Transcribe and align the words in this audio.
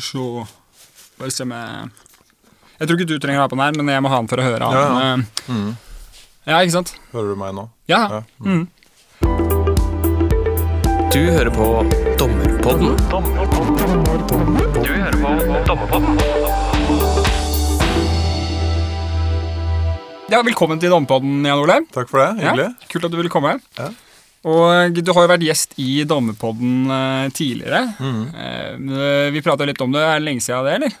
Så 0.00 0.46
Bare 1.18 1.30
se 1.32 1.42
om 1.46 1.50
jeg 1.54 1.90
Jeg 2.78 2.88
tror 2.88 2.98
ikke 2.98 3.08
du 3.08 3.18
trenger 3.18 3.40
å 3.40 3.44
ha 3.46 3.48
på 3.48 3.56
den 3.56 3.64
her, 3.64 3.72
men 3.82 3.88
jeg 3.94 4.02
må 4.04 4.08
ha 4.12 4.18
den 4.20 4.28
for 4.28 4.36
å 4.42 4.44
høre 4.44 4.60
Ja, 4.60 4.80
ja. 4.80 4.88
han. 4.92 5.20
eh, 5.20 5.52
Mm. 5.52 5.76
Ja, 6.46 6.58
ikke 6.62 6.72
sant? 6.76 6.92
Hører 7.12 7.28
du 7.32 7.36
meg 7.40 7.54
nå? 7.56 7.68
Ja. 7.88 8.02
Ja. 8.10 8.22
Mm. 8.44 8.68
Du 11.10 11.20
hører 11.32 11.50
på 11.50 11.66
Dommerpodden. 12.20 12.96
Du 14.84 14.90
hører 14.92 15.16
på 15.22 15.30
Dommerpodden. 15.66 17.26
ja 20.28 20.40
velkommen 20.42 20.80
til 20.82 20.90
Dommerpodden, 20.90 21.44
Jan 21.46 21.60
Ole. 21.62 21.76
Takk 21.94 22.08
for 22.10 22.18
det. 22.22 22.30
Hyggelig. 22.42 22.68
Ja, 22.74 22.88
kult 22.92 23.04
at 23.08 23.12
du 23.14 23.16
ville 23.20 23.30
komme. 23.32 23.56
Ja. 23.78 23.88
Og 24.46 24.94
du 24.94 25.10
har 25.10 25.24
jo 25.24 25.32
vært 25.32 25.46
gjest 25.46 25.74
i 25.82 26.04
Dommerpodden 26.06 26.92
eh, 26.94 27.24
tidligere. 27.34 27.82
Mm. 27.98 28.20
Eh, 28.30 29.30
vi 29.34 29.42
prata 29.42 29.66
litt 29.66 29.80
om 29.82 29.94
det. 29.94 30.04
Er 30.04 30.20
det 30.20 30.26
lenge 30.28 30.44
siden 30.44 30.68
det, 30.68 30.76
eller? 30.78 31.00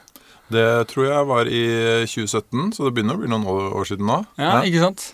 Det 0.56 0.66
tror 0.90 1.06
jeg 1.08 1.28
var 1.28 1.50
i 1.50 1.62
2017, 2.06 2.74
så 2.76 2.86
det 2.86 2.94
begynner 2.94 3.18
å 3.18 3.22
bli 3.22 3.30
noen 3.30 3.46
år, 3.50 3.86
siden 3.86 4.06
nå. 4.06 4.20
Ja, 4.38 4.60
ikke 4.66 4.82
sant? 4.82 5.08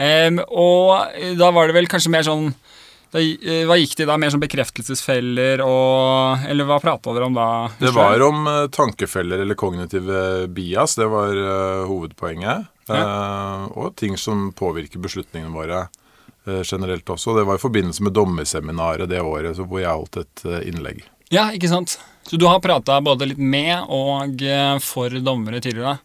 Um, 0.00 0.38
og 0.48 1.12
da 1.36 1.50
var 1.52 1.68
det 1.68 1.76
vel 1.76 1.88
kanskje 1.90 2.12
mer 2.14 2.24
sånn 2.24 2.46
da, 3.12 3.20
eh, 3.20 3.66
Hva 3.68 3.76
gikk 3.76 3.92
det 3.98 4.06
da? 4.08 4.16
Mer 4.16 4.32
sånn 4.32 4.40
bekreftelsesfeller 4.40 5.60
og 5.60 6.46
Eller 6.48 6.64
hva 6.64 6.78
prata 6.80 7.12
dere 7.12 7.28
om 7.28 7.36
da? 7.36 7.48
Det 7.76 7.92
var 7.92 8.24
om 8.24 8.46
eh, 8.48 8.70
tankefeller 8.72 9.44
eller 9.44 9.58
kognitive 9.58 10.46
bias. 10.48 10.96
Det 10.96 11.10
var 11.12 11.36
uh, 11.36 11.84
hovedpoenget. 11.90 12.72
Eh, 12.90 13.64
og 13.78 13.94
ting 13.96 14.16
som 14.18 14.50
påvirker 14.56 15.02
beslutningene 15.02 15.54
våre 15.54 15.84
eh, 15.84 16.01
generelt 16.44 17.10
også. 17.10 17.36
Det 17.36 17.46
var 17.48 17.58
i 17.58 17.62
forbindelse 17.62 18.02
med 18.02 18.14
dommerseminaret 18.16 19.10
det 19.10 19.20
året 19.22 19.58
hvor 19.60 19.80
jeg 19.82 19.92
holdt 19.92 20.22
et 20.24 20.44
eh, 20.48 20.68
innlegg. 20.70 21.04
Ja, 21.32 21.48
ikke 21.54 21.70
sant? 21.70 21.96
Så 22.28 22.38
du 22.38 22.46
har 22.46 22.60
prata 22.62 23.00
både 23.02 23.30
litt 23.30 23.40
med 23.40 23.88
og 23.90 24.42
eh, 24.44 24.76
for 24.84 25.14
dommere 25.22 25.62
tidligere? 25.62 25.98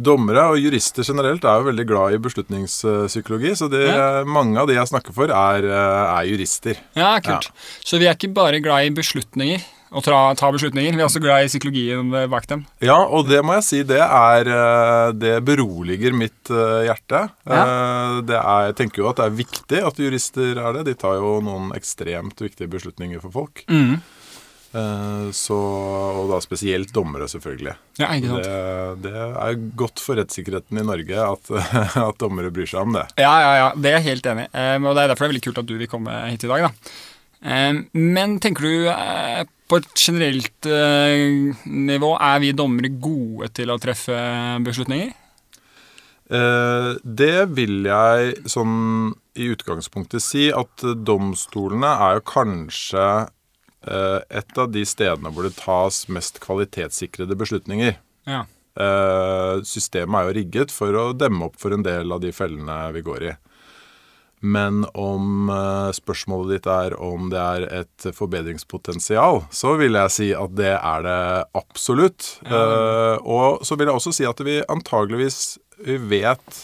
Dommere 0.00 0.46
og 0.52 0.60
jurister 0.62 1.04
generelt 1.04 1.44
er 1.44 1.58
jo 1.60 1.66
veldig 1.66 1.84
glad 1.88 2.14
i 2.14 2.20
beslutningspsykologi, 2.22 3.50
så 3.58 3.66
det, 3.68 3.88
mange 4.30 4.60
av 4.62 4.68
de 4.70 4.76
jeg 4.78 4.90
snakker 4.92 5.14
for, 5.16 5.32
er, 5.34 5.66
eh, 5.66 6.04
er 6.14 6.30
jurister. 6.30 6.78
Ja, 6.96 7.16
kult. 7.24 7.50
Så 7.82 7.98
vi 8.00 8.08
er 8.08 8.16
ikke 8.16 8.32
bare 8.36 8.62
glad 8.62 8.86
i 8.86 8.94
beslutninger 8.96 9.66
og 9.90 10.04
ta, 10.06 10.16
ta 10.38 10.50
beslutninger, 10.54 10.94
vi 10.94 11.02
er 11.02 11.08
også 11.08 11.22
glad 11.22 11.42
i 11.44 11.50
psykologien 11.50 12.12
eh, 12.14 12.28
bak 12.30 12.46
dem. 12.50 12.62
Ja, 12.84 13.00
og 13.10 13.26
det 13.26 13.40
må 13.42 13.56
jeg 13.58 13.66
si, 13.66 13.80
det 13.86 13.98
er 14.04 14.46
eh, 14.54 15.08
Det 15.18 15.32
beroliger 15.46 16.14
mitt 16.14 16.52
eh, 16.54 16.84
hjerte. 16.86 17.24
Ja. 17.50 17.64
Det 18.22 18.38
er, 18.38 18.68
jeg 18.70 18.78
tenker 18.78 19.02
jo 19.02 19.10
at 19.10 19.18
det 19.18 19.26
er 19.26 19.36
viktig 19.42 19.82
at 19.90 19.98
jurister 19.98 20.62
er 20.62 20.78
det. 20.78 20.86
De 20.92 20.94
tar 21.00 21.18
jo 21.18 21.40
noen 21.42 21.72
ekstremt 21.74 22.38
viktige 22.38 22.70
beslutninger 22.70 23.18
for 23.24 23.34
folk. 23.34 23.64
Mm. 23.66 23.98
Eh, 24.70 25.26
Så, 25.34 25.58
og 25.58 26.30
da 26.30 26.38
spesielt 26.44 26.94
dommere, 26.94 27.26
selvfølgelig. 27.34 27.74
Ja, 27.98 28.12
ikke 28.14 28.30
sant? 28.30 28.46
Det, 28.46 29.10
det 29.10 29.14
er 29.26 29.60
godt 29.82 29.98
for 29.98 30.22
rettssikkerheten 30.22 30.78
i 30.78 30.86
Norge 30.86 31.26
at, 31.26 31.50
at 32.08 32.20
dommere 32.22 32.54
bryr 32.54 32.70
seg 32.70 32.86
om 32.86 32.94
det. 32.94 33.08
Ja, 33.18 33.34
ja, 33.42 33.54
ja, 33.64 33.70
det 33.74 33.90
er 33.90 33.98
jeg 33.98 34.08
helt 34.12 34.30
enig 34.36 34.46
i. 34.46 34.66
Og 34.86 34.92
det 34.94 35.02
er 35.02 35.10
derfor 35.16 35.26
det 35.26 35.32
er 35.32 35.34
veldig 35.34 35.46
kult 35.48 35.64
at 35.64 35.70
du 35.74 35.78
vil 35.82 35.90
komme 35.90 36.20
hit 36.30 36.46
i 36.46 36.52
dag. 36.54 36.68
da. 36.70 36.74
Men 37.98 38.38
tenker 38.38 38.68
du 38.68 38.86
eh, 38.92 39.42
på 39.70 39.78
et 39.78 39.88
generelt 39.94 40.66
eh, 40.66 41.54
nivå, 41.70 42.14
er 42.18 42.42
vi 42.42 42.52
dommere 42.56 42.90
gode 43.02 43.50
til 43.54 43.70
å 43.70 43.78
treffe 43.82 44.18
beslutninger? 44.66 45.12
Eh, 46.30 46.92
Det 47.02 47.36
vil 47.56 47.86
jeg 47.86 48.36
sånn 48.50 49.12
i 49.38 49.50
utgangspunktet 49.54 50.22
si 50.22 50.48
at 50.54 50.86
domstolene 51.06 51.90
er 52.06 52.18
jo 52.18 52.26
kanskje 52.32 53.06
eh, 53.86 54.18
et 54.42 54.58
av 54.58 54.70
de 54.74 54.84
stedene 54.86 55.32
hvor 55.34 55.46
det 55.46 55.56
tas 55.58 56.04
mest 56.12 56.42
kvalitetssikrede 56.42 57.38
beslutninger. 57.38 57.94
Ja. 58.30 58.44
Eh, 58.80 59.62
Systemet 59.66 60.20
er 60.20 60.28
jo 60.28 60.36
rigget 60.38 60.74
for 60.74 60.94
å 60.98 61.10
demme 61.14 61.48
opp 61.48 61.58
for 61.60 61.74
en 61.74 61.86
del 61.86 62.10
av 62.14 62.22
de 62.22 62.34
fellene 62.34 62.82
vi 62.94 63.06
går 63.06 63.30
i. 63.30 63.36
Men 64.40 64.86
om 64.96 65.50
eh, 65.52 65.90
spørsmålet 65.92 66.54
ditt 66.54 66.68
er 66.72 66.94
om 66.96 67.28
det 67.32 67.40
er 67.40 67.66
et 67.82 68.06
forbedringspotensial, 68.16 69.42
så 69.52 69.74
vil 69.80 69.98
jeg 70.00 70.14
si 70.14 70.28
at 70.36 70.54
det 70.56 70.72
er 70.78 71.04
det 71.04 71.20
absolutt. 71.60 72.32
Eh, 72.48 73.16
og 73.20 73.66
så 73.68 73.76
vil 73.76 73.90
jeg 73.90 74.00
også 74.00 74.14
si 74.16 74.28
at 74.28 74.40
vi 74.46 74.62
antageligvis 74.64 75.58
vet 76.08 76.62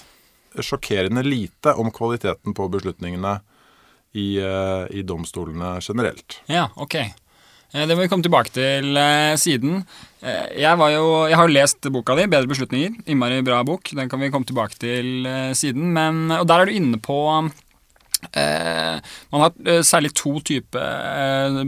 sjokkerende 0.56 1.20
lite 1.26 1.76
om 1.76 1.92
kvaliteten 1.92 2.56
på 2.56 2.70
beslutningene 2.72 3.36
i, 4.16 4.40
eh, 4.40 4.88
i 4.96 5.04
domstolene 5.04 5.76
generelt. 5.84 6.40
Ja, 6.48 6.70
ok. 6.80 6.96
Det 7.76 7.92
må 7.92 8.06
vi 8.06 8.08
komme 8.08 8.24
tilbake 8.24 8.54
til 8.54 8.96
siden. 9.36 9.82
Jeg, 10.22 10.78
var 10.80 10.92
jo, 10.94 11.26
jeg 11.28 11.36
har 11.36 11.48
jo 11.48 11.52
lest 11.52 11.88
boka 11.92 12.14
di, 12.16 12.24
'Bedre 12.24 12.48
beslutninger'. 12.48 13.02
Innmari 13.10 13.42
bra 13.44 13.58
bok. 13.66 13.90
Den 13.92 14.08
kan 14.08 14.22
vi 14.22 14.30
komme 14.32 14.48
tilbake 14.48 14.78
til 14.80 15.26
siden. 15.52 15.90
Men, 15.92 16.30
og 16.30 16.46
der 16.48 16.62
er 16.62 16.70
du 16.70 16.78
inne 16.78 16.96
på 16.96 17.18
Man 18.36 19.42
har 19.42 19.52
eh, 19.68 19.82
særlig 19.86 20.12
to 20.16 20.38
typer 20.40 20.80
eh, 20.80 21.58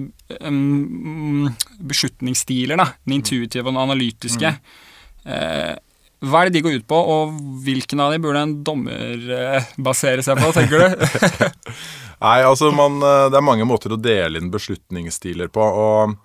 beslutningsstiler. 1.91 2.81
Da. 2.81 2.89
Den 3.05 3.19
intuitive 3.19 3.67
og 3.67 3.75
den 3.75 3.83
analytiske. 3.83 4.55
Eh, 5.29 5.75
hva 6.19 6.41
er 6.41 6.49
det 6.49 6.59
de 6.59 6.65
går 6.67 6.81
ut 6.81 6.89
på, 6.91 6.99
og 6.99 7.37
hvilken 7.63 8.01
av 8.03 8.11
de 8.11 8.19
burde 8.23 8.43
en 8.43 8.57
dommer 8.67 9.29
eh, 9.37 9.69
basere 9.79 10.25
seg 10.27 10.41
på, 10.41 10.51
tenker 10.57 10.83
du? 10.83 10.89
Nei, 12.25 12.41
altså 12.43 12.73
man, 12.75 12.99
eh, 12.99 13.29
Det 13.31 13.39
er 13.39 13.47
mange 13.47 13.69
måter 13.69 13.95
å 13.95 14.01
dele 14.01 14.41
inn 14.41 14.51
beslutningsstiler 14.51 15.53
på. 15.55 15.63
og 15.63 16.17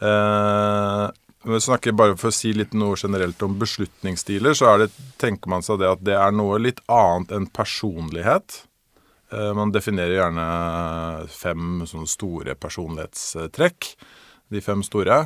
eh, 0.00 1.04
vi 1.44 1.60
snakker 1.60 1.92
bare 1.92 2.16
For 2.16 2.32
å 2.32 2.34
si 2.34 2.54
litt 2.56 2.72
noe 2.72 2.96
generelt 2.96 3.42
om 3.44 3.58
beslutningsstiler, 3.60 4.56
så 4.56 4.78
det, 4.80 4.88
tenker 5.20 5.52
man 5.52 5.66
seg 5.66 5.82
det 5.82 5.90
at 5.92 6.06
det 6.06 6.16
er 6.16 6.32
noe 6.32 6.56
litt 6.62 6.80
annet 6.88 7.34
enn 7.36 7.50
personlighet. 7.52 8.62
Eh, 9.32 9.52
man 9.56 9.72
definerer 9.74 10.18
gjerne 10.18 10.46
fem 11.32 11.84
sånne 11.88 12.10
store 12.10 12.56
personlighetstrekk. 12.60 13.94
De 14.52 14.60
fem 14.62 14.82
store. 14.84 15.24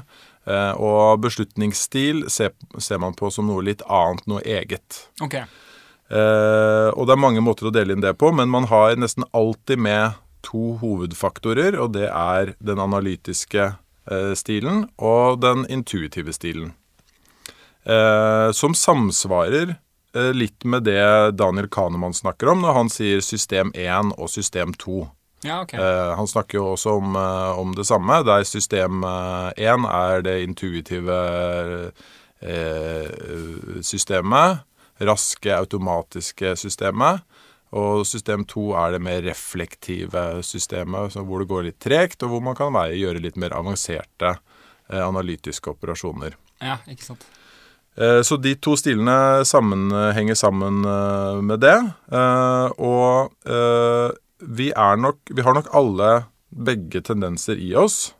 Eh, 0.49 0.75
og 0.81 1.21
beslutningsstil 1.25 2.27
ser, 2.33 2.55
ser 2.79 3.01
man 3.03 3.17
på 3.19 3.33
som 3.35 3.49
noe 3.51 3.65
litt 3.67 3.83
annet, 3.85 4.25
noe 4.31 4.45
eget. 4.47 5.05
Ok. 5.25 5.41
Eh, 6.09 6.89
og 6.95 7.05
det 7.05 7.15
er 7.15 7.21
mange 7.21 7.43
måter 7.45 7.69
å 7.69 7.75
dele 7.75 7.93
inn 7.95 8.05
det 8.05 8.15
på, 8.21 8.31
men 8.33 8.49
man 8.53 8.69
har 8.71 8.97
nesten 8.97 9.27
alltid 9.37 9.83
med 9.85 10.17
to 10.47 10.79
hovedfaktorer, 10.81 11.77
og 11.77 11.93
det 11.97 12.09
er 12.09 12.55
den 12.65 12.81
analytiske 12.81 13.65
eh, 14.09 14.33
stilen 14.39 14.87
og 14.97 15.43
den 15.43 15.67
intuitive 15.69 16.33
stilen. 16.33 16.73
Eh, 17.85 18.49
som 18.57 18.75
samsvarer 18.77 19.77
litt 20.15 20.65
med 20.65 20.87
det 20.89 21.37
Daniel 21.37 21.69
Kahneman 21.69 22.15
snakker 22.17 22.49
om 22.55 22.63
når 22.65 22.77
han 22.77 22.89
sier 22.93 23.21
system 23.21 23.73
1 23.77 24.15
og 24.17 24.31
system 24.33 24.73
2. 24.81 25.03
Ja, 25.47 25.61
ok. 25.63 25.75
Eh, 25.75 26.17
han 26.17 26.29
snakker 26.29 26.59
jo 26.59 26.65
også 26.73 26.97
om, 26.99 27.17
eh, 27.17 27.59
om 27.59 27.75
det 27.75 27.87
samme, 27.87 28.23
der 28.27 28.45
system 28.45 29.05
1 29.05 29.85
er 29.87 30.23
det 30.23 30.43
intuitive 30.43 31.19
eh, 32.43 33.11
systemet, 33.83 34.65
raske, 34.99 35.53
automatiske 35.55 36.57
systemet. 36.57 37.23
Og 37.71 38.07
system 38.09 38.47
2 38.49 38.73
er 38.81 38.95
det 38.97 39.03
mer 39.05 39.23
reflektive 39.23 40.43
systemet, 40.43 41.13
hvor 41.13 41.43
det 41.43 41.49
går 41.51 41.67
litt 41.67 41.81
tregt, 41.85 42.23
og 42.23 42.33
hvor 42.33 42.43
man 42.43 42.57
kan 42.57 42.73
veie, 42.73 42.97
gjøre 42.97 43.21
litt 43.23 43.37
mer 43.37 43.53
avanserte 43.55 44.39
eh, 44.89 45.03
analytiske 45.05 45.71
operasjoner. 45.71 46.39
Ja, 46.65 46.81
ikke 46.89 47.13
sant. 47.13 47.29
Eh, 47.99 48.21
Så 48.23 48.37
de 48.39 48.55
to 48.63 48.77
stilene 48.79 49.45
sammenhenger 49.49 50.37
sammen 50.39 50.85
eh, 50.87 51.41
med 51.43 51.61
det. 51.65 51.77
Eh, 52.13 52.69
Og 52.79 53.33
eh, 53.49 54.11
vi 54.39 54.71
er 54.71 55.01
nok 55.03 55.19
Vi 55.35 55.43
har 55.43 55.57
nok 55.57 55.73
alle 55.75 56.13
begge 56.49 57.03
tendenser 57.05 57.59
i 57.61 57.75
oss, 57.77 58.15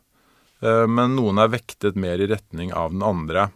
eh, 0.61 0.85
men 0.85 1.15
noen 1.17 1.39
er 1.41 1.49
vektet 1.49 1.95
mer 1.97 2.19
i 2.21 2.27
retning 2.29 2.69
av 2.77 2.91
den 2.93 3.01
andre. 3.01 3.47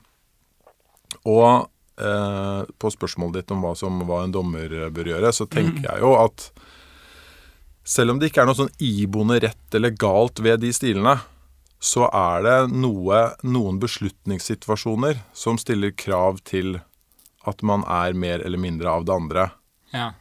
Og 1.29 1.67
eh, 2.01 2.63
på 2.81 2.89
spørsmålet 2.95 3.43
ditt 3.43 3.53
om 3.53 3.61
hva, 3.61 3.75
som, 3.77 3.99
hva 4.07 4.23
en 4.23 4.33
dommer 4.33 4.73
bør 4.89 5.11
gjøre, 5.11 5.29
så 5.35 5.45
tenker 5.45 5.85
jeg 5.91 6.01
jo 6.01 6.15
at 6.17 6.47
selv 7.85 8.15
om 8.15 8.19
det 8.19 8.31
ikke 8.31 8.41
er 8.41 8.49
noe 8.49 8.57
sånn 8.57 8.73
iboende 8.81 9.37
rett 9.43 9.77
eller 9.77 9.93
galt 9.93 10.41
ved 10.41 10.63
de 10.63 10.71
stilene, 10.73 11.19
så 11.83 12.07
er 12.15 12.43
det 12.45 12.57
noe, 12.71 13.21
noen 13.43 13.79
beslutningssituasjoner 13.81 15.19
som 15.35 15.59
stiller 15.59 15.91
krav 15.99 16.39
til 16.47 16.77
at 17.43 17.63
man 17.65 17.83
er 17.91 18.15
mer 18.15 18.39
eller 18.39 18.61
mindre 18.61 18.87
av 18.87 19.03
det 19.03 19.15
andre. 19.15 19.47
Ja. 19.91 20.13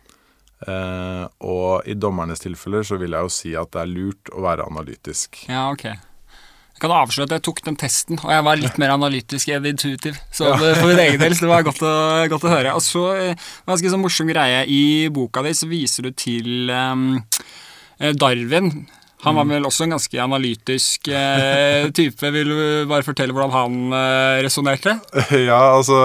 Eh, 0.67 1.27
og 1.47 1.87
i 1.87 1.95
dommernes 1.95 2.43
tilfeller 2.43 2.83
så 2.87 2.99
vil 2.99 3.15
jeg 3.15 3.29
jo 3.29 3.35
si 3.35 3.53
at 3.59 3.71
det 3.75 3.83
er 3.83 3.93
lurt 3.93 4.33
å 4.35 4.43
være 4.43 4.67
analytisk. 4.67 5.45
Ja, 5.47 5.69
ok. 5.71 5.85
Jeg 5.87 6.83
kan 6.83 6.95
avsløre 6.97 7.29
at 7.29 7.35
jeg 7.37 7.45
tok 7.47 7.61
den 7.63 7.79
testen, 7.79 8.19
og 8.19 8.33
jeg 8.35 8.43
var 8.43 8.59
litt 8.59 8.79
mer 8.83 8.95
analytisk 8.97 9.53
enn 9.55 9.69
intuitiv. 9.71 10.19
Så 10.35 10.49
det, 10.59 10.73
for 10.81 10.91
min 10.91 11.03
egen 11.05 11.23
del, 11.23 11.37
så 11.39 11.47
det 11.47 11.53
var 11.53 11.67
godt 11.69 11.85
å, 11.87 11.93
godt 12.33 12.49
å 12.49 12.51
høre. 12.57 12.73
Og 12.75 12.83
så, 12.83 13.05
eh, 13.21 13.53
ganske 13.71 13.93
sånn 13.93 14.03
morsom 14.03 14.31
greie, 14.35 14.65
i 14.67 15.07
boka 15.15 15.47
di 15.47 15.55
så 15.55 15.71
viser 15.71 16.11
du 16.11 16.17
til 16.25 16.75
um, 16.75 17.23
Darwin. 18.19 18.73
Han 19.23 19.37
var 19.39 19.47
vel 19.47 19.67
også 19.69 19.85
en 19.87 19.95
ganske 19.95 20.19
analytisk 20.23 21.09
eh, 21.09 21.89
type. 21.99 22.31
Vil 22.35 22.49
du 22.51 22.63
bare 22.91 23.07
fortelle 23.07 23.35
hvordan 23.37 23.53
han 23.55 23.77
eh, 23.99 24.39
resonnerte? 24.47 24.97
Ja, 25.49 25.61
altså, 25.77 25.99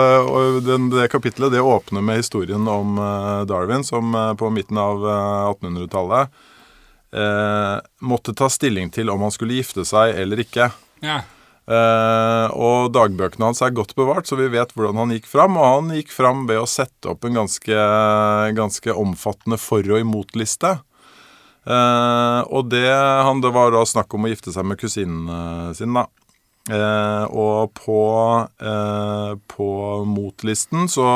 den, 0.66 0.90
Det 0.94 1.08
kapitlet 1.14 1.56
det 1.56 1.64
åpner 1.66 2.06
med 2.06 2.22
historien 2.22 2.68
om 2.70 2.98
eh, 3.02 3.42
Darwin, 3.50 3.84
som 3.88 4.14
eh, 4.16 4.34
på 4.38 4.52
midten 4.54 4.78
av 4.82 5.02
eh, 5.02 5.48
1800-tallet 5.56 6.30
eh, 7.18 7.74
måtte 8.06 8.36
ta 8.38 8.50
stilling 8.54 8.94
til 8.94 9.10
om 9.10 9.26
han 9.26 9.34
skulle 9.34 9.58
gifte 9.58 9.86
seg 9.88 10.14
eller 10.22 10.44
ikke. 10.46 10.70
Ja. 11.06 11.22
Eh, 11.68 12.46
og 12.56 12.94
dagbøkene 12.96 13.50
hans 13.50 13.60
er 13.66 13.74
godt 13.76 13.96
bevart, 13.98 14.30
så 14.30 14.38
vi 14.40 14.48
vet 14.54 14.72
hvordan 14.78 15.02
han 15.02 15.16
gikk 15.18 15.26
fram. 15.30 15.58
Og 15.60 15.66
han 15.68 15.96
gikk 15.98 16.14
fram 16.14 16.46
ved 16.50 16.62
å 16.62 16.70
sette 16.70 17.12
opp 17.12 17.26
en 17.28 17.42
ganske, 17.42 17.82
ganske 18.58 18.94
omfattende 18.96 19.60
for- 19.62 19.90
og 19.90 20.04
imot-liste. 20.06 20.78
Eh, 21.68 22.42
og 22.48 22.70
det, 22.72 22.86
han, 23.28 23.42
det 23.44 23.52
var 23.56 23.74
da 23.76 23.82
snakk 23.88 24.14
om 24.16 24.24
å 24.28 24.32
gifte 24.32 24.54
seg 24.56 24.64
med 24.70 24.80
kusinen 24.80 25.28
eh, 25.34 25.74
sin, 25.76 25.92
da. 25.98 26.06
Eh, 26.68 27.26
og 27.32 27.74
på, 27.80 28.00
eh, 28.60 29.34
på 29.52 29.68
motlisten 30.08 30.88
så 30.92 31.08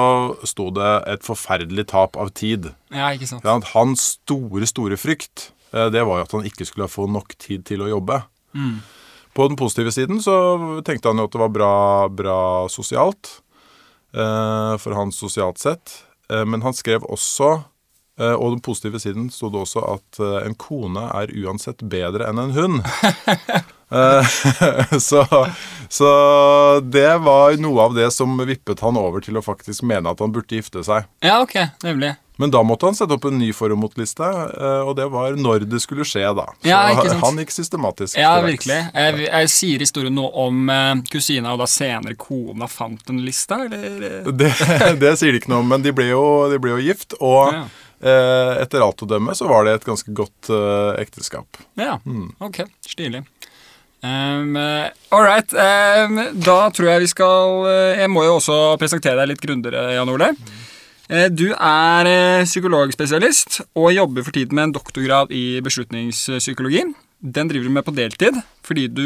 sto 0.48 0.70
det 0.76 0.92
et 1.12 1.26
forferdelig 1.28 1.90
tap 1.92 2.16
av 2.20 2.30
tid. 2.36 2.70
ja, 2.92 3.10
ikke 3.16 3.28
sant. 3.28 3.44
Ja, 3.48 3.58
hans 3.74 4.06
store, 4.18 4.68
store 4.68 5.00
frykt, 5.00 5.50
eh, 5.74 5.90
det 5.92 6.04
var 6.08 6.22
jo 6.22 6.28
at 6.28 6.36
han 6.38 6.48
ikke 6.48 6.68
skulle 6.68 6.88
få 6.92 7.08
nok 7.12 7.36
tid 7.40 7.66
til 7.68 7.84
å 7.84 7.90
jobbe. 7.92 8.22
På 9.32 9.46
den 9.48 9.56
positive 9.56 9.92
siden 9.96 10.20
så 10.24 10.36
tenkte 10.84 11.08
han 11.12 11.20
jo 11.22 11.28
at 11.30 11.36
det 11.36 11.40
var 11.40 11.52
bra, 11.56 11.74
bra 12.12 12.40
sosialt. 12.72 13.38
eh, 14.12 14.76
for 14.84 14.92
han 14.96 15.12
sosialt 15.16 15.58
sett. 15.60 16.02
Men 16.32 16.62
han 16.64 16.72
skrev 16.76 17.04
også, 17.12 17.64
og 18.36 18.56
den 18.56 18.64
positive 18.66 19.00
siden 19.00 19.30
sto 19.32 19.50
det 19.54 19.62
også 19.64 19.84
at 19.96 20.20
eh, 20.20 20.40
en 20.48 20.58
kone 20.60 21.06
er 21.16 21.32
uansett 21.44 21.84
bedre 21.88 22.28
enn 22.30 22.42
en 22.44 22.58
hund. 22.58 22.82
Eh, 23.92 24.26
så, 25.00 25.26
så 25.90 26.10
det 26.80 27.18
var 27.26 27.58
noe 27.60 27.90
av 27.90 27.96
det 27.98 28.06
som 28.16 28.38
vippet 28.48 28.80
han 28.80 28.96
over 28.96 29.20
til 29.20 29.36
å 29.36 29.44
faktisk 29.44 29.84
mene 29.84 30.14
at 30.14 30.24
han 30.24 30.32
burde 30.32 30.62
gifte 30.62 30.80
seg. 30.88 31.10
Ja, 31.20 31.42
ok, 31.44 31.58
nemlig. 31.84 32.14
Men 32.42 32.50
da 32.56 32.64
måtte 32.66 32.88
han 32.88 32.96
sette 32.98 33.14
opp 33.14 33.26
en 33.30 33.36
ny 33.38 33.52
for- 33.54 33.70
og 33.70 33.78
motliste, 33.84 34.26
eh, 34.26 34.80
og 34.88 34.96
det 34.98 35.06
var 35.14 35.36
når 35.38 35.68
det 35.70 35.82
skulle 35.84 36.08
skje, 36.08 36.24
da. 36.34 36.48
Så 36.64 36.72
Ja, 36.72 36.80
han 37.22 37.38
gikk 37.44 37.52
systematisk 37.54 38.18
Ja, 38.18 38.32
virkelig. 38.42 38.80
Jeg, 38.96 39.28
jeg 39.28 39.52
sier 39.54 39.84
historien 39.84 40.16
nå 40.18 40.26
om 40.46 40.72
eh, 40.72 40.96
kusina 41.12 41.54
og 41.54 41.62
da 41.62 41.68
senere 41.70 42.16
kona 42.18 42.72
fant 42.72 43.12
en 43.14 43.22
liste, 43.28 43.60
eller? 43.68 44.32
Det, 44.32 44.50
det 45.04 45.14
sier 45.20 45.36
de 45.36 45.44
ikke 45.44 45.52
noe 45.54 45.62
om, 45.66 45.70
men 45.76 45.84
de 45.86 45.94
ble 45.94 46.10
jo, 46.14 46.24
de 46.50 46.58
ble 46.64 46.78
jo 46.78 46.84
gift, 46.88 47.20
og 47.20 47.54
Ja. 47.60 47.66
Eh, 48.02 48.54
etter 48.62 48.84
alt 48.84 49.04
å 49.06 49.10
dømme 49.10 49.36
så 49.38 49.48
var 49.50 49.66
det 49.66 49.78
et 49.78 49.88
ganske 49.88 50.14
godt 50.16 50.52
eh, 50.54 51.02
ekteskap. 51.04 51.62
Ja, 51.80 52.00
ok. 52.44 52.64
Stilig. 52.88 53.24
Um, 54.02 54.58
all 55.14 55.22
right. 55.22 55.54
Um, 55.54 56.18
da 56.42 56.58
tror 56.74 56.88
jeg 56.90 57.04
vi 57.04 57.10
skal 57.12 57.68
Jeg 58.00 58.10
må 58.10 58.24
jo 58.26 58.40
også 58.40 58.56
presentere 58.82 59.20
deg 59.20 59.36
litt 59.36 59.44
grundigere, 59.44 59.92
Jan 59.94 60.10
Ole. 60.10 60.32
Du 61.36 61.52
er 61.52 62.08
psykologspesialist 62.48 63.60
og 63.76 63.92
jobber 63.92 64.24
for 64.26 64.34
tiden 64.34 64.56
med 64.58 64.70
en 64.70 64.74
doktorgrad 64.78 65.34
i 65.36 65.60
beslutningspsykologi. 65.62 66.86
Den 67.20 67.52
driver 67.52 67.68
du 67.68 67.76
med 67.76 67.86
på 67.86 67.94
deltid 67.94 68.40
fordi 68.66 68.88
du 68.90 69.04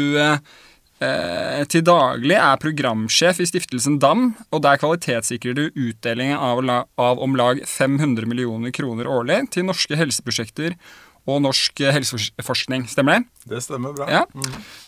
til 0.96 1.82
daglig 1.84 2.38
er 2.40 2.60
programsjef 2.62 3.42
i 3.42 3.46
stiftelsen 3.50 3.98
DAM, 4.00 4.30
og 4.48 4.62
der 4.64 4.78
kvalitetssikrer 4.80 5.52
du 5.58 5.66
utdelingen 5.68 6.40
av, 6.40 6.62
av 6.96 7.20
om 7.20 7.36
lag 7.36 7.60
500 7.68 8.24
millioner 8.24 8.72
kroner 8.72 9.10
årlig 9.10 9.42
til 9.52 9.68
norske 9.68 9.98
helseprosjekter 10.00 10.78
og 11.26 11.42
norsk 11.42 11.82
eh, 11.82 11.94
helseforskning. 11.94 12.86
Stemmer 12.90 13.18
det? 13.18 13.46
Det 13.50 13.62
stemmer 13.64 13.94
bra. 13.96 14.06
Ja, 14.10 14.22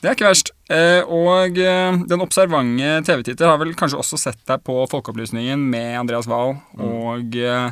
det 0.00 0.10
er 0.10 0.16
ikke 0.16 0.28
verst. 0.28 0.52
Eh, 0.70 1.02
og 1.02 1.58
eh, 1.58 1.98
den 2.10 2.24
observante 2.24 2.92
TV-titter 3.06 3.50
har 3.50 3.58
vel 3.60 3.74
kanskje 3.78 4.00
også 4.00 4.20
sett 4.20 4.40
deg 4.48 4.62
på 4.66 4.78
Folkeopplysningen 4.92 5.66
med 5.72 5.98
Andreas 6.04 6.30
Wahl 6.30 6.56
og 6.78 7.38
eh, 7.38 7.70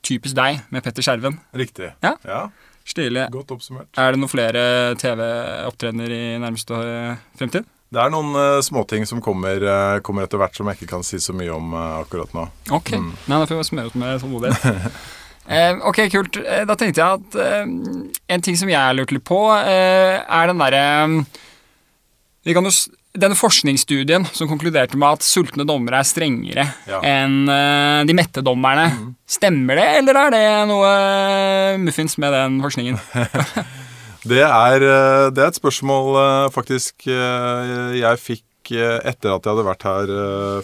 Typisk 0.00 0.32
deg 0.32 0.62
med 0.72 0.80
Petter 0.80 1.04
Skjerven. 1.04 1.34
Riktig. 1.52 1.90
Ja. 2.00 2.14
Stilig. 2.88 3.26
Godt 3.34 3.52
oppsummert. 3.54 3.90
Er 4.00 4.14
det 4.14 4.22
noen 4.22 4.32
flere 4.32 4.62
TV-opptredener 5.00 6.14
i 6.16 6.24
nærmeste 6.42 6.80
fremtid? 7.38 7.68
Det 7.90 7.98
er 7.98 8.10
noen 8.14 8.34
uh, 8.38 8.60
småting 8.62 9.06
som 9.06 9.22
kommer, 9.22 9.62
uh, 9.66 10.00
kommer 10.06 10.26
etter 10.26 10.38
hvert 10.38 10.54
som 10.54 10.68
jeg 10.70 10.78
ikke 10.78 10.92
kan 10.92 11.06
si 11.06 11.18
så 11.22 11.34
mye 11.34 11.50
om 11.54 11.74
uh, 11.74 12.00
akkurat 12.04 12.30
nå. 12.36 12.46
Ok, 12.70 12.94
Nei, 12.94 13.34
da 13.34 13.46
får 13.50 13.58
vi 13.58 13.70
smøre 13.72 13.90
oss 13.90 13.98
med 13.98 14.20
tålmodighet. 14.22 15.00
Eh, 15.50 15.72
ok, 15.82 16.04
kult. 16.12 16.36
Da 16.68 16.76
tenkte 16.78 17.02
jeg 17.02 17.20
at 17.20 17.36
eh, 17.42 17.70
en 18.30 18.42
ting 18.44 18.58
som 18.58 18.70
jeg 18.70 18.94
lurte 18.94 19.16
litt 19.16 19.24
på, 19.26 19.38
eh, 19.58 20.20
er 20.22 20.50
den 20.50 20.60
derre 20.62 20.82
vi 22.46 22.54
kan 22.56 22.64
jo, 22.64 22.70
Denne 23.10 23.34
forskningsstudien 23.34 24.22
som 24.30 24.46
konkluderte 24.46 24.94
med 24.94 25.16
at 25.18 25.24
sultne 25.26 25.64
dommere 25.66 25.98
er 25.98 26.06
strengere 26.06 26.66
Ja. 26.86 27.00
enn 27.02 27.42
uh, 27.50 28.06
de 28.06 28.14
mette 28.14 28.42
dommerne. 28.46 29.14
Stemmer 29.26 29.80
det, 29.80 29.86
eller 29.98 30.18
er 30.20 30.30
det 30.34 30.42
noe 30.70 30.86
eh, 30.90 31.78
muffins 31.82 32.16
med 32.22 32.34
den 32.34 32.60
forskningen? 32.62 33.00
Det 34.20 34.42
er, 34.44 34.82
eh, 34.84 35.26
det 35.32 35.40
er 35.40 35.48
et 35.48 35.56
spørsmål 35.56 36.18
faktisk 36.52 37.06
jeg 37.08 38.18
fikk 38.20 38.44
etter 38.76 39.32
at 39.32 39.46
jeg 39.46 39.48
hadde 39.48 39.64
vært 39.64 39.86
her 39.88 40.10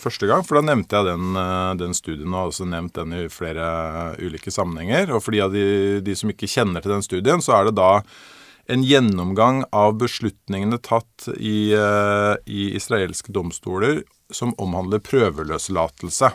første 0.02 0.28
gang. 0.28 0.44
For 0.44 0.58
da 0.58 0.66
nevnte 0.68 0.98
jeg 0.98 1.08
den, 1.08 1.38
den 1.80 1.96
studien, 1.96 2.28
og 2.28 2.36
har 2.36 2.50
også 2.50 2.66
nevnt 2.68 2.98
den 3.00 3.14
i 3.16 3.22
flere 3.32 3.70
ulike 4.20 4.52
sammenhenger. 4.52 5.08
Og 5.16 5.24
for 5.24 5.32
de, 5.32 6.02
de 6.04 6.14
som 6.20 6.30
ikke 6.30 6.50
kjenner 6.52 6.84
til 6.84 6.92
den 6.98 7.06
studien, 7.06 7.40
så 7.40 7.56
er 7.56 7.70
det 7.70 7.78
da 7.80 8.02
en 8.68 8.82
gjennomgang 8.82 9.64
av 9.74 9.96
beslutningene 10.00 10.78
tatt 10.82 11.28
i, 11.36 11.72
eh, 11.74 12.34
i 12.46 12.74
israelske 12.76 13.32
domstoler 13.32 14.02
som 14.30 14.54
omhandler 14.58 14.98
prøveløslatelse. 14.98 16.32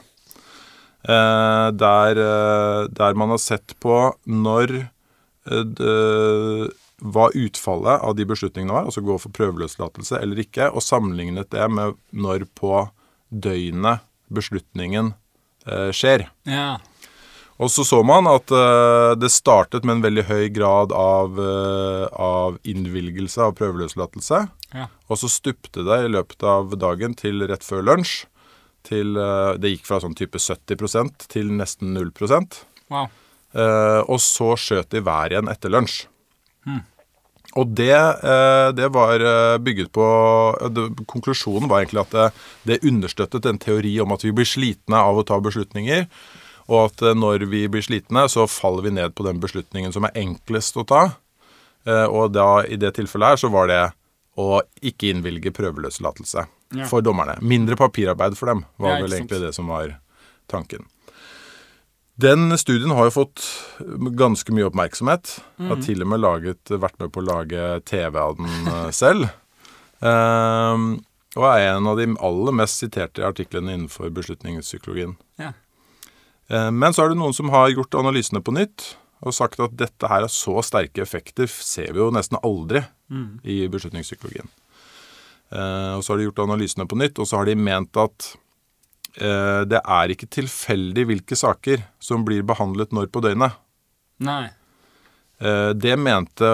Eh, 1.04 1.68
der, 1.72 2.12
eh, 2.12 2.88
der 2.88 3.14
man 3.14 3.30
har 3.30 3.38
sett 3.38 3.76
på 3.80 4.16
når 4.28 4.90
det, 5.44 6.72
hva 7.02 7.32
utfallet 7.34 8.04
av 8.06 8.16
de 8.16 8.26
beslutningene 8.30 8.72
var, 8.76 8.86
altså 8.86 9.02
gå 9.02 9.16
for 9.20 9.34
prøveløslatelse 9.34 10.22
eller 10.22 10.38
ikke, 10.38 10.68
og 10.70 10.86
sammenlignet 10.86 11.50
det 11.50 11.66
med 11.72 11.96
når 12.14 12.46
på 12.54 12.92
døgnet 13.34 14.06
beslutningen 14.32 15.16
skjer. 15.66 16.28
Ja. 16.46 16.78
Og 17.62 17.70
så 17.70 17.86
så 17.86 18.00
man 18.06 18.26
at 18.30 18.50
uh, 18.50 19.14
det 19.20 19.30
startet 19.34 19.86
med 19.86 20.00
en 20.00 20.06
veldig 20.08 20.26
høy 20.32 20.46
grad 20.54 20.94
av, 20.98 21.38
uh, 21.38 22.08
av 22.10 22.58
innvilgelse 22.66 23.44
av 23.46 23.54
prøveløslatelse. 23.60 24.42
Ja. 24.74 24.88
Og 25.12 25.22
så 25.22 25.30
stupte 25.30 25.86
det 25.86 26.00
i 26.06 26.12
løpet 26.12 26.42
av 26.48 26.74
dagen 26.82 27.14
til 27.18 27.46
rett 27.50 27.66
før 27.66 27.86
lunsj. 27.92 28.24
Til, 28.88 29.14
uh, 29.14 29.54
det 29.62 29.76
gikk 29.76 29.86
fra 29.86 30.02
sånn 30.02 30.18
type 30.18 30.42
70% 30.42 31.28
til 31.30 31.54
nesten 31.54 31.94
0 31.98 32.14
Wow. 32.92 33.08
Og 34.12 34.18
så 34.20 34.50
skjøt 34.60 34.90
de 34.92 35.00
hver 35.04 35.32
igjen 35.32 35.48
etter 35.52 35.72
lunsj. 35.72 36.02
Og 37.60 37.72
det, 37.76 37.96
det 38.76 38.88
var 38.96 39.24
bygget 39.64 39.92
på 39.96 40.06
det, 40.72 40.86
Konklusjonen 41.08 41.68
var 41.72 41.82
egentlig 41.82 42.02
at 42.04 42.16
det, 42.16 42.28
det 42.68 42.78
understøttet 42.88 43.48
en 43.48 43.60
teori 43.60 43.94
om 44.04 44.12
at 44.16 44.24
vi 44.24 44.32
blir 44.36 44.48
slitne 44.48 45.00
av 45.00 45.20
å 45.20 45.26
ta 45.28 45.40
beslutninger. 45.44 46.08
Og 46.72 46.86
at 46.88 47.02
eh, 47.04 47.16
når 47.18 47.44
vi 47.52 47.66
blir 47.72 47.84
slitne, 47.84 48.24
så 48.32 48.46
faller 48.48 48.86
vi 48.88 48.94
ned 48.96 49.14
på 49.18 49.26
den 49.28 49.42
beslutningen 49.44 49.92
som 49.96 50.06
er 50.08 50.16
enklest 50.22 50.78
å 50.80 50.86
ta. 50.88 51.02
Eh, 51.86 52.06
og 52.08 52.32
da 52.38 52.62
i 52.64 52.78
det 52.80 52.94
tilfellet 52.96 53.34
her 53.34 53.42
så 53.42 53.50
var 53.52 53.68
det 53.72 53.82
å 54.40 54.62
ikke 54.82 55.10
innvilge 55.12 55.52
prøveløslatelse 55.52 56.46
Ja. 56.78 56.86
for 56.88 57.04
dommerne. 57.04 57.36
Mindre 57.44 57.76
papirarbeid 57.76 58.38
for 58.40 58.48
dem, 58.54 58.64
var 58.80 58.96
Ja, 58.96 59.02
vel 59.04 59.12
egentlig 59.18 59.42
det 59.44 59.54
som 59.58 59.68
var 59.68 59.98
tanken. 60.48 60.86
Den 62.22 62.54
studien 62.58 62.92
har 62.96 63.10
jo 63.10 63.16
fått 63.26 63.42
ganske 64.16 64.54
mye 64.54 64.70
oppmerksomhet. 64.70 65.40
Har 65.58 65.76
Mhm. 65.76 65.84
til 65.86 66.02
og 66.04 66.08
med 66.08 66.20
laget, 66.22 66.64
vært 66.70 67.00
med 67.00 67.12
på 67.12 67.20
å 67.22 67.28
lage 67.28 67.84
TV 67.84 68.16
av 68.20 68.38
den 68.38 68.68
eh, 68.68 68.92
selv. 68.92 69.30
Um, 70.02 71.04
og 71.36 71.46
er 71.46 71.76
en 71.76 71.88
av 71.88 71.98
de 71.98 72.08
aller 72.20 72.52
mest 72.54 72.80
siterte 72.82 73.24
artiklene 73.26 73.74
innenfor 73.76 74.10
beslutningspsykologien. 74.14 75.18
Ja. 75.40 75.52
Eh, 76.52 76.70
Men 76.72 76.94
så 76.94 77.06
er 77.06 77.14
det 77.14 77.20
noen 77.22 77.34
som 77.38 77.50
har 77.54 77.72
gjort 77.72 77.96
analysene 78.02 78.44
på 78.44 78.54
nytt 78.56 78.92
og 79.22 79.36
sagt 79.38 79.60
at 79.62 79.76
dette 79.78 80.08
her 80.10 80.26
er 80.26 80.32
så 80.34 80.58
sterke 80.66 81.04
effekter 81.04 81.46
ser 81.48 81.92
vi 81.94 82.02
jo 82.02 82.08
nesten 82.14 82.40
aldri 82.42 82.82
i 83.46 83.68
beslutningspsykologien. 83.70 84.48
Eh, 85.52 85.92
og 85.98 86.02
så 86.04 86.14
har 86.14 86.18
de 86.22 86.26
gjort 86.30 86.40
analysene 86.48 86.88
på 86.88 86.98
nytt, 86.98 87.20
og 87.20 87.28
så 87.28 87.38
har 87.42 87.46
de 87.46 87.56
ment 87.60 87.98
at 88.02 88.32
eh, 89.20 89.62
det 89.68 89.82
er 89.84 90.14
ikke 90.16 90.30
tilfeldig 90.32 91.06
hvilke 91.10 91.36
saker 91.38 91.84
som 92.00 92.24
blir 92.26 92.42
behandlet 92.48 92.96
når 92.96 93.12
på 93.12 93.22
døgnet. 93.22 93.60
Nei. 94.26 94.50
Eh, 95.42 95.74
Det 95.74 95.98
mente 96.00 96.50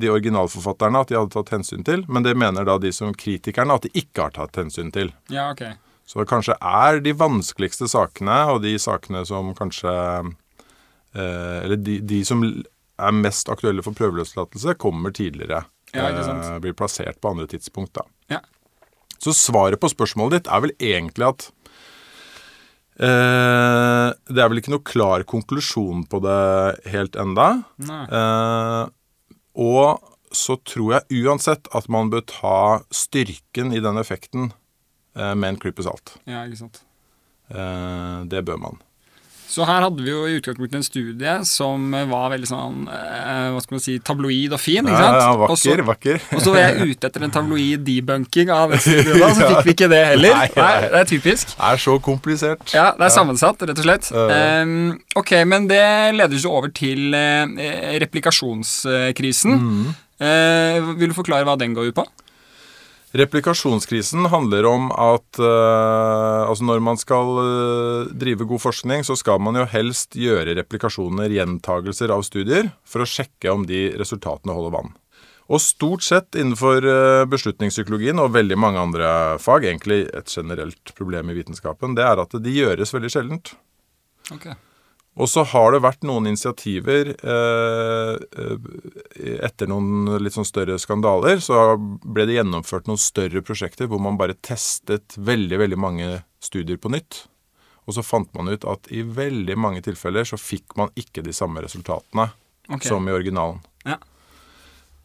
de 0.00 0.10
originalforfatterne 0.10 1.00
at 1.04 1.08
de 1.12 1.18
hadde 1.20 1.34
tatt 1.36 1.52
hensyn 1.54 1.84
til, 1.84 2.02
men 2.08 2.22
det 2.26 2.34
mener 2.36 2.64
da 2.64 2.78
de 2.78 2.90
som 2.92 3.14
kritikerne 3.14 3.74
at 3.76 3.86
de 3.86 3.90
ikke 4.02 4.22
har 4.26 4.34
tatt 4.34 4.56
hensyn 4.56 4.90
til. 4.90 5.12
Ja, 5.28 5.50
ok. 5.52 5.62
Så 6.06 6.20
det 6.20 6.30
kanskje 6.30 6.54
er 6.62 7.00
de 7.02 7.14
vanskeligste 7.18 7.88
sakene, 7.90 8.38
og 8.52 8.62
de 8.62 8.76
sakene 8.78 9.24
som 9.26 9.50
kanskje 9.58 9.92
eh, 9.92 11.58
Eller 11.64 11.80
de, 11.82 11.98
de 12.00 12.22
som 12.24 12.44
er 12.46 13.16
mest 13.16 13.50
aktuelle 13.52 13.82
for 13.84 13.96
prøveløslatelse, 13.96 14.76
kommer 14.80 15.12
tidligere. 15.14 15.64
Ja. 15.92 16.08
Eh, 16.10 16.58
blir 16.62 16.76
plassert 16.76 17.20
på 17.20 17.34
andre 17.34 17.48
tidspunkt, 17.50 17.94
da. 17.98 18.06
Ja. 18.32 18.40
Så 19.18 19.34
svaret 19.36 19.80
på 19.80 19.90
spørsmålet 19.90 20.40
ditt 20.40 20.50
er 20.52 20.62
vel 20.64 20.74
egentlig 20.76 21.26
at 21.26 21.46
eh, 23.00 24.10
Det 24.12 24.42
er 24.42 24.50
vel 24.50 24.60
ikke 24.60 24.74
noe 24.74 24.84
klar 24.86 25.24
konklusjon 25.28 26.04
på 26.10 26.20
det 26.24 26.90
helt 26.92 27.16
enda. 27.20 27.48
Eh, 27.80 28.82
og 29.56 30.12
så 30.36 30.58
tror 30.68 30.98
jeg 30.98 31.24
uansett 31.24 31.70
at 31.74 31.88
man 31.92 32.10
bør 32.12 32.24
ta 32.28 32.60
styrken 32.92 33.72
i 33.72 33.80
den 33.80 33.96
effekten 34.00 34.50
med 35.16 35.54
en 35.54 35.60
klype 35.60 35.84
salt. 35.86 36.16
Ja, 36.28 36.44
ikke 36.44 36.60
sant. 36.66 36.82
Eh, 37.54 38.26
det 38.30 38.44
bør 38.46 38.58
man. 38.58 38.82
Så 39.46 39.64
her 39.64 39.84
hadde 39.84 40.02
vi 40.02 40.10
jo 40.10 40.24
i 40.26 40.34
utgangspunktet 40.40 40.76
en 40.80 40.84
studie 40.84 41.32
som 41.46 41.92
var 42.10 42.32
veldig 42.32 42.48
sånn 42.50 42.88
eh, 42.90 43.44
Hva 43.54 43.60
skal 43.62 43.76
man 43.76 43.82
si 43.84 43.94
tabloid 44.04 44.56
og 44.56 44.60
fin. 44.60 44.82
ikke 44.82 44.98
sant? 44.98 45.16
ja, 45.16 45.20
ja 45.22 45.36
vakker, 45.38 45.54
vakker, 45.54 45.82
vakker. 45.86 46.26
Og 46.36 46.42
så 46.42 46.52
var 46.52 46.64
jeg 46.64 46.90
ute 46.90 47.08
etter 47.08 47.24
en 47.24 47.32
tabloid 47.32 47.84
debunking 47.86 48.50
av 48.52 48.74
den 48.74 48.82
studien, 48.82 49.22
da, 49.22 49.30
så 49.38 49.48
fikk 49.54 49.70
vi 49.70 49.76
ikke 49.76 49.90
det 49.94 50.02
heller. 50.10 50.34
Nei, 50.34 50.50
Nei, 50.50 50.66
nei. 50.66 50.90
Det 50.90 51.00
er 51.00 51.10
typisk. 51.12 51.54
Det 51.54 51.70
er 51.70 51.82
så 51.86 51.96
komplisert. 52.10 52.66
Ja, 52.74 52.88
det 52.98 53.06
er 53.06 53.14
sammensatt, 53.14 53.62
rett 53.70 53.80
og 53.80 53.86
slett. 53.86 54.10
Ja. 54.10 54.42
Um, 54.66 54.98
ok, 55.22 55.32
men 55.48 55.70
det 55.70 55.82
leder 56.18 56.42
jo 56.42 56.52
over 56.58 56.74
til 56.74 57.14
uh, 57.14 57.46
replikasjonskrisen. 58.02 59.56
Mm. 59.62 59.82
Uh, 60.20 60.94
vil 60.98 61.14
du 61.14 61.16
forklare 61.16 61.46
hva 61.46 61.54
den 61.60 61.78
går 61.78 61.94
ut 61.94 62.00
på? 62.02 62.08
Replikasjonskrisen 63.16 64.26
handler 64.32 64.66
om 64.68 64.90
at 64.92 65.38
uh, 65.40 66.48
altså 66.50 66.66
når 66.68 66.82
man 66.84 66.98
skal 67.00 67.32
uh, 67.38 68.12
drive 68.12 68.44
god 68.48 68.62
forskning, 68.66 69.06
så 69.06 69.16
skal 69.16 69.40
man 69.40 69.56
jo 69.56 69.64
helst 69.70 70.18
gjøre 70.18 70.56
replikasjoner, 70.58 71.32
gjentagelser 71.32 72.12
av 72.12 72.26
studier, 72.26 72.70
for 72.84 73.04
å 73.04 73.08
sjekke 73.08 73.52
om 73.54 73.64
de 73.68 73.88
resultatene 73.96 74.56
holder 74.56 74.74
vann. 74.74 74.94
Og 75.46 75.62
stort 75.62 76.02
sett 76.02 76.34
innenfor 76.34 76.82
eh, 76.82 77.24
beslutningspsykologien 77.30 78.18
og 78.18 78.32
veldig 78.34 78.56
mange 78.58 78.82
andre 78.82 79.10
fag, 79.38 79.68
egentlig 79.68 80.00
et 80.10 80.32
generelt 80.32 80.90
problem 80.98 81.30
i 81.30 81.36
vitenskapen, 81.36 81.94
det 81.94 82.02
er 82.02 82.18
at 82.18 82.34
de 82.42 82.54
gjøres 82.54 82.90
veldig 82.96 83.12
sjeldent. 83.14 83.52
Ok. 84.34 84.48
Og 85.16 85.30
så 85.32 85.46
har 85.48 85.72
det 85.72 85.80
vært 85.80 86.04
noen 86.04 86.28
initiativer 86.28 87.14
eh, 87.14 88.16
eh, 88.42 89.38
etter 89.46 89.70
noen 89.70 90.18
litt 90.20 90.36
sånn 90.36 90.48
større 90.48 90.76
skandaler. 90.80 91.40
Så 91.40 91.56
ble 92.04 92.26
det 92.28 92.36
gjennomført 92.36 92.90
noen 92.90 93.00
større 93.00 93.40
prosjekter 93.44 93.88
hvor 93.88 94.02
man 94.02 94.18
bare 94.20 94.36
testet 94.44 95.16
veldig, 95.16 95.62
veldig 95.64 95.80
mange 95.80 96.10
studier 96.44 96.76
på 96.76 96.92
nytt. 96.92 97.22
Og 97.86 97.96
så 97.96 98.04
fant 98.04 98.28
man 98.36 98.50
ut 98.52 98.66
at 98.68 98.90
i 98.92 99.06
veldig 99.06 99.56
mange 99.56 99.80
tilfeller 99.86 100.28
så 100.28 100.36
fikk 100.40 100.76
man 100.76 100.92
ikke 101.00 101.24
de 101.24 101.32
samme 101.36 101.64
resultatene 101.64 102.28
okay. 102.68 102.88
som 102.90 103.08
i 103.08 103.16
originalen. 103.16 103.62
Ja. 103.86 103.96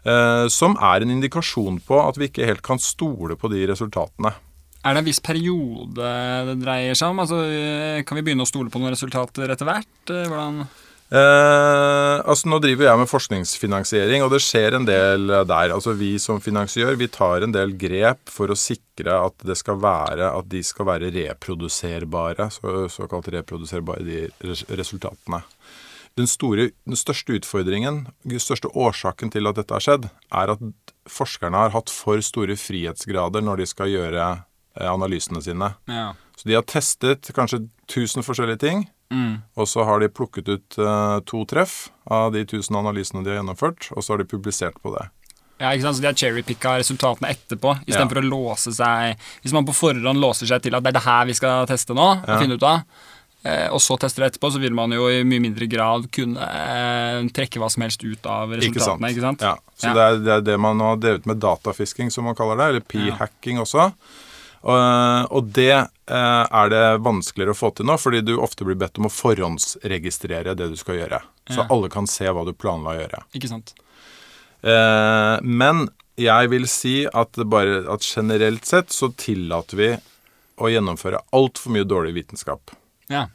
Eh, 0.03 0.45
som 0.51 0.75
er 0.81 1.05
en 1.05 1.13
indikasjon 1.13 1.79
på 1.87 1.99
at 2.01 2.17
vi 2.19 2.27
ikke 2.27 2.47
helt 2.49 2.65
kan 2.65 2.81
stole 2.81 3.37
på 3.39 3.51
de 3.53 3.63
resultatene. 3.69 4.33
Er 4.81 4.95
det 4.95 5.03
en 5.03 5.09
viss 5.09 5.21
periode 5.21 6.13
det 6.47 6.55
dreier 6.63 6.97
seg 6.97 7.13
om? 7.13 7.21
Altså, 7.21 7.43
eh, 7.45 8.03
kan 8.07 8.17
vi 8.17 8.23
begynne 8.25 8.47
å 8.47 8.49
stole 8.49 8.71
på 8.73 8.81
noen 8.81 8.95
resultater 8.95 9.51
etter 9.53 9.67
hvert? 9.67 9.93
Eh, 10.09 10.25
Hvordan 10.25 10.65
Eh, 11.11 12.17
altså 12.23 12.47
Nå 12.47 12.61
driver 12.63 12.87
jeg 12.87 12.99
med 13.01 13.09
forskningsfinansiering, 13.11 14.23
og 14.23 14.31
det 14.31 14.39
skjer 14.45 14.77
en 14.77 14.87
del 14.87 15.27
der. 15.27 15.73
Altså 15.75 15.91
Vi 15.99 16.13
som 16.23 16.39
finansiør 16.39 16.95
vi 16.95 17.09
tar 17.11 17.43
en 17.43 17.51
del 17.51 17.75
grep 17.75 18.31
for 18.31 18.47
å 18.47 18.55
sikre 18.55 19.17
at 19.27 19.35
det 19.43 19.57
skal 19.59 19.81
være 19.83 20.31
at 20.31 20.47
de 20.47 20.63
skal 20.63 20.87
være 20.87 21.11
reproduserbare. 21.11 22.47
Så, 22.55 22.87
såkalt 22.95 23.27
reproduserbare, 23.35 24.05
de 24.07 24.55
resultatene. 24.71 25.43
Den, 26.19 26.27
store, 26.27 26.69
den 26.87 26.99
største 26.99 27.35
utfordringen, 27.39 28.05
den 28.23 28.39
største 28.43 28.71
årsaken 28.71 29.31
til 29.31 29.47
at 29.47 29.59
dette 29.59 29.75
har 29.75 29.83
skjedd, 29.83 30.07
er 30.31 30.55
at 30.55 30.63
forskerne 31.11 31.59
har 31.59 31.75
hatt 31.75 31.91
for 31.91 32.23
store 32.23 32.55
frihetsgrader 32.59 33.43
når 33.43 33.63
de 33.63 33.67
skal 33.67 33.91
gjøre 33.91 34.31
analysene 34.79 35.41
sine. 35.43 35.73
Ja. 35.87 36.13
Så 36.37 36.47
de 36.47 36.55
har 36.57 36.63
testet 36.63 37.31
kanskje 37.35 37.67
1000 37.89 38.23
forskjellige 38.23 38.59
ting. 38.59 38.85
Mm. 39.11 39.41
Og 39.59 39.67
så 39.67 39.83
har 39.83 39.99
de 39.99 40.07
plukket 40.07 40.47
ut 40.47 40.77
uh, 40.79 41.19
to 41.27 41.43
treff 41.45 41.89
av 42.07 42.31
de 42.31 42.45
1000 42.45 42.77
analysene 42.79 43.23
de 43.25 43.33
har 43.33 43.41
gjennomført, 43.41 43.89
og 43.91 44.03
så 44.03 44.13
har 44.13 44.21
de 44.23 44.29
publisert 44.31 44.77
på 44.81 44.93
det. 44.95 45.09
Ja, 45.59 45.73
ikke 45.75 45.83
sant? 45.83 45.97
Så 45.99 46.01
De 46.01 46.07
har 46.07 46.15
cherrypicka 46.17 46.77
resultatene 46.79 47.29
etterpå, 47.35 47.75
istedenfor 47.85 48.15
Ja. 48.17 48.21
for 48.21 48.21
å 48.23 48.29
låse 48.31 48.71
seg 48.73 49.19
Hvis 49.43 49.53
man 49.53 49.65
på 49.67 49.75
forhånd 49.77 50.17
låser 50.23 50.47
seg 50.49 50.61
til 50.63 50.73
at 50.73 50.81
det 50.81 50.89
er 50.95 50.97
det 50.97 51.03
her 51.05 51.25
vi 51.29 51.33
skal 51.37 51.67
teste 51.69 51.93
nå, 51.93 52.07
Ja. 52.25 52.33
og 52.37 52.41
finne 52.41 52.55
ut 52.57 52.63
av, 52.63 52.81
eh, 53.43 53.67
og 53.69 53.77
så 53.83 53.99
tester 53.99 54.23
det 54.23 54.31
etterpå, 54.31 54.49
så 54.55 54.59
vil 54.63 54.73
man 54.73 54.89
jo 54.95 55.05
i 55.11 55.21
mye 55.27 55.43
mindre 55.43 55.67
grad 55.69 56.07
kunne 56.11 56.39
eh, 56.41 57.21
trekke 57.29 57.59
hva 57.61 57.69
som 57.69 57.83
helst 57.83 58.01
ut 58.03 58.25
av 58.25 58.49
resultatene. 58.49 59.11
ikke 59.11 59.21
sant? 59.27 59.41
Ja, 59.41 59.57
så 59.77 59.91
Ja. 59.91 59.93
Det, 59.93 60.01
er, 60.01 60.17
det 60.23 60.33
er 60.39 60.41
det 60.41 60.59
man 60.59 60.79
har 60.79 60.95
drevet 60.97 61.25
med 61.27 61.37
datafisking, 61.43 62.09
som 62.09 62.23
man 62.23 62.33
kaller 62.35 62.55
det, 62.57 62.69
eller 62.69 62.81
p-hacking 62.81 63.59
også. 63.59 63.91
Og, 64.63 65.47
det 65.55 65.71
eh, 65.73 66.45
er 66.53 66.69
det 66.69 66.83
vanskeligere 67.01 67.55
å 67.55 67.57
få 67.57 67.71
til 67.75 67.87
nå, 67.89 67.95
fordi 67.97 68.21
du 68.25 68.35
ofte 68.37 68.65
blir 68.67 68.77
bedt 68.77 68.99
om 69.01 69.07
å 69.09 69.13
forhåndsregistrere 69.13 70.53
det 70.57 70.67
du 70.69 70.75
skal 70.77 70.99
gjøre. 70.99 71.21
Så 71.49 71.61
Ja. 71.63 71.67
alle 71.69 71.89
kan 71.89 72.05
se 72.07 72.25
hva 72.29 72.45
du 72.45 72.53
planla 72.53 72.93
å 72.93 72.99
gjøre. 73.01 73.23
Ikke 73.33 73.49
sant? 73.49 73.73
Eh, 74.63 75.39
men 75.41 75.87
jeg 76.17 76.49
vil 76.49 76.67
si 76.69 77.05
at, 77.07 77.31
bare, 77.49 77.81
at 77.89 78.01
generelt 78.05 78.65
sett 78.65 78.89
så 78.93 79.09
tillater 79.17 79.75
vi 79.77 79.89
å 80.61 80.69
gjennomføre 80.69 81.17
altfor 81.33 81.71
mye 81.73 81.83
dårlig 81.87 82.13
vitenskap. 82.13 82.71
Ja, 83.09 83.27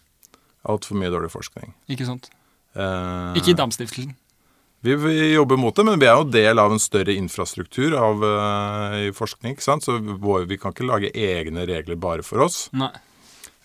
Altfor 0.67 0.97
mye 0.99 1.11
dårlig 1.11 1.31
forskning. 1.31 1.75
ikke 1.89 2.07
sant. 2.07 2.31
Eh, 2.75 3.35
Ikke 3.39 3.51
i 3.51 3.55
Dam-stiftelsen. 3.55 4.15
Vi, 4.87 4.95
vi 4.97 5.33
jobber 5.33 5.59
mot 5.61 5.77
det, 5.77 5.85
men 5.85 5.99
vi 6.01 6.09
er 6.09 6.21
jo 6.21 6.29
del 6.31 6.61
av 6.63 6.73
en 6.73 6.83
større 6.83 7.15
infrastruktur 7.17 7.97
av, 7.99 8.23
uh, 8.23 8.97
i 9.09 9.11
forskning. 9.15 9.57
ikke 9.57 9.67
sant? 9.67 9.87
Så 9.87 9.99
vår, 9.99 10.47
vi 10.51 10.59
kan 10.63 10.75
ikke 10.75 10.89
lage 10.89 11.13
egne 11.13 11.67
regler 11.69 11.99
bare 12.01 12.25
for 12.27 12.47
oss. 12.47 12.67
Nei. 12.77 12.93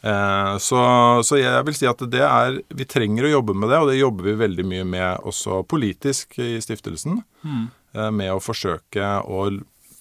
Uh, 0.02 0.58
så, 0.58 0.82
så 1.22 1.38
jeg 1.38 1.66
vil 1.68 1.76
si 1.78 1.86
at 1.86 2.00
det 2.10 2.24
er 2.26 2.56
Vi 2.74 2.88
trenger 2.90 3.28
å 3.28 3.36
jobbe 3.36 3.54
med 3.54 3.70
det, 3.70 3.82
og 3.84 3.92
det 3.92 4.00
jobber 4.00 4.32
vi 4.32 4.40
veldig 4.40 4.66
mye 4.66 4.86
med 4.96 5.28
også 5.30 5.62
politisk 5.70 6.40
i 6.42 6.56
stiftelsen. 6.64 7.22
Mm. 7.46 7.68
Uh, 7.94 8.10
Med 8.10 8.34
å 8.34 8.42
forsøke 8.42 9.18
å 9.22 9.50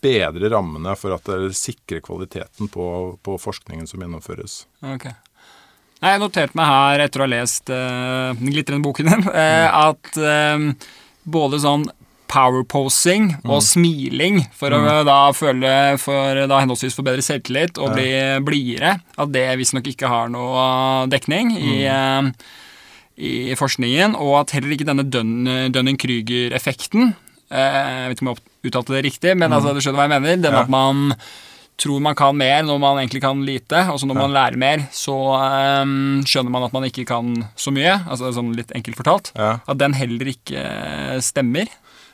bedre 0.00 0.48
rammene 0.48 0.94
for 0.96 1.12
at 1.12 1.26
det 1.28 1.52
sikrer 1.58 2.00
kvaliteten 2.04 2.70
på, 2.72 2.86
på 3.20 3.36
forskningen 3.40 3.84
som 3.90 4.00
gjennomføres. 4.00 4.62
Ok. 4.94 5.10
Jeg 6.00 6.20
noterte 6.22 6.56
meg 6.56 6.70
her, 6.70 7.02
etter 7.04 7.20
å 7.20 7.26
ha 7.26 7.30
lest 7.34 7.68
uh, 7.68 8.32
den 8.38 8.54
glitrende 8.54 8.84
boken 8.86 9.10
din, 9.10 9.26
eh, 9.42 9.68
at 9.68 10.16
eh, 10.16 10.62
både 11.28 11.60
sånn 11.62 11.88
powerposing 12.30 13.40
og 13.50 13.58
smiling 13.66 14.44
for 14.54 14.70
å 14.70 15.00
da 15.04 15.16
føle 15.34 15.98
for 15.98 16.38
da 16.46 16.60
henholdsvis 16.62 16.94
få 16.94 17.02
bedre 17.02 17.24
selvtillit 17.26 17.80
og 17.82 17.96
bli 17.96 18.12
blidere, 18.46 18.92
at 19.18 19.32
det 19.34 19.48
visstnok 19.58 19.88
ikke 19.90 20.06
har 20.12 20.30
noe 20.30 21.08
dekning 21.10 21.50
i, 21.58 21.72
eh, 21.90 22.30
i 23.18 23.56
forskningen, 23.58 24.14
og 24.14 24.36
at 24.44 24.54
heller 24.54 24.70
ikke 24.76 24.86
denne 24.86 25.04
Dun- 25.10 25.72
Dunning-Krüger-effekten 25.74 27.14
eh, 27.50 27.58
Jeg 27.58 28.08
vet 28.08 28.16
ikke 28.20 28.28
om 28.28 28.34
jeg 28.36 28.70
uttalte 28.70 28.94
det 28.94 29.04
riktig, 29.10 29.36
men 29.36 29.50
altså, 29.52 29.74
du 29.74 29.80
skjønner 29.82 29.98
hva 29.98 30.06
jeg 30.08 30.20
mener? 30.22 30.36
Den 30.46 30.54
Ja. 30.54 30.62
at 30.62 30.70
man 30.70 31.14
tror 31.80 32.02
man 32.04 32.16
kan 32.18 32.36
mer 32.36 32.64
når 32.66 32.80
man 32.82 33.00
egentlig 33.00 33.22
kan 33.24 33.44
lite. 33.46 33.84
Og 33.92 34.00
så 34.00 34.08
når 34.08 34.18
man 34.18 34.34
lærer 34.34 34.60
mer, 34.60 34.84
så 34.94 35.16
um, 35.82 36.20
skjønner 36.28 36.52
man 36.52 36.66
at 36.66 36.76
man 36.76 36.86
ikke 36.88 37.06
kan 37.08 37.32
så 37.58 37.72
mye. 37.74 37.96
Altså 38.06 38.32
sånn 38.36 38.52
litt 38.58 38.74
enkelt 38.76 38.98
fortalt. 39.00 39.32
Ja. 39.38 39.58
At 39.64 39.80
den 39.80 39.96
heller 39.98 40.32
ikke 40.32 40.60
eh, 40.60 41.16
stemmer. 41.24 41.70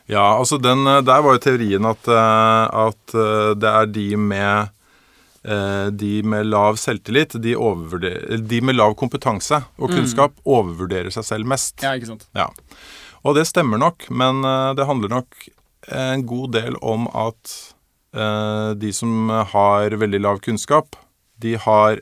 Ja, 0.06 0.36
altså 0.36 0.60
den, 0.62 0.86
eh, 0.86 1.02
Der 1.02 1.24
var 1.24 1.34
jo 1.34 1.42
teorien 1.42 1.88
at, 1.88 2.06
eh, 2.06 2.86
at 2.86 3.18
det 3.58 3.76
er 3.82 3.92
de 3.92 4.08
med 4.16 4.72
de 5.46 6.24
med 6.26 6.48
lav 6.50 6.74
selvtillit, 6.74 7.36
de, 7.38 7.52
de 7.54 8.58
med 8.66 8.74
lav 8.74 8.96
kompetanse 8.98 9.60
og 9.78 9.92
kunnskap, 9.92 10.32
overvurderer 10.42 11.14
seg 11.14 11.22
selv 11.22 11.46
mest. 11.46 11.84
Ja, 11.86 11.92
ikke 11.94 12.08
sant? 12.08 12.24
Ja. 12.34 12.48
Og 13.22 13.36
det 13.38 13.44
stemmer 13.46 13.78
nok, 13.78 14.08
men 14.10 14.42
det 14.74 14.88
handler 14.90 15.12
nok 15.20 15.46
en 15.94 16.26
god 16.26 16.50
del 16.58 16.74
om 16.82 17.06
at 17.14 17.54
de 18.16 18.92
som 18.96 19.28
har 19.52 19.90
veldig 20.00 20.20
lav 20.24 20.38
kunnskap, 20.44 20.96
de 21.38 21.56
har 21.60 21.98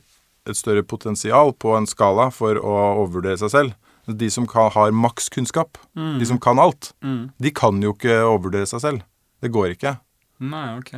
et 0.47 0.57
større 0.59 0.85
potensial 0.87 1.53
på 1.59 1.73
en 1.77 1.87
skala 1.91 2.29
for 2.35 2.55
å 2.61 2.75
overvurdere 3.03 3.39
seg 3.41 3.51
selv. 3.51 3.75
De 4.07 4.29
som 4.31 4.45
kan, 4.47 4.71
har 4.75 4.93
maks 4.93 5.31
kunnskap, 5.33 5.79
de 5.97 6.27
som 6.29 6.39
kan 6.39 6.59
alt, 6.61 6.93
Mm. 7.03 7.31
de 7.41 7.51
kan 7.51 7.81
jo 7.83 7.95
ikke 7.95 8.19
overvurdere 8.23 8.67
seg 8.69 8.81
selv. 8.81 9.03
Det 9.41 9.51
går 9.51 9.75
ikke. 9.77 9.99
Nei, 10.41 10.79
ok. 10.79 10.93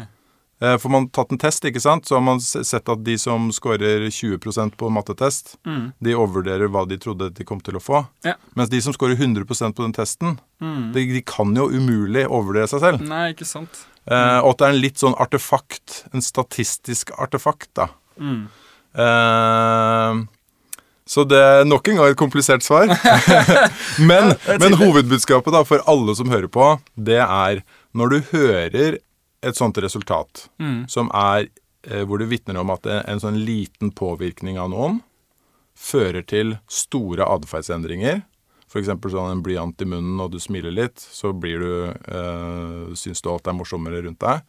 For 0.58 0.78
Får 0.78 0.90
man 0.90 1.08
tatt 1.12 1.30
en 1.32 1.38
test, 1.38 1.62
ikke 1.68 1.80
sant, 1.80 2.06
så 2.08 2.16
har 2.16 2.22
man 2.24 2.40
sett 2.40 2.88
at 2.88 3.04
de 3.04 3.16
som 3.18 3.50
scorer 3.52 4.08
20% 4.10 4.74
på 4.76 4.88
mattetest, 4.90 5.56
Mm. 5.66 5.92
de 6.02 6.14
overvurderer 6.14 6.66
hva 6.68 6.86
de 6.88 6.96
trodde 6.98 7.30
de 7.32 7.44
kom 7.44 7.60
til 7.60 7.74
å 7.74 7.80
få. 7.82 8.06
Ja. 8.24 8.34
Mens 8.56 8.70
de 8.70 8.80
som 8.80 8.92
scorer 8.92 9.16
100% 9.16 9.74
på 9.76 9.82
den 9.84 9.92
testen, 9.92 10.38
Mm. 10.60 10.92
de, 10.92 11.06
de 11.12 11.22
kan 11.22 11.54
jo 11.54 11.68
umulig 11.68 12.26
overvurdere 12.26 12.68
seg 12.68 12.80
selv. 12.80 13.00
Nei, 13.06 13.32
ikke 13.34 13.46
sant. 13.46 13.86
Eh, 14.06 14.38
og 14.38 14.52
at 14.52 14.60
det 14.60 14.66
er 14.66 14.74
en 14.74 14.84
litt 14.84 15.02
sånn 15.02 15.16
artefakt, 15.18 16.04
en 16.14 16.22
statistisk 16.22 17.10
artefakt, 17.18 17.70
da. 17.78 17.90
Mm. 18.22 18.46
Uh, 18.96 20.24
Så 21.06 21.22
det 21.28 21.38
er 21.38 21.66
nok 21.68 21.86
en 21.86 22.00
gang 22.00 22.10
et 22.10 22.18
komplisert 22.18 22.64
svar. 22.66 22.90
men, 24.10 24.32
men 24.62 24.78
hovedbudskapet 24.80 25.54
da 25.54 25.60
for 25.68 25.84
alle 25.90 26.16
som 26.18 26.32
hører 26.32 26.48
på, 26.50 26.70
det 26.94 27.20
er 27.22 27.60
når 27.94 28.14
du 28.14 28.16
hører 28.32 28.98
et 29.46 29.58
sånt 29.58 29.78
resultat, 29.78 30.48
som 30.90 31.10
er 31.14 31.46
uh, 31.90 32.02
hvor 32.08 32.22
det 32.22 32.30
vitner 32.32 32.58
om 32.62 32.72
at 32.74 32.88
en 33.04 33.22
sånn 33.22 33.38
liten 33.46 33.92
påvirkning 33.94 34.58
av 34.58 34.72
noen 34.72 34.98
fører 35.76 36.24
til 36.26 36.56
store 36.72 37.26
atferdsendringer, 37.28 38.24
f.eks. 38.76 38.92
sånn 39.16 39.32
en 39.32 39.42
blyant 39.42 39.82
i 39.82 39.88
munnen 39.88 40.20
og 40.20 40.30
du 40.34 40.38
smiler 40.42 40.74
litt, 40.76 41.00
så 41.00 41.32
blir 41.32 41.64
du 41.64 41.72
eh, 41.88 42.94
syns 43.00 43.24
du 43.24 43.30
alt 43.32 43.48
er 43.48 43.56
morsommere 43.56 44.04
rundt 44.04 44.20
deg. 44.22 44.44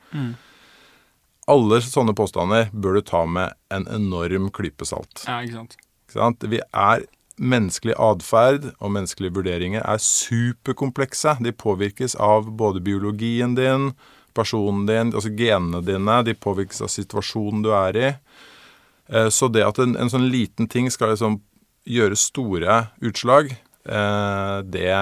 Alle 1.47 1.79
sånne 1.83 2.11
påstander 2.17 2.67
bør 2.75 2.97
du 2.99 3.05
ta 3.07 3.21
med 3.25 3.53
en 3.71 3.85
enorm 3.95 4.49
klype 4.51 4.85
salt. 4.87 5.23
Ja, 5.27 5.39
ikke 5.45 5.61
sant. 5.61 5.77
Ikke 6.07 6.19
sant? 6.19 6.49
Vi 6.51 6.59
er 6.75 7.07
Menneskelig 7.37 7.93
atferd 8.01 8.63
og 8.81 8.89
menneskelige 8.95 9.35
vurderinger 9.35 9.83
er 9.85 9.99
superkomplekse. 10.01 11.35
De 11.45 11.51
påvirkes 11.53 12.15
av 12.17 12.47
både 12.57 12.81
biologien 12.81 13.53
din, 13.53 13.91
personen 14.33 14.87
din, 14.89 15.11
altså 15.13 15.29
genene 15.37 15.83
dine. 15.85 16.15
De 16.25 16.33
påvirkes 16.33 16.81
av 16.81 16.89
situasjonen 16.89 17.61
du 17.61 17.69
er 17.77 17.99
i. 18.01 18.07
Eh, 19.13 19.29
Så 19.29 19.51
det 19.53 19.61
at 19.67 19.77
en, 19.77 19.93
en 20.01 20.09
sånn 20.09 20.25
liten 20.33 20.65
ting 20.65 20.89
skal 20.89 21.13
liksom 21.13 21.37
gjøre 21.85 22.17
store 22.17 22.79
utslag, 23.05 23.53
det 23.87 24.93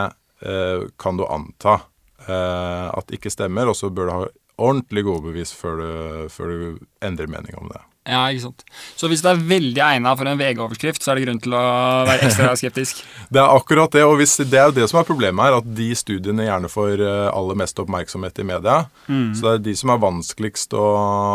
eh, 0.45 0.85
kan 1.01 1.17
du 1.17 1.25
anta 1.25 1.79
eh, 2.27 2.87
at 2.91 3.11
ikke 3.15 3.33
stemmer, 3.33 3.69
og 3.71 3.77
så 3.77 3.89
bør 3.89 4.07
du 4.07 4.15
ha 4.15 4.23
ordentlig 4.55 5.03
gode 5.07 5.31
bevis 5.31 5.51
før 5.55 5.81
du, 5.81 5.91
før 6.31 6.53
du 6.53 6.63
endrer 7.03 7.29
mening 7.31 7.57
om 7.59 7.69
det. 7.73 7.81
Ja, 8.05 8.21
ikke 8.29 8.43
sant. 8.43 8.61
Så 8.93 9.09
hvis 9.09 9.23
det 9.25 9.31
er 9.31 9.39
veldig 9.49 9.81
egna 9.81 10.11
for 10.13 10.29
en 10.29 10.37
VG-overskrift, 10.37 11.01
så 11.01 11.11
er 11.11 11.17
det 11.17 11.23
grunn 11.25 11.39
til 11.41 11.55
å 11.57 11.61
være 12.05 12.27
ekstra 12.27 12.51
skeptisk. 12.61 13.01
Det 13.33 13.41
er 13.41 13.49
akkurat 13.49 13.97
det, 13.97 14.03
og 14.05 14.19
hvis, 14.19 14.37
det 14.45 14.59
er 14.61 14.69
jo 14.69 14.75
det 14.77 14.85
som 14.91 14.99
er 15.01 15.07
problemet 15.07 15.41
her, 15.41 15.57
at 15.57 15.71
de 15.79 15.89
studiene 15.97 16.45
gjerne 16.45 16.69
får 16.69 17.01
eh, 17.01 17.29
aller 17.31 17.57
mest 17.57 17.81
oppmerksomhet 17.81 18.43
i 18.43 18.45
media. 18.45 18.83
Så 19.09 19.47
det 19.47 19.55
er 19.55 19.63
de 19.71 19.77
som 19.81 19.93
er 19.95 20.03
vanskeligst 20.05 20.77
å, 20.77 20.85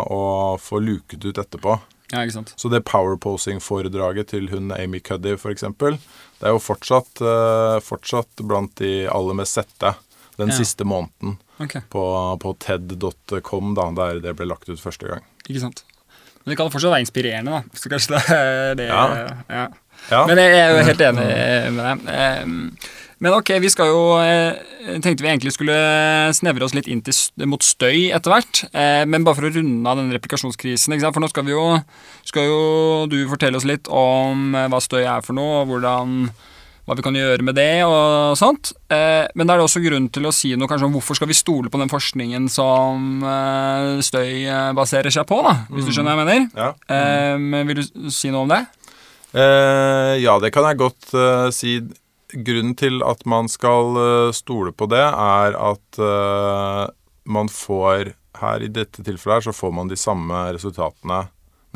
å 0.06 0.22
få 0.62 0.78
luket 0.84 1.26
ut 1.26 1.42
etterpå. 1.42 1.80
Ja, 2.10 2.22
ikke 2.24 2.38
sant. 2.40 2.54
Så 2.58 2.70
det 2.70 2.84
powerposing-foredraget 2.88 4.32
til 4.32 4.48
hun 4.50 4.70
Amy 4.74 5.02
Cuddy 5.02 5.36
f.eks., 5.36 5.66
det 6.40 6.48
er 6.48 6.54
jo 6.56 6.60
fortsatt, 6.64 7.20
eh, 7.20 7.76
fortsatt 7.84 8.40
blant 8.48 8.72
de 8.80 9.04
aller 9.12 9.36
mest 9.36 9.58
sette 9.58 9.94
den 10.40 10.48
Ja. 10.48 10.56
siste 10.56 10.84
måneden 10.88 11.36
okay. 11.60 11.82
på, 11.92 12.02
på 12.40 12.54
ted.com, 12.64 13.74
da, 13.76 13.90
der 13.92 14.20
det 14.24 14.32
ble 14.38 14.46
lagt 14.48 14.68
ut 14.72 14.80
første 14.80 15.06
gang. 15.10 15.20
ikke 15.48 15.60
sant. 15.60 15.84
Men 16.44 16.54
det 16.54 16.56
kan 16.56 16.70
fortsatt 16.72 16.94
være 16.94 17.04
inspirerende, 17.04 17.58
da. 17.60 17.62
Så 17.76 17.90
kanskje 17.92 18.16
det 18.16 18.24
er 18.40 18.74
det 18.80 18.88
Ja. 18.88 19.04
ja. 19.50 19.68
Ja. 20.08 20.22
Men 20.26 20.38
jeg 20.40 20.54
er 20.56 20.70
jo 20.72 20.84
helt 20.86 21.02
enig 21.04 21.24
med 21.76 22.06
deg. 22.08 22.86
Men 23.20 23.34
ok, 23.36 23.50
vi 23.60 23.68
skal 23.68 23.90
jo 23.92 24.04
eh, 24.16 24.56
Tenkte 25.04 25.20
vi 25.20 25.28
egentlig 25.28 25.52
skulle 25.52 25.76
snevre 26.36 26.64
oss 26.64 26.74
litt 26.76 26.88
inn 26.88 27.02
til, 27.04 27.16
mot 27.50 27.62
støy 27.64 28.08
etter 28.16 28.32
hvert. 28.32 28.62
Eh, 28.72 29.02
Men 29.08 29.26
bare 29.26 29.36
for 29.36 29.48
å 29.48 29.52
runde 29.52 29.84
av 29.90 30.00
denne 30.00 30.16
replikasjonskrisen, 30.16 30.96
for 31.04 31.20
nå 31.20 31.28
skal 31.28 31.44
vi 31.48 31.52
jo 31.52 31.64
Skal 32.28 32.48
jo 32.48 32.62
du 33.12 33.18
fortelle 33.28 33.60
oss 33.60 33.68
litt 33.68 33.90
om 33.92 34.54
eh, 34.56 34.70
hva 34.72 34.80
støy 34.80 35.04
er 35.04 35.26
for 35.26 35.36
noe, 35.36 35.62
og 35.62 35.74
hvordan 35.74 36.30
hva 36.88 36.96
vi 36.96 37.04
kan 37.04 37.14
gjøre 37.14 37.44
med 37.46 37.54
det 37.54 37.84
og 37.86 38.32
sånt. 38.40 38.72
Men 38.90 39.46
da 39.46 39.52
er 39.54 39.60
det 39.60 39.66
også 39.68 39.82
grunn 39.84 40.08
til 40.10 40.24
å 40.26 40.32
si 40.34 40.48
noe 40.58 40.66
kanskje 40.66 40.88
om 40.88 40.94
hvorfor 40.96 41.14
skal 41.14 41.28
vi 41.30 41.36
stole 41.38 41.70
på 41.70 41.78
den 41.78 41.92
forskningen 41.92 42.48
som 42.50 43.20
støy 44.02 44.48
baserer 44.74 45.14
seg 45.14 45.28
på, 45.28 45.38
da, 45.44 45.52
hvis 45.70 45.86
du 45.86 45.92
skjønner 45.94 46.18
hva 46.18 46.24
jeg 46.24 46.48
mener. 46.48 46.48
Ja. 46.58 47.36
Men 47.38 47.68
vil 47.68 47.84
du 47.84 48.10
si 48.10 48.32
noe 48.34 48.42
om 48.42 48.50
det? 48.50 48.64
Ja, 50.24 50.34
det 50.42 50.50
kan 50.56 50.66
jeg 50.66 50.80
godt 50.80 51.14
si. 51.54 51.76
Grunnen 52.32 52.76
til 52.78 53.02
at 53.06 53.24
man 53.28 53.48
skal 53.50 53.96
eh, 53.98 54.32
stole 54.36 54.72
på 54.72 54.86
det, 54.90 55.02
er 55.02 55.56
at 55.58 55.98
eh, 55.98 56.86
man 57.30 57.50
får 57.52 58.14
Her 58.40 58.62
i 58.62 58.70
dette 58.72 59.02
tilfellet 59.04 59.40
her, 59.40 59.42
så 59.50 59.52
får 59.52 59.72
man 59.74 59.88
de 59.90 59.96
samme 59.98 60.52
resultatene 60.54 61.24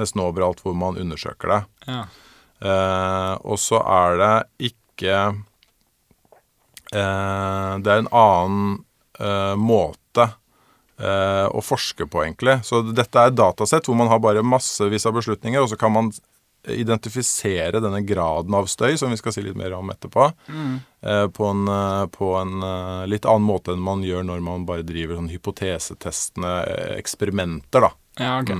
nesten 0.00 0.22
overalt 0.22 0.62
hvor 0.64 0.74
man 0.78 0.96
undersøker 0.98 1.50
det. 1.50 1.58
Ja. 1.90 2.04
Eh, 2.64 3.34
og 3.42 3.58
så 3.60 3.80
er 3.82 4.16
det 4.20 4.70
ikke 4.70 5.16
eh, 6.94 7.72
Det 7.82 7.90
er 7.90 7.98
en 8.00 8.12
annen 8.14 8.70
eh, 9.18 9.54
måte 9.60 10.28
eh, 10.98 11.46
å 11.50 11.60
forske 11.60 12.06
på, 12.06 12.22
egentlig. 12.24 12.60
Så 12.64 12.80
dette 12.86 13.18
er 13.18 13.32
et 13.32 13.38
datasett 13.38 13.90
hvor 13.90 13.98
man 13.98 14.08
har 14.12 14.22
bare 14.24 14.46
massevis 14.46 15.06
av 15.10 15.18
beslutninger, 15.18 15.60
og 15.60 15.68
så 15.74 15.78
kan 15.80 15.92
man 15.94 16.12
identifisere 16.68 17.80
denne 17.82 18.00
graden 18.06 18.54
av 18.56 18.68
støy, 18.70 18.96
som 19.00 19.12
vi 19.12 19.18
skal 19.20 19.34
si 19.34 19.44
litt 19.44 19.58
mer 19.58 19.74
om 19.76 19.90
etterpå, 19.92 20.30
mm. 20.48 20.72
på 21.36 21.50
en, 21.50 21.66
eh, 21.68 22.06
på 22.14 22.30
en 22.40 22.64
eh, 22.64 23.02
litt 23.10 23.28
annen 23.28 23.48
måte 23.48 23.74
enn 23.74 23.84
man 23.84 24.04
gjør 24.06 24.24
når 24.30 24.40
man 24.44 24.64
bare 24.68 24.86
driver 24.86 25.18
sånn 25.18 25.32
hypotesetestende 25.32 26.54
eksperimenter, 26.96 27.88
da. 27.88 27.92
Ja, 28.22 28.38
ok. 28.40 28.56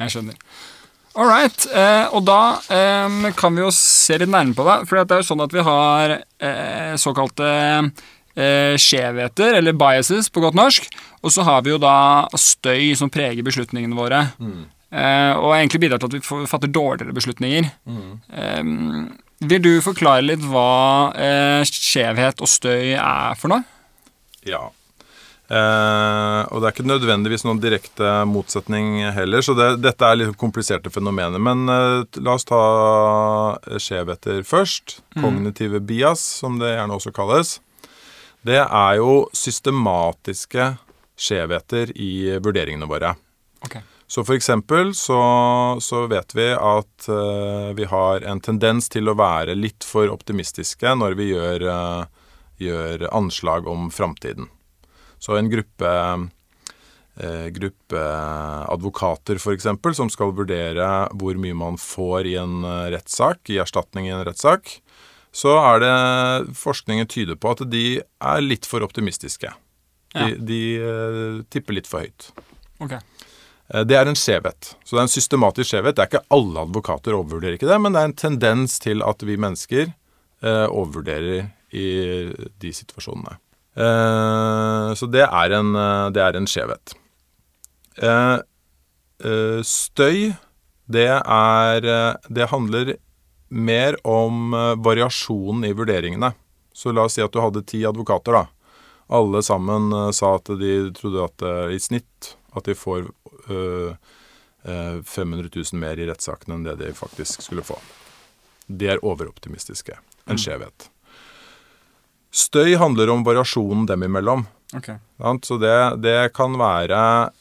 Jeg 0.00 0.14
skjønner. 0.14 0.40
All 1.16 1.30
right. 1.30 1.64
Eh, 1.72 2.12
og 2.12 2.26
da 2.28 2.58
eh, 2.68 3.30
kan 3.38 3.56
vi 3.56 3.64
jo 3.64 3.70
se 3.72 4.18
litt 4.20 4.32
nærmere 4.32 4.56
på 4.56 4.66
det. 4.68 4.76
For 4.84 5.00
det 5.00 5.16
er 5.16 5.22
jo 5.22 5.28
sånn 5.30 5.44
at 5.46 5.56
vi 5.56 5.64
har 5.64 6.16
eh, 6.20 6.92
såkalte 7.00 7.48
eh, 8.36 8.76
skjevheter, 8.80 9.56
eller 9.56 9.76
biases 9.80 10.28
på 10.28 10.44
godt 10.44 10.58
norsk. 10.58 10.90
Og 11.24 11.32
så 11.32 11.46
har 11.48 11.64
vi 11.64 11.72
jo 11.72 11.80
da 11.80 12.28
støy 12.36 12.92
som 13.00 13.12
preger 13.12 13.46
beslutningene 13.46 13.96
våre. 13.96 14.26
Eh, 14.36 14.64
og 14.92 15.50
egentlig 15.56 15.80
bidrar 15.82 15.98
til 15.98 16.12
at 16.12 16.16
vi 16.16 16.46
fatter 16.46 16.70
dårligere 16.70 17.14
beslutninger. 17.16 17.70
Eh, 18.30 18.62
vil 19.50 19.60
du 19.60 19.72
forklare 19.84 20.24
litt 20.24 20.44
hva 20.48 21.12
eh, 21.12 21.62
skjevhet 21.68 22.40
og 22.40 22.48
støy 22.48 22.94
er 22.96 23.36
for 23.36 23.52
noe? 23.52 23.66
Ja. 24.46 24.68
Eh, 25.46 26.40
og 26.50 26.58
det 26.58 26.66
er 26.68 26.72
ikke 26.72 26.86
nødvendigvis 26.88 27.44
noen 27.46 27.60
direkte 27.62 28.14
motsetning 28.26 29.04
heller, 29.14 29.44
så 29.46 29.54
det, 29.54 29.68
dette 29.84 30.08
er 30.08 30.18
litt 30.18 30.38
kompliserte 30.40 30.90
fenomener. 30.90 31.42
Men 31.42 31.68
eh, 31.70 32.22
la 32.24 32.34
oss 32.34 32.48
ta 32.48 32.62
eh, 33.60 33.76
skjevheter 33.82 34.40
først. 34.46 35.00
Kognitive 35.18 35.82
bias, 35.84 36.24
som 36.40 36.58
det 36.62 36.72
gjerne 36.74 36.96
også 36.96 37.12
kalles. 37.14 37.58
Det 38.46 38.62
er 38.62 38.96
jo 38.98 39.26
systematiske 39.34 40.72
skjevheter 41.16 41.92
i 41.98 42.38
vurderingene 42.42 42.88
våre. 42.88 43.14
Ok. 43.66 43.78
Så 44.06 44.22
for 44.24 44.38
eksempel 44.38 44.94
så, 44.94 45.18
så 45.82 46.04
vet 46.06 46.34
vi 46.34 46.46
at 46.54 47.08
uh, 47.10 47.72
vi 47.74 47.88
har 47.90 48.22
en 48.22 48.40
tendens 48.40 48.88
til 48.92 49.10
å 49.10 49.16
være 49.18 49.56
litt 49.58 49.86
for 49.86 50.12
optimistiske 50.12 50.94
når 50.94 51.16
vi 51.18 51.32
gjør, 51.32 51.66
uh, 51.66 52.30
gjør 52.62 53.08
anslag 53.10 53.66
om 53.66 53.90
framtiden. 53.90 54.46
Så 55.18 55.34
en 55.34 55.50
gruppe, 55.50 55.90
uh, 55.90 57.48
gruppe 57.58 58.04
advokater 58.70 59.42
eksempel, 59.56 59.96
som 59.98 60.12
skal 60.12 60.36
vurdere 60.38 60.86
hvor 61.18 61.42
mye 61.42 61.58
man 61.58 61.80
får 61.80 62.30
i 62.30 62.38
en 62.38 62.62
rettssak, 62.94 63.42
i 63.50 63.58
erstatning 63.58 64.06
i 64.06 64.14
en 64.14 64.24
rettssak, 64.28 64.78
så 65.34 65.58
er 65.58 65.82
det 65.82 66.54
forskningen 66.56 67.10
tyder 67.10 67.36
på 67.36 67.56
at 67.56 67.66
de 67.68 67.86
er 68.00 68.44
litt 68.44 68.70
for 68.70 68.86
optimistiske. 68.86 69.50
De, 70.14 70.30
Ja. 70.30 70.30
de 70.38 71.44
tipper 71.52 71.74
litt 71.76 71.90
for 71.90 72.06
høyt. 72.06 72.30
Ok. 72.80 72.94
Eh, 73.74 73.84
Det 73.84 73.96
er 73.96 74.06
en 74.06 74.18
skjevhet. 74.18 74.74
Så 74.84 74.96
det 74.96 75.00
er 75.00 75.06
en 75.06 75.14
systematisk 75.14 75.70
skjevhet. 75.72 75.96
Det 75.96 76.04
er 76.04 76.10
ikke 76.10 76.26
alle 76.34 76.66
advokater 76.66 77.16
overvurderer 77.16 77.58
ikke 77.58 77.70
det, 77.70 77.80
men 77.80 77.94
det 77.94 78.02
er 78.02 78.10
en 78.10 78.20
tendens 78.26 78.78
til 78.82 79.02
at 79.02 79.22
vi 79.26 79.38
mennesker 79.40 79.90
eh, 80.42 80.66
overvurderer 80.66 81.50
i 81.76 81.88
de 82.62 82.72
situasjonene. 82.72 83.38
Eh, 83.76 84.94
så 84.96 85.08
det 85.10 85.26
er 85.26 85.56
en, 85.58 85.72
det 86.14 86.22
er 86.22 86.38
en 86.38 86.48
skjevhet. 86.48 86.96
Støy, 89.64 90.34
det 90.92 91.08
er 91.08 91.86
Det 92.28 92.48
handler 92.50 92.96
mer 93.48 93.96
om 94.04 94.52
variasjonen 94.84 95.64
i 95.64 95.72
vurderingene. 95.72 96.34
Så 96.74 96.92
la 96.92 97.06
oss 97.06 97.16
si 97.16 97.24
at 97.24 97.32
du 97.32 97.40
hadde 97.40 97.64
ti 97.64 97.80
advokater, 97.88 98.36
da. 98.36 98.44
Alle 99.08 99.40
sammen 99.42 100.12
sa 100.12 100.34
at 100.36 100.50
de 100.60 100.90
trodde 100.92 101.24
at 101.24 101.46
i 101.72 101.80
snitt 101.80 102.36
at 102.56 102.68
de 102.68 102.74
får 102.74 103.08
500 103.46 105.48
000 105.54 105.78
mer 105.78 105.98
i 105.98 106.06
rettssakene 106.08 106.56
enn 106.56 106.64
det 106.66 106.74
de 106.80 106.90
faktisk 106.96 107.44
skulle 107.44 107.62
få. 107.62 107.76
De 108.66 108.88
er 108.90 109.04
overoptimistiske. 109.06 109.94
En 110.26 110.40
skjevhet. 110.40 110.88
Støy 112.34 112.74
handler 112.76 113.12
om 113.14 113.22
variasjonen 113.24 113.86
dem 113.86 114.02
imellom. 114.02 114.42
Okay. 114.74 114.98
Så 115.42 115.56
det, 115.62 116.02
det, 116.02 116.32
kan 116.34 116.58
være, 116.58 116.98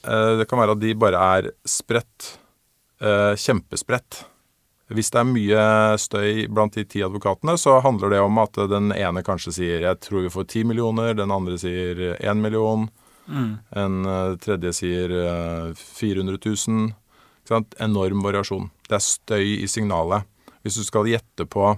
eh, 0.08 0.38
det 0.39 0.46
kan 0.48 0.62
være 0.62 0.76
at 0.78 0.84
de 0.84 0.94
bare 0.96 1.28
er 1.38 1.52
spredt. 1.68 2.38
eh, 3.02 3.34
kjempespredt. 3.36 4.22
Hvis 4.88 5.10
det 5.12 5.20
er 5.20 5.28
mye 5.28 5.63
støy 6.00 6.46
blant 6.48 6.78
de 6.78 6.86
ti 6.86 7.02
advokatene, 7.04 7.58
så 7.58 7.80
handler 7.84 8.13
det 8.13 8.22
om 8.22 8.38
at 8.39 8.56
den 8.70 8.94
ene 8.94 9.24
kanskje 9.26 9.52
sier 9.52 9.82
'jeg 9.82 10.00
tror 10.00 10.22
vi 10.22 10.30
får 10.30 10.48
ti 10.48 10.63
millioner', 10.63 11.18
den 11.18 11.32
andre 11.32 11.58
sier 11.58 12.15
'én 12.22 12.39
million'. 12.39 12.88
En 13.27 14.05
eh, 14.05 14.35
tredje 14.41 14.73
sier 14.81 15.13
eh, 15.17 15.73
400 15.75 16.38
000. 16.45 16.93
Ikke 17.41 17.53
sant? 17.53 17.75
Enorm 17.81 18.23
variasjon. 18.25 18.69
Det 18.89 18.99
er 18.99 19.05
støy 19.05 19.47
i 19.61 19.67
signalet. 19.69 20.25
hvis 20.65 20.79
du 20.81 20.83
skal 20.85 21.05
gjette 21.05 21.45
på 21.45 21.75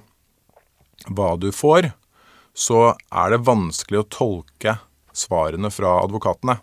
hva 1.12 1.32
du 1.38 1.50
får, 1.52 1.92
så 2.56 2.94
er 3.12 3.34
det 3.34 3.46
vanskelig 3.46 4.00
å 4.00 4.08
tolke 4.10 4.78
svarene 5.14 5.70
fra 5.74 6.00
advokatene. 6.06 6.58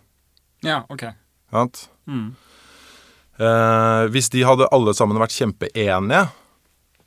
Ja, 0.65 0.81
ok. 0.89 1.05
Sant? 1.53 1.85
Mm. 2.09 2.33
Eh, 3.37 4.03
hvis 4.11 4.31
de 4.33 4.43
hadde 4.47 4.69
alle 4.75 4.95
sammen 4.97 5.19
vært 5.21 5.35
kjempeenige, 5.35 6.25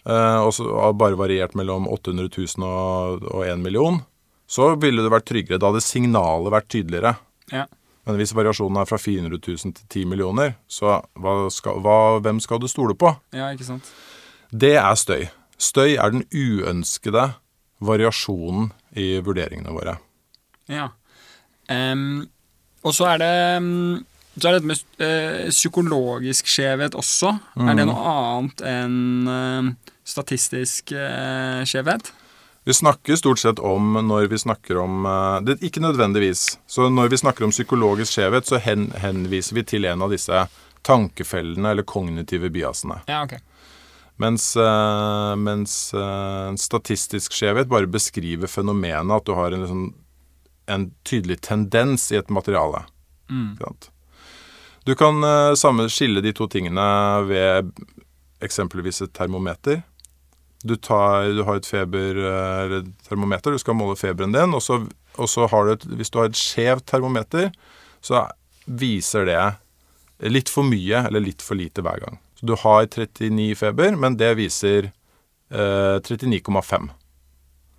eh, 0.04 0.38
og 0.38 0.52
så 0.56 0.68
og 0.68 0.98
bare 1.00 1.18
variert 1.18 1.56
mellom 1.58 1.88
800 1.90 2.30
000 2.30 2.68
og, 2.68 3.26
og 3.32 3.44
1 3.46 3.64
million, 3.64 4.00
så 4.48 4.74
ville 4.80 5.04
det 5.04 5.12
vært 5.12 5.28
tryggere. 5.28 5.60
Da 5.60 5.72
hadde 5.72 5.84
signalet 5.84 6.54
vært 6.54 6.70
tydeligere. 6.72 7.16
Ja. 7.52 7.66
Men 8.08 8.16
hvis 8.20 8.32
variasjonen 8.36 8.80
er 8.80 8.88
fra 8.88 8.96
400 9.00 9.40
000 9.44 9.74
til 9.76 9.88
10 9.88 10.04
millioner, 10.08 10.54
så 10.68 11.00
hva 11.20 11.34
skal, 11.52 11.82
hva, 11.84 12.18
hvem 12.24 12.40
skal 12.40 12.60
du 12.62 12.68
stole 12.70 12.96
på? 12.96 13.12
ja, 13.36 13.50
ikke 13.52 13.68
sant. 13.68 13.90
Det 14.48 14.76
er 14.80 14.94
støy. 14.96 15.26
Støy 15.60 15.98
er 15.98 16.14
den 16.14 16.24
uønskede 16.32 17.26
variasjonen 17.84 18.70
i 18.96 19.18
vurderingene 19.24 19.74
våre. 19.74 19.98
Ja. 20.72 20.88
Um, 21.68 22.24
og 22.86 22.94
så 22.96 23.10
er 23.12 23.20
det 23.20 23.34
um 23.58 24.06
så 24.38 24.48
er 24.48 24.54
det 24.54 24.62
dette 24.62 24.70
med 24.70 25.04
eh, 25.04 25.50
psykologisk 25.50 26.46
skjevhet 26.50 26.94
også. 26.98 27.32
Er 27.58 27.78
det 27.78 27.86
noe 27.88 28.12
annet 28.12 28.62
enn 28.66 29.30
em, 29.32 29.70
statistisk 30.06 30.92
eh, 30.94 31.64
skjevhet? 31.68 32.12
Vi 32.68 32.74
snakker 32.74 33.16
stort 33.16 33.38
sett 33.38 33.58
om 33.58 33.94
når 34.08 34.26
vi 34.26 34.38
snakker 34.38 34.76
om 34.76 35.06
eh, 35.06 35.40
det, 35.40 35.62
Ikke 35.64 35.80
nødvendigvis. 35.80 36.58
Så 36.66 36.88
når 36.88 37.08
vi 37.08 37.16
snakker 37.16 37.46
om 37.46 37.50
psykologisk 37.50 38.12
skjevhet, 38.12 38.44
så 38.44 38.58
hen, 38.60 38.90
henviser 38.92 39.56
vi 39.56 39.64
til 39.64 39.88
en 39.88 40.04
av 40.04 40.12
disse 40.12 40.42
tankefellene 40.84 41.70
eller 41.72 41.86
kognitive 41.88 42.50
biasene. 42.52 42.98
Ja, 43.08 43.22
ok. 43.24 43.38
Mens, 44.20 44.50
eh, 44.60 45.32
mens 45.40 45.78
eh, 45.96 46.52
statistisk 46.60 47.32
skjevhet 47.32 47.72
bare 47.72 47.88
beskriver 47.88 48.52
fenomenet 48.52 49.16
at 49.16 49.24
du 49.24 49.32
har 49.32 49.56
en, 49.56 49.64
liksom, 49.64 49.88
en 50.68 50.88
tydelig 51.08 51.40
tendens 51.48 52.10
i 52.12 52.20
et 52.20 52.28
materiale. 52.28 52.84
Mm. 53.32 53.56
Du 54.84 54.92
kan 54.92 55.24
samme 55.56 55.88
skille 55.88 56.20
de 56.20 56.36
to 56.36 56.52
tingene 56.52 56.84
ved 57.32 57.72
eksempelvis 58.44 59.06
et 59.08 59.16
termometer. 59.16 59.86
Du, 60.66 60.74
tar, 60.74 61.28
du 61.36 61.44
har 61.46 61.60
et 61.60 61.68
feber, 61.68 62.18
eh, 62.18 62.76
du 62.82 63.58
skal 63.62 63.78
måle 63.78 63.96
feberen 63.98 64.34
din, 64.34 64.56
og 64.56 64.62
så, 64.64 64.80
og 65.16 65.30
så 65.30 65.46
har 65.50 65.66
du 65.66 65.72
et, 65.76 65.86
hvis 66.00 66.10
du 66.10 66.18
har 66.18 66.30
et 66.30 66.38
skjevt 66.38 66.86
termometer, 66.90 67.52
så 68.02 68.26
viser 68.66 69.28
det 69.28 69.42
litt 70.30 70.50
for 70.50 70.66
mye 70.66 71.04
eller 71.06 71.22
litt 71.22 71.44
for 71.44 71.58
lite 71.58 71.84
hver 71.84 72.02
gang. 72.02 72.18
Så 72.38 72.46
du 72.46 72.54
har 72.58 72.86
39 72.86 73.54
feber, 73.58 73.94
men 73.98 74.18
det 74.18 74.34
viser 74.38 74.90
eh, 74.90 75.98
39,5. 76.02 76.90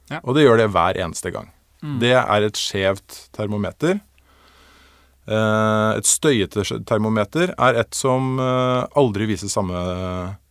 Ja. 0.09 0.19
Og 0.23 0.35
det 0.35 0.45
gjør 0.47 0.63
det 0.63 0.71
hver 0.73 0.99
eneste 0.99 1.31
gang. 1.35 1.51
Det 1.79 2.11
er 2.11 2.43
et 2.43 2.59
skjevt 2.59 3.29
termometer. 3.35 3.99
Eh, 5.29 5.91
et 5.95 6.09
støyete 6.09 6.65
termometer 6.89 7.53
er 7.53 7.79
et 7.83 7.95
som 7.95 8.39
eh, 8.41 8.83
aldri 8.99 9.29
viser 9.29 9.51
samme 9.51 9.79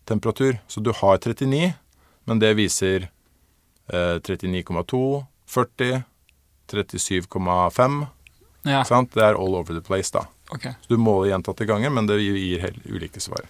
temperatur. 0.09 0.57
Så 0.71 0.81
du 0.81 0.93
har 0.95 1.19
39, 1.19 1.75
men 2.29 2.38
det 2.43 2.53
viser 2.59 3.09
eh, 3.88 4.19
39,2, 4.21 5.01
40, 5.49 6.03
37,5. 6.71 8.07
Ja, 8.69 8.83
Sant? 8.85 9.14
Det 9.14 9.23
er 9.25 9.38
all 9.38 9.55
over 9.57 9.73
the 9.79 9.81
place, 9.85 10.11
da. 10.12 10.27
Okay. 10.53 10.73
Så 10.85 10.93
du 10.95 11.01
måler 11.01 11.31
gjentatte 11.33 11.67
ganger, 11.69 11.93
men 11.93 12.07
det 12.09 12.19
gir 12.21 12.61
helt 12.64 12.85
ulike 12.88 13.21
svar. 13.21 13.45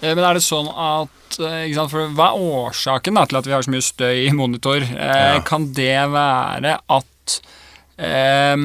Eh, 0.00 0.14
Men 0.14 0.22
er 0.24 0.36
det 0.38 0.44
sånn 0.44 0.68
at 0.70 1.38
eh, 1.42 1.72
sant, 1.74 1.92
Hva 2.14 2.28
er 2.30 2.42
årsaken 2.44 3.16
da, 3.18 3.24
til 3.28 3.40
at 3.40 3.48
vi 3.48 3.54
har 3.56 3.64
så 3.66 3.72
mye 3.74 3.84
støy 3.84 4.26
i 4.28 4.32
monitor? 4.36 4.84
Eh, 4.84 5.24
Ja. 5.34 5.40
Kan 5.44 5.72
det 5.76 5.90
være 6.12 6.76
at 6.88 7.40
eh, 7.98 8.56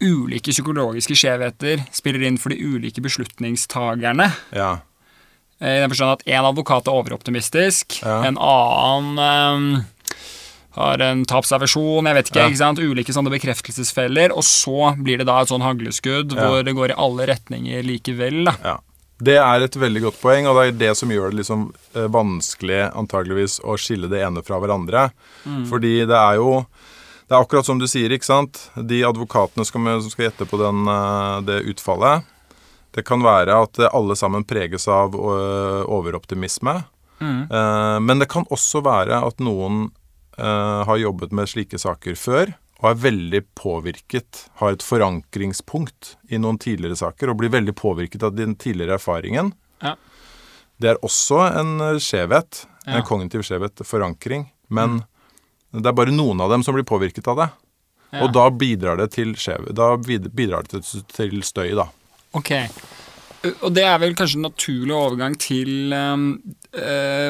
ulike 0.00 0.50
psykologiske 0.52 1.14
skjevheter 1.16 1.84
spiller 1.94 2.24
inn 2.26 2.38
for 2.40 2.52
de 2.52 2.58
ulike 2.64 3.00
beslutningstagerne? 3.04 4.30
Ja. 4.56 4.72
Eh, 5.60 5.76
I 5.76 5.80
den 5.80 5.90
forstand 5.92 6.12
at 6.18 6.26
en 6.26 6.44
advokat 6.48 6.86
er 6.88 6.96
overoptimistisk, 6.96 8.00
Ja. 8.02 8.22
en 8.24 8.38
annen 8.38 9.18
um, 9.18 9.84
har 10.72 10.98
en 11.02 11.24
tapsaversjon, 11.26 12.06
jeg 12.06 12.14
vet 12.14 12.28
ikke, 12.30 12.40
Ja. 12.40 12.48
ikke 12.48 12.56
sant? 12.62 12.78
ulike 12.78 13.12
sånne 13.12 13.30
bekreftelsesfeller, 13.34 14.30
og 14.32 14.42
så 14.46 14.94
blir 15.02 15.18
det 15.18 15.26
da 15.26 15.40
et 15.42 15.48
sånn 15.48 15.62
hagleskudd 15.66 16.32
Ja. 16.32 16.46
hvor 16.48 16.64
det 16.64 16.74
går 16.74 16.90
i 16.90 16.96
alle 16.96 17.26
retninger 17.26 17.82
likevel. 17.84 18.44
da. 18.46 18.54
Ja. 18.64 18.76
Det 19.22 19.36
er 19.36 19.60
et 19.60 19.72
veldig 19.76 20.00
godt 20.00 20.20
poeng, 20.22 20.46
og 20.48 20.56
det 20.56 20.68
er 20.68 20.78
det 20.88 20.96
som 20.96 21.10
gjør 21.10 21.30
det 21.30 21.40
liksom 21.44 21.74
eh, 21.94 22.06
vanskelig 22.08 22.90
antageligvis 22.96 23.60
å 23.60 23.76
skille 23.76 24.08
det 24.08 24.22
ene 24.24 24.40
fra 24.42 24.56
hverandre. 24.58 25.10
Fordi 25.68 26.06
det 26.06 26.16
er 26.16 26.36
jo 26.36 26.66
Det 27.28 27.36
er 27.36 27.44
akkurat 27.44 27.64
som 27.64 27.78
du 27.78 27.84
sier, 27.86 28.10
ikke 28.10 28.24
sant. 28.24 28.70
De 28.74 29.02
advokatene 29.06 29.64
som 29.64 30.10
skal, 30.10 30.24
gjette 30.30 30.48
på 30.50 30.58
den, 30.58 30.84
det 31.46 31.62
utfallet, 31.64 32.24
det 32.96 33.04
kan 33.06 33.22
være 33.22 33.54
at 33.64 33.78
alle 33.92 34.16
sammen 34.18 34.44
preges 34.48 34.88
av 34.90 35.14
eh, 35.14 35.82
overoptimisme. 35.86 36.82
Mm. 37.20 37.42
Eh, 37.50 37.98
Men 38.00 38.18
det 38.18 38.28
kan 38.32 38.46
også 38.50 38.82
være 38.82 39.20
at 39.26 39.38
noen 39.44 39.90
eh, 40.38 40.80
har 40.88 40.96
jobbet 40.98 41.32
med 41.36 41.48
slike 41.50 41.78
saker 41.78 42.16
før 42.18 42.54
og 42.80 42.86
er 42.88 43.00
veldig 43.02 43.40
påvirket, 43.60 44.46
har 44.56 44.72
et 44.72 44.82
forankringspunkt 44.82 46.14
i 46.32 46.38
noen 46.40 46.56
tidligere 46.58 46.96
saker 46.96 47.28
og 47.28 47.36
blir 47.42 47.52
veldig 47.52 47.74
påvirket 47.76 48.22
av 48.24 48.32
den 48.38 48.54
tidligere 48.56 48.96
erfaringen. 48.96 49.52
Ja. 49.84 49.96
Det 50.80 50.94
er 50.94 51.02
også 51.04 51.42
en 51.60 51.74
skjevhet, 52.00 52.00
skjevhet, 52.00 52.66
Ja. 52.86 52.94
en 52.96 53.04
kognitiv 53.04 53.42
skjevhet, 53.44 53.82
forankring. 53.84 54.46
Men 54.72 55.02
det 55.76 55.84
er 55.86 55.92
bare 55.92 56.10
noen 56.14 56.40
av 56.40 56.48
dem 56.48 56.62
som 56.64 56.72
blir 56.72 56.86
påvirket 56.88 57.28
av 57.28 57.36
det. 57.36 57.50
Ja. 58.14 58.24
Og 58.24 58.32
da 58.32 58.48
bidrar 58.48 58.96
det 58.96 59.10
til 59.12 59.34
skjev, 59.36 59.68
da 59.76 59.92
bidrar 60.00 60.64
det 60.66 60.80
til 61.12 61.42
støy, 61.44 61.74
da. 61.76 61.84
Ok. 62.38 62.52
Uh, 63.44 63.54
Og 63.64 63.72
det 63.74 63.86
er 63.88 63.98
vel 64.02 64.14
kanskje 64.18 64.40
en 64.40 64.48
naturlig 64.50 64.94
overgang 64.96 65.36
til 65.40 65.94
uh, 65.94 66.16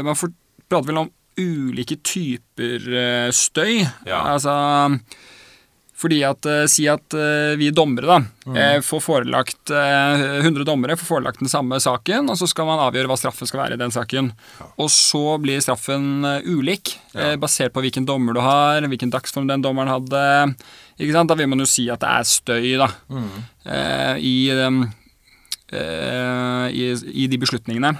Man 0.05 0.19
får, 0.19 0.33
prater 0.69 0.91
vel 0.91 1.05
om 1.07 1.11
ulike 1.41 2.01
typer 2.05 2.87
uh, 2.91 3.29
støy. 3.33 3.85
Ja. 4.09 4.25
Altså 4.35 4.99
fordi 6.01 6.23
at 6.25 6.47
Si 6.73 6.87
at 6.89 7.13
vi 7.61 7.67
dommere 7.77 8.09
da 8.09 8.55
eh, 8.57 8.79
får 8.81 9.03
forelagt 9.05 9.73
uh, 9.75 10.41
100 10.41 10.65
dommere 10.65 10.97
får 10.97 11.09
forelagt 11.11 11.43
den 11.43 11.51
samme 11.53 11.77
saken, 11.83 12.31
og 12.33 12.39
så 12.41 12.49
skal 12.51 12.69
man 12.69 12.81
avgjøre 12.87 13.11
hva 13.11 13.19
straffen 13.21 13.49
skal 13.49 13.65
være 13.65 13.77
i 13.77 13.81
den 13.81 13.93
saken. 13.95 14.31
Og 14.81 14.91
så 14.93 15.37
blir 15.43 15.61
straffen 15.61 16.25
ulik, 16.47 16.95
eh, 17.15 17.37
basert 17.41 17.75
på 17.75 17.85
hvilken 17.85 18.09
dommer 18.09 18.37
du 18.37 18.41
har, 18.45 18.87
hvilken 18.89 19.13
dagsform 19.13 19.51
den 19.51 19.65
dommeren 19.65 19.93
hadde. 19.93 20.25
Ikke 21.01 21.15
sant? 21.17 21.31
Da 21.33 21.37
vil 21.39 21.49
man 21.49 21.63
jo 21.63 21.69
si 21.69 21.87
at 21.93 22.03
det 22.03 22.11
er 22.13 22.29
støy 22.29 22.69
da, 22.81 22.91
eh, 23.65 24.21
i 24.21 24.35
um, 24.53 24.83
eh, 25.73 26.67
i, 26.77 26.87
i 27.25 27.27
de 27.31 27.39
beslutningene. 27.41 27.95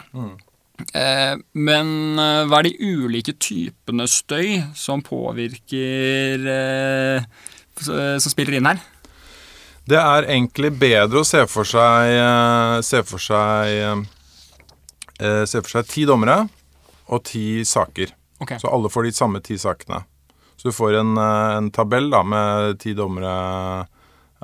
Eh, 0.97 1.35
men 1.61 1.91
eh, 2.21 2.45
hva 2.49 2.61
er 2.61 2.69
de 2.71 2.93
ulike 3.01 3.35
typene 3.37 4.07
støy 4.09 4.63
som 4.77 5.03
påvirker 5.05 6.47
eh, 6.49 7.27
Som 7.81 8.33
spiller 8.33 8.57
inn 8.57 8.69
her? 8.69 8.81
Det 9.85 9.99
er 10.01 10.29
egentlig 10.31 10.71
bedre 10.81 11.21
å 11.21 11.27
se 11.29 11.43
for 11.51 11.69
seg 11.69 12.15
eh, 12.15 12.79
Se 12.87 13.03
for 13.05 13.21
seg 13.21 13.77
eh, 13.77 15.45
Se 15.45 15.61
for 15.61 15.77
seg 15.77 15.89
ti 15.93 16.07
dommere 16.09 16.47
og 17.11 17.25
ti 17.27 17.65
saker. 17.67 18.13
Okay. 18.41 18.61
Så 18.63 18.71
alle 18.71 18.89
får 18.89 19.09
de 19.09 19.11
samme 19.17 19.41
ti 19.43 19.57
sakene. 19.59 20.05
Så 20.61 20.69
du 20.69 20.73
får 20.73 20.95
en, 20.95 21.17
eh, 21.17 21.57
en 21.57 21.71
tabell 21.71 22.11
da, 22.13 22.21
med 22.23 22.77
ti 22.83 22.93
dommere 22.93 23.33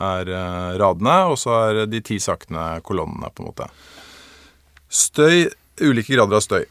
er 0.01 0.29
eh, 0.33 0.71
radene, 0.81 1.17
og 1.29 1.37
så 1.37 1.53
er 1.59 1.81
de 1.93 2.01
ti 2.01 2.17
sakene 2.17 2.79
kolonnene, 2.81 3.29
på 3.37 3.43
en 3.43 3.51
måte. 3.51 3.67
Støy 4.89 5.51
Ulike 5.77 6.15
grader 6.15 6.39
av 6.39 6.41
støy. 6.41 6.63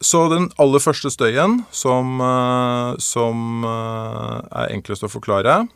Så 0.00 0.22
den 0.32 0.46
aller 0.56 0.80
første 0.80 1.10
støyen, 1.12 1.66
som, 1.68 2.14
eh, 2.24 2.94
som 2.96 3.66
er 3.68 4.72
enklest 4.72 5.04
å 5.04 5.12
forklare, 5.12 5.66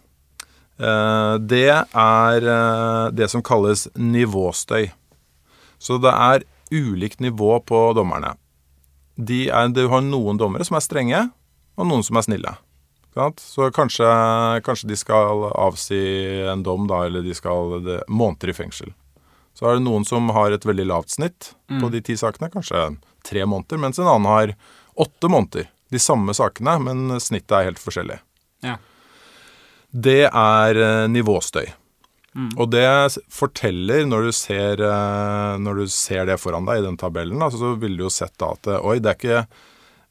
det 0.78 1.74
er 1.74 2.44
det 3.10 3.26
som 3.28 3.42
kalles 3.42 3.88
nivåstøy. 3.98 4.92
Så 5.82 5.98
det 6.00 6.12
er 6.14 6.46
ulikt 6.70 7.18
nivå 7.20 7.58
på 7.66 7.80
dommerne. 7.98 8.36
De 9.18 9.48
er, 9.50 9.68
du 9.74 9.88
har 9.90 10.06
noen 10.06 10.38
dommere 10.38 10.64
som 10.64 10.78
er 10.78 10.86
strenge, 10.86 11.24
og 11.76 11.90
noen 11.90 12.06
som 12.06 12.16
er 12.16 12.28
snille. 12.28 12.54
Så 13.42 13.70
kanskje, 13.74 14.06
kanskje 14.66 14.90
de 14.90 14.98
skal 14.98 15.48
avsi 15.54 16.00
en 16.52 16.62
dom, 16.62 16.86
da, 16.90 17.04
eller 17.08 17.24
de 17.26 17.34
skal 17.34 17.78
det, 17.84 18.02
måneder 18.08 18.52
i 18.52 18.56
fengsel. 18.56 18.92
Så 19.58 19.66
er 19.66 19.78
det 19.78 19.86
noen 19.86 20.04
som 20.06 20.30
har 20.36 20.54
et 20.54 20.66
veldig 20.66 20.86
lavt 20.86 21.16
snitt 21.16 21.52
på 21.66 21.90
de 21.90 22.02
ti 22.04 22.14
sakene, 22.18 22.50
kanskje 22.52 22.92
tre 23.26 23.42
måneder, 23.42 23.80
mens 23.82 23.98
en 23.98 24.06
annen 24.06 24.30
har 24.30 24.54
åtte 24.94 25.30
måneder. 25.32 25.66
De 25.90 25.98
samme 25.98 26.34
sakene, 26.36 26.76
men 26.84 27.18
snittet 27.20 27.56
er 27.56 27.68
helt 27.70 27.82
forskjellig. 27.82 28.20
Ja. 28.62 28.76
Det 29.90 30.28
er 30.28 30.78
nivåstøy. 31.10 31.66
nivåstøy. 31.66 31.74
Og 32.60 32.68
det 32.70 32.86
forteller, 33.34 34.04
når 34.06 34.28
du, 34.28 34.32
ser, 34.36 34.82
eh, 34.84 35.54
når 35.58 35.82
du 35.82 35.88
ser 35.90 36.28
det 36.28 36.38
foran 36.38 36.68
deg 36.68 36.82
i 36.82 36.84
den 36.84 36.98
tabellen, 37.00 37.40
altså, 37.42 37.58
så 37.58 37.72
ville 37.80 37.98
du 37.98 38.04
jo 38.06 38.12
sett 38.12 38.36
da 38.38 38.52
at 38.54 38.68
eh, 38.68 38.84
oi, 38.84 38.98
det 39.02 39.10
er 39.10 39.18
ikke 39.18 39.40
eh, 39.40 39.66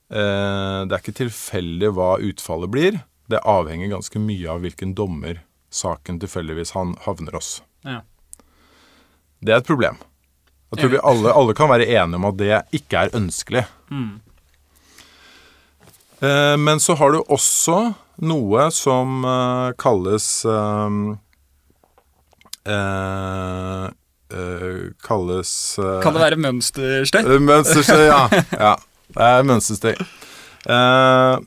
Det 0.08 0.94
er 0.96 1.02
ikke 1.02 1.18
tilfeldig 1.18 1.90
hva 1.98 2.14
utfallet 2.24 2.72
blir. 2.72 3.00
Det 3.28 3.42
avhenger 3.44 3.92
ganske 3.92 4.22
mye 4.24 4.48
av 4.54 4.62
hvilken 4.64 4.94
dommer 4.96 5.42
saken 5.74 6.20
tilfeldigvis 6.22 6.72
han 6.78 6.96
havner 7.04 7.36
hos. 7.36 7.58
Ja. 7.84 8.02
Det 9.44 9.54
er 9.54 9.60
et 9.62 9.68
problem. 9.68 10.00
Jeg 10.72 10.82
tror 10.82 10.92
vi 10.92 11.04
alle, 11.12 11.34
alle 11.40 11.56
kan 11.56 11.70
være 11.72 11.88
enige 11.88 12.20
om 12.20 12.26
at 12.28 12.40
det 12.40 12.56
ikke 12.76 13.06
er 13.06 13.14
ønskelig. 13.16 13.64
Mm. 13.92 14.20
Eh, 16.20 16.56
men 16.60 16.82
så 16.84 16.96
har 17.00 17.14
du 17.14 17.22
også 17.24 17.78
noe 18.28 18.68
som 18.74 19.22
eh, 19.30 19.70
kalles 19.80 20.28
eh, 20.50 20.98
eh, 22.74 23.86
eh, 24.34 24.82
Kalles 25.06 25.54
eh, 25.80 26.00
Kan 26.04 26.18
det 26.18 26.24
være 26.26 26.42
mønsterstøy? 26.42 27.22
Eh, 27.22 27.44
Mønsterstøy, 27.48 28.08
ja. 28.10 28.24
ja. 28.66 28.74
Det 29.18 29.26
er 29.26 29.46
mønstersteg. 29.50 30.02
Uh, 30.68 31.40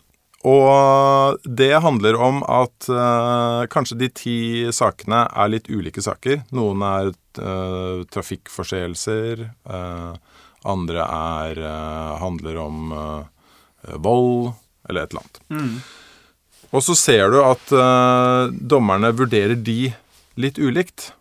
og 0.48 1.42
det 1.44 1.74
handler 1.84 2.16
om 2.16 2.40
at 2.48 2.88
uh, 2.88 3.66
kanskje 3.70 3.98
de 4.00 4.08
ti 4.16 4.38
sakene 4.74 5.26
er 5.28 5.52
litt 5.52 5.68
ulike 5.70 6.02
saker. 6.02 6.42
Noen 6.56 6.82
er 6.86 7.12
uh, 7.12 8.02
trafikkforseelser. 8.10 9.46
andre 10.60 11.04
er, 11.04 11.58
handler 12.20 12.56
om 12.60 12.90
vold, 13.96 14.50
eller 14.88 15.06
et 15.06 15.14
eller 15.14 15.22
annet. 15.22 15.38
Mm. 15.48 15.78
Og 16.70 16.82
så 16.84 16.94
ser 16.94 17.30
du 17.32 17.38
at 17.40 17.72
dommerne 18.50 19.08
vurderer 19.16 19.56
de 19.56 19.94
litt 20.36 20.60
ulikt. 20.60 21.14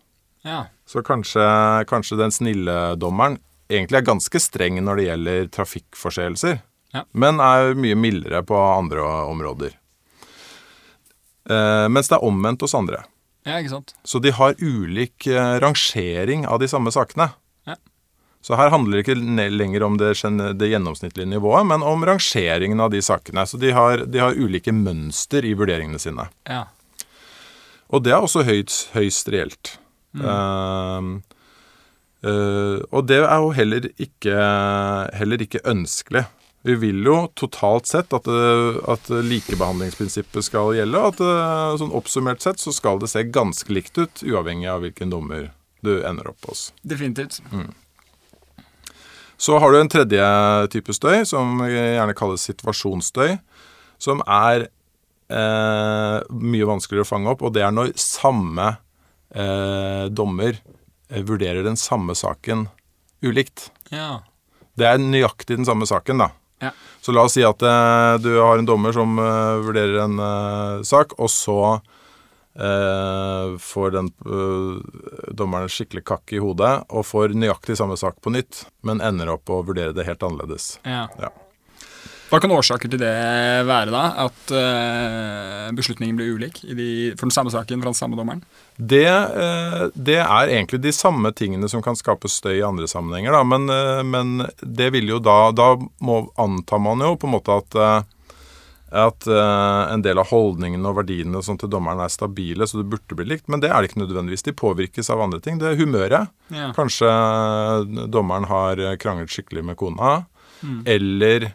Ja. 0.44 0.66
Så 0.84 1.00
kanskje, 1.06 1.40
kanskje 1.88 2.20
den 2.20 2.34
snille 2.36 2.76
dommeren 3.00 3.38
egentlig 3.70 4.00
er 4.00 4.08
ganske 4.10 4.40
streng 4.42 4.80
når 4.84 4.96
det 5.00 5.06
gjelder 5.08 5.48
trafikkforseelser, 5.56 6.58
Ja. 6.92 7.04
men 7.14 7.38
er 7.40 7.74
mye 7.78 7.94
mildere 7.94 8.42
på 8.42 8.56
andre 8.58 9.04
områder. 9.30 9.76
Eh, 11.50 11.86
mens 11.88 12.08
det 12.10 12.16
er 12.18 12.24
omvendt 12.26 12.60
hos 12.66 12.74
andre. 12.74 13.04
ja, 13.46 13.56
ikke 13.58 13.70
sant. 13.72 13.94
Så 14.04 14.20
de 14.22 14.30
har 14.36 14.54
ulik 14.60 15.26
eh, 15.26 15.58
rangering 15.62 16.44
av 16.46 16.58
de 16.60 16.68
samme 16.68 16.90
sakene. 16.92 17.30
Ja. 17.66 17.76
Så 18.42 18.56
her 18.56 18.70
handler 18.70 18.98
det 19.00 19.06
ikke 19.06 19.16
lenger 19.50 19.82
om 19.86 19.96
det, 19.98 20.12
det 20.58 20.68
gjennomsnittlige 20.70 21.26
nivået, 21.28 21.66
men 21.66 21.82
om 21.82 22.04
rangeringen 22.04 22.80
av 22.80 22.90
de 22.92 23.00
sakene. 23.02 23.46
Så 23.46 23.58
de 23.58 23.70
har, 23.72 24.04
de 24.06 24.18
har 24.20 24.36
ulike 24.36 24.72
mønster 24.72 25.44
i 25.44 25.54
vurderingene 25.54 25.98
sine. 25.98 26.28
Ja. 26.48 26.66
Og 27.90 28.04
det 28.04 28.12
er 28.12 28.20
også 28.22 28.44
høyst, 28.46 28.90
høyst 28.94 29.28
reelt. 29.32 29.76
Ehm, 30.14 31.22
eh, 32.24 32.80
og 32.90 33.06
det 33.08 33.22
er 33.22 33.38
jo 33.40 33.54
heller 33.56 33.88
ikke, 33.96 34.36
heller 35.16 35.46
ikke 35.46 35.64
ønskelig. 35.68 36.26
Vi 36.68 36.76
vil 36.76 37.00
jo 37.06 37.22
totalt 37.40 37.88
sett 37.88 38.12
at, 38.12 38.26
at 38.28 39.06
likebehandlingsprinsippet 39.08 40.44
skal 40.44 40.74
gjelde. 40.76 41.00
At 41.08 41.22
sånn 41.80 41.94
oppsummert 41.96 42.44
sett 42.44 42.60
så 42.60 42.74
skal 42.76 43.00
det 43.00 43.08
se 43.08 43.22
ganske 43.32 43.72
likt 43.72 43.96
ut, 43.96 44.20
uavhengig 44.20 44.68
av 44.68 44.84
hvilken 44.84 45.14
dommer 45.14 45.48
du 45.80 45.94
ender 46.04 46.28
opp 46.28 46.50
hos. 46.50 46.66
Definitivt. 46.84 47.40
Så 49.40 49.56
har 49.58 49.72
du 49.72 49.80
en 49.80 49.88
tredje 49.88 50.24
type 50.74 50.92
støy, 50.92 51.22
som 51.24 51.62
gjerne 51.64 52.16
kalles 52.18 52.44
situasjonsstøy, 52.44 53.38
som 54.00 54.20
er 54.28 54.66
eh, 55.32 56.18
mye 56.28 56.68
vanskeligere 56.68 57.06
å 57.06 57.08
fange 57.08 57.32
opp, 57.32 57.44
og 57.46 57.54
det 57.56 57.64
er 57.64 57.72
når 57.72 57.94
samme 58.00 58.74
eh, 59.32 60.04
dommer 60.12 60.52
eh, 60.52 60.76
vurderer 61.10 61.64
den 61.66 61.76
samme 61.76 62.14
saken 62.14 62.68
ulikt. 63.22 63.70
Ja. 63.90 64.22
Det 64.78 64.86
er 64.86 65.00
nøyaktig 65.02 65.58
den 65.58 65.66
samme 65.68 65.86
saken, 65.88 66.22
da. 66.22 66.30
Ja. 66.60 66.70
Så 67.00 67.12
la 67.12 67.24
oss 67.26 67.34
si 67.36 67.42
at 67.44 67.62
eh, 67.64 68.14
du 68.22 68.30
har 68.38 68.60
en 68.60 68.68
dommer 68.68 68.92
som 68.92 69.18
eh, 69.18 69.60
vurderer 69.64 70.04
en 70.04 70.18
eh, 70.20 70.82
sak, 70.86 71.16
og 71.18 71.30
så 71.32 71.58
eh, 72.54 73.56
får 73.60 73.94
den 73.96 74.10
eh, 74.24 75.32
dommeren 75.36 75.72
skikkelig 75.72 76.04
kakk 76.12 76.34
i 76.36 76.40
hodet 76.42 76.72
og 76.88 77.06
får 77.08 77.34
nøyaktig 77.36 77.78
samme 77.80 77.96
sak 78.00 78.20
på 78.22 78.32
nytt, 78.34 78.66
men 78.86 79.00
ender 79.04 79.32
opp 79.34 79.50
å 79.50 79.62
vurdere 79.66 79.96
det 79.96 80.06
helt 80.08 80.22
annerledes. 80.26 80.76
ja. 80.84 81.06
Ja. 81.20 81.32
Hva 82.30 82.38
kan 82.38 82.52
årsaker 82.54 82.90
til 82.92 83.00
det 83.02 83.10
være, 83.66 83.90
da? 83.90 84.02
At 84.26 84.52
uh, 84.54 85.70
beslutningen 85.74 86.18
blir 86.18 86.36
ulik 86.36 86.60
i 86.62 86.76
de, 86.78 86.90
for 87.18 87.26
den 87.26 87.34
samme 87.34 87.50
saken 87.50 87.82
fra 87.82 87.90
den 87.90 87.98
samme 87.98 88.18
dommeren? 88.18 88.44
Det, 88.76 89.02
uh, 89.10 89.88
det 89.98 90.20
er 90.22 90.52
egentlig 90.54 90.78
de 90.84 90.94
samme 90.94 91.32
tingene 91.34 91.66
som 91.70 91.82
kan 91.82 91.98
skape 91.98 92.30
støy 92.30 92.60
i 92.60 92.66
andre 92.66 92.86
sammenhenger, 92.90 93.34
da. 93.34 93.42
Men, 93.42 93.66
uh, 93.66 94.04
men 94.06 94.46
det 94.62 94.92
vil 94.94 95.10
jo 95.10 95.18
da 95.18 95.50
Da 95.50 95.72
må, 96.06 96.22
antar 96.38 96.78
man 96.82 97.02
jo 97.02 97.16
på 97.18 97.26
en 97.28 97.38
måte 97.38 97.60
at 97.64 97.78
at 98.90 99.22
en 99.30 100.02
del 100.02 100.18
av 100.18 100.32
holdningene 100.32 100.88
og 100.90 100.96
verdiene 100.96 101.38
og 101.38 101.46
til 101.46 101.68
dommeren 101.70 102.00
er 102.02 102.10
stabile, 102.10 102.66
så 102.66 102.80
det 102.80 102.88
burde 102.90 103.14
bli 103.14 103.28
likt. 103.30 103.44
Men 103.46 103.62
det 103.62 103.68
er 103.70 103.78
det 103.78 103.92
ikke 103.92 104.00
nødvendigvis. 104.00 104.42
De 104.48 104.54
påvirkes 104.58 105.12
av 105.14 105.22
andre 105.22 105.38
ting. 105.38 105.60
Det 105.60 105.68
er 105.68 105.78
humøret. 105.78 106.32
Ja. 106.50 106.72
Kanskje 106.74 107.06
dommeren 108.10 108.48
har 108.50 108.82
kranglet 108.98 109.30
skikkelig 109.30 109.62
med 109.68 109.78
kona. 109.78 110.24
Eller 110.90 111.52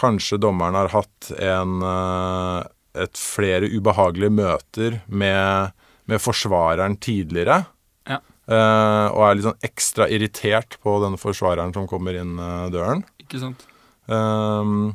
kanskje 0.00 0.40
dommeren 0.40 0.78
har 0.78 0.92
hatt 0.94 1.30
en, 1.36 1.82
eh, 1.84 2.60
et 3.04 3.20
flere 3.20 3.68
ubehagelige 3.70 4.32
møter 4.34 5.00
med, 5.06 5.76
med 6.10 6.22
forsvareren 6.22 6.96
tidligere. 7.02 7.62
Ja. 8.10 8.18
Uh, 8.50 9.06
og 9.14 9.20
er 9.22 9.36
litt 9.36 9.46
sånn 9.46 9.62
ekstra 9.62 10.08
irritert 10.10 10.74
på 10.82 10.96
denne 11.04 11.20
forsvareren 11.20 11.70
som 11.76 11.86
kommer 11.86 12.16
inn 12.18 12.32
uh, 12.40 12.66
døren. 12.72 13.04
Ikke 13.22 13.38
sant? 13.38 13.62
Uh, 14.10 14.90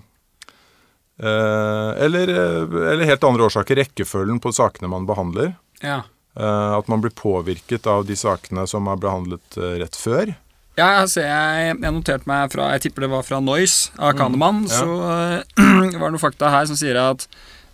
eller, 1.15 2.33
eller 2.35 3.07
helt 3.07 3.23
andre 3.23 3.45
årsaker. 3.47 3.79
Rekkefølgen 3.79 4.41
på 4.43 4.51
sakene 4.51 4.89
man 4.91 5.07
behandler. 5.07 5.53
Ja. 5.79 6.01
At 6.35 6.89
man 6.91 6.99
blir 6.99 7.13
påvirket 7.15 7.87
av 7.87 8.03
de 8.09 8.17
sakene 8.19 8.65
som 8.67 8.89
er 8.91 8.99
behandlet 8.99 9.55
eh, 9.55 9.77
rett 9.79 9.95
før. 9.95 10.33
Ja, 10.75 10.87
jeg 10.99 11.23
jeg, 11.23 11.75
jeg 11.79 11.93
noterte 11.95 12.27
meg 12.27 12.51
fra 12.51 12.67
Jeg 12.75 12.85
tipper 12.85 13.05
det 13.05 13.11
var 13.13 13.23
fra 13.23 13.39
Noise 13.43 13.93
av 13.95 14.15
Kahneman. 14.19 14.65
Mm, 14.65 14.67
ja. 14.67 14.79
Så 14.81 14.95
uh, 14.99 15.95
var 15.99 16.09
det 16.09 16.15
noen 16.17 16.21
fakta 16.21 16.51
her 16.51 16.67
som 16.67 16.79
sier 16.79 16.99
at 16.99 17.23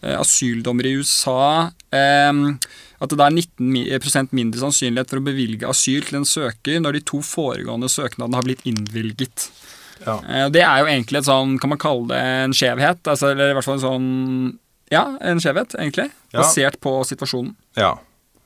uh, 0.06 0.20
asyldommere 0.20 0.92
i 0.92 1.00
USA 1.02 1.72
um, 1.74 2.44
At 3.02 3.16
det 3.16 3.26
er 3.26 3.38
19 3.42 4.04
prosent 4.04 4.36
mindre 4.38 4.62
sannsynlighet 4.62 5.10
for 5.10 5.22
å 5.22 5.26
bevilge 5.26 5.70
asyl 5.70 6.06
til 6.06 6.22
en 6.22 6.30
søker 6.30 6.82
når 6.84 7.00
de 7.00 7.04
to 7.14 7.24
foregående 7.26 7.90
søknadene 7.90 8.38
har 8.38 8.46
blitt 8.46 8.62
innvilget. 8.70 9.50
Ja. 10.06 10.20
Uh, 10.22 10.46
det 10.54 10.62
er 10.68 10.84
jo 10.84 10.92
egentlig 10.94 11.22
et 11.22 11.28
sånn 11.30 11.60
Kan 11.62 11.70
man 11.70 11.82
kalle 11.82 12.08
det 12.10 12.22
en 12.22 12.56
skjevhet? 12.58 13.04
Altså, 13.06 13.34
eller 13.34 13.52
i 13.52 13.58
hvert 13.58 13.68
fall 13.68 13.78
en 13.78 13.84
sånn 13.88 14.08
Ja, 14.94 15.08
en 15.26 15.42
skjevhet, 15.42 15.74
egentlig. 15.82 16.12
Ja. 16.30 16.44
Basert 16.44 16.78
på 16.86 17.00
situasjonen. 17.10 17.56
Ja. 17.82 17.96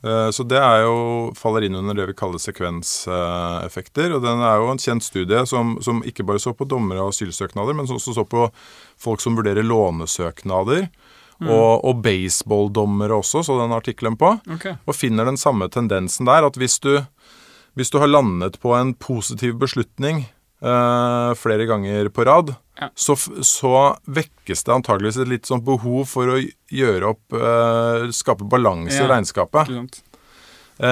Eh, 0.05 0.29
Så 0.31 0.43
det 0.45 0.59
er 0.61 0.83
jo, 0.85 1.31
faller 1.37 1.65
inn 1.65 1.75
under 1.79 1.97
det 1.97 2.05
vi 2.11 2.17
kaller 2.17 2.41
sekvenseffekter. 2.41 4.13
Og 4.15 4.21
den 4.25 4.43
er 4.45 4.59
jo 4.61 4.69
en 4.71 4.81
kjent 4.81 5.03
studie 5.05 5.41
som, 5.49 5.77
som 5.81 6.03
ikke 6.05 6.25
bare 6.27 6.41
så 6.41 6.53
på 6.53 6.67
dommere 6.69 7.01
og 7.01 7.13
asylsøknader, 7.15 7.73
men 7.73 7.89
som 7.89 7.97
også 7.97 8.13
så 8.19 8.25
på 8.29 8.47
folk 9.01 9.23
som 9.23 9.37
vurderer 9.37 9.65
lånesøknader. 9.65 10.87
Og, 11.43 11.83
og 11.83 11.97
baseballdommere 11.99 13.17
også, 13.17 13.41
så 13.43 13.57
den 13.59 13.73
artikkelen 13.75 14.15
på. 14.15 14.29
Okay. 14.55 14.77
Og 14.87 14.95
finner 14.95 15.27
den 15.27 15.35
samme 15.37 15.67
tendensen 15.67 16.29
der, 16.29 16.45
at 16.47 16.55
hvis 16.55 16.79
du, 16.79 17.01
hvis 17.75 17.91
du 17.91 17.99
har 17.99 18.07
landet 18.07 18.55
på 18.63 18.71
en 18.77 18.93
positiv 18.95 19.57
beslutning 19.59 20.29
eh, 20.65 21.31
flere 21.37 21.67
ganger 21.69 22.09
på 22.09 22.25
rad, 22.25 22.55
Ja. 22.81 22.89
så, 22.95 23.15
så 23.45 23.71
vekkes 24.11 24.65
det 24.67 24.73
antageligvis 24.75 25.21
et 25.23 25.29
litt 25.31 25.45
sånn 25.47 25.61
behov 25.63 26.09
for 26.11 26.33
å 26.33 26.41
gjøre 26.73 27.13
opp 27.13 27.31
uh, 27.37 28.09
Skape 28.11 28.43
balanse 28.51 28.97
Ja. 28.99 29.05
i 29.05 29.11
regnskapet. 29.13 29.71
Eh, 30.77 30.85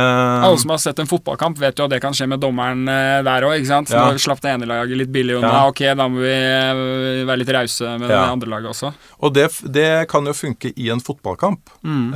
Alle 0.47 0.57
som 0.61 0.69
har 0.71 0.77
sett 0.79 0.99
en 1.03 1.09
fotballkamp, 1.11 1.57
vet 1.59 1.75
jo 1.75 1.83
at 1.83 1.91
det 1.91 1.99
kan 1.99 2.13
skje 2.15 2.29
med 2.31 2.39
dommeren 2.39 2.85
der 2.87 3.43
òg. 3.43 3.65
Ja. 3.67 3.81
Nå 3.83 4.15
slapp 4.23 4.39
det 4.39 4.53
ene 4.53 4.69
laget 4.69 4.95
litt 4.95 5.11
billig 5.11 5.35
unna. 5.41 5.49
Ja. 5.51 5.67
Ok, 5.67 5.81
da 5.99 6.07
må 6.07 6.23
vi 6.23 7.25
være 7.27 7.41
litt 7.41 7.51
rause 7.51 7.97
med 7.99 8.07
det 8.07 8.21
andre 8.21 8.53
laget 8.55 8.71
også. 8.71 8.93
og 9.19 9.33
det, 9.35 9.49
det 9.75 10.07
kan 10.07 10.23
jo 10.25 10.31
funke 10.37 10.71
i 10.79 10.87
en 10.93 11.03
fotballkamp. 11.03 11.67
Mm. 11.83 12.13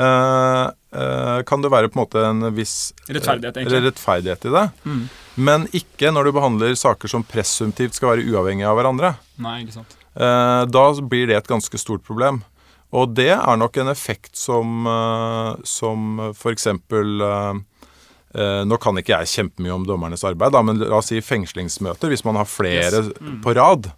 Eh, 0.98 1.38
eh, 1.38 1.44
kan 1.48 1.62
det 1.62 1.72
være 1.74 1.92
på 1.94 2.00
en 2.00 2.04
måte 2.04 2.26
en 2.26 2.50
viss 2.58 2.92
Rettferdighet, 3.08 3.62
rettferdighet 3.72 4.50
i 4.50 4.54
det. 4.56 4.66
Mm. 4.86 5.02
Men 5.48 5.68
ikke 5.78 6.12
når 6.12 6.28
du 6.28 6.36
behandler 6.40 6.76
saker 6.76 7.12
som 7.12 7.24
presumptivt 7.28 7.94
skal 7.98 8.16
være 8.16 8.26
uavhengige 8.32 8.68
av 8.68 8.80
hverandre. 8.80 9.14
Nei, 9.38 9.60
ikke 9.64 9.78
sant. 9.80 9.98
Eh, 10.18 10.64
da 10.74 10.86
blir 11.02 11.30
det 11.30 11.38
et 11.38 11.52
ganske 11.52 11.78
stort 11.78 12.04
problem. 12.08 12.42
Og 12.96 13.12
det 13.14 13.34
er 13.36 13.58
nok 13.60 13.78
en 13.78 13.92
effekt 13.92 14.38
som, 14.40 14.86
som 15.68 16.22
f.eks. 16.32 16.70
Eh, 18.38 18.64
nå 18.68 18.78
kan 18.82 19.00
ikke 19.00 19.16
jeg 19.22 19.32
kjempemye 19.34 19.74
om 19.76 19.86
dommernes 19.88 20.24
arbeid, 20.28 20.56
men 20.68 20.82
la 20.84 21.00
oss 21.00 21.10
si 21.12 21.22
fengslingsmøter. 21.24 22.12
Hvis 22.12 22.26
man 22.28 22.36
har 22.40 22.46
flere 22.46 23.04
Yes. 23.04 23.14
Mm. 23.22 23.42
på 23.44 23.56
rad, 23.56 23.86
eh, 23.88 23.92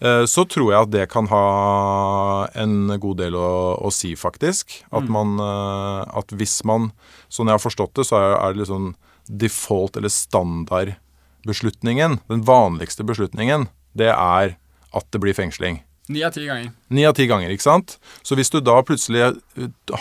så 0.00 0.44
tror 0.46 0.70
jeg 0.72 0.82
at 0.86 0.90
det 0.94 1.08
kan 1.10 1.26
ha 1.26 2.46
en 2.54 2.86
god 3.02 3.16
del 3.18 3.34
å, 3.34 3.74
å 3.82 3.90
si, 3.92 4.12
faktisk. 4.14 4.84
At 4.92 5.02
Mm. 5.08 5.10
man 5.10 5.38
eh, 5.42 6.04
At 6.18 6.30
hvis 6.38 6.60
man 6.64 6.92
Sånn 7.28 7.46
jeg 7.50 7.54
har 7.58 7.64
forstått 7.64 7.94
det, 7.98 8.04
så 8.06 8.16
er, 8.38 8.52
det 8.54 8.60
liksom 8.62 8.94
default 9.28 9.96
eller 9.98 10.08
standardbeslutningen, 10.08 12.18
den 12.28 12.42
vanligste 12.46 13.04
beslutningen, 13.04 13.66
det 13.98 14.08
er 14.14 14.54
at 14.94 15.04
det 15.12 15.20
blir 15.20 15.34
fengsling. 15.36 15.82
Ni 16.08 16.22
av 16.24 16.32
ti 16.32 16.46
ganger. 16.48 16.70
Ni 16.88 17.04
av 17.04 17.12
ti 17.18 17.26
ganger, 17.28 17.50
ikke 17.52 17.66
sant? 17.66 17.98
Så 18.24 18.32
hvis 18.38 18.48
du 18.48 18.62
da 18.64 18.78
plutselig 18.86 19.20
eh, 19.26 19.34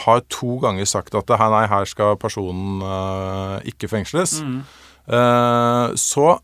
har 0.05 0.21
to 0.31 0.55
ganger 0.63 0.85
sagt 0.87 1.11
at 1.19 1.27
her, 1.35 1.49
nei, 1.51 1.65
her 1.67 1.83
skal 1.89 2.15
personen 2.21 2.79
uh, 2.85 3.57
ikke 3.67 3.89
fengsles, 3.91 4.37
Mm. 4.41 4.61
uh, 5.11 5.91
så 5.99 6.37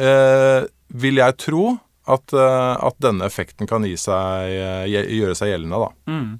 uh, 0.00 0.64
vil 0.88 1.16
jeg 1.20 1.36
tro 1.36 1.76
at, 2.14 2.32
eh, 2.36 2.86
at 2.90 2.96
denne 3.02 3.26
effekten 3.28 3.68
kan 3.70 3.82
seg, 3.82 4.54
eh, 4.54 4.86
gjøre 4.90 5.34
seg 5.38 5.52
gjeldende, 5.54 5.78
da. 5.86 5.90
Mm. 6.10 6.38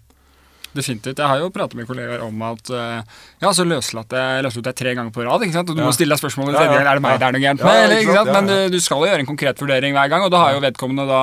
Definitivt. 0.71 1.19
Jeg 1.19 1.27
har 1.27 1.41
jo 1.43 1.49
pratet 1.51 1.75
med 1.75 1.89
kollegaer 1.89 2.21
om 2.23 2.43
at 2.47 2.69
eh, 2.71 3.01
ja, 3.43 3.51
så 3.51 3.65
løslatt 3.67 4.13
jeg, 4.15 4.45
løslatt 4.47 4.69
jeg 4.71 4.77
tre 4.79 4.93
ganger 4.95 5.11
på 5.11 5.25
rad. 5.27 5.43
ikke 5.43 5.57
sant? 5.57 5.73
Og 5.73 5.75
du 5.75 5.83
Ja. 5.83 5.89
må 5.89 5.95
stille 5.97 6.15
deg 6.15 6.21
spørsmålet 6.23 6.55
Ja, 6.55 6.63
ja, 6.71 6.85
er 6.93 6.95
det 6.95 7.03
meg 7.03 7.17
ja. 7.17 7.19
det 7.19 7.27
er 7.27 7.33
noe 7.35 7.43
gærent 7.43 7.65
med. 7.65 7.91
ja, 7.91 7.99
ikke 8.05 8.15
sant? 8.21 8.31
Men 8.37 8.47
Ja, 8.47 8.55
ja. 8.61 8.69
du, 8.69 8.77
du 8.77 8.81
skal 8.85 9.01
jo 9.03 9.09
gjøre 9.11 9.19
en 9.25 9.31
konkret 9.33 9.59
vurdering 9.59 9.93
hver 9.99 10.09
gang, 10.15 10.23
og 10.23 10.31
da 10.31 10.45
har 10.45 10.55
jo 10.55 10.63
vedkommende 10.63 11.09
da 11.11 11.23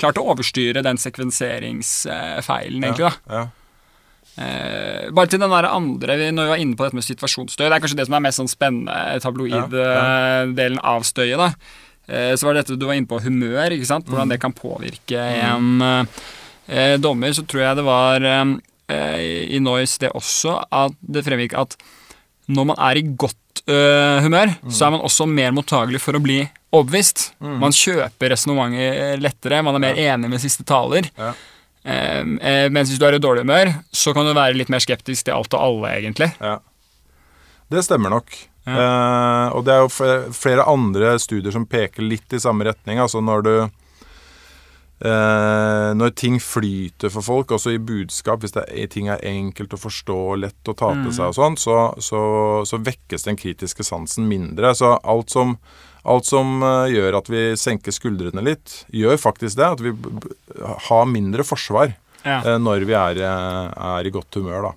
klart 0.00 0.18
å 0.18 0.26
overstyre 0.34 0.82
den 0.82 0.98
sekvenseringsfeilen, 0.98 2.82
egentlig. 2.88 3.12
da. 3.28 3.38
Ja. 3.38 3.46
Eh, 4.38 5.10
bare 5.14 5.26
til 5.30 5.40
den 5.42 5.50
der 5.50 5.66
andre, 5.66 6.14
når 6.30 6.44
vi 6.46 6.50
var 6.52 6.60
inne 6.62 6.76
på 6.78 6.84
dette 6.86 6.94
med 6.98 7.06
situasjonsstøy, 7.06 7.64
det 7.66 7.74
er 7.74 7.82
kanskje 7.82 7.96
det 7.98 8.06
som 8.06 8.14
er 8.18 8.22
mest 8.26 8.38
sånn 8.38 8.50
spennende 8.50 9.18
tabloid-delen 9.22 10.78
av 10.82 11.02
støyet. 11.06 11.38
da. 11.38 11.52
Eh, 12.08 12.32
så 12.36 12.48
var 12.48 12.56
det 12.56 12.64
dette 12.64 12.78
du 12.80 12.86
var 12.88 12.98
inne 12.98 13.10
på, 13.10 13.20
humør, 13.22 13.74
ikke 13.76 13.88
sant? 13.88 14.08
hvordan 14.08 14.32
det 14.32 14.40
kan 14.42 14.54
påvirke 14.56 15.20
en 15.20 15.84
eh, 15.84 16.96
dommer. 17.00 17.34
Så 17.36 17.44
tror 17.48 17.66
jeg 17.66 17.80
det 17.80 17.86
var 17.86 18.24
eh, 18.24 18.54
i 19.54 19.60
Noise 19.62 20.00
det 20.04 20.14
også 20.16 20.58
at 20.64 20.96
det 21.00 21.26
fremgikk 21.26 21.56
at 21.60 21.76
når 22.48 22.70
man 22.70 22.78
er 22.80 22.96
i 22.96 23.04
godt 23.20 23.62
eh, 23.68 24.24
humør, 24.24 24.54
så 24.72 24.86
er 24.86 24.94
man 24.96 25.04
også 25.04 25.26
mer 25.28 25.52
mottagelig 25.52 26.00
for 26.00 26.16
å 26.16 26.22
bli 26.24 26.40
overbevist. 26.72 27.32
Man 27.40 27.74
kjøper 27.76 28.32
resonnementet 28.32 29.20
lettere, 29.20 29.60
man 29.64 29.76
er 29.76 29.84
mer 29.84 30.00
enig 30.00 30.30
med 30.32 30.40
siste 30.40 30.64
taler. 30.68 31.08
Ja. 31.18 31.34
Eh, 31.88 32.20
eh, 32.20 32.66
mens 32.72 32.90
hvis 32.90 33.00
du 33.00 33.06
er 33.08 33.16
i 33.16 33.22
dårlig 33.22 33.44
humør, 33.46 33.72
så 33.92 34.12
kan 34.16 34.26
du 34.28 34.34
være 34.36 34.56
litt 34.58 34.72
mer 34.72 34.82
skeptisk 34.84 35.28
til 35.28 35.36
alt 35.36 35.54
og 35.56 35.64
alle, 35.64 35.92
egentlig. 36.00 36.30
Ja. 36.40 36.58
Det 37.72 37.84
stemmer 37.84 38.12
nok. 38.16 38.32
Eh, 38.76 39.48
og 39.56 39.64
det 39.64 39.72
er 39.74 39.84
jo 39.84 40.32
flere 40.36 40.64
andre 40.68 41.14
studier 41.22 41.54
som 41.54 41.64
peker 41.66 42.02
litt 42.04 42.32
i 42.36 42.40
samme 42.42 42.64
retning. 42.68 42.98
Altså 43.00 43.20
når 43.24 43.42
du 43.46 43.52
eh, 45.04 45.90
Når 45.98 46.14
ting 46.18 46.38
flyter 46.42 47.10
for 47.14 47.22
folk, 47.24 47.52
også 47.54 47.74
i 47.76 47.78
budskap, 47.82 48.42
hvis 48.42 48.54
det 48.56 48.64
er, 48.68 48.86
ting 48.90 49.08
er 49.12 49.22
enkelt 49.26 49.74
å 49.76 49.80
forstå, 49.80 50.16
og 50.32 50.40
lett 50.44 50.70
å 50.72 50.74
ta 50.78 50.92
til 51.04 51.12
seg 51.14 51.30
og 51.30 51.36
sånn, 51.38 51.56
så, 51.60 51.76
så, 52.02 52.22
så 52.68 52.80
vekkes 52.82 53.26
den 53.28 53.38
kritiske 53.38 53.86
sansen 53.86 54.28
mindre. 54.30 54.74
Så 54.74 54.96
alt 55.02 55.30
som, 55.34 55.56
alt 56.08 56.26
som 56.28 56.58
eh, 56.62 56.90
gjør 56.96 57.20
at 57.22 57.30
vi 57.32 57.44
senker 57.58 57.94
skuldrene 57.94 58.42
litt, 58.46 58.82
gjør 58.94 59.16
faktisk 59.22 59.58
det. 59.60 59.70
At 59.78 59.84
vi 59.84 59.94
har 60.90 61.06
mindre 61.10 61.46
forsvar 61.46 61.94
Ja. 62.24 62.42
eh, 62.42 62.58
når 62.58 62.84
vi 62.88 62.92
er, 62.98 63.22
er 63.22 64.04
i 64.06 64.10
godt 64.14 64.34
humør, 64.40 64.70
da. 64.70 64.74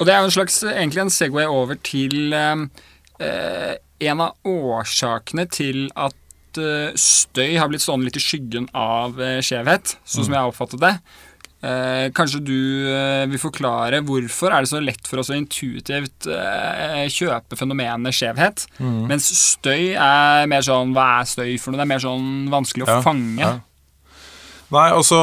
Og 0.00 0.06
det 0.08 0.14
er 0.14 0.22
jo 0.24 0.30
en 0.30 0.34
slags, 0.34 0.62
egentlig 0.66 1.02
en 1.02 1.10
segway 1.14 1.44
over 1.46 1.76
til 1.86 2.32
eh, 2.34 2.62
eh, 3.22 3.74
en 4.10 4.20
av 4.26 4.34
årsakene 4.48 5.46
til 5.54 5.84
at 5.94 6.58
eh, 6.60 6.92
støy 6.98 7.54
har 7.60 7.70
blitt 7.70 7.84
stående 7.84 8.08
litt 8.10 8.18
i 8.18 8.24
skyggen 8.24 8.66
av 8.76 9.20
eh, 9.22 9.38
skjevhet, 9.44 9.96
sånn 10.04 10.26
som 10.26 10.34
jeg 10.34 10.42
har 10.42 10.50
oppfattet 10.52 10.82
det. 10.82 10.94
Eh, 11.62 12.08
kanskje 12.10 12.40
du 12.42 12.56
eh, 12.90 13.22
vil 13.30 13.38
forklare 13.38 14.00
hvorfor 14.02 14.50
er 14.50 14.64
det 14.64 14.70
så 14.72 14.80
lett 14.82 15.06
for 15.06 15.22
oss 15.22 15.30
å 15.30 15.36
intuitivt 15.38 16.26
eh, 16.26 17.04
kjøpe 17.14 17.54
fenomenet 17.60 18.16
skjevhet, 18.18 18.64
mens 18.82 19.28
støy 19.38 19.92
er 19.94 20.48
mer 20.50 20.64
sånn 20.66 20.90
Hva 20.96 21.04
er 21.20 21.28
støy 21.30 21.52
for 21.62 21.70
noe? 21.70 21.78
Det 21.78 21.86
er 21.86 21.92
mer 21.94 22.02
sånn 22.02 22.32
vanskelig 22.50 22.88
å 22.88 22.96
Ja, 22.96 22.98
fange. 23.06 23.38
ja. 23.46 23.52
Nei, 24.72 24.88
altså 24.96 25.20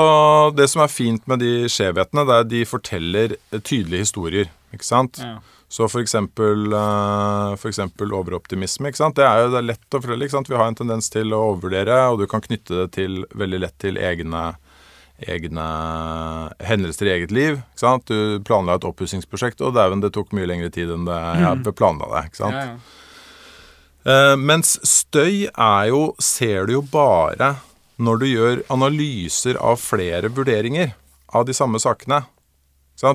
Det 0.56 0.70
som 0.72 0.84
er 0.86 0.92
fint 0.94 1.28
med 1.28 1.42
de 1.44 1.52
skjevhetene, 1.74 2.24
det 2.30 2.36
er 2.38 2.44
at 2.46 2.52
de 2.56 2.64
forteller 2.70 3.36
tydelige 3.60 4.06
historier. 4.08 4.52
Ikke 4.72 4.86
sant? 4.88 5.20
Ja. 5.20 5.40
Så 5.70 5.86
for 5.90 6.02
eksempel, 6.02 6.74
eh, 6.74 7.56
for 7.62 7.70
eksempel 7.70 8.14
overoptimisme. 8.14 8.90
Det 8.90 9.26
er 9.26 9.44
jo 9.44 9.52
det 9.54 9.60
er 9.60 9.68
lett 9.68 9.94
å 9.94 10.02
fortelle. 10.02 10.30
Vi 10.50 10.58
har 10.58 10.68
en 10.68 10.76
tendens 10.76 11.10
til 11.14 11.30
å 11.30 11.44
overvurdere, 11.54 12.10
og 12.10 12.20
du 12.20 12.26
kan 12.28 12.42
knytte 12.42 12.74
det 12.74 12.92
til, 12.98 13.26
veldig 13.38 13.60
lett 13.62 13.78
til 13.78 14.00
egne, 14.02 14.56
egne 15.22 15.68
hendelser 16.66 17.06
i 17.06 17.14
eget 17.20 17.32
liv. 17.32 17.62
Du 18.10 18.40
planla 18.42 18.80
et 18.80 18.88
oppussingsprosjekt, 18.90 19.62
og 19.62 19.76
dæven, 19.78 20.02
det 20.02 20.14
tok 20.14 20.34
mye 20.34 20.50
lengre 20.50 20.72
tid 20.74 20.90
enn 20.90 21.06
det 21.06 21.20
jeg 21.38 21.76
planla 21.78 22.10
det. 22.16 22.26
Ikke 22.32 22.42
sant? 22.42 22.58
Ja, 22.58 22.74
ja. 22.74 22.80
Eh, 24.10 24.36
mens 24.40 24.80
støy 24.88 25.50
er 25.52 25.90
jo, 25.92 26.16
ser 26.18 26.66
du 26.66 26.80
jo 26.80 26.82
bare 26.82 27.60
når 28.00 28.22
du 28.22 28.26
gjør 28.26 28.62
analyser 28.74 29.60
av 29.60 29.78
flere 29.78 30.32
vurderinger 30.32 30.96
av 31.36 31.46
de 31.46 31.54
samme 31.54 31.78
sakene. 31.84 32.24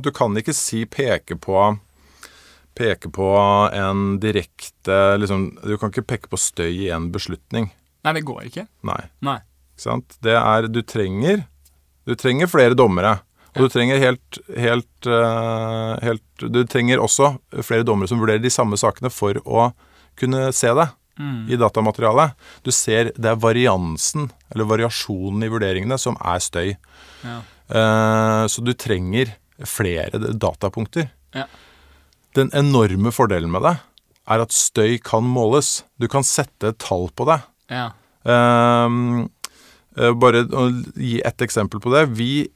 Du 0.04 0.10
kan 0.14 0.36
ikke 0.36 0.54
si 0.54 0.84
peke 0.86 1.34
på 1.40 1.58
Peke 2.74 3.10
på 3.14 3.28
en 3.72 4.18
direkte 4.22 5.16
liksom, 5.20 5.52
Du 5.62 5.76
kan 5.78 5.92
ikke 5.92 6.06
peke 6.14 6.30
på 6.32 6.40
støy 6.40 6.72
i 6.86 6.90
en 6.94 7.10
beslutning. 7.14 7.70
Nei, 8.04 8.14
det 8.16 8.24
går 8.26 8.48
ikke. 8.50 8.66
Nei. 8.86 9.00
Nei. 9.24 9.38
Ikke 9.74 9.86
sant? 9.86 10.18
Det 10.24 10.34
er 10.38 10.68
Du 10.68 10.82
trenger 10.82 11.46
Du 12.04 12.16
trenger 12.18 12.50
flere 12.50 12.76
dommere. 12.78 13.20
Og 13.54 13.68
du 13.68 13.70
trenger 13.70 14.00
helt, 14.02 14.38
helt, 14.58 15.06
eh, 15.06 15.92
helt 16.02 16.42
Du 16.50 16.64
trenger 16.66 16.98
også 16.98 17.36
flere 17.62 17.86
dommere 17.86 18.10
som 18.10 18.18
vurderer 18.18 18.42
de 18.42 18.50
samme 18.50 18.76
sakene 18.80 19.12
for 19.14 19.38
å 19.46 19.70
kunne 20.18 20.48
se 20.54 20.72
det 20.74 20.88
i 21.48 21.56
datamaterialet. 21.56 22.34
Du 22.62 22.72
ser 22.74 23.12
det 23.14 23.30
er 23.30 23.38
variansen, 23.38 24.28
eller 24.50 24.66
variasjonen 24.66 25.44
i 25.46 25.50
vurderingene, 25.52 25.98
som 25.98 26.16
er 26.20 26.42
støy. 26.42 26.72
Ja. 27.22 27.38
Uh, 27.70 28.44
så 28.50 28.64
du 28.64 28.72
trenger 28.74 29.36
flere 29.68 30.18
datapunkter. 30.34 31.08
Ja. 31.34 31.46
Den 32.34 32.50
enorme 32.56 33.12
fordelen 33.14 33.52
med 33.54 33.62
det 33.62 33.76
er 34.24 34.42
at 34.42 34.54
støy 34.56 34.96
kan 35.04 35.26
måles. 35.28 35.82
Du 36.00 36.08
kan 36.10 36.24
sette 36.26 36.72
et 36.72 36.80
tall 36.82 37.10
på 37.14 37.26
det. 37.28 37.38
Ja. 37.70 37.90
Um, 38.24 39.28
eh, 39.98 40.14
bare 40.16 40.46
å 40.48 40.66
gi 40.96 41.18
ett 41.20 41.44
eksempel 41.44 41.82
på 41.84 41.92
det. 41.92 42.06
Vi, 42.18 42.48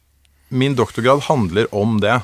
min 0.48 0.76
doktorgrad 0.78 1.26
handler 1.28 1.68
om 1.76 1.98
det. 2.02 2.16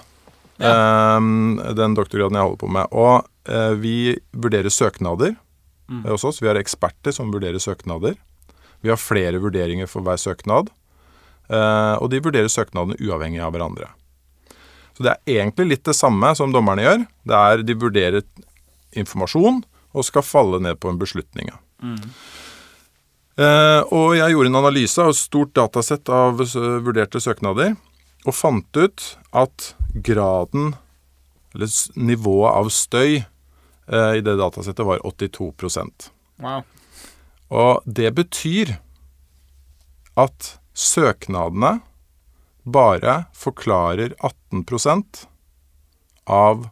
Ehm, 0.62 1.58
den 1.74 1.96
doktorgraden 1.98 2.38
jeg 2.38 2.46
holder 2.46 2.60
på 2.62 2.70
med. 2.76 2.92
Og 2.94 3.26
uh, 3.50 3.74
vi 3.80 4.14
vurderer 4.32 4.72
søknader 4.72 5.34
mm. 5.90 6.06
hos 6.08 6.24
oss. 6.24 6.40
Vi 6.42 6.48
har 6.50 6.60
eksperter 6.60 7.14
som 7.14 7.32
vurderer 7.34 7.62
søknader. 7.62 8.16
Vi 8.84 8.92
har 8.92 9.00
flere 9.00 9.40
vurderinger 9.42 9.90
for 9.90 10.06
hver 10.06 10.20
søknad. 10.20 10.72
Uh, 11.50 12.00
og 12.00 12.08
de 12.12 12.22
vurderer 12.24 12.48
søknadene 12.52 12.96
uavhengig 13.02 13.42
av 13.44 13.52
hverandre. 13.54 13.90
Så 14.94 15.04
det 15.06 15.12
er 15.14 15.40
egentlig 15.40 15.68
litt 15.72 15.86
det 15.86 15.96
samme 15.98 16.30
som 16.38 16.52
dommerne 16.54 16.84
gjør. 16.84 17.04
Det 17.26 17.38
er 17.38 17.64
De 17.66 17.76
vurderer 17.78 18.22
informasjon 18.94 19.62
og 19.94 20.06
skal 20.06 20.26
falle 20.26 20.60
ned 20.62 20.78
på 20.82 20.90
en 20.90 20.98
beslutning. 20.98 21.50
Mm. 21.82 21.98
Eh, 23.34 23.80
og 23.90 24.14
jeg 24.14 24.34
gjorde 24.34 24.50
en 24.52 24.60
analyse 24.60 25.02
av 25.02 25.10
et 25.10 25.18
stort 25.18 25.54
datasett 25.58 26.10
av 26.10 26.38
vurderte 26.38 27.22
søknader, 27.22 27.74
og 28.24 28.34
fant 28.34 28.78
ut 28.78 29.06
at 29.34 29.72
graden, 30.06 30.74
eller 31.54 31.70
nivået 31.98 32.54
av 32.54 32.70
støy 32.74 33.10
eh, 33.18 34.12
i 34.18 34.22
det 34.24 34.36
datasettet 34.40 34.86
var 34.86 35.02
82 35.06 35.52
Wow. 36.42 36.64
Og 37.54 37.82
det 37.86 38.10
betyr 38.16 38.74
at 40.18 40.56
søknadene 40.74 41.78
bare 42.64 43.24
forklarer 43.36 44.14
18% 44.20 45.24
av 46.26 46.68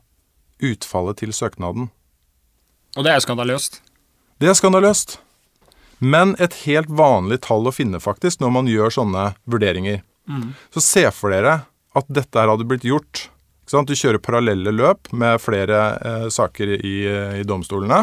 utfallet 0.62 1.20
til 1.20 1.32
søknaden. 1.36 1.90
Og 2.96 3.04
det 3.06 3.12
er 3.12 3.24
skandaløst. 3.24 3.80
Det 4.40 4.48
er 4.50 4.56
skandaløst. 4.58 5.18
Men 6.02 6.34
et 6.42 6.54
helt 6.66 6.90
vanlig 6.90 7.42
tall 7.46 7.68
å 7.68 7.72
finne, 7.74 8.00
faktisk, 8.02 8.40
når 8.42 8.50
man 8.56 8.70
gjør 8.70 8.90
sånne 8.90 9.26
vurderinger. 9.46 10.02
Så 10.74 10.82
se 10.82 11.04
for 11.14 11.30
dere 11.30 11.60
at 11.94 12.08
dette 12.08 12.38
her 12.38 12.50
hadde 12.50 12.66
blitt 12.66 12.84
gjort. 12.88 13.28
Du 13.72 13.94
kjører 13.96 14.20
parallelle 14.20 14.72
løp 14.74 15.08
med 15.16 15.38
flere 15.40 15.78
eh, 16.04 16.26
saker 16.28 16.74
i, 16.76 16.96
i 17.40 17.44
domstolene. 17.48 18.02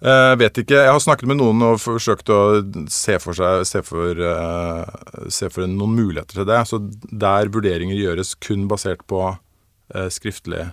Eh, 0.00 0.34
vet 0.40 0.56
ikke, 0.62 0.78
Jeg 0.80 0.92
har 0.94 1.00
snakket 1.02 1.28
med 1.28 1.36
noen 1.42 1.60
og 1.60 1.80
forsøkt 1.82 2.30
å 2.32 2.40
se 2.88 3.18
for, 3.20 3.36
seg, 3.36 3.66
se 3.68 3.82
for, 3.84 4.16
eh, 4.16 5.28
se 5.28 5.50
for 5.52 5.68
noen 5.68 5.92
muligheter 5.98 6.40
til 6.40 6.48
det. 6.48 6.60
Så 6.70 6.80
der 7.12 7.52
vurderinger 7.52 7.98
gjøres 7.98 8.32
kun 8.40 8.66
basert 8.68 9.04
på 9.06 9.38
eh, 9.94 10.08
skriftlig 10.08 10.72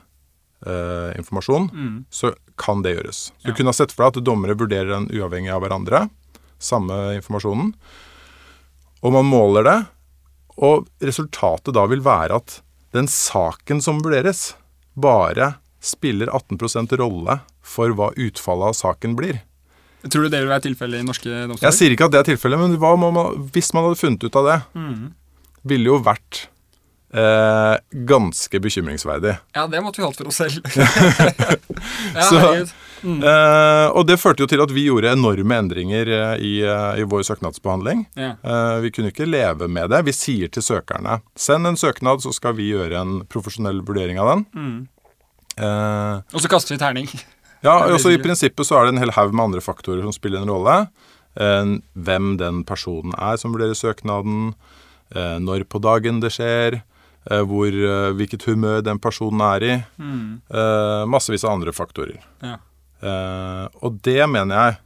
informasjon, 0.58 1.68
så 2.10 2.32
kan 2.58 2.82
det 2.82 2.96
gjøres. 2.96 3.18
Så 3.38 3.46
Du 3.46 3.54
kunne 3.54 3.70
ha 3.70 3.78
sett 3.78 3.92
for 3.94 4.08
deg 4.08 4.18
at 4.18 4.26
dommere 4.26 4.56
vurderer 4.58 4.90
den 4.90 5.06
uavhengig 5.14 5.52
av 5.54 5.62
hverandre, 5.62 6.10
samme 6.58 7.14
informasjonen, 7.14 7.76
og 9.06 9.14
man 9.14 9.30
måler 9.30 9.64
det, 9.68 9.76
og 10.58 10.88
resultatet 10.98 11.76
da 11.78 11.86
vil 11.86 12.02
være 12.02 12.42
at 12.42 12.58
den 12.92 13.06
saken 13.06 13.84
som 13.86 14.02
vurderes, 14.02 14.56
bare 14.98 15.60
spiller 15.88 16.32
18% 16.34 16.98
rolle 17.02 17.40
for 17.66 17.96
hva 17.98 18.12
utfallet 18.16 18.74
av 18.74 18.78
saken 18.78 19.16
blir. 19.20 19.42
Tror 20.08 20.28
du 20.28 20.32
det 20.32 20.44
vil 20.44 20.52
være 20.52 20.68
tilfellet 20.68 21.02
i 21.02 21.08
norske 21.08 21.30
domstoler? 21.30 21.66
Jeg 21.68 21.78
sier 21.80 21.96
ikke 21.96 22.08
at 22.08 22.14
det 22.14 22.22
er 22.22 22.30
tilfellet, 22.34 22.62
men 22.62 22.78
man, 22.78 23.48
hvis 23.56 23.74
man 23.76 23.88
hadde 23.88 24.00
funnet 24.00 24.24
ut 24.24 24.40
av 24.40 24.48
det, 24.48 24.60
mm. 24.78 25.02
ville 25.68 25.92
jo 25.92 25.98
vært 26.06 26.46
eh, 27.14 27.76
ganske 28.08 28.60
bekymringsverdig. 28.60 29.38
Ja, 29.58 29.68
det 29.68 29.82
måtte 29.84 30.02
vi 30.02 30.08
holdt 30.08 30.22
for 30.22 30.30
oss 30.32 30.42
selv. 30.42 30.62
ja, 32.16 32.28
Så-. 32.30 32.68
Mm. 33.06 33.22
Eh, 33.22 33.88
og 33.94 34.08
det 34.10 34.18
førte 34.18 34.42
jo 34.42 34.50
til 34.50 34.62
at 34.64 34.72
vi 34.74 34.88
gjorde 34.88 35.12
enorme 35.14 35.60
endringer 35.62 36.10
eh, 36.10 36.36
i, 36.42 36.54
eh, 36.66 37.02
i 37.02 37.06
vår 37.06 37.28
søknadsbehandling. 37.28 38.08
Yeah. 38.18 38.38
Eh, 38.42 38.78
vi 38.86 38.92
kunne 38.96 39.12
ikke 39.14 39.30
leve 39.30 39.70
med 39.70 39.92
det. 39.94 40.02
Vi 40.08 40.16
sier 40.18 40.50
til 40.54 40.66
søkerne 40.66 41.20
send 41.38 41.70
en 41.70 41.78
søknad, 41.78 42.24
så 42.26 42.34
skal 42.34 42.58
vi 42.58 42.72
gjøre 42.72 42.98
en 42.98 43.20
profesjonell 43.30 43.84
vurdering 43.86 44.22
av 44.22 44.34
den. 44.34 44.46
Mm. 44.58 44.80
Eh, 45.58 46.22
Og 46.34 46.42
så 46.44 46.50
kaster 46.52 46.76
vi 46.76 46.80
terning. 46.82 47.08
ja, 47.66 47.76
også 47.90 48.12
I 48.14 48.20
prinsippet 48.22 48.68
så 48.68 48.78
er 48.80 48.88
det 48.88 48.96
en 48.96 49.02
hel 49.06 49.14
haug 49.18 49.34
med 49.34 49.48
andre 49.50 49.64
faktorer 49.66 50.04
som 50.06 50.14
spiller 50.16 50.44
en 50.44 50.52
rolle. 50.54 50.76
Eh, 51.38 51.72
hvem 51.98 52.36
den 52.42 52.64
personen 52.68 53.16
er 53.18 53.38
som 53.42 53.54
vurderer 53.56 53.78
søknaden, 53.78 54.54
eh, 55.16 55.38
når 55.42 55.66
på 55.70 55.82
dagen 55.84 56.22
det 56.24 56.32
skjer, 56.38 56.80
eh, 57.30 57.42
hvor, 57.50 57.74
hvilket 58.18 58.46
humør 58.50 58.82
den 58.86 59.00
personen 59.04 59.42
er 59.42 59.66
i. 59.66 59.74
Mm. 59.98 60.42
Eh, 60.50 61.04
massevis 61.10 61.44
av 61.48 61.58
andre 61.58 61.74
faktorer. 61.76 62.22
Ja. 62.46 62.58
Eh, 63.02 63.66
og 63.86 64.00
det 64.06 64.24
mener 64.30 64.56
jeg 64.58 64.78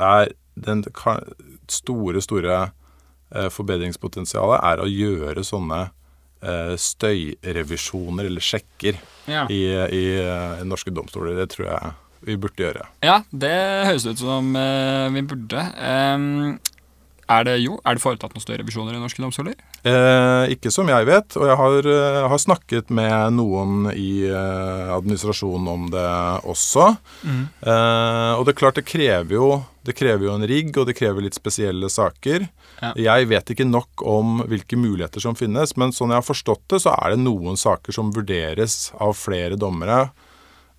er 0.00 0.34
den 0.60 0.84
store, 1.70 2.20
store 2.22 2.60
forbedringspotensialet 3.54 4.58
er 4.66 4.80
å 4.82 4.88
gjøre 4.90 5.42
sånne 5.46 5.90
støyrevisjoner 6.80 8.28
eller 8.30 8.40
sjekker 8.44 8.96
Ja. 9.30 9.44
i, 9.52 9.60
i, 9.68 10.04
i, 10.16 10.64
norske 10.64 10.90
domstoler. 10.90 11.36
Det 11.36 11.50
tror 11.52 11.66
jeg 11.68 11.92
vi 12.26 12.36
burde 12.36 12.64
gjøre. 12.64 12.86
ja, 13.04 13.22
det 13.32 13.54
høres 13.88 14.04
ut 14.04 14.20
som 14.20 14.50
uh, 14.56 15.08
vi 15.12 15.22
burde. 15.24 15.62
Um, 15.80 16.58
er, 17.30 17.44
det, 17.46 17.54
jo, 17.62 17.78
er 17.86 17.96
det 17.96 18.02
foretatt 18.02 18.34
noen 18.34 18.42
støyrevisjoner 18.42 18.96
i 18.96 19.00
norske 19.00 19.22
domstoler? 19.22 19.54
Eh, 19.86 20.50
ikke 20.52 20.72
som 20.74 20.88
jeg 20.90 21.06
vet, 21.08 21.36
og 21.38 21.46
jeg 21.46 21.56
har, 21.60 21.86
eh, 21.88 22.28
har 22.28 22.40
snakket 22.42 22.90
med 22.92 23.36
noen 23.38 23.86
i 23.94 24.26
eh, 24.26 24.90
administrasjonen 24.96 25.68
om 25.70 25.86
det 25.94 26.08
også. 26.50 26.88
Eh, 27.24 28.32
og 28.34 28.42
det 28.44 28.52
er 28.56 28.58
klart 28.58 28.80
det 28.80 28.88
krever 28.90 29.38
jo 29.38 29.52
det 29.86 29.94
krever 29.96 30.26
jo 30.26 30.34
en 30.34 30.44
rigg, 30.44 30.74
og 30.76 30.90
det 30.90 30.96
krever 30.98 31.24
litt 31.24 31.38
spesielle 31.38 31.88
saker. 31.88 32.44
Ja. 32.80 32.92
Jeg 32.96 33.28
vet 33.30 33.52
ikke 33.52 33.66
nok 33.68 34.02
om 34.08 34.40
hvilke 34.48 34.78
muligheter 34.80 35.22
som 35.22 35.36
finnes, 35.38 35.76
men 35.76 35.92
sånn 35.92 36.12
jeg 36.14 36.20
har 36.22 36.26
forstått 36.26 36.64
det, 36.72 36.80
så 36.84 36.94
er 36.96 37.14
det 37.14 37.22
noen 37.22 37.58
saker 37.60 37.92
som 37.92 38.12
vurderes 38.16 38.90
av 39.00 39.14
flere 39.18 39.58
dommere, 39.60 40.10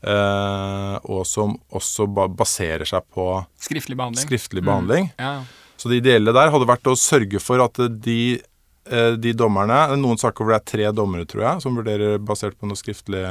eh, 0.01 0.95
og 1.05 1.23
som 1.29 1.55
også 1.77 2.07
baserer 2.35 2.87
seg 2.89 3.05
på 3.13 3.27
Skriftlig 3.61 3.97
behandling? 3.99 4.25
skriftlig 4.25 4.65
behandling. 4.65 5.11
Ja. 5.21 5.43
Så 5.77 5.89
det 5.89 6.01
ideelle 6.03 6.33
der 6.33 6.51
hadde 6.53 6.69
vært 6.69 6.89
å 6.89 6.97
sørge 6.97 7.41
for 7.41 7.61
at 7.63 7.77
de, 8.01 8.41
eh, 8.89 9.13
de 9.17 9.33
dommerne 9.33 9.77
er 9.91 9.97
Noen 9.97 10.19
saker 10.21 10.43
hvor 10.45 10.53
det 10.53 10.61
er 10.61 10.71
tre 10.71 10.91
dommere, 10.93 11.25
tror 11.25 11.45
jeg, 11.47 11.61
som 11.63 11.77
vurderer 11.77 12.19
basert 12.21 12.57
på 12.57 12.69
noe 12.69 12.77
skriftlig 12.77 13.23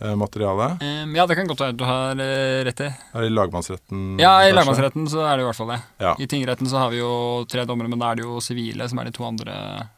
eh, 0.00 0.14
materiale. 0.16 0.70
Em, 0.80 1.14
ja, 1.16 1.26
det 1.26 1.36
kan 1.38 1.46
godt 1.48 1.60
være 1.60 1.76
du 1.78 1.84
har 1.86 2.18
uh, 2.18 2.60
rett 2.66 2.80
i. 2.84 2.88
Er 3.12 3.24
det 3.24 3.30
i 3.30 3.34
lagmannsretten? 3.34 4.02
Ja, 4.20 4.32
i 4.48 4.52
lagmannsretten 4.54 5.06
så 5.10 5.22
er 5.26 5.36
det 5.36 5.44
i 5.44 5.48
hvert 5.48 5.58
fall 5.58 5.72
det. 5.74 5.78
Ja. 6.02 6.14
I 6.18 6.26
tingretten 6.30 6.70
så 6.70 6.80
har 6.82 6.90
vi 6.94 7.00
jo 7.02 7.12
tre 7.50 7.64
dommere, 7.68 7.88
men 7.92 8.02
da 8.02 8.10
er 8.12 8.20
det 8.20 8.26
jo 8.26 8.40
sivile 8.44 8.88
som 8.90 8.98
er 9.02 9.10
de 9.10 9.14
to 9.16 9.26
andre 9.28 9.54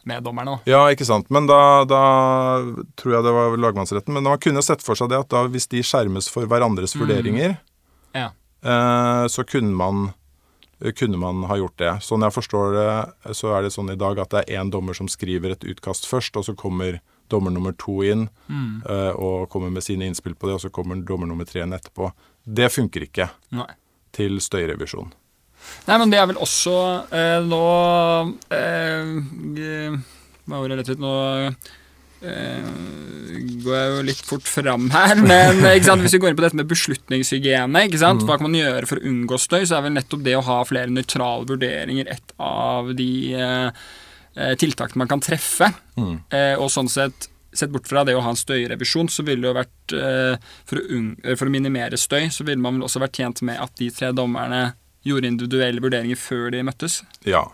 meddommerne. 0.09 0.57
da. 0.59 0.71
Ja, 0.71 0.83
ikke 0.93 1.07
sant. 1.09 1.31
Men 1.35 1.49
da, 1.51 1.61
da 1.89 2.03
tror 2.99 3.17
jeg 3.19 3.27
det 3.27 3.35
var 3.39 3.57
lagmannsretten. 3.67 4.15
Men 4.17 4.29
man 4.29 4.39
kunne 4.43 4.63
sett 4.65 4.85
for 4.85 4.99
seg 4.99 5.11
det 5.13 5.23
at 5.25 5.33
da 5.33 5.47
hvis 5.51 5.69
de 5.73 5.83
skjermes 5.87 6.29
for 6.33 6.47
hverandres 6.51 6.97
vurderinger, 6.99 7.57
Ja. 8.17 8.31
uh, 8.65 9.27
så 9.29 9.45
kunne 9.49 9.75
man, 9.77 10.13
kunne 10.97 11.19
man 11.21 11.45
ha 11.51 11.57
gjort 11.61 11.77
det. 11.81 11.93
Sånn 12.05 12.25
jeg 12.25 12.35
forstår 12.37 12.77
det, 12.77 13.35
så 13.37 13.53
er 13.57 13.67
det 13.67 13.75
sånn 13.75 13.93
i 13.93 13.99
dag 14.01 14.19
at 14.23 14.33
det 14.33 14.45
er 14.47 14.61
én 14.63 14.71
dommer 14.73 14.97
som 14.97 15.09
skriver 15.09 15.53
et 15.57 15.65
utkast 15.65 16.07
først, 16.09 16.37
og 16.37 16.45
så 16.49 16.55
kommer 16.57 17.01
dommer 17.33 17.51
nummer 17.55 17.74
to 17.79 18.01
inn 18.07 18.29
Mm. 18.47 18.83
uh, 18.87 19.11
og 19.18 19.49
kommer 19.51 19.72
med 19.74 19.83
sine 19.83 20.07
innspill 20.07 20.37
på 20.39 20.47
det, 20.47 20.55
og 20.55 20.61
så 20.62 20.70
kommer 20.70 21.01
dommer 21.03 21.27
nummer 21.27 21.45
tre 21.49 21.64
inn 21.64 21.74
etterpå. 21.74 22.12
Det 22.47 22.68
funker 22.70 23.03
ikke 23.09 23.27
Nei. 23.59 23.66
til 24.14 24.39
støyrevisjon. 24.41 25.11
Nei, 25.89 25.97
men 25.99 26.12
det 26.12 26.20
er 26.20 26.29
vel 26.31 26.39
også 26.39 26.74
eh, 27.11 27.41
Nå 27.43 27.62
eh, 28.55 29.97
Hva 30.47 30.61
var 30.61 30.70
det 30.70 30.77
rett 30.79 30.93
ut? 30.95 31.03
Nå 31.03 31.14
eh, 32.22 32.68
går 33.64 33.74
jeg 33.74 33.91
jo 33.91 34.05
litt 34.07 34.22
fort 34.29 34.47
fram 34.47 34.87
her, 34.95 35.18
men 35.20 35.61
sant? 35.85 36.05
hvis 36.05 36.14
vi 36.16 36.20
går 36.22 36.33
inn 36.33 36.39
på 36.39 36.45
dette 36.47 36.59
med 36.61 36.70
beslutningshygiene, 36.70 37.83
ikke 37.89 38.01
sant? 38.05 38.22
hva 38.29 38.39
kan 38.39 38.47
man 38.49 38.59
gjøre 38.61 38.87
for 38.89 39.01
å 39.01 39.11
unngå 39.11 39.41
støy, 39.43 39.64
så 39.66 39.79
er 39.81 39.89
vel 39.89 39.97
nettopp 39.99 40.22
det 40.27 40.37
å 40.39 40.45
ha 40.47 40.61
flere 40.68 40.93
nøytrale 40.93 41.49
vurderinger 41.51 42.09
et 42.14 42.37
av 42.39 42.95
de 42.97 43.11
eh, 43.35 43.87
eh, 44.37 44.55
tiltakene 44.61 45.03
man 45.03 45.11
kan 45.11 45.22
treffe. 45.24 45.72
Mm. 45.97 46.20
Eh, 46.30 46.55
og 46.61 46.70
sånn 46.72 46.93
sett 46.93 47.32
Sett 47.57 47.70
bort 47.72 47.87
fra 47.89 48.03
det 48.05 48.12
å 48.12 48.20
ha 48.20 48.28
en 48.34 48.37
støyrevisjon, 48.37 49.07
så 49.09 49.22
ville 49.24 49.41
det 49.41 49.49
jo 49.49 49.57
vært 49.57 49.93
eh, 49.97 50.51
for, 50.68 50.76
å 50.76 51.37
for 51.41 51.49
å 51.49 51.53
minimere 51.55 51.97
støy, 51.97 52.26
så 52.28 52.45
ville 52.45 52.61
man 52.61 52.76
vel 52.76 52.84
også 52.84 53.01
vært 53.01 53.16
tjent 53.16 53.41
med 53.49 53.57
at 53.62 53.72
de 53.80 53.87
tre 53.97 54.11
dommerne 54.12 54.74
gjorde 55.09 55.30
individuelle 55.30 55.80
vurderinger 55.80 56.20
før 56.20 56.51
de 56.53 56.61
møttes. 56.68 56.99
Ja. 57.24 57.47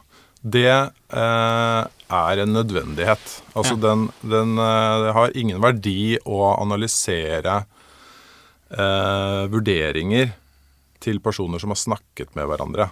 Det 0.42 0.66
eh, 0.66 1.84
er 2.18 2.42
en 2.42 2.56
nødvendighet. 2.56 3.28
Altså 3.54 3.76
Ja. 3.76 3.82
den, 3.84 4.08
den 4.26 4.56
Det 4.58 5.14
har 5.14 5.36
ingen 5.38 5.62
verdi 5.62 6.18
å 6.26 6.50
analysere 6.56 7.60
eh, 8.74 9.44
vurderinger 9.54 10.34
til 10.98 11.22
personer 11.22 11.62
som 11.62 11.70
har 11.70 11.78
snakket 11.78 12.34
med 12.34 12.50
hverandre. 12.50 12.90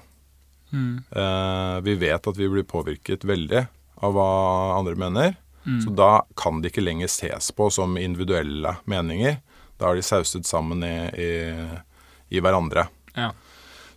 Eh, 0.70 1.76
vi 1.82 1.94
vet 1.98 2.26
at 2.30 2.38
vi 2.38 2.48
blir 2.48 2.62
påvirket 2.62 3.26
veldig 3.26 3.66
av 4.00 4.16
hva 4.16 4.30
andre 4.78 4.96
mener. 4.98 5.38
Så 5.84 5.90
da 5.90 6.24
kan 6.36 6.60
de 6.60 6.70
ikke 6.70 6.82
lenger 6.82 7.08
ses 7.08 7.50
på 7.52 7.68
som 7.70 7.98
individuelle 8.00 8.74
meninger. 8.88 9.36
Da 9.78 9.90
er 9.90 10.00
de 10.00 10.04
sauset 10.04 10.48
sammen 10.48 10.82
i, 10.84 10.96
i, 11.20 11.32
i 12.36 12.40
hverandre. 12.40 12.86
Ja. 13.14 13.30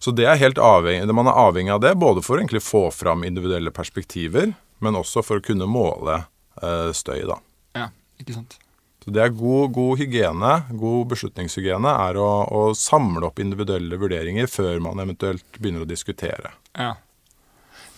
Så 0.04 0.12
det 0.12 0.28
er 0.28 0.40
helt 0.42 0.60
avhengig, 0.60 1.08
man 1.16 1.30
er 1.32 1.40
avhengig 1.40 1.72
av 1.72 1.80
det, 1.84 1.94
både 1.96 2.22
for 2.26 2.42
å 2.44 2.60
få 2.60 2.84
fram 2.92 3.24
individuelle 3.24 3.72
perspektiver, 3.72 4.52
men 4.84 5.00
også 5.00 5.24
for 5.24 5.40
å 5.40 5.46
kunne 5.46 5.68
måle 5.70 6.26
eh, 6.60 6.92
støy. 6.92 7.24
da. 7.30 7.40
ja, 7.80 7.88
ikke 8.20 8.36
sant. 8.36 8.58
Så 9.04 9.12
det 9.12 9.24
er 9.24 9.34
god, 9.36 9.72
god 9.76 10.00
hygiene, 10.00 10.52
god 10.80 11.08
beslutningshygiene, 11.12 11.96
er 12.08 12.20
å, 12.20 12.28
å 12.48 12.62
samle 12.76 13.28
opp 13.28 13.40
individuelle 13.44 14.00
vurderinger 14.00 14.48
før 14.48 14.80
man 14.84 15.00
eventuelt 15.04 15.44
begynner 15.58 15.84
å 15.84 15.90
diskutere. 15.90 16.54
Ja. 16.76 16.94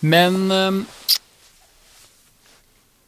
Men 0.02 0.50
øhm, 0.50 0.80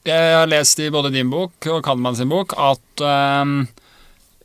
jeg 0.08 0.34
har 0.40 0.48
lest 0.50 0.80
i 0.82 0.88
både 0.94 1.12
din 1.14 1.30
bok 1.32 1.66
og 1.72 1.82
Kandemann 1.86 2.16
sin 2.18 2.30
bok 2.32 2.54
at 2.58 3.02
um, 3.04 3.66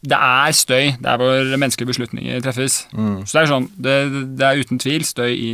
det 0.03 0.17
er 0.19 0.51
støy 0.55 0.91
der 1.01 1.17
hvor 1.21 1.51
menneskelige 1.57 1.89
beslutninger 1.93 2.41
treffes. 2.43 2.81
Så 2.91 3.31
det 3.37 3.41
er 3.45 3.51
sånn, 3.51 3.67
det, 3.79 3.93
det 4.39 4.47
er 4.49 4.59
uten 4.59 4.79
tvil 4.83 5.05
støy 5.07 5.31
i 5.31 5.51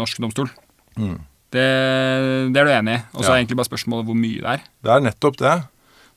norsk 0.00 0.18
domstol. 0.24 0.50
Mm. 0.98 1.18
Det, 1.54 1.66
det 2.54 2.60
er 2.62 2.66
du 2.66 2.72
enig 2.74 2.96
i. 2.98 3.02
Og 3.14 3.22
så 3.24 3.30
Ja. 3.30 3.36
er 3.36 3.40
egentlig 3.44 3.58
bare 3.60 3.70
spørsmålet 3.70 4.06
hvor 4.10 4.18
mye 4.18 4.42
det 4.42 4.50
er. 4.56 4.64
Det 4.86 4.90
er 4.96 5.04
nettopp 5.06 5.38
det. 5.38 5.54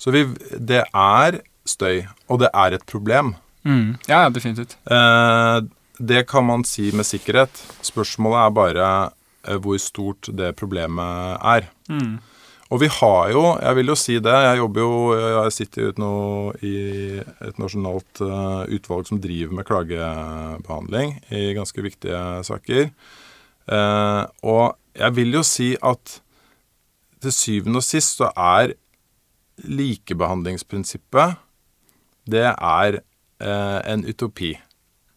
Så 0.02 0.12
vi, 0.14 0.24
det 0.58 0.82
er 0.90 1.40
støy, 1.70 2.04
og 2.28 2.42
det 2.42 2.50
er 2.54 2.74
et 2.76 2.86
problem. 2.90 3.36
Ja, 3.64 4.24
ja, 4.26 4.30
definitivt. 4.34 4.76
Eh, 4.92 5.62
det 6.04 6.26
kan 6.28 6.44
man 6.50 6.66
si 6.68 6.90
med 6.92 7.06
sikkerhet. 7.08 7.62
Spørsmålet 7.86 8.42
er 8.42 8.56
bare 8.58 8.88
eh, 9.48 9.56
hvor 9.64 9.78
stort 9.80 10.28
det 10.36 10.56
problemet 10.60 11.38
er. 11.40 11.70
Mm. 11.88 12.18
Og 12.74 12.80
vi 12.82 12.90
har 12.90 13.30
jo, 13.30 13.44
jeg 13.62 13.78
vil 13.78 13.92
jo 13.92 13.96
si 14.00 14.16
det, 14.24 14.34
jeg 14.34 14.58
jobber 14.58 14.82
jo, 14.82 14.94
jeg 15.14 15.54
sitter 15.54 15.84
jo 15.84 15.92
nå 16.02 16.14
i 16.66 16.76
et 17.22 17.60
nasjonalt 17.62 18.22
eh, 18.26 18.64
utvalg 18.74 19.06
som 19.06 19.20
driver 19.22 19.54
med 19.60 19.68
klagebehandling 19.68 21.14
i 21.30 21.52
ganske 21.54 21.86
viktige 21.86 22.22
saker. 22.48 22.90
Eh, 23.70 24.24
og 24.50 24.74
jeg 24.98 25.16
vil 25.20 25.38
jo 25.38 25.44
si 25.46 25.70
at 25.86 26.18
til 27.22 27.36
syvende 27.36 27.80
og 27.84 27.86
sist 27.86 28.18
så 28.20 28.32
er 28.34 28.74
likebehandlingsprinsippet 29.70 31.38
det 32.30 32.48
er 32.50 33.00
eh, 33.44 33.80
en 33.94 34.06
utopi. 34.08 34.56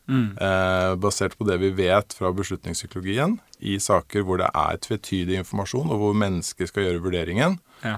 Mm. 0.06 0.36
Eh, 0.38 0.94
basert 1.02 1.34
på 1.38 1.44
det 1.48 1.56
vi 1.58 1.70
vet 1.74 2.14
fra 2.14 2.30
beslutningspsykologien 2.32 3.38
i 3.58 3.76
saker 3.82 4.22
hvor 4.22 4.38
det 4.38 4.50
er 4.54 4.76
tvetydig 4.84 5.40
informasjon, 5.40 5.90
og 5.90 5.98
hvor 5.98 6.14
mennesker 6.14 6.66
skal 6.70 6.86
gjøre 6.86 7.02
vurderingen, 7.02 7.58
Ja. 7.82 7.96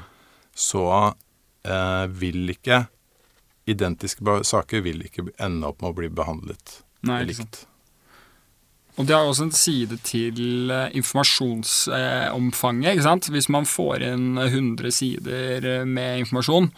så 0.56 1.14
eh, 1.64 2.06
vil 2.08 2.48
ikke 2.54 2.86
identiske 3.68 4.38
saker 4.48 4.80
vil 4.86 5.02
ikke 5.04 5.26
ende 5.38 5.68
opp 5.68 5.82
med 5.84 5.90
å 5.92 5.96
bli 5.98 6.08
behandlet 6.08 6.78
Nei, 7.04 7.20
ikke 7.26 7.42
sant. 7.42 7.66
Og 8.98 9.06
det 9.06 9.14
har 9.14 9.28
også 9.28 9.44
en 9.46 9.52
side 9.54 9.98
til 10.02 10.70
eh, 10.74 10.88
informasjonsomfanget. 10.98 12.92
ikke 12.96 13.04
sant? 13.06 13.28
Hvis 13.30 13.48
man 13.52 13.66
får 13.68 14.02
inn 14.08 14.38
100 14.38 14.90
sider 14.96 15.66
eh, 15.80 15.84
med 15.86 16.24
informasjon, 16.24 16.70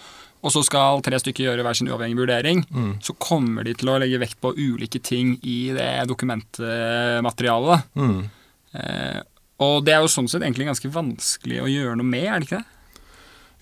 og 0.43 0.53
så 0.55 0.63
skal 0.65 1.03
tre 1.05 1.19
stykker 1.21 1.45
gjøre 1.49 1.63
hver 1.67 1.77
sin 1.77 1.89
uavhengige 1.91 2.23
vurdering, 2.23 2.65
Mm. 2.73 2.95
så 3.05 3.13
kommer 3.19 3.65
de 3.65 3.75
til 3.75 3.89
å 3.93 3.99
legge 4.01 4.19
vekt 4.23 4.41
på 4.41 4.55
ulike 4.57 5.01
ting 5.03 5.39
i 5.43 5.71
det 5.77 6.07
dokumentmaterialet. 6.09 7.83
Mm. 7.97 8.31
Eh, 8.75 9.21
og 9.61 9.85
det 9.85 9.95
er 9.95 10.01
jo 10.05 10.09
sånn 10.13 10.29
sett 10.31 10.43
egentlig 10.43 10.69
ganske 10.71 10.91
vanskelig 10.93 11.61
å 11.65 11.69
gjøre 11.71 11.97
noe 12.01 12.07
med, 12.09 12.25
er 12.31 12.39
det 12.41 12.49
ikke 12.49 12.61
det? 12.63 12.77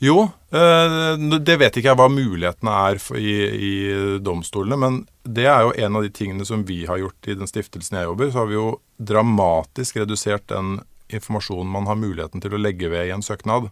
Jo, 0.00 0.18
eh, 0.54 1.16
det 1.42 1.56
vet 1.58 1.74
ikke 1.80 1.90
jeg 1.90 1.98
hva 1.98 2.06
mulighetene 2.12 2.70
er 2.70 3.00
i, 3.18 3.32
i 3.50 4.18
domstolene, 4.22 4.78
men 4.78 5.00
det 5.26 5.48
er 5.50 5.64
jo 5.66 5.72
en 5.74 5.96
av 5.98 6.04
de 6.06 6.10
tingene 6.14 6.46
som 6.46 6.62
vi 6.68 6.84
har 6.86 7.00
gjort 7.02 7.26
i 7.26 7.34
den 7.34 7.50
stiftelsen 7.50 7.98
jeg 7.98 8.06
jobber. 8.06 8.30
Så 8.30 8.38
har 8.44 8.46
vi 8.46 8.54
jo 8.60 8.68
dramatisk 9.02 9.96
redusert 9.98 10.46
den 10.52 10.78
informasjonen 11.10 11.72
man 11.72 11.88
har 11.88 11.96
muligheten 11.98 12.40
til 12.44 12.54
å 12.54 12.60
legge 12.62 12.90
ved 12.92 13.08
i 13.08 13.14
en 13.16 13.24
søknad, 13.24 13.70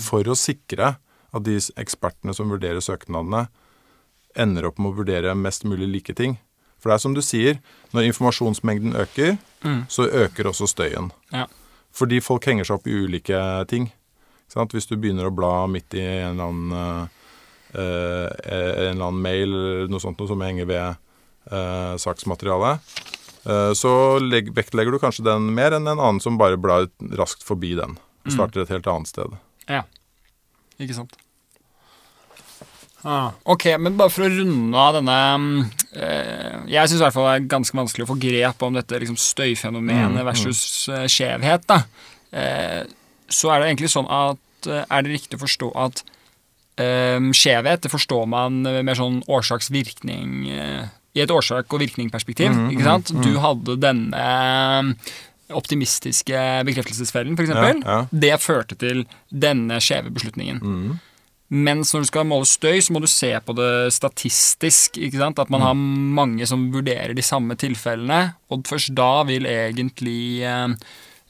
for 0.00 0.22
å 0.30 0.36
sikre 0.38 0.94
at 1.36 1.44
de 1.46 1.58
ekspertene 1.80 2.34
som 2.36 2.50
vurderer 2.52 2.82
søknadene, 2.84 3.46
ender 4.36 4.68
opp 4.68 4.80
med 4.80 4.92
å 4.92 4.98
vurdere 5.00 5.36
mest 5.38 5.64
mulig 5.68 5.88
like 5.88 6.16
ting. 6.16 6.36
For 6.80 6.90
det 6.90 6.98
er 6.98 7.02
som 7.02 7.14
du 7.16 7.22
sier, 7.24 7.60
når 7.96 8.10
informasjonsmengden 8.10 8.96
øker, 9.00 9.38
så 9.90 10.06
øker 10.06 10.50
også 10.50 10.68
støyen. 10.70 11.10
Ja. 11.32 11.46
Fordi 11.96 12.20
folk 12.20 12.44
henger 12.46 12.68
seg 12.68 12.78
opp 12.78 12.86
i 12.90 12.96
ulike 13.06 13.40
ting. 13.70 13.88
Hvis 14.52 14.88
du 14.88 14.94
begynner 15.00 15.26
å 15.26 15.34
bla 15.34 15.66
midt 15.70 15.96
i 15.96 16.04
en 16.04 16.36
eller 16.36 16.50
annen, 16.50 17.08
eh, 17.72 17.80
eh, 17.80 18.28
en 18.44 18.92
eller 18.92 19.08
annen 19.08 19.22
mail 19.24 19.48
eller 19.48 19.90
noe 19.90 20.00
sånt 20.04 20.20
noe 20.20 20.30
som 20.30 20.44
henger 20.44 20.68
ved 20.68 20.86
eh, 21.50 21.96
saksmaterialet, 21.98 22.94
eh, 23.48 23.72
så 23.74 23.92
legg, 24.22 24.52
vektlegger 24.54 24.94
du 24.94 25.00
kanskje 25.02 25.26
den 25.26 25.50
mer 25.56 25.74
enn 25.74 25.88
en 25.88 25.98
annen 25.98 26.22
som 26.22 26.38
bare 26.38 26.60
blar 26.60 26.86
raskt 27.18 27.42
forbi 27.42 27.74
den. 27.80 27.98
og 28.26 28.36
Starter 28.36 28.62
et 28.62 28.74
helt 28.76 28.86
annet 28.92 29.10
sted. 29.10 29.34
Ja. 29.66 29.82
Ikke 30.78 30.94
sant. 31.00 31.16
Ah, 33.06 33.28
ok, 33.46 33.64
men 33.78 33.94
bare 33.98 34.10
for 34.10 34.26
å 34.26 34.30
runde 34.32 34.74
av 34.82 34.96
denne 34.96 35.16
mm, 35.38 35.58
eh, 35.94 36.56
Jeg 36.72 36.88
syns 36.90 36.98
i 36.98 37.04
hvert 37.04 37.14
fall 37.14 37.28
det 37.28 37.34
er 37.36 37.44
ganske 37.52 37.78
vanskelig 37.78 38.02
å 38.02 38.08
få 38.10 38.16
grep 38.18 38.64
om 38.66 38.74
dette 38.74 38.98
liksom, 38.98 39.14
støyfenomenet 39.20 40.24
versus 40.26 40.60
eh, 40.90 41.04
skjevhet. 41.06 41.62
da. 41.70 41.78
Eh, 42.34 42.82
så 43.30 43.52
er 43.54 43.62
det 43.62 43.68
egentlig 43.70 43.92
sånn 43.94 44.10
at 44.10 44.66
eh, 44.70 44.82
Er 44.90 45.06
det 45.06 45.14
riktig 45.14 45.38
å 45.38 45.44
forstå 45.44 45.70
at 45.86 46.02
eh, 46.82 47.22
skjevhet 47.30 47.86
det 47.86 47.92
forstår 47.94 48.26
man 48.26 48.58
mer 48.66 48.98
sånn 48.98 49.22
årsaks-virkning 49.30 50.34
eh, 50.50 50.84
I 51.14 51.22
et 51.24 51.30
årsak- 51.32 51.70
og 51.72 51.80
virkning-perspektiv. 51.86 52.50
ikke 52.74 52.84
sant? 52.90 53.14
Du 53.24 53.38
hadde 53.40 53.78
denne 53.80 54.26
optimistiske 55.54 56.40
bekreftelsesfellen, 56.66 57.36
f.eks. 57.38 57.52
Ja, 57.54 57.68
ja. 57.86 57.98
Det 58.10 58.34
førte 58.42 58.74
til 58.78 59.04
denne 59.30 59.78
skjeve 59.84 60.10
beslutningen. 60.14 60.58
Mens 61.48 61.92
når 61.94 62.02
du 62.02 62.08
skal 62.08 62.26
måle 62.26 62.46
støy, 62.48 62.80
så 62.82 62.90
må 62.94 62.98
du 63.02 63.06
se 63.06 63.28
på 63.46 63.54
det 63.54 63.92
statistisk. 63.94 64.98
At 64.98 65.50
man 65.52 65.62
har 65.62 65.76
mange 65.78 66.46
som 66.50 66.64
vurderer 66.74 67.14
de 67.14 67.22
samme 67.22 67.54
tilfellene. 67.54 68.34
Og 68.50 68.64
først 68.66 68.94
da 68.98 69.22
vil 69.28 69.46
egentlig 69.46 70.42
eh, 70.42 70.74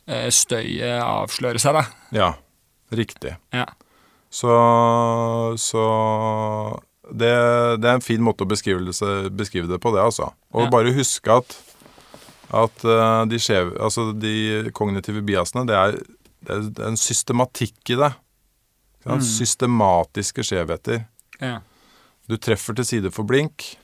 eh, 0.08 0.28
støyet 0.32 1.02
avsløre 1.04 1.60
seg, 1.60 1.76
da. 1.76 1.84
Ja, 2.16 2.30
riktig. 2.96 3.36
Ja. 3.52 3.66
Så, 4.32 4.56
så 5.60 5.84
det, 7.12 7.30
det 7.80 7.86
er 7.88 7.94
en 7.98 8.04
fin 8.04 8.24
måte 8.24 8.44
å 8.44 8.50
beskrive 8.50 8.82
det, 8.88 8.96
beskrive 9.36 9.68
det 9.70 9.80
på, 9.84 9.92
det, 9.94 10.02
altså. 10.02 10.32
Og 10.56 10.66
Ja. 10.66 10.70
bare 10.72 10.96
huske 10.96 11.28
at, 11.42 11.56
at 12.56 12.84
eh, 12.88 13.24
de, 13.30 13.38
skjev, 13.42 13.76
altså 13.78 14.10
de 14.16 14.70
kognitive 14.72 15.20
biasene, 15.28 15.66
det 15.68 15.76
er, 15.76 16.00
det 16.48 16.56
er 16.56 16.88
en 16.88 16.96
systematikk 17.00 17.92
i 17.92 18.00
det. 18.00 18.14
Ikke 19.06 19.20
sant? 19.22 19.28
Systematiske 19.38 20.42
skjevheter. 20.44 21.04
Ja. 21.40 21.60
Du 22.26 22.36
treffer 22.42 22.74
til 22.74 22.84
side 22.88 23.10
for 23.14 23.22
blink 23.28 23.76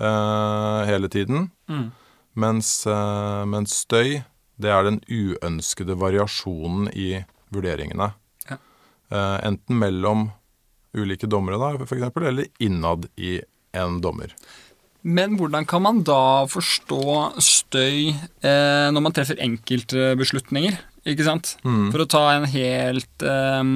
uh, 0.00 0.82
hele 0.88 1.08
tiden, 1.08 1.50
Mm. 1.70 1.92
mens, 2.34 2.86
uh, 2.90 3.44
mens 3.46 3.70
støy, 3.86 4.22
det 4.60 4.70
er 4.70 4.82
den 4.82 4.98
uønskede 5.08 5.94
variasjonen 5.98 6.88
i 6.92 7.22
vurderingene. 7.54 8.10
Ja. 8.50 8.58
Uh, 9.14 9.38
enten 9.46 9.78
mellom 9.78 10.28
ulike 10.94 11.26
dommere, 11.30 11.58
da, 11.58 11.86
for 11.86 11.94
eksempel, 11.96 12.26
eller 12.32 12.50
innad 12.62 13.06
i 13.16 13.40
en 13.74 14.00
dommer. 14.02 14.34
Men 15.02 15.36
hvordan 15.38 15.66
kan 15.66 15.82
man 15.82 16.02
da 16.06 16.46
forstå 16.48 17.34
støy 17.42 18.14
eh, 18.14 18.86
når 18.94 19.02
man 19.04 19.12
treffer 19.12 19.36
enkeltbeslutninger? 19.42 20.78
Ikke 21.04 21.24
sant? 21.26 21.54
For 21.62 22.00
å 22.00 22.08
ta 22.08 22.22
en 22.32 22.46
helt 22.48 23.24
um, 23.28 23.72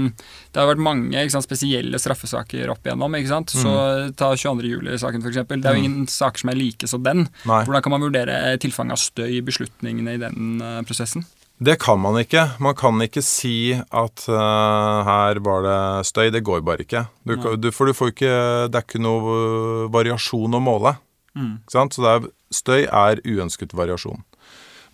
Det 0.49 0.61
har 0.61 0.71
vært 0.71 0.81
mange 0.81 1.25
sant, 1.29 1.45
spesielle 1.45 2.01
straffesaker 2.01 2.71
opp 2.73 2.87
igjennom. 2.89 3.17
Ikke 3.19 3.33
sant? 3.33 3.53
Så 3.53 3.73
Ta 4.17 4.31
22. 4.33 4.65
juli-saken, 4.73 5.25
f.eks. 5.25 5.43
Det 5.51 5.59
er 5.59 5.77
jo 5.77 5.83
ingen 5.83 6.07
saker 6.09 6.45
som 6.45 6.53
er 6.53 6.61
like 6.61 6.89
som 6.89 7.05
den. 7.05 7.27
Nei. 7.49 7.63
Hvordan 7.67 7.85
kan 7.85 7.95
man 7.95 8.07
vurdere 8.07 8.39
tilfanget 8.63 8.97
av 8.97 9.03
støy 9.03 9.37
i 9.37 9.43
beslutningene 9.45 10.17
i 10.17 10.23
den 10.23 10.63
uh, 10.65 10.79
prosessen? 10.89 11.27
Det 11.59 11.75
kan 11.83 11.99
man 11.99 12.15
ikke. 12.21 12.45
Man 12.63 12.77
kan 12.79 13.03
ikke 13.03 13.23
si 13.27 13.75
at 13.75 14.25
uh, 14.31 15.03
her 15.09 15.41
var 15.43 15.65
det 15.67 15.81
støy. 16.07 16.31
Det 16.31 16.45
går 16.47 16.63
bare 16.67 16.87
ikke. 16.87 17.05
Du, 17.27 17.35
du, 17.59 17.69
for 17.75 17.91
du 17.91 17.97
får 17.99 18.15
ikke 18.15 18.37
Det 18.71 18.79
er 18.79 18.87
ikke 18.87 19.03
noe 19.03 19.35
eh, 19.35 19.89
variasjon 19.93 20.55
å 20.55 20.63
måle. 20.63 20.95
Ikke 21.35 21.75
sant? 21.75 21.99
Så 21.99 22.07
er, 22.07 22.31
støy 22.55 22.87
er 22.87 23.21
uønsket 23.27 23.75
variasjon. 23.77 24.23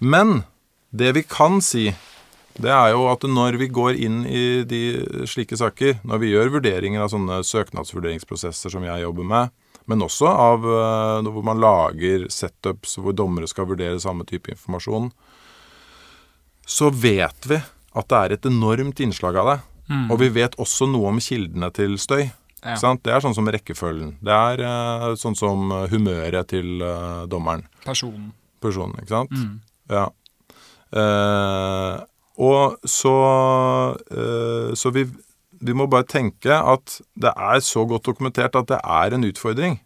Men 0.00 0.42
det 0.94 1.12
vi 1.16 1.24
kan 1.28 1.60
si, 1.64 1.90
det 2.54 2.70
er 2.70 2.92
jo 2.94 3.08
at 3.10 3.24
når 3.26 3.58
vi 3.58 3.68
går 3.74 3.98
inn 3.98 4.22
i 4.30 4.62
de 4.68 4.82
slike 5.26 5.58
saker, 5.58 5.98
når 6.06 6.22
vi 6.22 6.30
gjør 6.30 6.52
vurderinger 6.54 7.02
av 7.02 7.10
sånne 7.10 7.40
søknadsvurderingsprosesser 7.46 8.70
som 8.70 8.86
jeg 8.86 9.02
jobber 9.02 9.26
med, 9.26 9.54
men 9.90 10.04
også 10.06 10.28
av 10.30 10.64
eh, 10.64 11.30
hvor 11.34 11.44
man 11.44 11.60
lager 11.60 12.28
setups 12.32 12.96
hvor 13.02 13.16
dommere 13.16 13.50
skal 13.50 13.68
vurdere 13.68 13.98
samme 14.00 14.24
type 14.28 14.52
informasjon, 14.54 15.10
så 16.64 16.88
vet 16.94 17.50
vi 17.50 17.58
at 17.94 18.08
det 18.10 18.20
er 18.20 18.36
et 18.36 18.48
enormt 18.48 19.02
innslag 19.04 19.36
av 19.42 19.50
det. 19.50 19.58
Og 20.08 20.16
vi 20.22 20.30
vet 20.32 20.54
også 20.62 20.86
noe 20.88 21.10
om 21.10 21.18
kildene 21.20 21.68
til 21.76 21.98
støy. 22.00 22.22
Ja. 22.64 22.78
Sant? 22.80 23.02
Det 23.04 23.12
er 23.12 23.20
sånn 23.20 23.36
som 23.36 23.50
rekkefølgen. 23.52 24.14
Det 24.24 24.32
er 24.32 24.62
eh, 24.64 25.10
sånn 25.20 25.36
som 25.36 25.68
humøret 25.90 26.48
til 26.54 26.80
eh, 26.80 27.26
dommeren. 27.28 27.66
Personen. 27.84 28.30
Personen, 28.64 28.96
ikke 29.02 29.12
sant? 29.12 29.34
Ja. 29.92 30.06
Eh, 30.96 31.98
og 32.38 32.76
så 32.88 33.12
eh, 34.10 34.74
Så 34.74 34.90
vi, 34.94 35.04
vi 35.64 35.74
må 35.76 35.86
bare 35.90 36.06
tenke 36.08 36.50
at 36.56 36.98
det 37.14 37.30
er 37.36 37.60
så 37.64 37.84
godt 37.88 38.04
dokumentert 38.10 38.56
at 38.58 38.66
det 38.72 38.80
er 38.82 39.14
en 39.16 39.24
utfordring. 39.24 39.78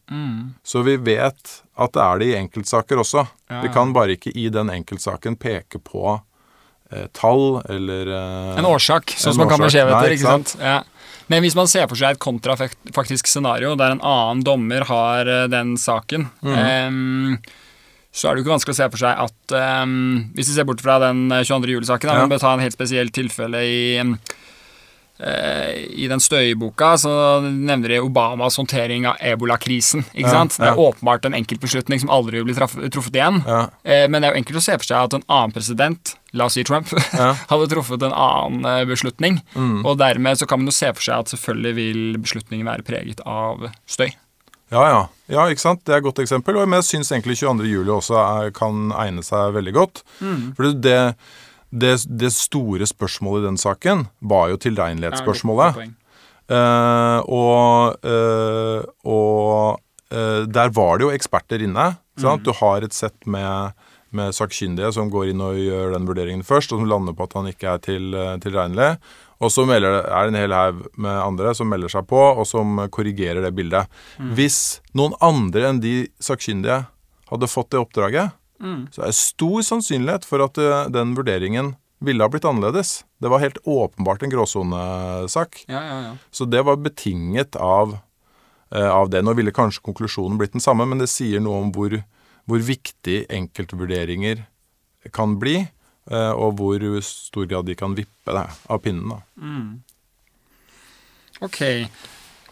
Så 0.65 0.83
vi 0.87 0.97
vet 0.97 1.59
at 1.79 1.93
det 1.95 2.03
er 2.03 2.19
det 2.23 2.31
i 2.33 2.39
enkeltsaker 2.41 2.99
også. 3.05 3.27
Ja, 3.51 3.61
Vi 3.63 3.69
kan 3.75 3.93
bare 3.95 4.17
ikke 4.17 4.33
i 4.35 4.49
den 4.51 4.71
enkeltsaken 4.75 5.37
peke 5.39 5.79
på 5.79 6.17
eh, 6.91 7.07
tall 7.15 7.61
eller 7.69 8.11
eh, 8.11 8.59
En 8.59 8.67
årsak, 8.67 9.13
sånn 9.15 9.37
som 9.37 9.45
man 9.45 9.53
kan 9.53 9.61
årsak. 9.69 9.77
skjevheter. 9.77 10.17
Ikke 10.17 10.27
sant? 10.33 10.57
Ja. 10.59 10.81
Men 11.29 11.43
hvis 11.45 11.55
man 11.55 11.69
ser 11.69 11.85
for 11.91 12.01
seg 12.01 12.17
et 12.17 12.23
kontrafaktisk 12.25 13.29
scenario 13.29 13.75
der 13.77 13.93
en 13.93 14.01
annen 14.01 14.41
dommer 14.49 14.87
har 14.89 15.29
eh, 15.29 15.47
den 15.53 15.77
saken, 15.79 16.31
em, 16.43 17.37
så 18.13 18.29
er 18.31 18.35
det 18.35 18.41
jo 18.41 18.47
ikke 18.47 18.55
vanskelig 18.57 18.75
å 18.75 18.81
se 18.81 18.91
for 18.91 19.03
seg 19.05 19.23
at 19.29 19.57
um, 19.85 20.31
Hvis 20.35 20.49
vi 20.49 20.55
ser 20.57 20.65
bort 20.67 20.81
fra 20.83 20.99
den 21.03 21.27
eh, 21.31 21.45
22. 21.45 21.75
juli-saken, 21.77 22.09
da, 22.09 22.15
Ja. 22.17 22.21
men 22.25 22.33
bare 22.33 22.41
ta 22.43 22.55
en 22.57 22.63
helt 22.65 22.75
spesiell 22.75 23.11
tilfelle 23.15 23.61
i 23.69 23.79
eh, 25.21 25.75
I 25.99 26.07
den 26.11 26.21
støyboka 26.23 26.93
så 27.01 27.13
nevner 27.45 27.89
de 27.95 28.01
Obamas 28.05 28.57
håndtering 28.59 29.07
av 29.11 29.17
ebolakrisen. 29.21 30.05
ikke 30.15 30.29
Ja, 30.29 30.35
sant? 30.41 30.57
Det 30.59 30.69
er 30.69 30.75
ja. 30.77 30.89
åpenbart 30.89 31.27
en 31.27 31.35
enkeltbeslutning 31.35 32.01
som 32.01 32.11
aldri 32.15 32.39
vil 32.41 32.49
bli 32.49 32.55
truffet 32.91 33.15
igjen. 33.19 33.43
Eh, 33.85 34.07
Men 34.09 34.23
det 34.23 34.29
er 34.31 34.35
jo 34.35 34.41
enkelt 34.43 34.61
å 34.63 34.67
se 34.69 34.79
for 34.79 34.89
seg 34.89 35.05
at 35.09 35.15
en 35.19 35.27
annen 35.29 35.53
president, 35.53 36.15
la 36.33 36.45
oss 36.47 36.55
si 36.55 36.65
Trump, 36.65 36.89
hadde 37.51 37.69
truffet 37.73 38.03
en 38.07 38.15
annen 38.15 38.65
eh, 38.65 38.85
beslutning. 38.89 39.41
Mm. 39.55 39.85
Og 39.85 39.99
dermed 39.99 40.39
så 40.39 40.47
kan 40.49 40.61
man 40.63 40.71
jo 40.71 40.77
se 40.79 40.93
for 40.95 41.03
seg 41.03 41.19
at 41.27 41.35
selvfølgelig 41.35 41.75
vil 41.75 42.19
beslutningen 42.23 42.67
være 42.71 42.87
preget 42.87 43.21
av 43.27 43.69
støy. 43.87 44.13
Ja, 44.73 44.83
ja. 44.89 45.05
Ja, 45.29 45.45
ikke 45.53 45.61
sant? 45.61 45.83
Det 45.85 45.93
er 45.93 46.01
et 46.01 46.07
godt 46.07 46.23
eksempel. 46.23 46.57
Men 46.65 46.81
jeg 46.81 46.89
syns 46.89 47.13
egentlig 47.13 47.37
22. 47.41 47.69
juli 47.69 47.93
også 47.93 48.17
er, 48.21 48.51
kan 48.57 48.93
egne 48.97 49.25
seg 49.25 49.53
veldig 49.57 49.75
godt. 49.77 50.03
For 50.57 50.73
det, 50.73 50.99
det, 51.71 51.95
det 52.09 52.33
store 52.33 52.89
spørsmålet 52.89 53.45
i 53.45 53.49
den 53.51 53.61
saken 53.61 54.07
var 54.21 54.49
jo 54.53 54.61
tilregnelighetsspørsmålet. 54.65 55.83
Ja. 55.85 55.89
Eh, 56.49 57.19
og 57.29 58.09
eh, 58.09 58.81
og 59.05 59.81
eh, 60.09 60.43
der 60.49 60.73
var 60.73 60.97
det 60.97 61.09
jo 61.09 61.13
eksperter 61.13 61.65
inne. 61.65 61.91
Sant? 62.19 62.45
Du 62.47 62.55
har 62.57 62.83
et 62.83 62.97
sett 62.97 63.29
med, 63.31 63.77
med 64.17 64.35
sakkyndige 64.35 64.91
som 64.97 65.13
går 65.13 65.31
inn 65.31 65.45
og 65.45 65.61
gjør 65.61 65.93
den 65.95 66.09
vurderingen 66.09 66.47
først, 66.47 66.73
og 66.73 66.81
som 66.81 66.89
lander 66.91 67.15
på 67.15 67.29
at 67.29 67.37
han 67.39 67.51
ikke 67.53 67.75
er 67.77 67.85
til, 67.85 68.17
tilregnelig. 68.43 68.97
Og 69.41 69.51
så 69.55 69.65
det- 69.67 69.83
er 69.83 70.25
det 70.27 70.35
en 70.35 70.41
hel 70.41 70.53
haug 70.53 70.87
med 70.97 71.11
andre 71.23 71.55
som 71.55 71.69
melder 71.69 71.89
seg 71.89 72.07
på, 72.09 72.19
og 72.39 72.47
som 72.47 72.77
korrigerer 72.91 73.41
det 73.43 73.55
bildet. 73.55 73.87
Hvis 74.19 74.81
noen 74.95 75.15
andre 75.21 75.69
enn 75.69 75.81
de 75.81 76.09
sakkyndige 76.21 76.87
hadde 77.31 77.47
fått 77.47 77.71
det 77.71 77.79
oppdraget, 77.81 78.33
så 78.91 79.03
er 79.03 79.07
det 79.07 79.15
stor 79.15 79.61
sannsynlighet 79.63 80.25
for 80.25 80.43
at 80.43 80.59
eh, 80.59 80.89
den 80.91 81.15
vurderingen 81.15 81.77
ville 82.03 82.23
ha 82.23 82.29
blitt 82.29 82.43
annerledes. 82.45 83.05
Det 83.23 83.31
var 83.31 83.39
helt 83.39 83.59
åpenbart 83.65 84.23
en 84.23 84.31
gråsonesak. 84.31 85.65
Ja, 85.69 85.81
ja, 85.83 86.01
ja. 86.09 86.13
Så 86.33 86.49
det 86.51 86.65
var 86.65 86.77
betinget 86.77 87.55
av 87.57 87.99
eh, 88.75 88.91
av 88.91 89.09
det. 89.11 89.23
Nå 89.25 89.35
ville 89.35 89.55
kanskje 89.55 89.81
konklusjonen 89.87 90.37
blitt 90.39 90.53
den 90.53 90.61
samme, 90.61 90.85
men 90.87 90.99
det 90.99 91.09
sier 91.09 91.41
noe 91.41 91.63
om 91.63 91.71
hvor, 91.73 91.95
hvor 92.47 92.59
viktig 92.59 93.27
enkeltvurderinger 93.31 94.43
kan 95.15 95.39
bli, 95.41 95.69
og 96.11 96.57
hvor 96.59 96.83
stor 97.05 97.47
grad 97.51 97.67
de 97.69 97.75
kan 97.79 97.95
vippe 97.97 98.33
det 98.33 98.45
av 98.73 98.79
pinnen. 98.85 99.13
Da. 99.13 99.19
Ok. 101.45 101.61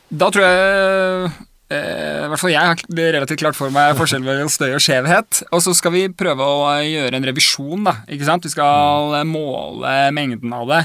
Da 0.07 0.29
tror 0.31 0.45
jeg 0.45 1.31
eh, 1.75 2.21
I 2.23 2.29
hvert 2.31 2.39
fall 2.39 2.53
jeg 2.53 2.63
har 2.71 2.83
det 2.99 3.07
relativt 3.17 3.41
klart 3.43 3.59
for 3.59 3.73
meg 3.75 3.97
forskjellen 3.99 4.27
mellom 4.29 4.51
støy 4.53 4.69
og 4.77 4.83
skjevhet. 4.85 5.41
Og 5.51 5.65
så 5.65 5.75
skal 5.75 5.95
vi 5.97 6.05
prøve 6.15 6.47
å 6.47 6.69
gjøre 6.85 7.19
en 7.19 7.27
revisjon, 7.27 7.83
da. 7.89 7.97
Ikke 8.13 8.29
sant? 8.29 8.47
Vi 8.47 8.53
skal 8.55 9.17
måle 9.27 9.97
mengden 10.15 10.55
av 10.55 10.71
det. 10.71 10.83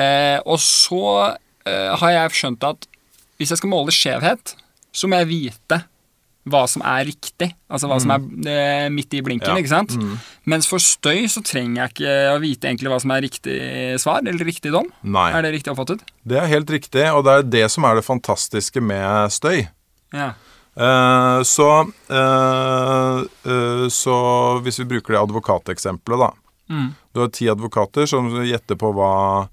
Eh, 0.00 0.38
og 0.48 0.58
så 0.64 1.04
eh, 1.68 1.92
har 2.00 2.16
jeg 2.16 2.38
skjønt 2.40 2.66
at 2.66 2.88
hvis 3.38 3.52
jeg 3.52 3.60
skal 3.60 3.72
måle 3.72 3.92
skjevhet, 3.94 4.56
så 4.94 5.08
må 5.08 5.18
jeg 5.22 5.30
vite 5.30 5.82
hva 6.44 6.64
som 6.66 6.82
er 6.82 7.04
riktig. 7.06 7.52
Altså 7.70 7.86
hva 7.86 8.00
som 8.02 8.10
er 8.10 8.22
eh, 8.50 8.88
midt 8.90 9.14
i 9.14 9.20
blinken, 9.22 9.52
Ja. 9.52 9.60
ikke 9.62 9.70
sant? 9.70 9.92
Mens 10.44 10.66
for 10.66 10.78
støy 10.82 11.28
så 11.30 11.42
trenger 11.46 11.84
jeg 11.84 11.92
ikke 11.94 12.14
å 12.34 12.40
vite 12.42 12.66
egentlig 12.66 12.90
hva 12.90 12.98
som 13.00 13.10
er 13.14 13.22
riktig 13.22 13.58
svar, 14.02 14.24
eller 14.26 14.44
riktig 14.44 14.72
dom. 14.74 14.88
Nei, 15.04 15.28
Er 15.32 15.42
det 15.42 15.52
riktig 15.54 15.70
oppfattet? 15.70 16.02
det 16.26 16.38
er 16.42 16.46
helt 16.50 16.70
riktig, 16.70 17.04
og 17.14 17.24
det 17.24 17.32
er 17.38 17.42
det 17.42 17.70
som 17.70 17.84
er 17.84 17.94
det 18.00 18.04
fantastiske 18.04 18.82
med 18.82 19.30
støy. 19.30 19.68
Ja. 20.12 20.32
Eh, 20.74 21.42
så, 21.46 21.68
eh, 22.10 23.22
eh, 23.46 23.86
så 23.88 24.16
hvis 24.64 24.78
vi 24.82 24.88
bruker 24.96 25.12
det 25.14 25.22
advokateksempelet, 25.22 26.18
da. 26.18 26.32
Mm. 26.72 26.94
Du 27.14 27.20
har 27.20 27.28
ti 27.28 27.46
advokater 27.52 28.06
som 28.08 28.30
gjetter 28.42 28.74
på 28.80 28.90
hva, 28.96 29.48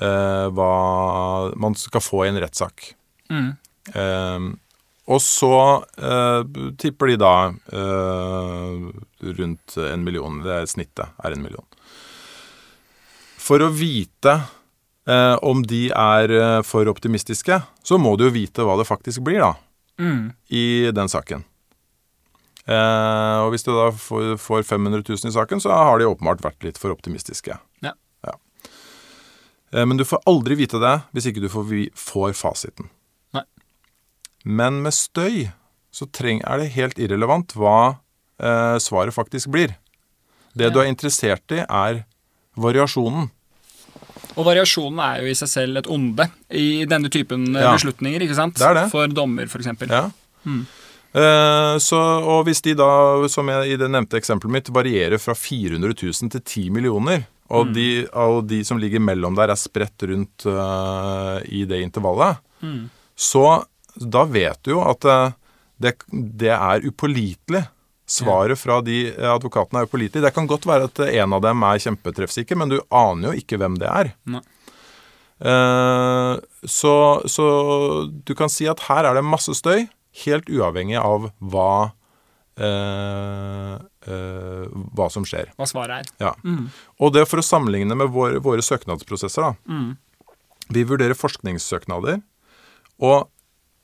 eh, 0.00 0.46
hva 0.50 1.54
man 1.56 1.74
skal 1.76 2.00
få 2.00 2.24
i 2.24 2.28
en 2.32 2.40
rettssak. 2.40 2.94
Mm. 3.30 3.56
Og 5.06 5.20
så 5.22 5.52
eh, 6.02 6.42
tipper 6.82 7.12
de 7.12 7.16
da 7.22 7.32
eh, 7.52 8.86
rundt 9.38 9.76
en 9.78 10.02
million. 10.04 10.40
Det 10.42 10.54
er 10.56 10.66
snittet 10.70 11.12
er 11.22 11.36
en 11.36 11.44
million. 11.44 11.66
For 13.38 13.62
å 13.62 13.68
vite 13.70 14.32
eh, 15.06 15.36
om 15.46 15.62
de 15.62 15.84
er 15.94 16.34
eh, 16.34 16.62
for 16.66 16.90
optimistiske, 16.90 17.60
så 17.86 17.98
må 18.02 18.16
du 18.18 18.26
jo 18.26 18.32
vite 18.34 18.66
hva 18.66 18.74
det 18.80 18.88
faktisk 18.90 19.22
blir, 19.26 19.42
da 19.46 19.54
Mm. 19.96 20.32
i 20.52 20.90
den 20.92 21.08
saken. 21.08 21.40
Eh, 22.68 23.36
og 23.40 23.54
hvis 23.54 23.62
du 23.64 23.70
da 23.72 23.86
får, 23.96 24.34
får 24.36 24.66
500 24.68 25.00
000 25.08 25.30
i 25.30 25.32
saken, 25.32 25.62
så 25.62 25.70
har 25.72 25.96
de 26.02 26.04
åpenbart 26.10 26.42
vært 26.44 26.66
litt 26.66 26.76
for 26.82 26.92
optimistiske. 26.92 27.56
Ja. 27.80 27.94
Eh, 29.72 29.86
men 29.86 29.96
du 29.96 30.04
får 30.04 30.20
aldri 30.28 30.58
vite 30.60 30.76
det 30.82 30.92
hvis 31.16 31.30
ikke 31.30 31.46
du 31.46 31.48
får, 31.48 31.64
vi, 31.70 31.86
får 31.96 32.34
fasiten. 32.36 32.90
Men 34.46 34.80
med 34.84 34.94
støy 34.94 35.48
så 35.96 36.06
treng, 36.12 36.42
er 36.44 36.60
det 36.60 36.72
helt 36.76 36.98
irrelevant 37.00 37.54
hva 37.56 37.96
eh, 38.38 38.76
svaret 38.84 39.14
faktisk 39.16 39.48
blir. 39.54 39.72
Det 40.56 40.68
du 40.72 40.78
er 40.82 40.88
interessert 40.90 41.52
i, 41.56 41.62
er 41.64 42.02
variasjonen. 42.56 43.30
Og 44.36 44.44
variasjonen 44.44 45.00
er 45.00 45.22
jo 45.24 45.30
i 45.32 45.36
seg 45.38 45.48
selv 45.48 45.80
et 45.80 45.88
onde 45.92 46.26
i 46.52 46.84
denne 46.88 47.08
typen 47.12 47.48
eh, 47.56 47.62
Ja. 47.64 47.72
beslutninger, 47.76 48.22
ikke 48.26 48.36
sant? 48.36 48.58
Det 48.60 48.66
er 48.68 48.76
det. 48.82 48.88
For 48.92 49.08
dommer, 49.08 49.48
eksempel. 49.48 49.88
Ja. 49.92 50.10
Mm. 50.44 50.66
Eh, 51.16 51.76
så, 51.80 52.00
og 52.28 52.44
hvis 52.48 52.60
de 52.66 52.74
da, 52.76 52.88
som 53.32 53.48
jeg 53.48 53.72
i 53.72 53.78
det 53.80 53.88
nevnte 53.92 54.18
eksempelet 54.20 54.52
mitt, 54.58 54.68
varierer 54.74 55.20
fra 55.22 55.32
400 55.36 55.96
000 55.96 56.34
til 56.36 56.42
10 56.44 56.66
millioner, 56.76 57.24
og, 57.48 57.72
de, 57.72 58.04
og 58.12 58.42
de 58.50 58.60
som 58.66 58.76
ligger 58.82 59.00
mellom 59.00 59.36
der 59.38 59.52
er 59.54 59.58
spredt 59.60 60.02
rundt 60.10 60.44
uh, 60.50 61.38
i 61.46 61.64
det 61.68 61.80
intervallet, 61.88 62.42
Mm. 62.64 62.86
så 63.12 63.42
da 63.96 64.24
vet 64.28 64.60
du 64.66 64.74
jo 64.76 64.82
at 64.84 65.06
eh, 65.08 65.34
det, 65.82 65.96
det 66.12 66.52
er 66.56 66.86
upålitelig. 66.86 67.64
Svaret 68.06 68.60
fra 68.60 68.78
de 68.86 69.08
eh, 69.10 69.30
advokatene 69.32 69.82
er 69.82 69.88
upålitelig. 69.88 70.24
Det 70.26 70.34
kan 70.36 70.48
godt 70.50 70.68
være 70.68 70.90
at 70.90 71.02
en 71.08 71.36
av 71.36 71.42
dem 71.44 71.64
er 71.66 71.82
kjempetreffsikker, 71.82 72.58
men 72.58 72.72
du 72.72 72.78
aner 72.94 73.32
jo 73.32 73.42
ikke 73.42 73.58
hvem 73.60 73.78
det 73.82 73.90
er. 73.90 74.12
Eh, 75.40 76.32
så, 76.62 76.96
så 77.28 77.46
du 78.08 78.34
kan 78.38 78.52
si 78.52 78.68
at 78.70 78.86
her 78.88 79.08
er 79.08 79.18
det 79.18 79.26
masse 79.26 79.52
støy, 79.58 79.88
helt 80.24 80.48
uavhengig 80.48 80.96
av 80.96 81.28
hva 81.44 81.72
eh, 82.56 83.74
eh, 84.08 84.64
hva 84.96 85.08
som 85.12 85.26
skjer. 85.28 85.52
Hva 85.58 85.68
svaret 85.68 86.00
er. 86.00 86.12
Ja. 86.28 86.32
Mm. 86.46 86.68
Og 87.02 87.12
det 87.16 87.26
for 87.28 87.42
å 87.42 87.46
sammenligne 87.46 87.98
med 87.98 88.12
våre, 88.14 88.40
våre 88.42 88.64
søknadsprosesser. 88.64 89.50
da. 89.50 89.54
Mm. 89.68 90.34
Vi 90.72 90.82
vurderer 90.88 91.18
forskningssøknader, 91.18 92.22
og 92.98 93.28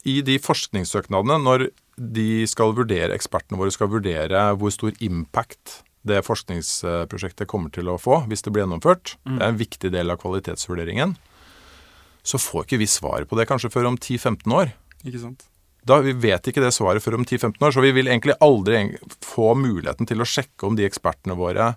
i 0.08 0.18
de 0.26 0.38
forskningssøknadene, 0.42 1.38
når 1.42 1.68
de 1.96 2.44
skal 2.50 2.74
vurdere, 2.76 3.14
ekspertene 3.14 3.60
våre 3.60 3.74
skal 3.74 3.90
vurdere 3.92 4.48
hvor 4.58 4.72
stor 4.74 4.96
impact 5.04 5.82
det 6.08 6.24
forskningsprosjektet 6.26 7.46
kommer 7.50 7.70
til 7.70 7.90
å 7.92 7.98
få 8.00 8.24
hvis 8.30 8.42
det 8.42 8.50
blir 8.54 8.64
gjennomført, 8.64 9.14
det 9.28 9.38
er 9.38 9.52
en 9.52 9.60
viktig 9.60 9.92
del 9.94 10.10
av 10.10 10.18
kvalitetsvurderingen, 10.22 11.14
så 12.26 12.38
får 12.38 12.66
ikke 12.66 12.80
vi 12.82 12.90
svaret 12.90 13.30
på 13.30 13.38
det 13.38 13.46
kanskje 13.50 13.70
før 13.70 13.92
om 13.92 13.98
10-15 13.98 14.56
år. 14.56 14.74
Ikke 15.02 15.22
sant? 15.22 15.46
Da, 15.86 15.98
Vi 16.02 16.14
vet 16.14 16.46
ikke 16.46 16.62
det 16.62 16.70
svaret 16.74 17.02
før 17.02 17.18
om 17.18 17.26
10-15 17.26 17.58
år, 17.58 17.74
så 17.74 17.82
vi 17.82 17.94
vil 17.94 18.10
egentlig 18.10 18.38
aldri 18.42 18.84
få 19.26 19.52
muligheten 19.58 20.06
til 20.06 20.22
å 20.22 20.28
sjekke 20.28 20.68
om 20.68 20.78
de 20.78 20.86
ekspertene 20.86 21.34
våre 21.38 21.72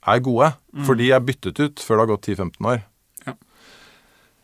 er 0.00 0.24
gode. 0.24 0.52
For 0.86 0.96
de 0.96 1.10
er 1.12 1.24
byttet 1.24 1.60
ut 1.60 1.80
før 1.80 1.96
det 1.96 2.04
har 2.04 2.10
gått 2.12 2.28
10-15 2.28 2.68
år. 2.68 2.82
Ja. 3.26 3.34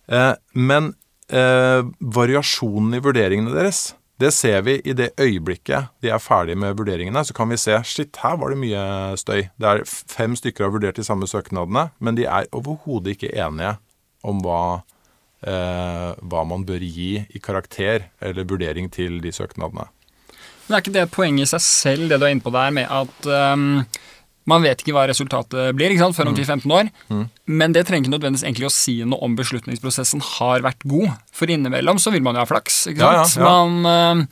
Eh, 0.08 0.32
men 0.52 0.94
eh, 1.32 1.82
variasjonen 2.00 2.98
i 2.98 3.02
vurderingene 3.02 3.54
deres, 3.54 3.94
det 4.16 4.30
ser 4.32 4.62
vi 4.64 4.78
i 4.80 4.94
det 4.96 5.10
øyeblikket 5.20 5.90
de 6.00 6.08
er 6.08 6.22
ferdige 6.22 6.56
med 6.56 6.76
vurderingene. 6.78 7.20
Så 7.24 7.34
kan 7.36 7.50
vi 7.52 7.58
se 7.60 7.76
shit, 7.84 8.16
her 8.22 8.38
var 8.40 8.52
det 8.52 8.60
mye 8.62 9.16
støy. 9.20 9.48
Det 9.60 9.68
er 9.68 9.84
fem 9.84 10.36
stykker 10.38 10.64
har 10.64 10.72
vurdert 10.72 10.96
de 10.96 11.04
samme 11.04 11.28
søknadene, 11.28 11.90
men 12.00 12.16
de 12.16 12.24
er 12.24 12.48
overhodet 12.56 13.16
ikke 13.16 13.34
enige 13.36 13.74
om 14.24 14.40
hva, 14.44 14.80
eh, 15.44 16.16
hva 16.16 16.46
man 16.48 16.64
bør 16.64 16.80
gi 16.80 17.26
i 17.28 17.42
karakter 17.42 18.08
eller 18.20 18.48
vurdering 18.48 18.88
til 18.92 19.20
de 19.20 19.32
søknadene. 19.32 19.90
Men 20.66 20.74
er 20.74 20.82
ikke 20.82 20.96
det 20.96 21.10
poenget 21.14 21.46
i 21.46 21.52
seg 21.52 21.62
selv, 21.62 22.08
det 22.08 22.18
du 22.18 22.26
er 22.26 22.34
inne 22.34 22.42
på 22.42 22.50
der, 22.54 22.72
med 22.74 22.88
at 22.90 23.28
um, 23.52 23.84
man 24.46 24.62
vet 24.62 24.82
ikke 24.84 24.94
hva 24.94 25.06
resultatet 25.10 25.72
blir 25.74 25.90
ikke 25.90 26.04
sant, 26.04 26.16
før 26.16 26.28
Mm. 26.28 26.32
om 26.32 26.36
10-15 26.38 26.74
år. 26.78 26.90
Men 27.46 27.72
det 27.74 27.86
trenger 27.86 28.06
ikke 28.06 28.14
nødvendigvis 28.18 28.44
egentlig 28.46 28.68
å 28.68 28.74
si 28.74 28.98
noe 29.04 29.18
om 29.26 29.34
beslutningsprosessen 29.36 30.22
har 30.38 30.60
vært 30.62 30.86
god. 30.86 31.10
For 31.34 31.46
innimellom 31.50 31.98
så 31.98 32.12
vil 32.14 32.22
man 32.22 32.34
jo 32.38 32.44
ha 32.44 32.46
flaks. 32.46 32.86
ikke 32.92 33.02
Ja, 33.02 33.12
ja, 33.20 33.24
sant? 33.24 33.42
ja. 33.42 33.64
Man 33.64 34.22
uh, 34.22 34.26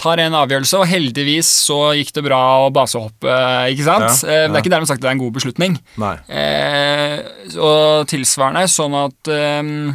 tar 0.00 0.18
en 0.18 0.32
avgjørelse, 0.34 0.78
og 0.80 0.88
heldigvis 0.90 1.46
så 1.68 1.92
gikk 1.94 2.12
det 2.16 2.24
bra 2.24 2.40
å 2.66 2.72
basehoppe. 2.72 3.36
ikke 3.70 3.84
sant? 3.84 4.24
Ja, 4.24 4.32
Eh, 4.32 4.48
Det 4.48 4.56
er 4.56 4.62
ikke 4.64 4.72
dermed 4.74 4.88
sagt 4.88 4.98
at 4.98 5.02
det 5.04 5.10
er 5.12 5.16
en 5.18 5.22
god 5.22 5.36
beslutning. 5.36 5.78
Nei. 6.00 6.16
Uh, 6.28 7.18
og 7.60 8.08
tilsvarende 8.10 8.64
sånn 8.68 8.96
at 9.04 9.28
uh, 9.28 9.94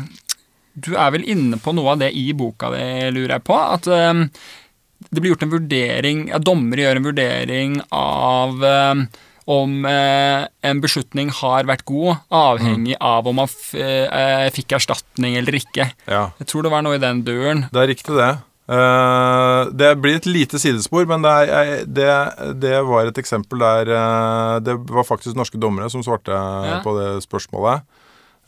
Du 0.79 0.93
er 0.95 1.11
vel 1.11 1.25
inne 1.27 1.57
på 1.59 1.73
noe 1.75 1.91
av 1.91 1.99
det 1.99 2.13
i 2.15 2.31
boka 2.33 2.69
di, 2.71 3.09
lurer 3.11 3.33
jeg 3.39 3.43
på. 3.43 3.57
At 3.57 3.83
det 5.11 5.21
blir 5.23 5.31
gjort 5.33 5.43
en 5.43 5.51
vurdering 5.51 6.27
ja, 6.29 6.37
Dommere 6.39 6.83
gjør 6.85 6.97
en 6.99 7.07
vurdering 7.09 7.75
av 7.95 8.63
om 9.49 9.79
eh, 9.89 10.43
en 10.69 10.81
beslutning 10.83 11.31
har 11.39 11.65
vært 11.65 11.81
god, 11.89 12.19
avhengig 12.29 12.93
av 13.01 13.25
om 13.31 13.39
man 13.41 13.49
eh, 13.73 14.45
fikk 14.53 14.75
erstatning 14.77 15.39
eller 15.39 15.57
ikke. 15.57 15.87
Ja, 16.05 16.27
Jeg 16.37 16.47
tror 16.51 16.67
det 16.67 16.71
var 16.75 16.85
noe 16.85 16.99
i 16.99 17.01
den 17.01 17.23
duren. 17.25 17.65
det 17.73 17.81
er 17.81 17.89
riktig 17.95 18.13
det. 18.19 18.29
Uh, 18.69 19.65
det 19.73 19.95
blir 19.97 20.19
et 20.19 20.27
lite 20.29 20.59
sidespor, 20.61 21.07
men 21.09 21.23
det, 21.25 21.31
er, 21.49 21.71
det, 21.89 22.09
det 22.61 22.75
var 22.85 23.07
et 23.09 23.17
eksempel 23.17 23.57
der 23.63 23.89
uh, 23.89 24.59
Det 24.61 24.75
var 24.93 25.07
faktisk 25.07 25.33
norske 25.39 25.57
dommere 25.57 25.89
som 25.89 26.03
svarte 26.05 26.29
Ja. 26.29 26.75
på 26.85 26.93
det 26.99 27.07
spørsmålet. 27.25 27.81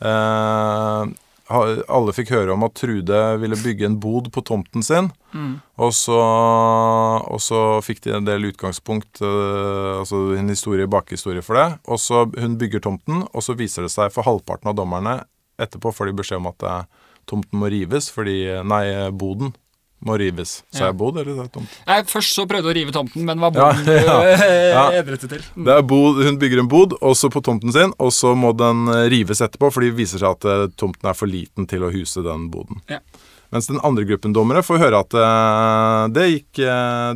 Ha- 0.02 1.02
alle 1.52 2.14
fikk 2.16 2.32
høre 2.34 2.54
om 2.54 2.64
at 2.66 2.74
Trude 2.78 3.20
ville 3.42 3.58
bygge 3.60 3.86
en 3.88 3.98
bod 4.02 4.30
på 4.34 4.42
tomten 4.46 4.84
sin. 4.86 5.10
Mm. 5.32 5.54
Og 5.82 5.92
så, 5.96 6.18
og 6.18 7.40
så 7.42 7.60
fikk 7.84 8.02
de 8.06 8.16
en 8.16 8.28
del 8.28 8.50
utgangspunkt, 8.50 9.22
eh, 9.24 9.92
altså 9.98 10.24
en 10.38 10.52
historie, 10.52 10.88
bakhistorie 10.90 11.44
for 11.44 11.60
det. 11.60 11.68
Og 11.86 12.00
så 12.02 12.26
hun 12.26 12.58
bygger 12.60 12.84
tomten, 12.84 13.24
og 13.30 13.44
så 13.44 13.56
viser 13.58 13.86
det 13.86 13.92
seg 13.94 14.12
for 14.14 14.26
halvparten 14.28 14.72
av 14.72 14.78
dommerne 14.78 15.20
etterpå 15.62 15.92
får 15.94 16.08
de 16.08 16.18
beskjed 16.22 16.40
om 16.40 16.50
at 16.50 16.64
eh, 16.66 17.08
tomten 17.30 17.60
må 17.60 17.70
rives, 17.72 18.08
fordi 18.12 18.38
Nei, 18.66 18.84
boden 19.14 19.52
må 20.04 20.16
rives. 20.18 20.62
Sa 20.72 20.84
Ja. 20.84 20.86
jeg 20.90 20.96
bod, 20.98 21.16
eller 21.20 21.34
sa 21.36 21.42
jeg 21.46 21.52
tomt? 21.54 21.74
Nei, 21.86 21.98
først 22.10 22.34
så 22.36 22.44
prøvde 22.50 22.70
å 22.70 22.74
rive 22.74 22.92
tomten, 22.94 23.24
men 23.28 23.38
hva 23.38 23.50
Ja, 23.54 23.68
bonden 23.72 23.94
ja, 24.08 24.18
ja. 24.72 24.84
edret 25.00 25.20
det 25.24 25.30
til? 25.30 25.44
Mm. 25.56 25.64
Det 25.68 25.76
er 25.78 25.82
bod, 25.94 26.22
hun 26.26 26.38
bygger 26.42 26.62
en 26.64 26.68
bod, 26.72 26.96
også 27.00 27.30
på 27.32 27.42
tomten 27.42 27.72
sin, 27.72 27.94
og 28.02 28.12
så 28.12 28.34
må 28.38 28.50
den 28.58 28.86
eh, 28.92 29.06
rives 29.14 29.40
etterpå, 29.44 29.70
fordi 29.72 29.92
det 29.92 29.98
viser 30.02 30.18
seg 30.24 30.36
at 30.38 30.44
eh, 30.50 30.66
tomten 30.76 31.08
er 31.10 31.14
for 31.18 31.30
liten 31.30 31.66
til 31.70 31.86
å 31.86 31.92
huse 31.94 32.22
den 32.26 32.48
boden. 32.52 32.82
Ja. 32.90 32.98
Mens 33.52 33.66
den 33.68 33.80
andre 33.84 34.04
gruppen 34.08 34.32
dommere 34.32 34.62
får 34.64 34.78
høre 34.80 35.00
at 35.04 35.14
eh, 35.14 36.04
det, 36.16 36.28
gikk, 36.34 36.62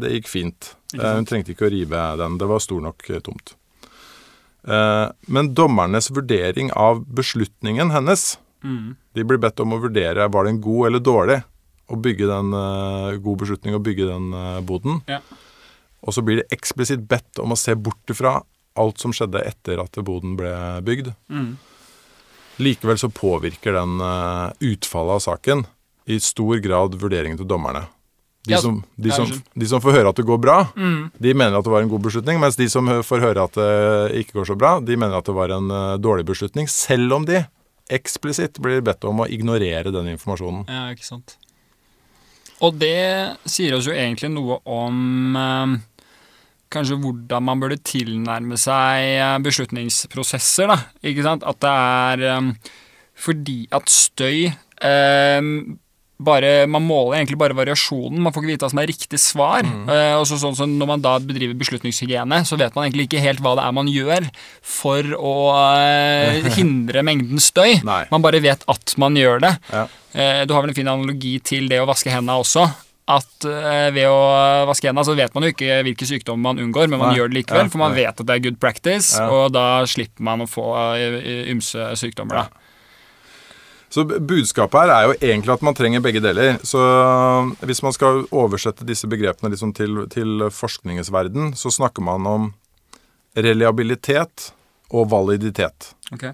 det 0.02 0.14
gikk 0.18 0.28
fint. 0.28 0.72
Eh, 0.94 1.12
hun 1.16 1.24
trengte 1.28 1.54
ikke 1.54 1.66
å 1.68 1.72
rive 1.72 2.02
den. 2.20 2.36
Det 2.38 2.48
var 2.50 2.60
stor 2.60 2.82
nok 2.84 3.06
tomt. 3.24 3.54
Eh, 4.68 5.06
men 5.32 5.54
dommernes 5.54 6.10
vurdering 6.10 6.72
av 6.76 7.04
beslutningen 7.08 7.90
hennes 7.94 8.36
Mm. 8.64 8.96
De 9.14 9.22
blir 9.22 9.38
bedt 9.38 9.60
om 9.62 9.74
å 9.76 9.78
vurdere 9.78 10.24
var 10.32 10.46
den 10.48 10.56
god 10.64 10.86
eller 10.88 11.02
dårlig. 11.04 11.36
Å 11.86 11.96
bygge 12.02 12.26
den 12.30 12.52
eh, 12.58 13.16
god 13.22 13.38
beslutning 13.44 13.76
å 13.76 13.82
bygge 13.82 14.08
den 14.10 14.32
eh, 14.34 14.60
boden. 14.66 15.00
Ja. 15.10 15.20
Og 16.06 16.14
så 16.14 16.22
blir 16.22 16.40
det 16.40 16.48
eksplisitt 16.54 17.04
bedt 17.10 17.38
om 17.42 17.54
å 17.54 17.58
se 17.58 17.74
bort 17.74 18.10
ifra 18.12 18.40
alt 18.76 19.00
som 19.00 19.14
skjedde 19.16 19.40
etter 19.48 19.80
at 19.82 19.96
boden 20.04 20.34
ble 20.38 20.50
bygd. 20.86 21.12
Mm. 21.32 21.54
Likevel 22.62 22.98
så 23.00 23.10
påvirker 23.12 23.76
den 23.76 24.00
eh, 24.00 24.50
utfallet 24.72 25.18
av 25.18 25.24
saken 25.24 25.64
i 26.06 26.18
stor 26.22 26.58
grad 26.62 26.94
vurderingen 27.00 27.38
til 27.40 27.48
dommerne. 27.50 27.84
De, 28.46 28.52
Ja, 28.54 28.60
som, 28.62 28.76
de, 28.94 29.10
som, 29.10 29.26
de 29.58 29.66
som 29.66 29.82
får 29.82 29.96
høre 29.96 30.10
at 30.12 30.18
det 30.20 30.26
går 30.28 30.38
bra, 30.38 30.58
Mm. 30.78 31.10
de 31.18 31.32
mener 31.34 31.56
at 31.58 31.64
det 31.66 31.72
var 31.72 31.82
en 31.82 31.90
god 31.90 32.04
beslutning, 32.04 32.38
mens 32.38 32.54
de 32.56 32.68
som 32.70 32.86
får 33.02 33.24
høre 33.24 33.42
at 33.42 33.56
det 33.58 34.20
ikke 34.22 34.36
går 34.38 34.46
så 34.52 34.54
bra, 34.58 34.76
de 34.78 34.94
mener 34.96 35.18
at 35.18 35.26
det 35.26 35.34
var 35.34 35.50
en 35.50 35.66
dårlig 35.98 36.22
beslutning, 36.28 36.68
selv 36.70 37.16
om 37.18 37.26
de 37.26 37.40
eksplisitt 37.90 38.60
blir 38.62 38.84
bedt 38.86 39.02
om 39.06 39.24
å 39.24 39.26
ignorere 39.26 39.90
den 39.94 40.12
informasjonen. 40.14 40.62
Ja, 40.70 40.84
ikke 40.94 41.06
sant. 41.08 41.34
Og 42.64 42.78
det 42.80 43.36
sier 43.44 43.76
oss 43.76 43.88
jo 43.88 43.92
egentlig 43.92 44.30
noe 44.32 44.58
om 44.64 45.36
eh, 45.36 45.74
kanskje 46.72 46.98
hvordan 47.02 47.44
man 47.44 47.62
burde 47.62 47.78
tilnærme 47.84 48.58
seg 48.60 49.10
eh, 49.20 49.36
beslutningsprosesser, 49.44 50.72
da. 50.72 50.78
Ikke 51.06 51.24
sant? 51.26 51.44
At 51.46 51.60
det 51.62 51.72
er 51.72 52.24
eh, 52.32 52.52
fordi 53.16 53.58
at 53.76 53.92
støy 53.92 54.46
eh, 54.48 55.50
bare, 56.18 56.66
Man 56.66 56.82
måler 56.86 57.18
egentlig 57.18 57.38
bare 57.38 57.56
variasjonen, 57.56 58.20
man 58.24 58.32
får 58.32 58.42
ikke 58.44 58.52
vite 58.54 58.64
hva 58.64 58.70
som 58.72 58.80
er 58.80 58.88
riktig 58.88 59.18
svar. 59.20 59.66
Eh, 59.66 60.14
og 60.16 60.24
så 60.28 60.38
sånn 60.40 60.56
som 60.56 60.72
Når 60.78 60.88
man 60.88 61.02
da 61.04 61.18
bedriver 61.20 61.56
beslutningshygiene, 61.60 62.38
så 62.48 62.56
vet 62.56 62.74
man 62.74 62.86
egentlig 62.86 63.08
ikke 63.10 63.20
helt 63.20 63.42
hva 63.44 63.52
det 63.58 63.66
er 63.66 63.72
man 63.76 63.90
gjør 63.92 64.28
for 64.64 65.12
å 65.18 65.34
uh, 65.52 66.48
hindre 66.58 67.02
mengden 67.06 67.38
støy. 67.42 67.82
Nei. 67.84 68.04
Man 68.10 68.24
bare 68.24 68.40
vet 68.40 68.64
at 68.66 68.96
man 68.98 69.14
gjør 69.18 69.44
det. 69.44 69.52
Ja. 69.72 69.84
Uh, 70.16 70.42
Du 70.48 70.54
har 70.56 70.62
vel 70.64 70.72
en 70.72 70.78
fin 70.78 70.88
analogi 70.88 71.36
til 71.44 71.68
det 71.68 71.82
å 71.82 71.86
vaske 71.88 72.10
hendene 72.10 72.38
også. 72.40 72.64
At 73.06 73.44
ved 73.94 74.02
å 74.10 74.66
vaske 74.66 74.88
hendene 74.88 75.04
så 75.06 75.14
vet 75.14 75.30
man 75.36 75.44
jo 75.46 75.52
ikke 75.52 75.76
hvilke 75.86 76.08
sykdommer 76.08 76.42
man 76.48 76.58
unngår, 76.64 76.88
men 76.90 76.98
man 76.98 77.12
Nei. 77.12 77.20
gjør 77.20 77.28
det 77.30 77.36
likevel, 77.38 77.68
Ja, 77.68 77.70
for 77.70 77.78
man 77.78 77.94
vet 77.94 78.18
at 78.18 78.26
det 78.26 78.34
er 78.34 78.42
good 78.42 78.58
practice, 78.58 79.12
Ja. 79.14 79.28
og 79.30 79.52
da 79.54 79.84
slipper 79.86 80.24
man 80.26 80.42
å 80.42 80.48
få 80.50 80.64
ymse 81.46 81.92
sykdommer. 82.00 82.34
da. 82.34 82.65
Så 83.96 84.02
budskapet 84.04 84.76
her 84.76 84.90
er 84.92 85.04
jo 85.06 85.14
egentlig 85.16 85.54
at 85.54 85.62
man 85.64 85.76
trenger 85.76 86.02
begge 86.04 86.20
deler. 86.20 86.58
Så 86.68 86.80
hvis 87.64 87.80
man 87.80 87.94
skal 87.96 88.26
oversette 88.28 88.84
disse 88.84 89.08
begrepene 89.08 89.48
liksom 89.54 89.72
til, 89.76 90.02
til 90.12 90.42
forskningens 90.52 91.08
verden, 91.14 91.54
så 91.56 91.72
snakker 91.72 92.04
man 92.04 92.28
om 92.28 92.50
reliabilitet 93.32 94.50
og 94.92 95.08
validitet. 95.14 95.94
Ok. 96.12 96.26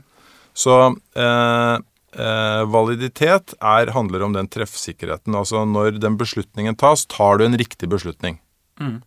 Så 0.59 0.75
eh, 1.15 1.77
eh, 2.19 2.63
validitet 2.75 3.55
er, 3.61 3.93
handler 3.95 4.27
om 4.27 4.35
den 4.35 4.51
treffsikkerheten. 4.51 5.37
Altså 5.39 5.63
når 5.63 6.01
den 6.03 6.19
beslutningen 6.19 6.75
tas, 6.83 7.07
tar 7.07 7.39
du 7.39 7.47
en 7.47 7.59
riktig 7.63 7.87
beslutning. 7.95 8.41
Mm. 8.83 8.99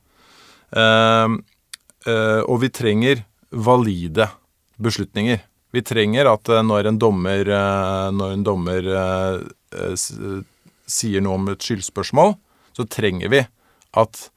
Eh, 0.80 1.36
og 2.46 2.64
vi 2.64 2.72
trenger 2.72 3.26
valide 3.52 4.30
beslutninger. 4.80 5.44
Vi 5.76 5.84
trenger 5.84 6.30
at 6.32 6.50
eh, 6.52 6.64
når 6.64 6.92
en 6.92 7.00
dommer, 7.02 7.52
eh, 7.52 8.08
når 8.16 8.38
en 8.38 8.46
dommer 8.48 8.90
eh, 8.96 10.06
sier 10.88 11.24
noe 11.24 11.40
om 11.40 11.52
et 11.52 11.68
skyldspørsmål, 11.68 12.36
så 12.76 12.88
trenger 12.92 13.32
vi 13.34 13.44
at 14.00 14.28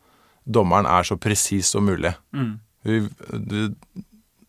dommeren 0.49 0.89
er 0.89 1.07
så 1.07 1.19
presis 1.21 1.71
som 1.75 1.87
mulig. 1.87 2.15
Mm. 2.33 2.59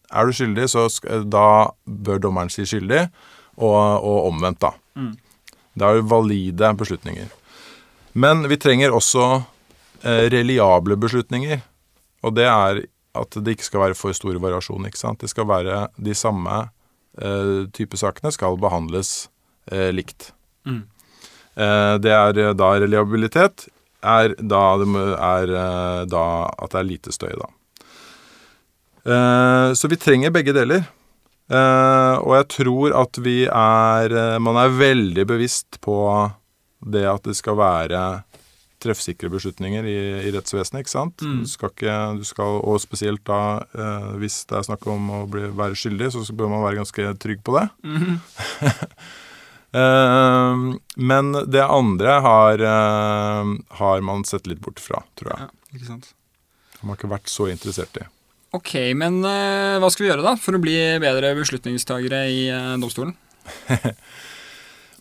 Er 0.09 0.25
du 0.25 0.33
skyldig, 0.33 0.69
så 0.71 0.87
da 1.27 1.47
bør 1.85 2.21
dommeren 2.23 2.51
si 2.53 2.65
skyldig, 2.65 3.07
og, 3.59 3.75
og 3.75 4.29
omvendt, 4.29 4.61
da. 4.63 4.71
Mm. 4.95 5.11
Det 5.75 5.85
er 5.85 5.99
jo 5.99 6.07
valide 6.11 6.71
beslutninger. 6.79 7.27
Men 8.19 8.45
vi 8.49 8.57
trenger 8.57 8.95
også 8.95 9.25
eh, 10.03 10.25
reliable 10.31 10.97
beslutninger. 10.99 11.61
Og 12.25 12.35
det 12.35 12.47
er 12.49 12.81
at 13.19 13.37
det 13.41 13.55
ikke 13.55 13.67
skal 13.67 13.83
være 13.87 13.97
for 13.97 14.15
store 14.15 14.41
variasjoner. 14.41 14.89
ikke 14.89 15.01
sant? 15.01 15.21
Det 15.21 15.29
skal 15.31 15.47
være 15.49 15.87
de 15.97 16.15
samme 16.15 16.69
type 17.75 17.97
sakene 17.99 18.31
skal 18.31 18.57
behandles 18.61 19.29
eh, 19.71 19.89
likt. 19.91 20.31
Mm. 20.67 20.83
Eh, 21.59 21.95
det 22.03 22.13
er 22.15 22.39
eh, 22.39 22.55
da 22.57 22.73
reliabilitet 22.79 23.67
er 23.99 24.35
da, 24.39 24.63
er 24.79 25.51
eh, 25.51 26.03
da 26.07 26.25
at 26.55 26.71
det 26.71 26.79
er 26.79 26.87
lite 26.87 27.15
støy, 27.15 27.33
da. 27.35 27.49
Eh, 29.09 29.73
så 29.75 29.91
vi 29.91 29.99
trenger 29.99 30.33
begge 30.35 30.55
deler. 30.55 30.85
Eh, 31.49 32.15
og 32.21 32.35
jeg 32.37 32.49
tror 32.53 32.95
at 32.99 33.17
vi 33.25 33.39
er 33.49 34.13
eh, 34.13 34.35
Man 34.37 34.59
er 34.61 34.69
veldig 34.69 35.23
bevisst 35.25 35.79
på 35.81 35.97
det 36.85 37.07
at 37.09 37.25
det 37.25 37.33
skal 37.39 37.57
være 37.57 38.01
treffsikre 38.83 39.29
beslutninger 39.31 39.87
i, 39.87 39.97
i 40.27 40.33
rettsvesenet, 40.35 40.83
ikke 40.83 40.93
sant? 40.93 41.23
Mm. 41.23 41.41
Du 41.43 41.51
skal 41.51 41.73
ikke, 41.73 41.95
du 42.19 42.27
skal, 42.27 42.59
og 42.63 42.79
spesielt 42.83 43.23
da 43.27 43.41
eh, 43.75 44.11
hvis 44.21 44.41
det 44.49 44.59
er 44.59 44.67
snakk 44.69 44.85
om 44.91 45.09
å 45.19 45.23
bli, 45.31 45.47
være 45.55 45.79
skyldig, 45.79 46.11
så 46.15 46.23
bør 46.35 46.53
man 46.53 46.63
være 46.65 46.81
ganske 46.81 47.15
trygg 47.23 47.43
på 47.45 47.57
det. 47.59 47.67
Mm. 47.87 48.21
Eh, 49.69 50.61
men 50.97 51.27
det 51.45 51.61
andre 51.61 52.15
har, 52.25 52.57
eh, 52.57 53.49
har 53.77 53.99
man 54.01 54.23
sett 54.25 54.47
litt 54.49 54.63
bort 54.65 54.81
fra, 54.81 55.03
tror 55.19 55.29
jeg. 55.29 55.45
Ja, 55.45 55.75
ikke 55.77 55.89
sant. 55.91 56.07
Man 56.81 56.89
har 56.89 56.97
ikke 56.97 57.11
vært 57.11 57.29
så 57.29 57.45
interessert 57.51 57.99
i. 58.01 58.07
Ok, 58.57 58.73
men 58.97 59.19
eh, 59.29 59.77
hva 59.77 59.91
skal 59.93 60.05
vi 60.05 60.09
gjøre 60.09 60.25
da 60.25 60.33
for 60.41 60.57
å 60.57 60.63
bli 60.63 60.73
bedre 61.03 61.35
beslutningstagere 61.37 62.23
i 62.33 62.47
eh, 62.49 62.71
domstolen? 62.81 63.13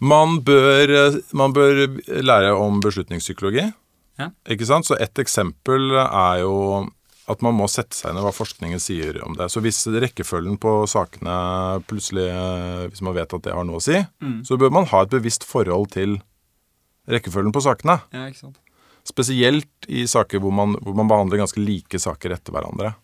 Man 0.01 0.41
bør, 0.47 0.91
eh, 1.09 1.17
man 1.35 1.53
bør 1.57 1.87
lære 2.23 2.53
om 2.55 2.81
beslutningspsykologi. 2.85 3.65
Ja. 4.19 4.31
Ikke 4.51 4.67
sant? 4.67 4.87
Så 4.87 4.97
et 5.01 5.15
eksempel 5.19 5.93
er 5.99 6.41
jo 6.43 6.87
at 7.29 7.43
man 7.45 7.55
må 7.59 7.67
sette 7.69 7.93
seg 7.93 8.17
i 8.17 8.23
hva 8.25 8.31
forskningen 8.33 8.81
sier 8.81 9.19
om 9.27 9.35
det. 9.37 9.51
Så 9.53 9.61
hvis 9.61 9.83
rekkefølgen 9.93 10.57
på 10.59 10.87
sakene 10.89 11.83
plutselig 11.87 12.25
eh, 12.33 12.87
Hvis 12.89 13.03
man 13.05 13.15
vet 13.15 13.35
at 13.37 13.43
det 13.45 13.53
har 13.53 13.65
noe 13.69 13.77
å 13.79 13.85
si, 13.85 13.99
Mm. 14.23 14.41
så 14.47 14.57
bør 14.59 14.71
man 14.73 14.87
ha 14.87 15.03
et 15.03 15.11
bevisst 15.11 15.45
forhold 15.45 15.91
til 15.93 16.21
rekkefølgen 17.09 17.53
på 17.53 17.61
sakene. 17.65 18.01
Ja, 18.13 18.27
ikke 18.31 18.41
sant. 18.47 18.59
Spesielt 19.05 19.87
i 19.89 20.05
saker 20.07 20.41
hvor 20.41 20.53
man, 20.53 20.75
hvor 20.85 20.95
man 20.97 21.09
behandler 21.09 21.39
ganske 21.41 21.61
like 21.65 21.99
saker 21.99 22.33
etter 22.37 22.53
hverandre. 22.53 22.95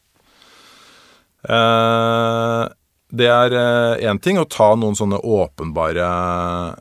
Eh, 1.48 2.68
det 3.14 3.28
er 3.30 3.54
én 4.02 4.18
ting 4.22 4.38
å 4.40 4.46
ta 4.50 4.72
noen 4.78 4.96
sånne 4.98 5.20
åpenbare 5.22 6.06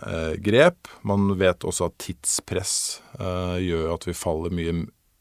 eh, 0.10 0.34
grep. 0.44 0.90
Man 1.06 1.28
vet 1.40 1.66
også 1.68 1.90
at 1.90 1.98
tidspress 2.02 2.76
eh, 3.20 3.58
gjør 3.68 3.94
at 3.96 4.08
vi 4.10 4.16
faller 4.18 4.54
mye, 4.56 4.74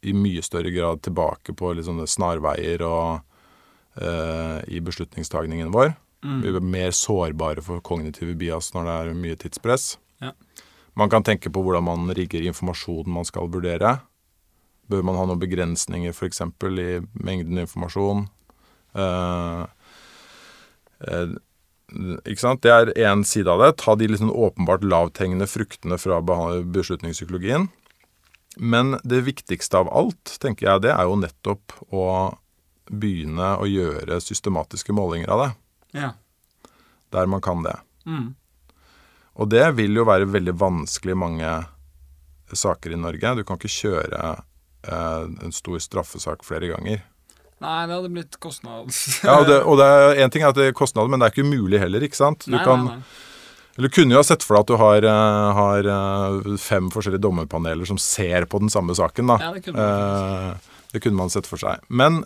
i 0.02 0.14
mye 0.16 0.44
større 0.44 0.72
grad 0.74 1.02
tilbake 1.04 1.54
på 1.58 1.74
litt 1.76 1.88
sånne 1.88 2.08
snarveier 2.08 2.84
og 2.86 4.00
eh, 4.00 4.58
i 4.72 4.80
beslutningstagningen 4.84 5.74
vår. 5.74 5.94
Vi 6.22 6.52
er 6.54 6.62
mer 6.62 6.92
sårbare 6.94 7.64
for 7.66 7.82
kognitive 7.82 8.36
bias 8.38 8.70
når 8.76 8.86
det 8.86 8.94
er 8.94 9.16
mye 9.18 9.38
tidspress. 9.42 9.96
Ja. 10.22 10.30
Man 10.94 11.10
kan 11.10 11.24
tenke 11.26 11.50
på 11.50 11.62
hvordan 11.64 11.86
man 11.86 12.12
rigger 12.14 12.44
informasjonen 12.46 13.10
man 13.10 13.26
skal 13.26 13.50
vurdere. 13.50 13.96
Bør 14.92 15.02
man 15.08 15.18
ha 15.18 15.26
noen 15.26 15.40
begrensninger 15.42 16.14
f.eks. 16.14 16.42
i 16.44 17.00
mengden 17.18 17.62
informasjon? 17.64 18.26
Eh, 18.94 19.02
eh, 19.02 19.81
ikke 21.02 22.40
sant? 22.40 22.62
Det 22.64 22.72
er 22.72 22.92
én 23.08 23.24
side 23.26 23.50
av 23.50 23.62
det. 23.62 23.72
Ta 23.82 23.94
de 23.98 24.08
litt 24.08 24.22
sånn 24.22 24.32
åpenbart 24.32 24.84
lavthengende 24.86 25.48
fruktene 25.50 25.98
fra 26.00 26.20
beslutningspsykologien. 26.22 27.68
Men 28.56 28.98
det 29.08 29.22
viktigste 29.26 29.80
av 29.80 29.90
alt, 29.92 30.36
tenker 30.40 30.68
jeg, 30.68 30.84
det 30.86 30.92
er 30.92 31.08
jo 31.08 31.18
nettopp 31.20 31.76
å 31.92 32.06
begynne 32.92 33.54
å 33.56 33.68
gjøre 33.68 34.20
systematiske 34.20 34.92
målinger 34.92 35.32
av 35.32 35.42
det. 35.42 35.50
Ja. 36.02 36.10
Der 37.12 37.28
man 37.30 37.44
kan 37.44 37.64
det. 37.64 37.76
Mm. 38.04 38.34
Og 39.40 39.48
det 39.48 39.64
vil 39.78 39.96
jo 39.96 40.04
være 40.08 40.28
veldig 40.28 40.54
vanskelig 40.60 41.14
i 41.14 41.22
mange 41.22 41.52
saker 42.52 42.92
i 42.92 43.00
Norge. 43.00 43.36
Du 43.38 43.44
kan 43.48 43.56
ikke 43.56 43.72
kjøre 43.72 44.20
eh, 44.84 45.24
en 45.44 45.56
stor 45.56 45.80
straffesak 45.80 46.44
flere 46.44 46.68
ganger. 46.74 47.00
Nei, 47.62 47.80
det 47.88 47.96
hadde 47.96 48.12
blitt 48.12 48.38
kostnads... 48.42 49.02
Ja, 49.26 49.38
og 49.40 49.48
det, 49.48 49.58
og 49.62 49.78
det 49.80 49.88
er 49.88 50.22
en 50.24 50.32
ting 50.34 50.44
er 50.44 50.52
at 50.52 50.58
det 50.58 50.70
er 50.70 50.76
kostnader, 50.76 51.12
men 51.12 51.22
det 51.22 51.28
er 51.28 51.36
ikke 51.36 51.46
umulig 51.46 51.80
heller, 51.82 52.04
ikke 52.04 52.18
sant? 52.18 52.46
Du 52.48 52.56
nei, 52.56 52.64
kan, 52.66 52.88
nei, 52.88 52.98
nei. 52.98 53.30
Eller 53.78 53.88
du 53.88 53.94
kunne 53.94 54.12
jo 54.12 54.20
ha 54.20 54.26
sett 54.26 54.44
for 54.44 54.58
deg 54.58 54.66
at 54.66 54.72
du 54.72 54.76
har, 54.82 55.06
eh, 55.08 55.60
har 55.60 55.88
eh, 55.94 56.50
fem 56.60 56.90
forskjellige 56.92 57.24
dommerpaneler 57.24 57.88
som 57.88 58.00
ser 58.02 58.44
på 58.50 58.60
den 58.60 58.72
samme 58.72 58.96
saken, 58.98 59.32
da. 59.32 59.38
Ja, 59.40 59.54
det 59.54 59.64
kunne 59.64 59.86
man 59.86 60.52
Eh, 60.52 60.70
det 60.92 61.00
kunne 61.00 61.16
man 61.16 61.32
sett 61.32 61.48
for 61.48 61.60
seg. 61.60 61.80
Men 61.88 62.24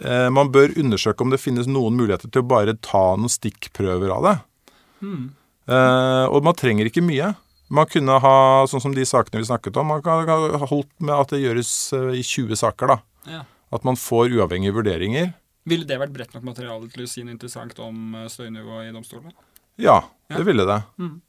eh, 0.00 0.30
man 0.32 0.48
bør 0.54 0.72
undersøke 0.80 1.20
om 1.20 1.34
det 1.34 1.42
finnes 1.42 1.68
noen 1.68 1.98
muligheter 1.98 2.32
til 2.32 2.40
å 2.40 2.48
bare 2.48 2.78
ta 2.80 3.10
noen 3.20 3.32
stikkprøver 3.32 4.14
av 4.14 4.24
det. 4.24 4.34
Hmm. 5.04 5.26
Eh, 5.68 6.26
og 6.32 6.44
man 6.46 6.56
trenger 6.56 6.88
ikke 6.88 7.04
mye. 7.04 7.34
Man 7.70 7.86
kunne 7.86 8.16
ha, 8.24 8.36
sånn 8.66 8.82
som 8.82 8.94
de 8.96 9.04
sakene 9.06 9.44
vi 9.44 9.50
snakket 9.50 9.76
om, 9.78 9.92
man 9.92 10.02
kan 10.02 10.24
ha 10.26 10.66
holdt 10.72 10.90
med 10.98 11.14
at 11.14 11.34
det 11.34 11.44
gjøres 11.44 11.70
eh, 11.94 12.08
i 12.18 12.24
20 12.24 12.58
saker, 12.64 12.94
da. 12.94 12.98
Ja. 13.30 13.44
At 13.72 13.84
man 13.86 13.96
får 14.00 14.32
uavhengige 14.34 14.74
vurderinger. 14.74 15.32
Ville 15.70 15.86
det 15.86 15.98
vært 16.00 16.12
bredt 16.14 16.32
nok 16.34 16.42
materiale 16.48 16.88
til 16.90 17.04
å 17.04 17.08
si 17.10 17.22
noe 17.22 17.34
interessant 17.36 17.78
om 17.84 18.14
eh, 18.18 18.28
støynivået 18.32 18.88
i 18.90 18.94
domstolene? 18.96 19.34
Ja, 19.80 20.00
Ja. 20.30 20.36
det 20.36 20.46
ville 20.46 20.64
det. 20.66 20.82
Mm. 20.98 21.20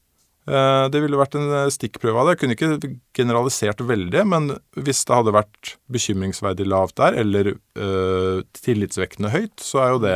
Eh, 0.50 0.90
Det 0.90 1.02
ville 1.04 1.18
vært 1.20 1.36
en 1.38 1.52
eh, 1.54 1.70
stikkprøve 1.70 2.18
av 2.18 2.28
det. 2.28 2.34
Jeg 2.40 2.42
kunne 2.42 2.56
ikke 2.80 2.96
generalisert 3.14 3.78
veldig, 3.86 4.24
men 4.28 4.48
hvis 4.76 5.04
det 5.06 5.16
hadde 5.20 5.36
vært 5.36 5.76
bekymringsverdig 5.92 6.66
lavt 6.68 6.96
der, 6.98 7.14
eller 7.22 7.52
øh, 7.78 8.42
tillitsvekkende 8.58 9.30
høyt, 9.36 9.60
så 9.62 9.84
er 9.86 9.90
jo 9.94 10.00
det, 10.02 10.16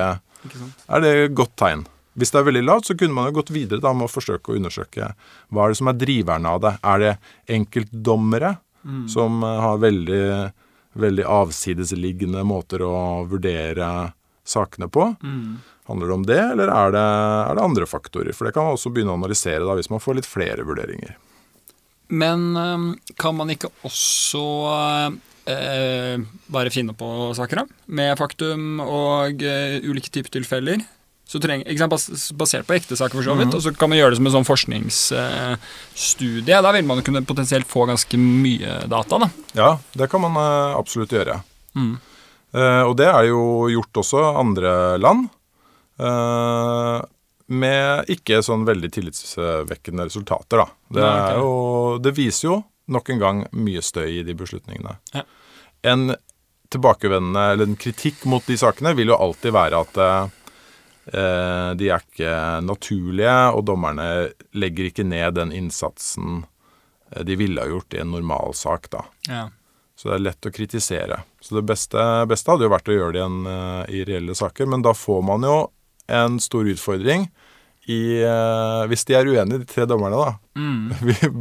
er 0.90 1.02
det 1.06 1.14
et 1.28 1.36
godt 1.38 1.54
tegn. 1.62 1.86
Hvis 2.18 2.32
det 2.32 2.40
er 2.40 2.48
veldig 2.48 2.64
lavt, 2.66 2.88
så 2.88 2.96
kunne 2.98 3.14
man 3.14 3.26
jo 3.30 3.36
gått 3.42 3.52
videre 3.52 3.82
da 3.84 3.92
med 3.94 4.08
å 4.08 4.12
forsøke 4.12 4.54
å 4.54 4.56
undersøke 4.56 5.12
hva 5.52 5.66
er 5.66 5.74
det 5.74 5.78
som 5.82 5.90
er 5.92 5.98
driverne 6.00 6.48
av 6.48 6.62
det. 6.64 6.74
Er 6.82 7.02
det 7.04 7.14
enkeltdommere 7.60 8.56
som 9.12 9.44
eh, 9.44 9.60
har 9.62 9.78
veldig, 9.82 10.22
veldig 10.96 11.26
avsidesliggende 11.28 12.44
måter 12.48 12.84
å 12.86 12.96
vurdere 13.30 13.90
sakene 14.48 14.90
på? 14.92 15.12
Mm. 15.24 15.60
Handler 15.90 16.10
det 16.10 16.16
om 16.16 16.26
det, 16.26 16.42
eller 16.56 16.72
er 16.74 16.96
det, 16.96 17.06
er 17.52 17.58
det 17.58 17.66
andre 17.68 17.88
faktorer? 17.90 18.34
For 18.34 18.48
det 18.48 18.56
kan 18.56 18.66
man 18.66 18.78
også 18.78 18.92
begynne 18.94 19.14
å 19.14 19.20
analysere 19.20 19.62
da, 19.66 19.76
hvis 19.78 19.92
man 19.94 20.02
får 20.02 20.20
litt 20.20 20.30
flere 20.30 20.66
vurderinger. 20.66 21.14
Men 22.08 22.58
kan 23.18 23.38
man 23.38 23.50
ikke 23.54 23.72
også 23.86 24.42
eh, 25.50 26.26
bare 26.54 26.74
finne 26.74 26.94
på 26.98 27.10
saker, 27.38 27.64
da? 27.64 27.86
Med 27.86 28.18
faktum 28.20 28.82
og 28.84 29.42
øh, 29.46 29.78
ulike 29.86 30.14
typer 30.14 30.34
tilfeller? 30.38 30.86
Så 31.26 31.40
treng, 31.42 31.64
ikke 31.66 31.82
sant, 31.82 31.90
basert 32.38 32.68
på 32.68 32.76
ekte 32.78 32.96
saker, 32.98 33.18
for 33.18 33.24
så 33.26 33.34
vidt. 33.40 33.56
Og 33.58 33.62
så 33.66 33.72
kan 33.74 33.90
man 33.90 33.98
gjøre 33.98 34.12
det 34.14 34.20
som 34.20 34.28
en 34.30 34.36
sånn 34.36 34.46
forskningsstudie. 34.46 36.62
da 36.62 36.72
vil 36.76 36.86
man 36.86 37.02
kunne 37.06 37.26
potensielt 37.26 37.68
få 37.68 37.86
ganske 37.90 38.18
mye 38.22 38.88
data, 38.92 39.18
da. 39.26 39.30
Ja, 39.58 39.72
det 39.98 40.08
kan 40.12 40.22
man 40.22 40.36
eh, 40.38 40.78
absolutt 40.78 41.12
gjøre. 41.18 41.40
Mm. 41.74 41.98
Eh, 42.54 42.84
og 42.86 42.94
det 43.02 43.10
er 43.10 43.24
jo 43.32 43.42
gjort 43.74 43.98
også 44.04 44.20
andre 44.38 44.72
land. 45.02 45.22
eh, 45.98 47.02
med 47.46 48.10
ikke 48.10 48.42
sånn 48.46 48.66
veldig 48.66 48.90
tillitsvekkende 48.94 50.08
resultater, 50.08 50.62
da. 50.62 50.68
Det, 50.94 51.06
er 51.06 51.38
jo, 51.42 51.52
det 52.02 52.14
viser 52.18 52.48
jo 52.48 52.56
nok 52.90 53.10
en 53.10 53.22
gang 53.22 53.48
mye 53.54 53.82
støy 53.86 54.20
i 54.20 54.24
de 54.26 54.34
beslutningene. 54.38 54.98
Ja. 55.14 55.24
En 55.86 56.16
tilbakevendende, 56.74 57.44
eller 57.54 57.70
en 57.70 57.78
kritikk 57.78 58.26
mot 58.30 58.46
de 58.50 58.58
sakene 58.58 58.96
vil 58.98 59.14
jo 59.14 59.20
alltid 59.22 59.54
være 59.54 59.84
at 59.86 59.94
de 61.06 61.90
er 61.92 62.02
ikke 62.02 62.32
naturlige, 62.66 63.34
og 63.54 63.66
dommerne 63.68 64.08
legger 64.58 64.88
ikke 64.90 65.06
ned 65.06 65.36
den 65.38 65.52
innsatsen 65.54 66.44
eh, 67.12 67.22
de 67.28 67.38
ville 67.38 67.62
ha 67.62 67.70
gjort 67.70 67.94
i 67.94 68.02
en 68.02 68.12
normalsak, 68.16 68.90
da. 68.90 69.04
Ja. 69.30 69.44
Så 69.96 70.10
det 70.10 70.16
er 70.18 70.26
lett 70.26 70.50
å 70.50 70.52
kritisere. 70.52 71.22
Så 71.42 71.56
det 71.60 71.66
beste, 71.70 72.02
beste 72.28 72.52
hadde 72.52 72.68
jo 72.68 72.74
vært 72.74 72.90
å 72.92 72.98
gjøre 72.98 73.14
det 73.16 73.22
igjen 73.22 73.50
eh, 73.52 73.82
i 73.96 74.04
reelle 74.10 74.36
saker, 74.36 74.68
men 74.72 74.84
da 74.86 74.96
får 74.98 75.22
man 75.30 75.46
jo 75.48 75.58
en 76.12 76.40
stor 76.44 76.68
utfordring 76.70 77.30
i 77.90 78.18
eh, 78.18 78.84
Hvis 78.90 79.06
de 79.06 79.14
er 79.14 79.28
uenige, 79.30 79.62
de 79.62 79.70
tre 79.70 79.86
dommerne, 79.86 80.18
da. 80.18 80.34
Mm. 80.58 80.90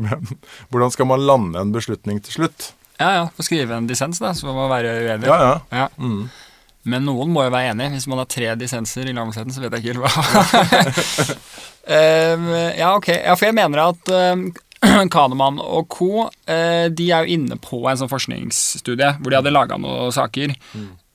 Hvordan 0.70 0.92
skal 0.92 1.08
man 1.08 1.24
lande 1.24 1.60
en 1.60 1.72
beslutning 1.72 2.20
til 2.24 2.42
slutt? 2.42 2.74
ja, 3.00 3.10
ja. 3.16 3.22
Få 3.34 3.42
skrive 3.42 3.74
en 3.74 3.88
dissens, 3.88 4.20
da, 4.22 4.34
så 4.36 4.46
må 4.46 4.54
man 4.54 4.70
være 4.70 4.92
uenig. 5.02 5.28
Ja, 5.28 5.38
ja. 5.40 5.54
Ja. 5.72 5.88
Mm. 5.98 6.28
Men 6.90 7.06
noen 7.08 7.32
må 7.32 7.46
jo 7.46 7.52
være 7.54 7.72
enig. 7.72 7.90
Hvis 7.94 8.08
man 8.10 8.20
har 8.20 8.28
tre 8.30 8.52
dissenser 8.60 9.08
i 9.08 9.14
Langsetten, 9.16 9.54
så 9.54 9.62
vet 9.64 9.76
jeg 9.76 9.84
ikke 9.84 9.92
helt 9.94 10.04
hva 10.04 10.12
um, 12.34 12.50
Ja, 12.82 12.90
ok. 12.94 13.08
Ja, 13.16 13.36
for 13.36 13.48
jeg 13.48 13.56
mener 13.56 13.86
at 13.86 14.12
um, 14.34 14.50
Kahneman 15.14 15.62
og 15.62 15.88
co. 15.92 16.26
Uh, 16.48 16.90
de 16.92 17.08
er 17.08 17.24
jo 17.24 17.38
inne 17.38 17.58
på 17.62 17.80
en 17.88 18.00
sånn 18.00 18.12
forskningsstudie 18.12 19.16
hvor 19.20 19.32
de 19.32 19.40
hadde 19.40 19.54
laga 19.54 19.80
noen 19.80 20.12
saker. 20.14 20.52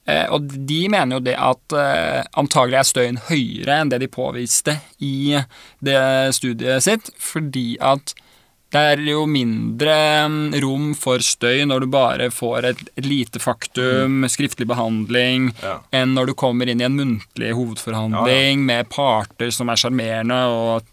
Eh, 0.09 0.25
og 0.33 0.47
de 0.69 0.79
mener 0.89 1.17
jo 1.17 1.25
det 1.25 1.35
at 1.37 1.75
eh, 1.77 2.21
antagelig 2.39 2.79
er 2.79 2.87
støyen 2.87 3.19
høyere 3.27 3.75
enn 3.81 3.91
det 3.91 3.99
de 4.01 4.09
påviste 4.09 4.79
i 5.05 5.37
det 5.85 5.99
studiet 6.37 6.85
sitt, 6.85 7.11
fordi 7.21 7.75
at 7.77 8.15
det 8.69 8.81
er 8.93 8.99
jo 9.09 9.23
mindre 9.25 9.93
mm, 10.29 10.53
rom 10.61 10.91
for 10.97 11.23
støy 11.25 11.63
når 11.65 11.81
du 11.81 11.87
bare 11.89 12.27
får 12.33 12.67
et, 12.69 12.83
et 13.01 13.05
lite 13.09 13.41
faktum, 13.41 14.23
skriftlig 14.29 14.67
behandling, 14.69 15.49
Ja. 15.63 15.79
enn 15.95 16.13
når 16.13 16.29
du 16.31 16.33
kommer 16.37 16.69
inn 16.69 16.81
i 16.81 16.85
en 16.85 16.97
muntlig 16.99 17.49
hovedforhandling 17.57 18.61
med 18.67 18.89
parter 18.93 19.49
som 19.55 19.69
er 19.73 19.79
sjarmerende, 19.81 20.37
og 20.53 20.83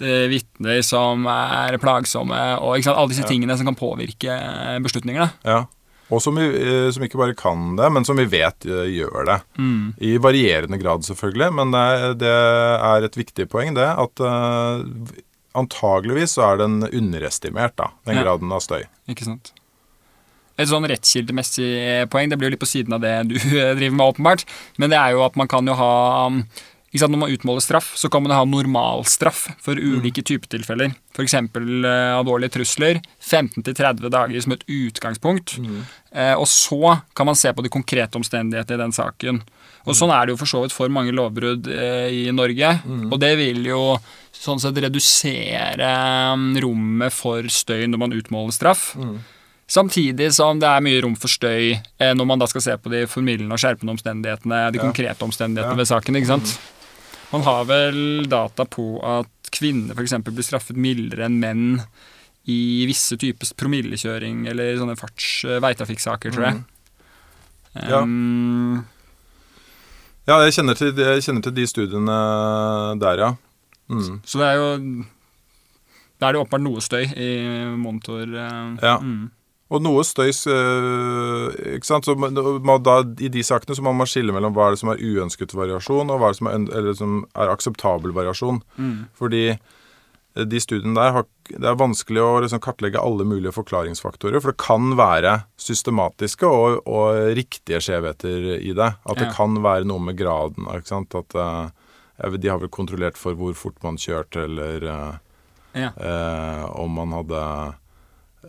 eh, 0.00 0.26
vitner 0.32 0.80
som 0.86 1.26
er 1.28 1.76
plagsomme, 1.82 2.40
og 2.60 2.80
sant, 2.84 2.96
alle 2.96 3.12
disse 3.12 3.28
tingene 3.28 3.56
som 3.60 3.68
kan 3.68 3.76
påvirke 3.78 4.32
eh, 4.32 4.78
beslutningene. 4.84 5.30
ja. 5.44 5.64
Og 6.06 6.20
som, 6.22 6.36
vi, 6.38 6.44
eh, 6.46 6.84
som 6.94 7.02
ikke 7.02 7.18
bare 7.18 7.34
kan 7.34 7.72
det, 7.74 7.88
men 7.90 8.04
som 8.06 8.14
vi 8.14 8.28
vet 8.30 8.62
gjør 8.62 9.24
det. 9.26 9.40
Mm. 9.58 9.88
I 10.06 10.12
varierende 10.22 10.78
grad, 10.78 11.02
selvfølgelig, 11.02 11.48
men 11.58 11.72
det 11.74 12.12
det 12.20 12.30
er 12.30 13.06
et 13.08 13.18
viktig 13.18 13.48
poeng, 13.50 13.74
det. 13.74 13.88
At 13.90 14.22
antageligvis 15.56 16.36
så 16.36 16.44
er 16.52 16.62
den 16.64 16.80
underestimert, 16.86 17.76
da, 17.80 17.90
den 18.06 18.20
Ja. 18.20 18.26
graden 18.26 18.52
av 18.52 18.62
støy. 18.64 18.84
Ikke 19.08 19.24
sant? 19.28 19.52
Et 20.56 20.68
sånn 20.70 20.86
rettskildemessig 20.88 22.08
poeng, 22.08 22.30
det 22.30 22.38
blir 22.40 22.48
jo 22.48 22.54
litt 22.54 22.62
på 22.62 22.68
siden 22.70 22.94
av 22.96 23.02
det 23.04 23.28
du 23.28 23.34
driver 23.36 23.92
med, 23.92 24.06
åpenbart, 24.06 24.46
men 24.78 24.90
det 24.92 24.96
er 24.98 25.12
jo 25.12 25.24
at 25.26 25.36
man 25.36 25.48
kan 25.52 25.66
jo 25.68 25.74
ha 25.76 25.92
um, 26.30 26.44
ikke 26.96 27.02
sant, 27.02 27.12
Når 27.12 27.18
man 27.18 27.32
utmåler 27.34 27.60
straff, 27.60 27.88
så 27.98 28.08
kan 28.08 28.22
man 28.24 28.32
ha 28.32 28.44
normalstraff 28.48 29.42
for 29.60 29.76
ulike 29.76 30.22
typer 30.24 30.48
tilfeller. 30.48 30.94
F.eks. 31.12 31.34
Uh, 31.34 32.16
alvorlige 32.16 32.54
trusler. 32.54 33.02
15-30 33.20 34.08
dager 34.08 34.40
som 34.40 34.54
et 34.54 34.64
utgangspunkt. 34.64 35.58
Eh, 36.14 36.32
og 36.32 36.46
så 36.48 36.94
kan 37.12 37.26
man 37.28 37.36
se 37.36 37.52
på 37.52 37.66
de 37.66 37.68
konkrete 37.74 38.16
omstendighetene 38.16 38.78
i 38.78 38.82
den 38.86 38.94
saken. 38.96 39.42
Og 39.86 39.94
Sånn 39.94 40.10
er 40.10 40.26
det 40.26 40.34
jo 40.34 40.40
for 40.40 40.50
så 40.50 40.60
vidt 40.64 40.74
for 40.74 40.90
mange 40.90 41.12
lovbrudd 41.14 41.68
eh, 41.70 42.08
i 42.10 42.22
Norge. 42.34 42.72
Og 43.10 43.18
det 43.22 43.36
vil 43.38 43.62
jo 43.70 43.82
sånn 44.36 44.58
sett 44.60 44.76
redusere 44.82 45.86
um, 46.34 46.50
rommet 46.60 47.14
for 47.14 47.46
støy 47.48 47.86
når 47.88 47.98
man 48.02 48.12
utmåler 48.16 48.52
straff. 48.52 48.90
Samtidig 49.66 50.28
som 50.34 50.58
det 50.62 50.68
er 50.68 50.82
mye 50.84 51.00
rom 51.02 51.14
for 51.18 51.30
støy 51.30 51.72
eh, 51.74 52.12
når 52.14 52.26
man 52.28 52.38
da 52.42 52.46
skal 52.50 52.62
se 52.62 52.74
på 52.78 52.90
de 52.92 53.04
formildende 53.10 53.54
og 53.56 53.62
skjerpende 53.62 53.94
omstendighetene, 53.96 54.60
de 54.74 54.78
Ja. 54.78 54.84
konkrete 54.84 55.24
omstendighetene 55.26 55.74
Ja. 55.74 55.80
ved 55.80 55.88
saken. 55.90 56.16
ikke 56.20 56.32
sant? 56.34 56.58
Man 57.32 57.42
har 57.42 57.64
vel 57.66 58.26
data 58.30 58.64
på 58.64 59.02
at 59.02 59.50
kvinner 59.50 59.94
f.eks. 59.96 60.12
blir 60.22 60.46
straffet 60.46 60.76
mildere 60.76 61.24
enn 61.26 61.40
menn 61.40 61.64
i 62.46 62.86
visse 62.86 63.16
typer 63.18 63.50
promillekjøring 63.58 64.46
eller 64.50 64.76
sånne 64.78 64.94
farts 64.98 65.44
eh, 65.44 65.58
veitrafikksaker, 65.62 66.30
tror 66.34 66.44
jeg. 66.50 66.60
Ja. 67.90 68.02
Um, 68.02 68.84
Ja, 70.26 70.40
jeg 70.42 70.56
kjenner 70.56 70.74
til, 70.74 70.90
jeg 70.98 71.22
kjenner 71.22 71.42
til 71.46 71.54
de 71.54 71.66
studiene 71.70 72.16
der, 72.98 73.20
ja. 73.22 73.28
Mm. 73.88 74.20
Så 74.26 74.40
det 74.40 74.46
er 74.48 74.56
jo 74.58 74.70
Da 76.18 76.26
er 76.28 76.32
det 76.34 76.40
åpenbart 76.40 76.64
noe 76.64 76.80
støy 76.82 77.04
i 77.14 77.28
monitor. 77.78 78.22
eh, 78.24 78.76
Ja. 78.82 78.96
Mm. 78.98 79.30
Og 79.70 79.82
noe 79.82 80.02
støy 80.06 80.30
øh, 80.30 81.74
Ikke 81.76 81.86
sant? 81.86 82.04
Så 82.06 82.14
man, 82.18 82.34
da, 82.82 83.00
I 83.20 83.28
de 83.28 83.42
sakene 83.42 83.74
så 83.76 83.82
må 83.82 83.92
man 83.94 84.06
skille 84.06 84.32
mellom 84.34 84.54
hva 84.54 84.68
er 84.68 84.74
det 84.76 84.78
som 84.82 84.90
er 84.92 85.02
uønsket 85.02 85.54
variasjon, 85.54 86.10
og 86.10 86.18
hva 86.20 86.28
er 86.30 86.34
det 86.34 86.38
som 86.38 86.46
er, 86.50 86.76
eller 86.78 86.94
som 86.94 87.16
er 87.34 87.52
akseptabel 87.52 88.14
variasjon. 88.14 88.62
Mm. 88.78 89.06
Fordi 89.18 89.42
eh, 89.50 89.58
de 90.44 90.58
studiene 90.60 90.94
der 90.94 91.12
har, 91.12 91.24
Det 91.48 91.64
er 91.64 91.76
vanskelig 91.78 92.20
å 92.20 92.40
liksom 92.42 92.60
kartlegge 92.60 93.00
alle 93.00 93.24
mulige 93.24 93.52
forklaringsfaktorer, 93.54 94.40
for 94.42 94.52
det 94.52 94.58
kan 94.58 94.96
være 94.98 95.44
systematiske 95.56 96.44
og, 96.44 96.80
og 96.86 97.32
riktige 97.38 97.78
skjevheter 97.80 98.58
i 98.60 98.72
det. 98.74 98.90
At 99.06 99.16
det 99.16 99.28
Ja. 99.28 99.32
kan 99.32 99.54
være 99.62 99.86
noe 99.86 99.98
med 100.02 100.16
graden. 100.18 100.66
Ikke 100.74 100.88
sant? 100.90 101.14
At 101.14 101.34
eh, 101.34 102.28
vet, 102.30 102.40
De 102.42 102.48
har 102.48 102.58
vel 102.58 102.68
kontrollert 102.68 103.16
for 103.16 103.34
hvor 103.34 103.54
fort 103.54 103.78
man 103.82 103.96
kjørte, 103.96 104.44
eller 104.44 104.84
eh, 104.84 105.14
Ja. 105.76 105.90
eh, 105.96 106.64
om 106.80 106.90
man 106.98 107.12
hadde 107.12 107.74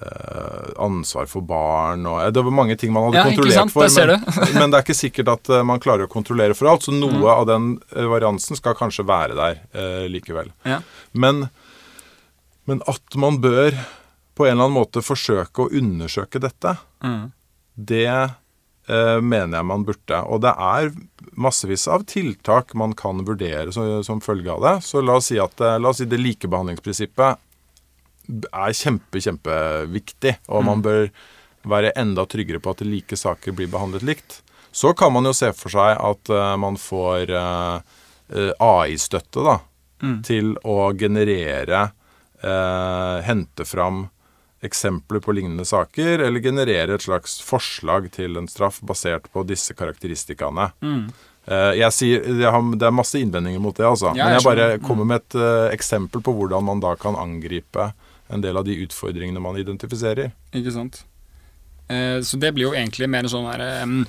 eh, 0.02 0.70
ansvar 0.84 1.26
for 1.30 1.42
barn 1.42 2.06
og 2.06 2.34
Det 2.34 2.44
var 2.44 2.52
mange 2.54 2.76
ting 2.78 2.92
man 2.94 3.08
hadde 3.12 3.18
Ja, 3.18 3.24
kontrollert 3.30 3.72
for. 3.72 3.88
Men, 3.90 4.54
men 4.62 4.72
det 4.72 4.80
er 4.80 4.86
ikke 4.86 4.98
sikkert 4.98 5.32
at 5.34 5.50
eh, 5.50 5.64
man 5.64 5.80
klarer 5.84 6.08
å 6.08 6.12
kontrollere 6.12 6.56
for 6.58 6.70
alt. 6.72 6.86
Så 6.88 6.94
noe 6.96 7.14
Mm. 7.18 7.24
av 7.30 7.46
den 7.48 7.80
variansen 7.94 8.58
skal 8.58 8.76
kanskje 8.76 9.06
være 9.08 9.36
der 9.38 9.62
eh, 9.74 10.08
likevel. 10.12 10.52
Ja. 10.66 10.82
Men, 11.14 11.50
men 12.68 12.82
at 12.92 13.16
man 13.20 13.40
bør 13.44 13.72
på 14.38 14.46
en 14.46 14.52
eller 14.54 14.68
annen 14.68 14.76
måte 14.78 15.02
forsøke 15.02 15.66
å 15.66 15.72
undersøke 15.74 16.40
dette, 16.44 16.76
Mm. 17.04 17.32
det 17.78 18.06
eh, 18.90 19.20
mener 19.22 19.58
jeg 19.58 19.66
man 19.68 19.84
burde. 19.88 20.20
Og 20.32 20.42
det 20.46 20.54
er 20.54 20.92
massevis 21.36 21.88
av 21.92 22.06
tiltak 22.08 22.74
man 22.78 22.94
kan 22.98 23.24
vurdere 23.28 23.74
som, 23.74 24.04
som 24.04 24.22
følge 24.24 24.52
av 24.54 24.62
det. 24.64 24.76
Så 24.88 25.02
la 25.04 25.18
oss 25.20 25.28
si 25.32 25.40
at 25.42 25.60
eh, 25.62 25.78
la 25.80 25.90
oss 25.90 25.98
si 26.02 26.06
det 26.08 26.20
likebehandlingsprinsippet 26.22 27.38
er 28.52 28.74
kjempe, 28.76 29.20
kjempeviktig, 29.24 30.36
og 30.52 30.66
man 30.68 30.82
bør 30.84 31.10
være 31.68 31.94
enda 32.00 32.26
tryggere 32.28 32.60
på 32.64 32.72
at 32.76 32.82
like 32.88 33.16
saker 33.20 33.56
blir 33.56 33.68
behandlet 33.72 34.04
likt. 34.08 34.42
Så 34.72 34.92
kan 34.96 35.14
man 35.16 35.26
jo 35.26 35.34
se 35.36 35.50
for 35.56 35.72
seg 35.74 35.96
at 35.98 36.30
uh, 36.32 36.56
man 36.60 36.76
får 36.80 37.32
eh, 37.34 37.80
eh, 38.36 38.52
AI-støtte 38.62 39.44
da, 39.48 39.58
Mm. 39.98 40.20
til 40.22 40.52
å 40.62 40.92
generere, 40.94 41.88
eh, 42.44 43.18
hente 43.28 43.66
fram 43.66 44.08
eksempler 44.66 45.22
på 45.22 45.36
lignende 45.38 45.66
saker, 45.66 46.20
eller 46.26 46.42
generere 46.42 46.96
et 46.98 47.06
slags 47.06 47.38
forslag 47.46 48.10
til 48.12 48.40
en 48.40 48.48
straff 48.50 48.80
basert 48.82 49.30
på 49.34 49.44
disse 49.46 49.76
karakteristikkene. 49.78 50.72
Mm. 50.82 51.04
Eh, 51.48 51.74
jeg 51.80 51.96
sier, 51.96 52.26
jeg 52.42 52.52
har, 52.52 52.64
Det 52.76 52.88
er 52.88 52.96
masse 52.96 53.20
innvendinger 53.22 53.62
mot 53.64 53.78
det, 53.78 53.86
altså. 53.86 54.12
Ja, 54.18 54.26
Men 54.26 54.34
jeg 54.36 54.42
jeg 54.42 54.48
bare. 54.50 54.72
Mm. 54.78 54.88
kommer 54.88 55.06
med 55.06 55.22
et 55.22 55.38
uh, 55.40 55.70
eksempel 55.72 56.22
på 56.22 56.34
hvordan 56.34 56.66
man 56.66 56.82
da 56.84 56.96
kan 57.00 57.16
angripe 57.16 57.92
en 58.30 58.42
del 58.44 58.58
av 58.58 58.66
de 58.68 58.76
utfordringene 58.84 59.40
man 59.40 59.56
identifiserer. 59.56 60.34
Ikke 60.52 60.74
sant? 60.76 61.06
Eh, 61.88 62.20
så 62.22 62.36
det 62.42 62.52
blir 62.56 62.68
jo 62.68 62.74
egentlig 62.76 63.08
mer 63.08 63.24
en 63.24 63.32
sånn 63.32 63.48
her 63.48 63.62
em, 63.84 64.02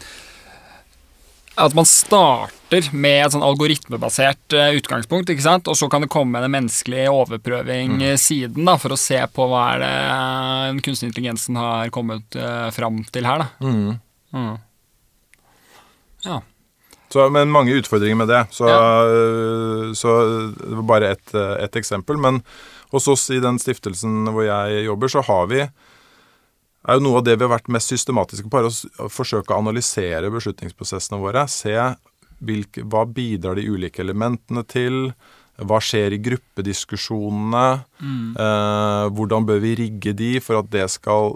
At 1.58 1.74
man 1.74 1.86
starter 1.88 2.88
med 2.94 3.24
et 3.24 3.32
sånn 3.34 3.42
algoritmebasert 3.42 4.54
eh, 4.54 4.76
utgangspunkt, 4.78 5.30
ikke 5.32 5.42
sant? 5.42 5.66
og 5.70 5.74
så 5.78 5.88
kan 5.90 6.04
det 6.04 6.10
komme 6.12 6.38
en 6.38 6.52
menneskelig 6.52 7.08
overprøving 7.10 7.96
Mm. 7.98 8.04
eh, 8.12 8.16
siden 8.20 8.68
da, 8.68 8.76
for 8.78 8.94
å 8.94 8.98
se 9.00 9.18
på 9.34 9.46
hva 9.50 9.62
er 9.74 9.82
det 9.82 9.90
eh, 10.04 10.66
den 10.68 10.82
kunstige 10.84 11.10
intelligensen 11.10 11.58
har 11.58 11.90
kommet 11.94 12.36
uh, 12.38 12.68
fram 12.74 13.00
til 13.10 13.26
her. 13.26 13.42
Da. 13.42 13.48
Mm. 13.64 14.58
Ja. 16.24 16.38
Så, 17.08 17.24
men 17.32 17.50
mange 17.50 17.72
utfordringer 17.72 18.20
med 18.20 18.28
det. 18.28 18.42
Så, 18.52 18.68
ja. 18.68 19.94
så 19.96 20.14
det 20.60 20.74
var 20.82 20.88
bare 20.90 21.12
ett 21.14 21.34
et 21.34 21.76
eksempel. 21.80 22.18
Men 22.20 22.42
hos 22.92 23.08
oss 23.08 23.30
i 23.32 23.40
den 23.40 23.56
stiftelsen 23.58 24.28
hvor 24.28 24.44
jeg 24.44 24.84
jobber, 24.84 25.08
så 25.08 25.22
har 25.24 25.46
vi 25.48 25.62
er 26.88 26.98
jo 26.98 27.04
Noe 27.04 27.20
av 27.20 27.26
det 27.26 27.36
vi 27.36 27.44
har 27.44 27.52
vært 27.52 27.72
mest 27.72 27.92
systematiske 27.92 28.48
på, 28.48 28.60
er 28.60 28.68
å 28.68 29.08
forsøke 29.12 29.52
å 29.52 29.60
analysere 29.60 30.30
beslutningsprosessene 30.32 31.20
våre. 31.20 31.44
Se 31.52 31.74
hvilke, 32.44 32.84
hva 32.88 33.04
bidrar 33.04 33.58
de 33.58 33.66
ulike 33.68 34.02
elementene 34.04 34.64
til. 34.68 35.10
Hva 35.58 35.80
skjer 35.82 36.14
i 36.14 36.20
gruppediskusjonene? 36.22 37.66
Eh, 38.38 39.08
hvordan 39.18 39.48
bør 39.48 39.60
vi 39.64 39.74
rigge 39.82 40.14
de 40.16 40.36
for 40.44 40.62
at 40.62 40.70
det 40.72 40.86
skal 40.94 41.34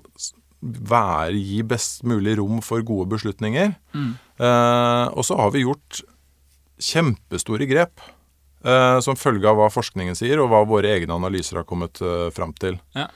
være, 0.63 1.35
gi 1.35 1.61
best 1.67 2.05
mulig 2.07 2.37
rom 2.39 2.63
for 2.63 2.85
gode 2.87 3.11
beslutninger? 3.17 3.75
Eh, 4.39 5.07
og 5.11 5.27
så 5.27 5.39
har 5.41 5.51
vi 5.55 5.65
gjort 5.67 6.03
kjempestore 6.83 7.67
grep 7.71 8.01
eh, 8.65 8.99
som 9.03 9.19
følge 9.19 9.51
av 9.51 9.59
hva 9.59 9.69
forskningen 9.75 10.17
sier, 10.19 10.41
og 10.43 10.53
hva 10.53 10.63
våre 10.69 10.95
egne 10.95 11.19
analyser 11.19 11.61
har 11.61 11.67
kommet 11.69 12.01
eh, 12.03 12.31
fram 12.35 12.55
til. 12.63 12.79
Ja. 12.97 13.11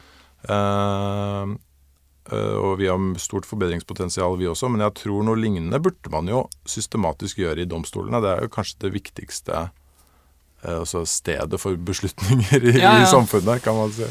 Eh, 2.33 2.57
og 2.59 2.79
vi 2.81 2.89
har 2.91 3.01
stort 3.23 3.47
forbedringspotensial, 3.47 4.37
vi 4.41 4.49
også, 4.51 4.71
men 4.73 4.83
jeg 4.83 4.97
tror 5.03 5.27
noe 5.27 5.39
lignende 5.39 5.79
burde 5.83 6.11
man 6.13 6.31
jo 6.31 6.45
systematisk 6.69 7.43
gjøre 7.43 7.63
i 7.63 7.69
domstolene. 7.71 8.23
Det 8.25 8.33
er 8.33 8.47
jo 8.47 8.55
kanskje 8.57 8.81
det 8.87 8.95
viktigste 8.97 9.61
eh, 9.67 10.79
altså 10.81 11.05
stedet 11.07 11.61
for 11.63 11.79
beslutninger 11.79 12.71
i, 12.73 12.79
Ja, 12.81 12.97
ja. 12.99 13.05
i 13.05 13.11
samfunnet, 13.11 13.63
kan 13.67 13.79
man 13.79 13.95
si. 13.95 14.09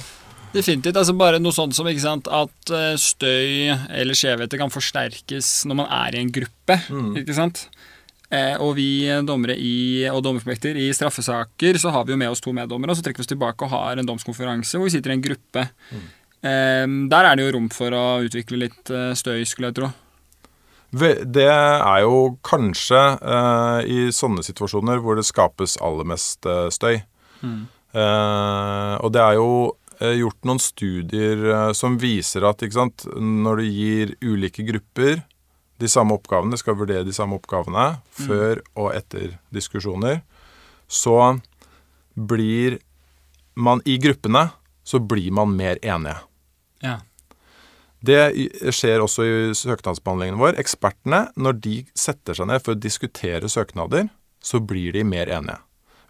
Definitivt. 0.56 0.96
altså 0.96 1.16
Bare 1.20 1.42
noe 1.44 1.52
sånt 1.56 1.76
som 1.76 1.90
sant, 2.00 2.30
at 2.32 2.72
eh, 2.72 2.94
støy 2.96 3.76
eller 3.92 4.16
skjevheter 4.16 4.62
kan 4.62 4.72
forsterkes 4.72 5.66
når 5.68 5.82
man 5.84 5.92
er 5.92 6.16
i 6.16 6.24
en 6.24 6.32
gruppe. 6.32 6.80
ikke 7.20 7.36
sant? 7.36 7.68
Eh, 8.34 8.56
og 8.64 8.74
vi 8.80 9.06
dommere 9.28 9.54
i, 9.60 10.08
og 10.10 10.24
dommerfullmekter 10.26 10.80
i 10.82 10.88
straffesaker 10.96 11.78
så 11.78 11.92
har 11.94 12.08
vi 12.08 12.16
jo 12.16 12.18
med 12.20 12.32
oss 12.32 12.42
to 12.42 12.56
meddommere, 12.56 12.96
og 12.96 12.98
så 12.98 13.06
trekker 13.06 13.22
vi 13.22 13.28
oss 13.28 13.32
tilbake 13.36 13.68
og 13.68 13.76
har 13.76 14.00
en 14.02 14.08
domskonferanse 14.08 14.80
hvor 14.80 14.88
vi 14.90 14.96
sitter 14.96 15.14
i 15.14 15.18
en 15.20 15.26
gruppe. 15.28 15.68
Eh, 15.92 16.08
der 16.46 17.26
er 17.26 17.38
det 17.38 17.46
jo 17.48 17.54
rom 17.56 17.70
for 17.74 17.94
å 17.96 18.06
utvikle 18.26 18.60
litt 18.66 18.92
eh, 18.94 19.14
støy, 19.18 19.44
skulle 19.50 19.72
jeg 19.72 19.80
tro. 19.80 19.92
Det 20.96 21.48
er 21.50 22.02
jo 22.06 22.38
kanskje 22.46 23.02
eh, 23.18 23.80
i 23.90 23.98
sånne 24.16 24.46
situasjoner 24.46 25.02
hvor 25.04 25.18
det 25.20 25.26
skapes 25.28 25.76
aller 25.84 26.08
mest 26.08 26.46
eh, 26.48 26.70
støy. 26.72 27.02
Eh, 27.96 28.94
og 29.02 29.12
det 29.16 29.24
er 29.24 29.38
jo 29.40 29.50
eh, 30.00 30.16
gjort 30.22 30.48
noen 30.48 30.62
studier 30.62 31.46
eh, 31.52 31.72
som 31.76 31.98
viser 32.00 32.48
at 32.48 32.64
sant, 32.76 33.08
når 33.16 33.62
du 33.62 33.66
gir 33.66 34.14
ulike 34.24 34.66
grupper 34.68 35.24
de 35.82 35.90
samme 35.92 36.16
oppgavene, 36.16 36.56
skal 36.56 36.78
vurdere 36.80 37.04
de 37.04 37.16
samme 37.16 37.36
oppgavene 37.36 37.98
før 38.16 38.62
og 38.80 38.94
etter 38.96 39.36
diskusjoner, 39.52 40.22
så 40.88 41.36
blir 42.16 42.80
man 43.60 43.82
i 43.84 43.98
gruppene 44.00 44.50
så 44.86 45.02
blir 45.02 45.34
man 45.34 45.56
mer 45.58 45.80
enige. 45.82 46.20
Ja. 46.84 47.00
Det 48.06 48.20
skjer 48.76 49.02
også 49.02 49.26
i 49.26 49.36
søknadsbehandlingen 49.58 50.38
vår. 50.38 50.60
Ekspertene, 50.62 51.30
når 51.40 51.62
de 51.64 51.76
setter 51.98 52.38
seg 52.38 52.50
ned 52.52 52.62
for 52.62 52.76
å 52.76 52.80
diskutere 52.80 53.50
søknader, 53.50 54.10
så 54.44 54.62
blir 54.62 54.94
de 54.94 55.06
mer 55.08 55.32
enige. 55.32 55.58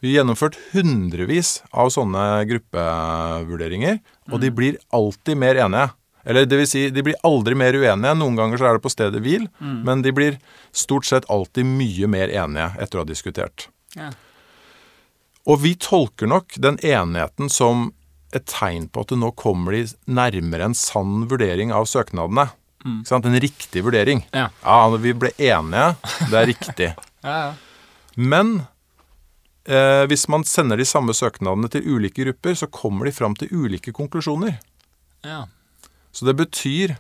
Vi 0.04 0.12
har 0.12 0.22
gjennomført 0.22 0.58
hundrevis 0.74 1.62
av 1.72 1.90
sånne 1.94 2.44
gruppevurderinger, 2.50 4.02
og 4.34 4.42
de 4.44 4.52
blir 4.54 4.82
alltid 4.94 5.40
mer 5.40 5.62
enige. 5.64 5.94
Eller 6.26 6.48
det 6.50 6.58
vil 6.60 6.68
si, 6.68 6.84
de 6.90 7.04
blir 7.06 7.18
aldri 7.26 7.56
mer 7.58 7.78
uenige. 7.78 8.18
Noen 8.18 8.38
ganger 8.38 8.60
så 8.60 8.68
er 8.68 8.78
det 8.78 8.84
på 8.84 8.92
stedet 8.92 9.22
hvil, 9.24 9.48
men 9.62 10.04
de 10.06 10.12
blir 10.14 10.40
stort 10.76 11.08
sett 11.08 11.28
alltid 11.32 11.70
mye 11.70 12.10
mer 12.12 12.34
enige 12.34 12.72
etter 12.82 13.00
å 13.00 13.06
ha 13.06 13.10
diskutert. 13.10 13.70
Ja. 13.96 14.12
Og 15.46 15.62
vi 15.62 15.76
tolker 15.78 16.28
nok 16.28 16.58
den 16.58 16.80
enigheten 16.82 17.50
som 17.54 17.92
et 18.36 18.46
tegn 18.52 18.88
på 18.92 19.06
at 19.06 19.14
nå 19.16 19.32
kommer 19.40 19.76
de 19.76 19.86
nærmere 20.12 20.70
en 20.70 20.78
sann 20.78 21.26
vurdering 21.32 21.74
av 21.76 21.88
søknadene. 21.90 22.50
Sant? 23.08 23.26
En 23.26 23.40
riktig 23.42 23.82
vurdering. 23.86 24.22
Ja. 24.36 24.50
vi 25.02 25.14
ble 25.18 25.32
enige. 25.42 25.96
Det 26.30 26.40
er 26.42 26.50
riktig. 26.54 26.94
Ja, 27.26 27.36
ja. 27.42 27.54
Men 28.22 28.50
eh, 29.66 30.04
hvis 30.06 30.28
man 30.30 30.44
sender 30.46 30.78
de 30.78 30.86
samme 30.86 31.10
søknadene 31.18 31.66
til 31.74 31.82
ulike 31.90 32.22
grupper, 32.22 32.54
så 32.54 32.68
kommer 32.70 33.10
de 33.10 33.14
fram 33.16 33.34
til 33.34 33.50
ulike 33.50 33.90
konklusjoner. 33.92 34.60
ja. 35.26 35.48
Så 36.14 36.24
det 36.30 36.36
betyr 36.38 36.94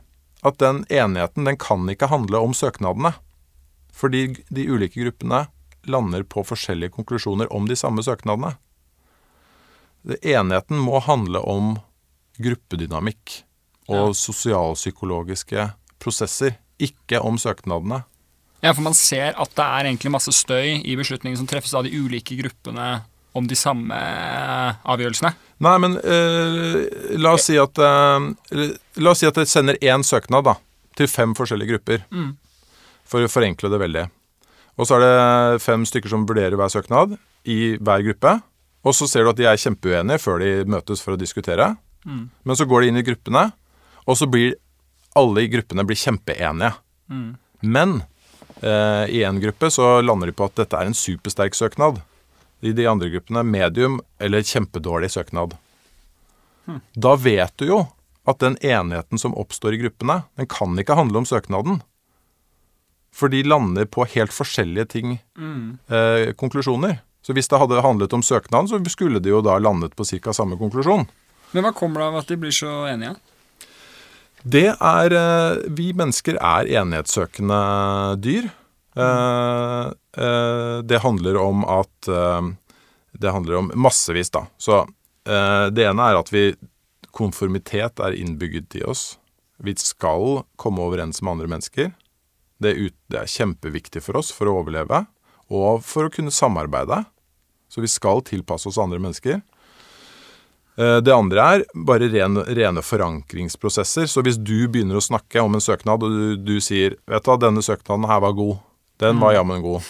at 0.43 0.57
den 0.59 0.81
enigheten 0.89 1.45
den 1.47 1.55
kan 1.61 1.86
ikke 1.88 2.09
handle 2.11 2.41
om 2.43 2.53
søknadene. 2.57 3.13
Fordi 3.93 4.25
de 4.49 4.65
ulike 4.67 5.05
gruppene 5.05 5.45
lander 5.88 6.25
på 6.27 6.43
forskjellige 6.43 6.97
konklusjoner 6.97 7.47
om 7.53 7.69
de 7.69 7.77
samme 7.79 8.03
søknadene. 8.03 8.55
Enigheten 10.22 10.78
må 10.82 10.99
handle 11.01 11.41
om 11.41 11.76
gruppedynamikk 12.41 13.39
og 13.91 14.16
sosialpsykologiske 14.18 15.70
prosesser, 16.01 16.60
ikke 16.82 17.22
om 17.24 17.38
søknadene. 17.39 18.03
Ja, 18.66 18.74
for 18.74 18.84
man 18.86 18.97
ser 18.97 19.36
at 19.38 19.53
det 19.56 19.66
er 19.66 19.88
egentlig 19.88 20.12
masse 20.14 20.34
støy 20.34 20.82
i 20.82 20.95
beslutninger 20.97 21.38
som 21.39 21.47
treffes 21.49 21.76
av 21.78 21.86
de 21.86 21.93
ulike 21.93 22.38
gruppene 22.39 23.03
om 23.36 23.47
de 23.47 23.58
samme 23.60 23.95
eh, 23.95 24.78
avgjørelsene. 24.88 25.34
Nei, 25.66 25.76
men 25.84 25.97
eh, 25.99 26.80
la 27.20 27.36
oss 27.36 27.49
si 27.49 27.58
at 27.60 27.80
eh, 27.84 28.30
La 29.03 29.12
oss 29.12 29.22
si 29.22 29.28
at 29.28 29.38
jeg 29.41 29.51
sender 29.51 29.80
én 29.84 30.06
søknad 30.08 30.47
da, 30.47 30.56
til 30.95 31.10
fem 31.12 31.36
forskjellige 31.36 31.76
grupper. 31.76 32.06
For 33.06 33.22
å 33.26 33.30
forenkle 33.30 33.70
det 33.70 33.82
veldig. 33.82 34.06
Og 34.80 34.88
så 34.88 34.97
er 34.97 35.03
det 35.03 35.64
fem 35.64 35.84
stykker 35.88 36.12
som 36.12 36.24
vurderer 36.28 36.56
hver 36.60 36.72
søknad 36.72 37.18
i 37.51 37.76
hver 37.76 38.06
gruppe. 38.08 38.38
Og 38.86 38.93
så 38.93 39.07
ser 39.09 39.25
du 39.25 39.31
at 39.31 39.39
de 39.39 39.47
er 39.49 39.57
kjempeuenige 39.57 40.21
før 40.21 40.39
de 40.43 40.51
møtes 40.69 41.01
for 41.01 41.15
å 41.15 41.19
diskutere. 41.19 41.71
Men 42.45 42.55
så 42.59 42.67
går 42.69 42.81
de 42.86 42.91
inn 42.91 43.01
i 43.01 43.05
gruppene, 43.07 43.47
og 44.05 44.17
så 44.19 44.27
blir 44.29 44.55
alle 45.17 45.45
i 45.45 45.49
gruppene 45.49 45.86
blir 45.88 45.97
kjempeenige. 45.97 46.75
Men 47.65 47.95
eh, 48.61 49.05
i 49.09 49.23
én 49.25 49.39
gruppe 49.41 49.71
så 49.73 50.01
lander 50.05 50.29
de 50.29 50.36
på 50.38 50.45
at 50.45 50.57
dette 50.59 50.77
er 50.77 50.91
en 50.91 50.97
supersterk 50.97 51.55
søknad. 51.57 52.01
I 52.61 52.73
de 52.77 52.86
andre 52.89 53.09
gruppene 53.13 53.41
medium 53.43 53.99
eller 54.19 54.45
kjempedårlig 54.45 55.09
søknad. 55.15 55.55
Da 56.93 57.15
vet 57.15 57.53
du 57.61 57.65
jo 57.69 57.81
at 58.25 58.39
den 58.41 58.55
enigheten 58.65 59.21
som 59.21 59.36
oppstår 59.38 59.75
i 59.77 59.81
gruppene, 59.83 60.23
den 60.38 60.47
kan 60.49 60.77
ikke 60.81 60.97
handle 60.97 61.21
om 61.21 61.27
søknaden. 61.29 61.81
For 63.15 63.29
de 63.31 63.43
lander 63.45 63.86
på 63.86 64.05
helt 64.13 64.33
forskjellige 64.33 64.88
ting, 64.91 65.19
eh, 65.89 66.33
konklusjoner. 66.33 66.99
Så 67.26 67.34
hvis 67.34 67.49
det 67.49 67.57
hadde 67.57 67.82
handlet 67.82 68.13
om 68.13 68.21
søknaden, 68.21 68.69
så 68.69 68.78
skulle 68.93 69.19
de 69.23 69.32
jo 69.32 69.41
da 69.41 69.57
landet 69.57 69.95
på 69.97 70.05
ca. 70.05 70.34
samme 70.34 70.59
konklusjon. 70.59 71.07
Men 71.55 71.65
hva 71.65 71.71
kommer 71.73 72.03
det 72.03 72.09
av 72.11 72.19
at 72.19 72.30
de 72.30 72.38
blir 72.38 72.53
så 72.53 72.84
enige? 72.86 73.15
Det 74.45 74.67
er 74.76 75.15
eh, 75.17 75.63
Vi 75.73 75.89
mennesker 75.97 76.38
er 76.38 76.69
enighetssøkende 76.69 77.59
dyr. 78.21 78.51
Eh, 78.95 79.88
eh, 80.21 80.78
det 80.86 81.01
handler 81.01 81.41
om 81.41 81.65
at 81.65 82.11
Det 83.15 83.32
handler 83.32 83.55
om 83.57 83.71
massevis, 83.76 84.30
da. 84.30 84.45
Så 84.57 84.86
det 85.26 85.82
ene 85.82 86.05
er 86.05 86.19
at 86.19 86.30
vi 86.30 86.53
Konformitet 87.15 88.01
er 88.03 88.13
innbygget 88.13 88.76
i 88.76 88.84
oss. 88.84 89.15
Vi 89.63 89.71
skal 89.80 90.43
komme 90.59 90.84
overens 90.84 91.21
med 91.23 91.32
andre 91.32 91.47
mennesker. 91.47 91.93
Det 92.59 92.73
er, 92.73 92.82
ut, 92.89 92.95
det 93.07 93.21
er 93.21 93.32
kjempeviktig 93.32 94.03
for 94.03 94.19
oss 94.19 94.34
for 94.36 94.51
å 94.51 94.57
overleve, 94.59 95.05
og 95.47 95.80
for 95.88 96.09
å 96.09 96.11
kunne 96.11 96.34
samarbeide. 96.36 97.05
Så 97.70 97.82
vi 97.84 97.89
skal 97.91 98.24
tilpasse 98.26 98.70
oss 98.70 98.80
andre 98.82 98.99
mennesker. 99.01 99.41
Eh, 100.78 100.97
Det 101.01 101.13
andre 101.13 101.47
er 101.55 101.66
bare 101.74 102.09
ren, 102.11 102.41
rene 102.45 102.84
forankringsprosesser. 102.84 104.07
Så 104.11 104.24
hvis 104.26 104.38
du 104.38 104.68
begynner 104.68 104.99
å 104.99 105.03
snakke 105.03 105.41
om 105.43 105.55
en 105.55 105.63
søknad, 105.63 106.03
og 106.03 106.11
du, 106.11 106.36
du 106.36 106.59
sier 106.61 106.97
vet 107.07 107.26
du 107.26 107.32
hva, 107.32 107.39
denne 107.41 107.63
søknaden 107.66 108.07
her 108.09 108.22
var 108.24 108.36
god, 108.38 108.59
den 109.03 109.20
var 109.20 109.36
jammen 109.36 109.63
god, 109.63 109.88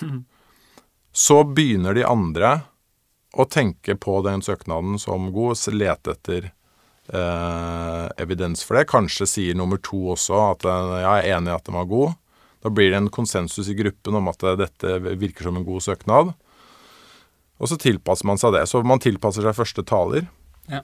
så 1.26 1.44
begynner 1.44 1.94
de 1.98 2.06
andre 2.08 2.60
å 3.36 3.46
tenke 3.46 3.98
på 4.00 4.22
den 4.24 4.42
søknaden 4.46 5.00
som 5.02 5.32
god, 5.36 5.58
og 5.60 5.76
lete 5.76 6.14
etter 6.16 6.52
eh, 7.12 8.06
evidens 8.22 8.64
for 8.64 8.80
det. 8.80 8.88
Kanskje 8.92 9.28
sier 9.28 9.58
nummer 9.58 9.82
to 9.84 10.14
også 10.16 10.38
at 10.54 10.66
eh, 10.70 10.94
jeg 11.04 11.26
er 11.26 11.38
enig 11.38 11.52
i 11.52 11.58
at 11.58 11.68
den 11.68 11.78
var 11.80 11.90
god. 11.92 12.16
Da 12.66 12.72
blir 12.74 12.90
det 12.90 13.02
en 13.02 13.12
konsensus 13.14 13.68
i 13.70 13.78
gruppen 13.78 14.18
om 14.18 14.32
at 14.32 14.44
eh, 14.44 14.58
dette 14.64 14.98
virker 15.06 15.50
som 15.50 15.60
en 15.60 15.68
god 15.68 15.84
søknad. 15.86 16.34
Og 17.62 17.72
så 17.72 17.80
tilpasser 17.80 18.28
man 18.28 18.40
seg 18.42 18.56
det. 18.58 18.66
Så 18.70 18.82
man 18.86 19.02
tilpasser 19.04 19.46
seg 19.46 19.58
første 19.58 19.86
taler. 19.88 20.28
Ja. 20.72 20.84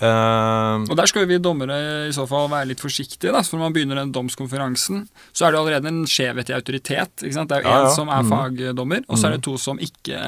Uh, 0.00 0.86
Og 0.88 0.94
der 0.96 1.08
skal 1.10 1.26
vi 1.28 1.36
dommere 1.42 1.76
i 2.08 2.12
så 2.16 2.24
fall 2.28 2.46
være 2.52 2.70
litt 2.70 2.80
forsiktige. 2.80 3.34
Da. 3.34 3.42
For 3.44 3.58
når 3.58 3.66
man 3.66 3.74
begynner 3.76 4.00
den 4.00 4.12
domskonferansen, 4.14 5.02
så 5.36 5.46
er 5.46 5.52
det 5.52 5.60
allerede 5.60 5.90
en 5.90 6.06
skjevhet 6.08 6.52
i 6.52 6.56
autoritet. 6.56 7.12
Det 7.20 7.34
er 7.34 7.66
jo 7.66 7.68
Ja, 7.68 7.82
én 7.82 7.88
ja. 7.88 7.90
som 7.96 8.08
er 8.08 8.24
mm. 8.24 8.32
fagdommer, 8.32 9.04
og 9.08 9.20
så 9.20 9.28
er 9.28 9.36
det 9.36 9.44
to 9.44 9.58
som 9.60 9.80
ikke 9.82 10.22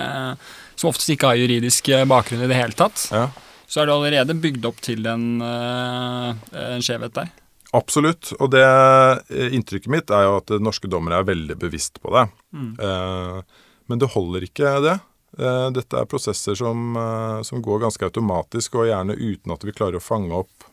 Som 0.77 0.91
oftest 0.91 1.15
ikke 1.15 1.31
har 1.31 1.41
juridisk 1.41 1.89
bakgrunn 2.11 2.45
i 2.45 2.51
det 2.51 2.59
hele 2.59 2.77
tatt. 2.77 3.09
ja. 3.13 3.31
Så 3.73 3.81
er 3.81 3.89
det 3.89 3.95
allerede 3.95 4.37
bygd 4.37 4.67
opp 4.69 4.83
til 4.85 5.07
en, 5.09 5.41
eh, 5.41 6.35
en 6.75 6.83
skjevhet 6.85 7.15
der. 7.17 7.31
Absolutt. 7.73 8.35
Og 8.37 8.51
det 8.53 8.65
eh, 8.65 9.55
inntrykket 9.57 9.89
mitt 9.93 10.13
er 10.13 10.27
jo 10.27 10.35
at 10.43 10.53
eh, 10.53 10.61
norske 10.61 10.91
dommere 10.93 11.23
er 11.23 11.31
veldig 11.31 11.57
bevisst 11.63 11.97
på 12.03 12.13
det. 12.13 12.27
Mm. 12.53 12.75
Uh, 12.77 13.41
men 13.89 14.03
det 14.03 14.11
holder 14.13 14.45
ikke, 14.45 14.75
det. 14.85 14.99
Eh, 15.39 15.69
dette 15.73 15.97
er 15.97 16.09
prosesser 16.09 16.55
som, 16.55 16.97
eh, 16.97 17.43
som 17.43 17.63
går 17.63 17.81
ganske 17.87 18.05
automatisk, 18.05 18.75
og 18.75 18.89
gjerne 18.91 19.17
uten 19.17 19.53
at 19.53 19.65
vi 19.65 19.73
klarer 19.73 19.97
å 19.97 20.03
fange 20.03 20.33
opp, 20.33 20.65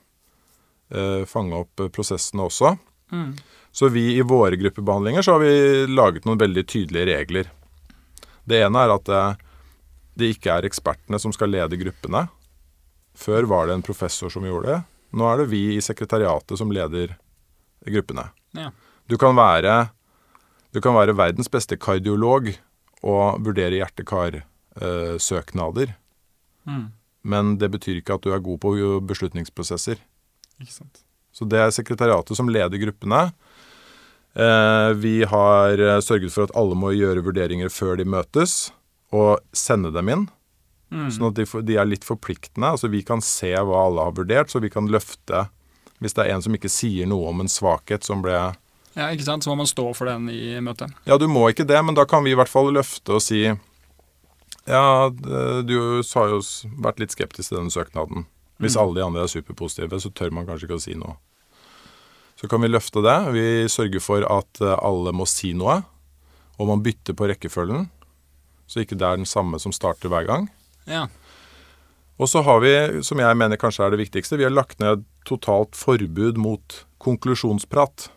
eh, 0.91 1.25
fange 1.25 1.53
opp 1.55 1.91
prosessene 1.91 2.43
også. 2.43 2.77
Mm. 3.11 3.37
Så 3.71 3.89
vi 3.89 4.17
i 4.17 4.21
våre 4.21 4.57
gruppebehandlinger 4.57 5.21
så 5.21 5.33
har 5.33 5.39
vi 5.39 5.87
laget 5.87 6.25
noen 6.25 6.37
veldig 6.37 6.65
tydelige 6.67 7.05
regler. 7.05 7.45
Det 8.45 8.63
ene 8.65 8.75
er 8.75 8.89
at 8.89 9.05
det, 9.05 9.37
det 10.17 10.35
ikke 10.35 10.57
er 10.57 10.67
ekspertene 10.67 11.19
som 11.19 11.31
skal 11.31 11.49
lede 11.49 11.77
gruppene. 11.77 12.27
Før 13.15 13.47
var 13.47 13.67
det 13.67 13.75
en 13.75 13.85
professor 13.85 14.29
som 14.29 14.43
gjorde 14.43 14.67
det. 14.67 14.83
Nå 15.13 15.25
er 15.25 15.37
det 15.37 15.49
vi 15.49 15.75
i 15.75 15.81
sekretariatet 15.81 16.57
som 16.57 16.71
leder 16.71 17.15
gruppene. 17.85 18.29
Ja. 18.57 18.71
Du 19.07 19.17
kan 19.17 19.35
være, 19.35 19.89
du 20.73 20.81
kan 20.81 20.93
være 20.93 21.17
verdens 21.17 21.49
beste 21.49 21.77
kardiolog 21.77 22.51
og 23.05 23.39
vurdere 23.45 23.77
hjerte-kar-søknader. 23.79 25.89
Mm. 26.69 26.91
men 27.23 27.57
det 27.57 27.69
betyr 27.71 27.95
ikke 27.97 28.13
at 28.19 28.23
du 28.23 28.33
er 28.35 28.39
god 28.43 28.57
på 28.61 28.99
beslutningsprosesser. 29.09 29.97
Ikke 30.59 30.75
sant. 30.75 30.95
Så 31.33 31.45
det 31.49 31.59
er 31.61 31.71
sekretariatet 31.73 32.37
som 32.37 32.49
leder 32.51 32.77
gruppene. 32.81 33.31
Eh, 34.33 34.91
vi 35.01 35.23
har 35.23 35.79
eh, 35.79 35.99
sørget 35.99 36.33
for 36.33 36.45
at 36.45 36.55
alle 36.57 36.77
må 36.77 36.91
gjøre 36.93 37.23
vurderinger 37.25 37.71
før 37.73 37.97
de 37.99 38.05
møtes, 38.05 38.69
og 39.15 39.39
sende 39.55 39.91
dem 39.95 40.11
inn. 40.13 40.27
Mm. 40.93 41.07
Sånn 41.13 41.29
at 41.29 41.37
de, 41.37 41.45
de 41.65 41.77
er 41.77 41.89
litt 41.89 42.05
forpliktende. 42.05 42.75
Altså 42.75 42.89
Vi 42.89 43.01
kan 43.05 43.21
se 43.25 43.51
hva 43.53 43.85
alle 43.87 44.07
har 44.07 44.17
vurdert, 44.17 44.51
så 44.51 44.61
vi 44.61 44.71
kan 44.73 44.89
løfte 44.89 45.47
Hvis 45.99 46.15
det 46.15 46.23
er 46.23 46.33
en 46.33 46.41
som 46.41 46.55
ikke 46.55 46.71
sier 46.71 47.09
noe 47.09 47.29
om 47.29 47.41
en 47.43 47.51
svakhet 47.51 48.05
som 48.07 48.23
ble 48.23 48.37
Ja, 48.99 49.07
ikke 49.15 49.23
sant? 49.23 49.45
Så 49.45 49.51
må 49.53 49.55
man 49.61 49.69
stå 49.69 49.85
for 49.95 50.09
den 50.09 50.27
i 50.33 50.57
møtet. 50.63 50.91
Ja, 51.07 51.15
du 51.21 51.27
må 51.31 51.45
ikke 51.53 51.63
det, 51.69 51.79
men 51.87 51.95
da 51.95 52.03
kan 52.09 52.25
vi 52.25 52.33
i 52.33 52.37
hvert 52.37 52.51
fall 52.51 52.67
løfte 52.75 53.15
og 53.15 53.23
si 53.23 53.45
Ja, 54.69 54.83
du 55.09 55.75
har 56.03 56.27
jo 56.35 56.41
vært 56.83 56.99
litt 57.01 57.15
skeptisk 57.15 57.49
til 57.53 57.57
denne 57.61 57.73
søknaden. 57.73 58.25
Hvis 58.59 58.75
Mm. 58.75 58.81
alle 58.83 58.95
de 58.99 59.05
andre 59.05 59.23
er 59.23 59.31
superpositive, 59.31 59.97
så 60.03 60.11
tør 60.13 60.31
man 60.35 60.45
kanskje 60.45 60.67
ikke 60.67 60.77
å 60.77 60.83
si 60.83 60.93
noe. 60.99 61.15
Så 62.39 62.47
kan 62.51 62.61
vi 62.61 62.67
løfte 62.67 63.01
det. 63.01 63.15
Vi 63.33 63.45
sørger 63.71 64.01
for 64.03 64.21
at 64.29 64.61
eh, 64.61 64.75
alle 64.83 65.11
må 65.15 65.25
si 65.27 65.53
noe, 65.53 65.79
og 66.59 66.67
man 66.67 66.83
bytter 66.83 67.15
på 67.15 67.27
rekkefølgen. 67.31 67.89
Så 68.67 68.83
ikke 68.83 68.97
det 68.99 69.07
er 69.07 69.15
den 69.17 69.25
samme 69.25 69.57
som 69.59 69.71
starter 69.71 70.09
hver 70.11 70.27
gang. 70.27 70.49
Ja. 70.85 71.07
Og 72.19 72.27
så 72.27 72.43
har 72.43 72.59
vi, 72.59 73.01
som 73.01 73.17
jeg 73.17 73.37
mener 73.39 73.57
kanskje 73.57 73.85
er 73.87 73.91
det 73.95 74.03
viktigste, 74.11 74.37
vi 74.37 74.43
har 74.43 74.51
lagt 74.53 74.79
ned 74.83 75.05
totalt 75.25 75.71
forbud 75.79 76.37
mot 76.37 76.85
konklusjonsprat. 76.99 78.09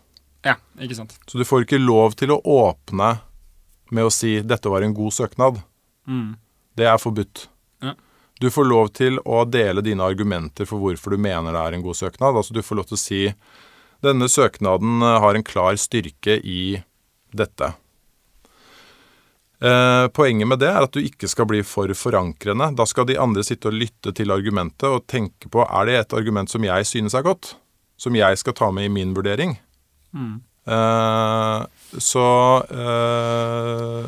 Ja, 0.43 0.57
ikke 0.81 0.97
sant. 0.97 1.15
Så 1.27 1.39
du 1.39 1.45
får 1.47 1.65
ikke 1.65 1.81
lov 1.81 2.17
til 2.19 2.33
å 2.35 2.41
åpne 2.41 3.15
med 3.93 4.07
å 4.07 4.13
si 4.13 4.39
'dette 4.41 4.69
var 4.71 4.81
en 4.81 4.93
god 4.93 5.13
søknad'. 5.13 5.61
Mm. 6.07 6.35
Det 6.75 6.87
er 6.89 6.97
forbudt. 6.97 7.47
Ja. 7.81 7.93
Du 8.41 8.49
får 8.51 8.65
lov 8.65 8.89
til 8.97 9.19
å 9.25 9.43
dele 9.45 9.83
dine 9.85 10.03
argumenter 10.03 10.67
for 10.67 10.81
hvorfor 10.81 11.13
du 11.13 11.21
mener 11.21 11.53
det 11.53 11.61
er 11.61 11.77
en 11.77 11.85
god 11.85 11.95
søknad. 11.95 12.35
Altså 12.35 12.53
Du 12.53 12.61
får 12.61 12.75
lov 12.75 12.89
til 12.89 12.97
å 12.97 13.05
si 13.05 13.21
'denne 14.03 14.27
søknaden 14.27 15.01
eh, 15.01 15.19
har 15.19 15.35
en 15.35 15.43
klar 15.43 15.75
styrke 15.75 16.41
i 16.43 16.83
dette'. 17.31 17.73
Eh, 19.63 20.07
poenget 20.07 20.47
med 20.47 20.59
det 20.59 20.67
er 20.67 20.83
at 20.83 20.91
du 20.91 20.99
ikke 20.99 21.27
skal 21.31 21.47
bli 21.47 21.61
for 21.63 21.87
forankrende. 21.95 22.75
Da 22.75 22.83
skal 22.85 23.05
de 23.07 23.15
andre 23.15 23.45
sitte 23.47 23.69
og 23.69 23.77
lytte 23.79 24.11
til 24.11 24.33
argumentet 24.35 24.89
og 24.89 25.05
tenke 25.07 25.47
på 25.47 25.63
er 25.63 25.85
det 25.87 25.95
et 25.99 26.15
argument 26.19 26.51
som 26.51 26.65
jeg 26.67 26.83
synes 26.89 27.15
er 27.15 27.23
godt, 27.23 27.55
som 27.95 28.15
jeg 28.15 28.37
skal 28.37 28.53
ta 28.53 28.71
med 28.75 28.89
i 28.89 28.91
min 28.91 29.13
vurdering. 29.15 29.55
Mm. 30.13 30.41
Eh, 30.65 31.63
så 31.97 32.27
uh, 32.71 34.05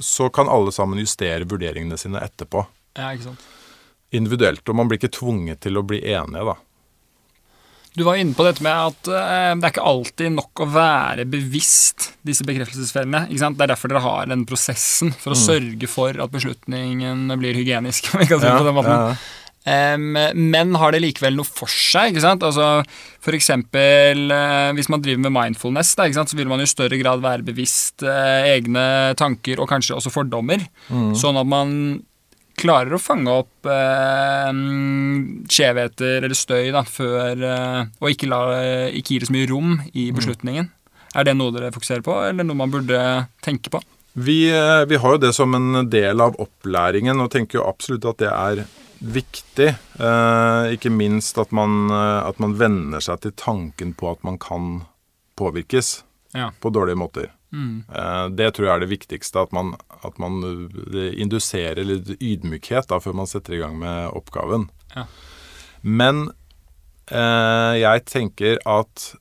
så 0.00 0.28
kan 0.28 0.48
alle 0.48 0.72
sammen 0.72 0.98
justere 0.98 1.46
vurderingene 1.48 1.96
sine 1.96 2.20
etterpå. 2.20 2.66
Ja, 2.98 3.14
ikke 3.14 3.30
sant. 3.30 3.46
Individuelt. 4.12 4.66
Og 4.68 4.76
man 4.76 4.90
blir 4.90 5.00
ikke 5.00 5.14
tvunget 5.16 5.62
til 5.64 5.80
å 5.80 5.84
bli 5.86 6.02
enige, 6.12 6.44
da. 6.50 6.58
Du 7.96 8.04
var 8.04 8.18
inne 8.20 8.36
på 8.36 8.44
dette 8.44 8.64
med 8.64 8.72
at 8.72 9.08
det 9.08 9.16
er 9.66 9.72
ikke 9.72 9.84
alltid 9.88 10.32
nok 10.32 10.62
å 10.64 10.68
være 10.72 11.26
bevisst 11.28 12.10
disse 12.24 12.44
bekreftelsesfellene. 12.48 13.26
Det 13.28 13.48
er 13.48 13.72
derfor 13.72 13.92
dere 13.92 14.04
har 14.04 14.28
den 14.30 14.44
prosessen, 14.48 15.12
for 15.16 15.32
å 15.32 15.40
sørge 15.40 15.88
for 15.92 16.16
at 16.24 16.32
beslutningen 16.32 17.32
blir 17.40 17.56
hygienisk. 17.56 18.08
om 18.12 18.24
jeg 18.24 18.32
kan 18.32 18.40
si 18.40 18.48
det 18.48 18.56
på 18.60 18.68
den 18.68 18.78
måten. 18.78 18.92
ja. 19.12 19.16
Men 19.64 20.74
har 20.74 20.92
det 20.94 21.02
likevel 21.04 21.36
noe 21.38 21.46
for 21.46 21.70
seg? 21.70 22.12
ikke 22.12 22.24
sant? 22.24 22.42
Altså, 22.42 22.82
for 23.22 23.36
eksempel 23.36 24.32
eh, 24.34 24.70
hvis 24.74 24.90
man 24.90 25.02
driver 25.04 25.22
med 25.28 25.34
mindfulness, 25.36 25.94
da, 25.98 26.08
så 26.10 26.38
vil 26.38 26.50
man 26.50 26.62
i 26.62 26.66
større 26.66 26.98
grad 26.98 27.22
være 27.22 27.46
bevisst 27.46 28.02
eh, 28.02 28.48
egne 28.56 29.14
tanker 29.18 29.62
og 29.62 29.70
kanskje 29.70 29.94
også 29.98 30.10
fordommer. 30.14 30.64
Sånn 31.18 31.38
at 31.38 31.46
man 31.48 31.76
klarer 32.58 32.94
å 32.94 33.00
fange 33.00 33.32
opp 33.32 33.70
eh, 33.70 34.50
skjevheter 35.46 36.26
eller 36.26 36.36
støy 36.38 36.72
da, 36.74 36.82
før, 36.86 37.46
og 38.02 38.10
ikke, 38.10 38.28
la, 38.30 38.42
ikke 38.90 39.14
gi 39.14 39.22
det 39.22 39.30
så 39.30 39.38
mye 39.38 39.50
rom 39.50 39.78
i 39.94 40.10
beslutningen. 40.14 40.70
Er 41.12 41.28
det 41.28 41.36
noe 41.36 41.52
dere 41.54 41.72
fokuserer 41.74 42.02
på, 42.04 42.14
eller 42.24 42.46
noe 42.48 42.58
man 42.58 42.72
burde 42.72 42.98
tenke 43.44 43.70
på? 43.72 43.82
Vi, 44.12 44.44
vi 44.88 44.98
har 45.00 45.14
jo 45.14 45.20
det 45.22 45.30
som 45.32 45.54
en 45.56 45.86
del 45.88 46.20
av 46.20 46.34
opplæringen, 46.40 47.20
og 47.22 47.30
tenker 47.32 47.60
jo 47.60 47.68
absolutt 47.68 48.04
at 48.10 48.18
det 48.20 48.32
er 48.32 48.64
viktig. 49.02 49.68
Eh, 49.98 50.72
ikke 50.76 50.90
minst 50.94 51.38
at 51.42 51.50
man, 51.54 51.90
eh, 51.90 52.20
at 52.28 52.38
man 52.42 52.54
venner 52.58 53.02
seg 53.02 53.20
til 53.24 53.32
tanken 53.38 53.94
på 53.98 54.10
at 54.12 54.22
man 54.24 54.38
kan 54.38 54.84
påvirkes 55.38 56.02
Ja. 56.34 56.50
på 56.60 56.70
dårlige 56.72 56.96
måter. 56.96 57.30
Mm. 57.52 57.84
Eh, 57.92 58.28
Det 58.30 58.54
tror 58.54 58.66
jeg 58.66 58.74
er 58.76 58.80
det 58.86 58.98
viktigste, 58.98 59.42
at 59.42 59.52
man, 59.52 59.74
at 60.04 60.18
man 60.18 60.38
eh, 60.94 61.12
induserer 61.20 61.84
litt 61.84 62.08
ydmykhet 62.20 62.86
da, 62.88 62.98
før 63.00 63.14
man 63.14 63.26
setter 63.26 63.54
i 63.54 63.58
gang 63.58 63.78
med 63.78 64.12
oppgaven. 64.14 64.70
Ja. 64.96 65.04
Men 65.82 66.30
eh, 67.10 67.74
jeg 67.82 68.04
tenker 68.06 68.58
at 68.64 69.14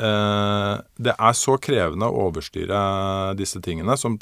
eh, 0.00 0.80
det 0.98 1.14
er 1.18 1.32
så 1.38 1.58
krevende 1.60 2.08
å 2.08 2.28
overstyre 2.30 3.36
disse 3.36 3.60
tingene, 3.60 3.96
som 3.96 4.18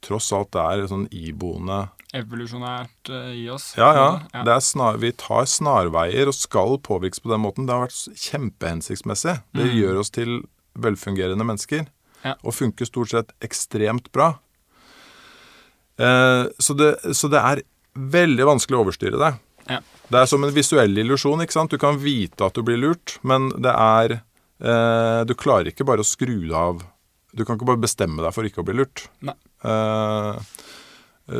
tross 0.00 0.30
alt 0.32 0.54
er 0.54 0.86
sånn 0.86 1.08
iboende 1.10 1.88
Evolusjonært 2.16 3.10
eh, 3.14 3.30
i 3.38 3.44
oss. 3.54 3.68
Ja, 3.78 3.90
ja. 3.94 4.06
ja. 4.34 4.42
Det 4.48 4.56
snar, 4.66 4.96
vi 4.98 5.12
tar 5.14 5.46
snarveier 5.46 6.26
og 6.30 6.34
skal 6.34 6.78
påvirkes 6.82 7.22
på 7.22 7.30
den 7.30 7.42
måten. 7.44 7.68
Det 7.68 7.76
har 7.76 7.84
vært 7.86 8.20
kjempehensiktsmessig. 8.26 9.36
Det 9.54 9.66
Mm. 9.68 9.76
gjør 9.78 10.00
oss 10.02 10.10
til 10.10 10.40
velfungerende 10.74 11.46
mennesker. 11.46 11.86
Ja. 12.24 12.34
Og 12.44 12.52
funker 12.56 12.84
stort 12.88 13.10
sett 13.14 13.30
ekstremt 13.46 14.10
bra. 14.12 14.32
Eh, 16.00 16.44
så, 16.58 16.74
det, 16.74 16.90
så 17.16 17.28
det 17.30 17.40
er 17.40 17.62
veldig 17.94 18.46
vanskelig 18.48 18.78
å 18.78 18.84
overstyre 18.86 19.20
det. 19.20 19.32
Ja. 19.70 19.80
Det 20.10 20.18
er 20.22 20.26
som 20.30 20.42
en 20.44 20.54
visuell 20.54 20.96
illusjon. 20.98 21.42
ikke 21.44 21.54
sant? 21.54 21.70
Du 21.70 21.78
kan 21.78 21.98
vite 22.02 22.42
at 22.46 22.56
du 22.58 22.62
blir 22.66 22.80
lurt, 22.80 23.18
men 23.22 23.50
det 23.62 23.70
er 23.76 24.16
eh, 24.18 25.20
Du 25.28 25.34
klarer 25.38 25.70
ikke 25.70 25.86
bare 25.86 26.02
å 26.02 26.08
skru 26.08 26.50
av. 26.56 26.82
Du 27.36 27.44
kan 27.46 27.54
ikke 27.56 27.68
bare 27.68 27.82
bestemme 27.84 28.18
deg 28.24 28.34
for 28.34 28.42
ikke 28.48 28.64
å 28.64 28.66
bli 28.66 28.74
lurt. 28.80 29.04
Nei. 29.22 29.36
Eh, 29.62 30.40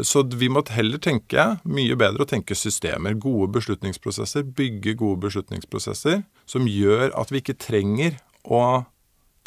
så 0.07 0.23
vi 0.39 0.49
må 0.53 0.63
heller 0.71 1.01
tenke 1.03 1.45
mye 1.65 1.97
bedre 1.99 2.23
å 2.25 2.29
tenke 2.29 2.55
systemer. 2.59 3.17
Gode 3.19 3.51
beslutningsprosesser. 3.59 4.45
Bygge 4.57 4.95
gode 5.01 5.21
beslutningsprosesser 5.27 6.23
som 6.47 6.69
gjør 6.71 7.11
at 7.19 7.33
vi 7.33 7.41
ikke 7.43 7.59
trenger 7.59 8.19
å 8.45 8.85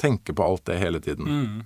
tenke 0.01 0.33
på 0.35 0.43
alt 0.43 0.65
det 0.67 0.79
hele 0.81 0.99
tiden. 1.03 1.29
Mm. 1.29 1.61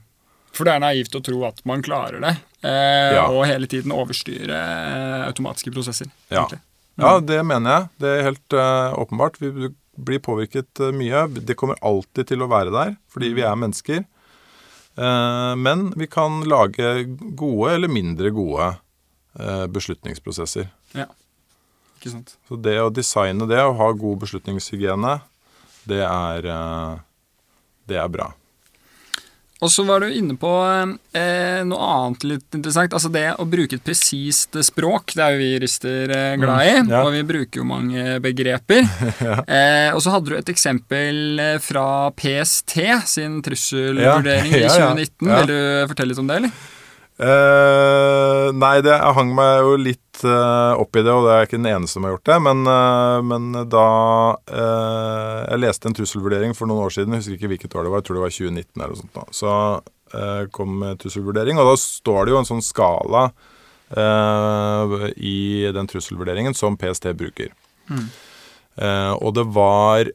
For 0.58 0.66
det 0.68 0.76
er 0.78 0.84
naivt 0.84 1.16
å 1.18 1.22
tro 1.24 1.44
at 1.48 1.60
man 1.70 1.84
klarer 1.86 2.22
det, 2.24 2.36
eh, 2.66 3.14
Ja. 3.18 3.28
og 3.30 3.46
hele 3.46 3.68
tiden 3.70 3.92
overstyre 3.94 4.58
eh, 4.58 5.28
automatiske 5.28 5.72
prosesser. 5.74 6.10
Ja. 6.30 6.48
Mm. 6.50 6.60
Ja, 6.98 7.20
det 7.20 7.44
mener 7.46 7.70
jeg. 7.70 7.90
Det 8.02 8.10
er 8.10 8.24
helt 8.26 8.54
eh, 8.58 8.94
åpenbart. 8.98 9.38
Vi 9.40 9.70
blir 9.98 10.20
påvirket 10.20 10.80
eh, 10.82 10.92
mye. 10.92 11.28
Det 11.46 11.56
kommer 11.56 11.78
alltid 11.86 12.28
til 12.32 12.42
å 12.42 12.50
være 12.50 12.74
der, 12.74 12.96
fordi 13.14 13.34
vi 13.38 13.46
er 13.46 13.56
mennesker. 13.60 14.06
Eh, 14.98 15.54
men 15.62 15.92
vi 15.96 16.08
kan 16.10 16.42
lage 16.50 17.06
gode 17.38 17.76
eller 17.76 17.92
mindre 17.92 18.34
gode 18.34 18.74
beslutningsprosesser. 19.70 20.72
Ja, 20.98 21.06
Ikke 22.00 22.10
sant? 22.10 22.32
Så 22.50 22.58
det 22.58 22.74
å 22.82 22.88
designe 22.90 23.46
det 23.46 23.60
og 23.62 23.76
ha 23.78 23.92
god 23.94 24.24
beslutningshygiene, 24.24 25.12
det 25.86 26.02
er, 26.02 26.48
eh, 26.52 26.98
det 27.86 28.00
er 28.02 28.10
bra. 28.10 28.32
Og 29.58 29.72
så 29.74 29.84
var 29.88 30.04
du 30.04 30.14
inne 30.14 30.36
på 30.38 30.52
eh, 31.18 31.64
noe 31.66 31.90
annet 31.90 32.26
litt 32.30 32.58
interessant. 32.58 32.94
Altså 32.94 33.10
det 33.14 33.26
å 33.42 33.46
bruke 33.50 33.80
et 33.80 33.86
presist 33.86 34.54
språk, 34.68 35.16
det 35.18 35.24
er 35.24 35.34
jo 35.34 35.42
vi 35.42 35.50
jurister 35.56 36.14
eh, 36.14 36.36
glad 36.38 36.62
i. 36.62 36.76
Mm, 36.84 36.92
ja. 36.94 37.02
Og 37.02 37.12
vi 37.16 37.24
bruker 37.32 37.64
jo 37.64 37.66
mange 37.66 38.20
begreper. 38.24 38.86
eh, 39.58 39.90
og 39.96 40.02
så 40.06 40.14
hadde 40.14 40.30
du 40.30 40.38
et 40.38 40.54
eksempel 40.54 41.42
eh, 41.42 41.58
fra 41.64 41.88
PST 42.14 42.78
sin 43.10 43.42
trusselvurdering 43.46 44.54
Ja, 44.62 44.68
ja, 44.70 44.92
ja. 44.92 44.92
i 44.94 45.08
2019. 45.10 45.32
Ja. 45.32 45.42
Vil 45.42 45.54
du 45.54 45.94
fortelle 45.94 46.14
litt 46.14 46.22
om 46.22 46.30
det, 46.30 46.42
eller? 46.44 46.77
Eh, 47.18 48.48
nei, 48.54 48.76
det, 48.86 48.94
jeg 48.94 49.16
hang 49.18 49.34
meg 49.38 49.64
jo 49.66 49.74
litt 49.82 50.22
uh, 50.22 50.78
opp 50.78 50.98
i 50.98 51.02
det, 51.02 51.14
og 51.14 51.26
det 51.26 51.34
er 51.34 51.48
ikke 51.48 51.58
den 51.58 51.70
eneste 51.72 51.98
som 51.98 52.06
har 52.06 52.16
gjort 52.16 52.30
det. 52.30 52.38
Men, 52.46 52.64
uh, 52.70 53.20
men 53.26 53.50
da 53.72 53.90
Jeg 54.48 55.62
leste 55.64 55.90
en 55.90 55.98
trusselvurdering 55.98 56.56
for 56.58 56.70
noen 56.70 56.86
år 56.86 56.94
siden, 56.94 57.16
jeg 57.16 57.26
husker 57.26 57.38
ikke 57.40 57.52
hvilket 57.56 57.78
år 57.78 57.88
det 57.88 57.94
var, 57.94 58.02
jeg 58.04 58.10
tror 58.10 58.20
det 58.20 58.26
var 58.26 58.38
2019 58.38 58.82
eller 58.82 58.94
noe 58.94 59.02
sånt. 59.02 59.18
da. 59.18 59.28
Så 59.34 59.52
kom 60.56 60.84
trusselvurdering, 61.02 61.58
og 61.60 61.68
da 61.68 61.80
står 61.82 62.26
det 62.26 62.32
jo 62.32 62.40
en 62.40 62.48
sånn 62.48 62.64
skala 62.64 63.26
i 65.20 65.40
den 65.76 65.90
trusselvurderingen 65.92 66.56
som 66.56 66.78
PST 66.80 67.10
bruker. 67.20 67.52
Eh, 68.78 69.14
og 69.18 69.34
det 69.34 69.46
var 69.56 70.12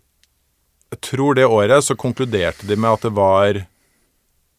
Jeg 0.93 1.01
tror 1.01 1.35
det 1.35 1.49
året 1.49 1.85
så 1.85 1.97
konkluderte 1.97 2.67
de 2.69 2.77
med 2.77 2.91
at 2.93 3.05
det 3.07 3.13
var 3.17 3.57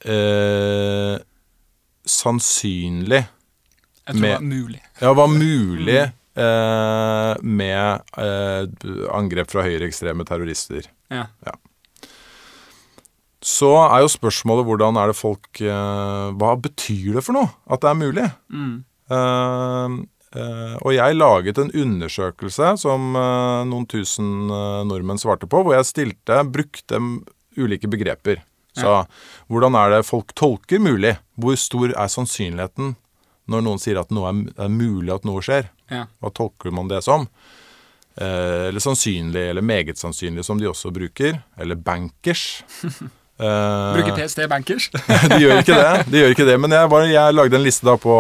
eh, 0.02 1.18
sannsynlig 2.10 3.24
Jeg 4.04 4.16
tror 4.16 4.22
Med- 4.22 4.34
det 4.34 4.40
var 4.40 4.48
mulig. 4.50 4.82
Ja, 5.02 5.14
var 5.14 5.28
mulig 5.32 6.00
eh, 6.36 7.34
med 7.44 8.02
eh, 8.20 9.14
angrep 9.16 9.52
fra 9.54 9.64
høyreekstreme 9.64 10.26
terrorister. 10.28 10.90
Ja. 11.14 11.28
Så 13.44 13.70
er 13.90 14.02
jo 14.04 14.12
spørsmålet 14.12 14.66
hvordan 14.68 14.96
er 15.00 15.12
det 15.12 15.18
folk 15.20 15.60
eh, 15.62 16.28
Hva 16.40 16.54
betyr 16.64 17.18
det 17.18 17.24
for 17.26 17.36
noe 17.36 17.50
at 17.72 17.84
det 17.84 17.90
er 17.92 18.00
mulig? 18.00 18.28
Mm. 18.52 18.76
Eh, 19.12 19.98
eh, 20.40 20.76
og 20.80 20.94
jeg 20.96 21.18
laget 21.20 21.60
en 21.60 21.72
undersøkelse 21.84 22.74
som 22.84 23.10
eh, 23.20 23.64
noen 23.72 23.88
tusen 23.92 24.48
nordmenn 24.88 25.20
svarte 25.22 25.48
på, 25.48 25.64
hvor 25.64 25.76
jeg 25.76 25.90
stilte, 25.92 26.40
brukte 26.52 27.00
ulike 27.60 27.88
begreper. 27.92 28.42
Så 28.74 28.94
hvordan 29.52 29.78
er 29.78 29.91
det 29.94 30.06
folk 30.08 30.34
tolker 30.38 30.82
mulig? 30.82 31.16
Hvor 31.40 31.58
stor 31.60 31.94
er 31.94 32.12
sannsynligheten 32.12 32.95
når 33.52 33.66
noen 33.66 33.82
sier 33.82 34.00
at 34.00 34.14
noe 34.16 34.32
er, 34.32 34.72
mulig 34.72 35.12
at 35.14 35.28
noe 35.28 35.44
skjer? 35.44 35.68
Ja. 35.91 36.08
Hva 36.24 36.32
tolker 36.34 36.74
man 36.74 36.90
det 36.90 37.04
som? 37.06 37.28
Eh, 38.16 38.70
eller 38.70 38.84
sannsynlig, 38.84 39.50
eller 39.50 39.66
meget 39.66 40.00
sannsynlig, 40.00 40.45
som 40.45 40.62
de 40.62 40.70
også 40.70 40.94
bruker. 40.95 41.41
Eller 41.60 41.76
bankers. 41.76 42.64
Eh, 42.74 43.94
Bruker 43.98 44.16
PST 44.16 44.45
bankers? 44.50 44.90
de 45.34 45.41
gjør 45.41 45.60
ikke 45.60 45.78
det, 45.78 46.06
de 46.14 46.22
gjør 46.22 46.36
ikke 46.36 46.45
det 46.48 46.58
men 46.62 46.76
jeg, 46.78 46.90
var, 46.94 47.06
jeg 47.10 47.34
lagde 47.34 47.58
en 47.58 47.66
liste 47.66 47.88
da 47.88 47.95
på, 48.00 48.14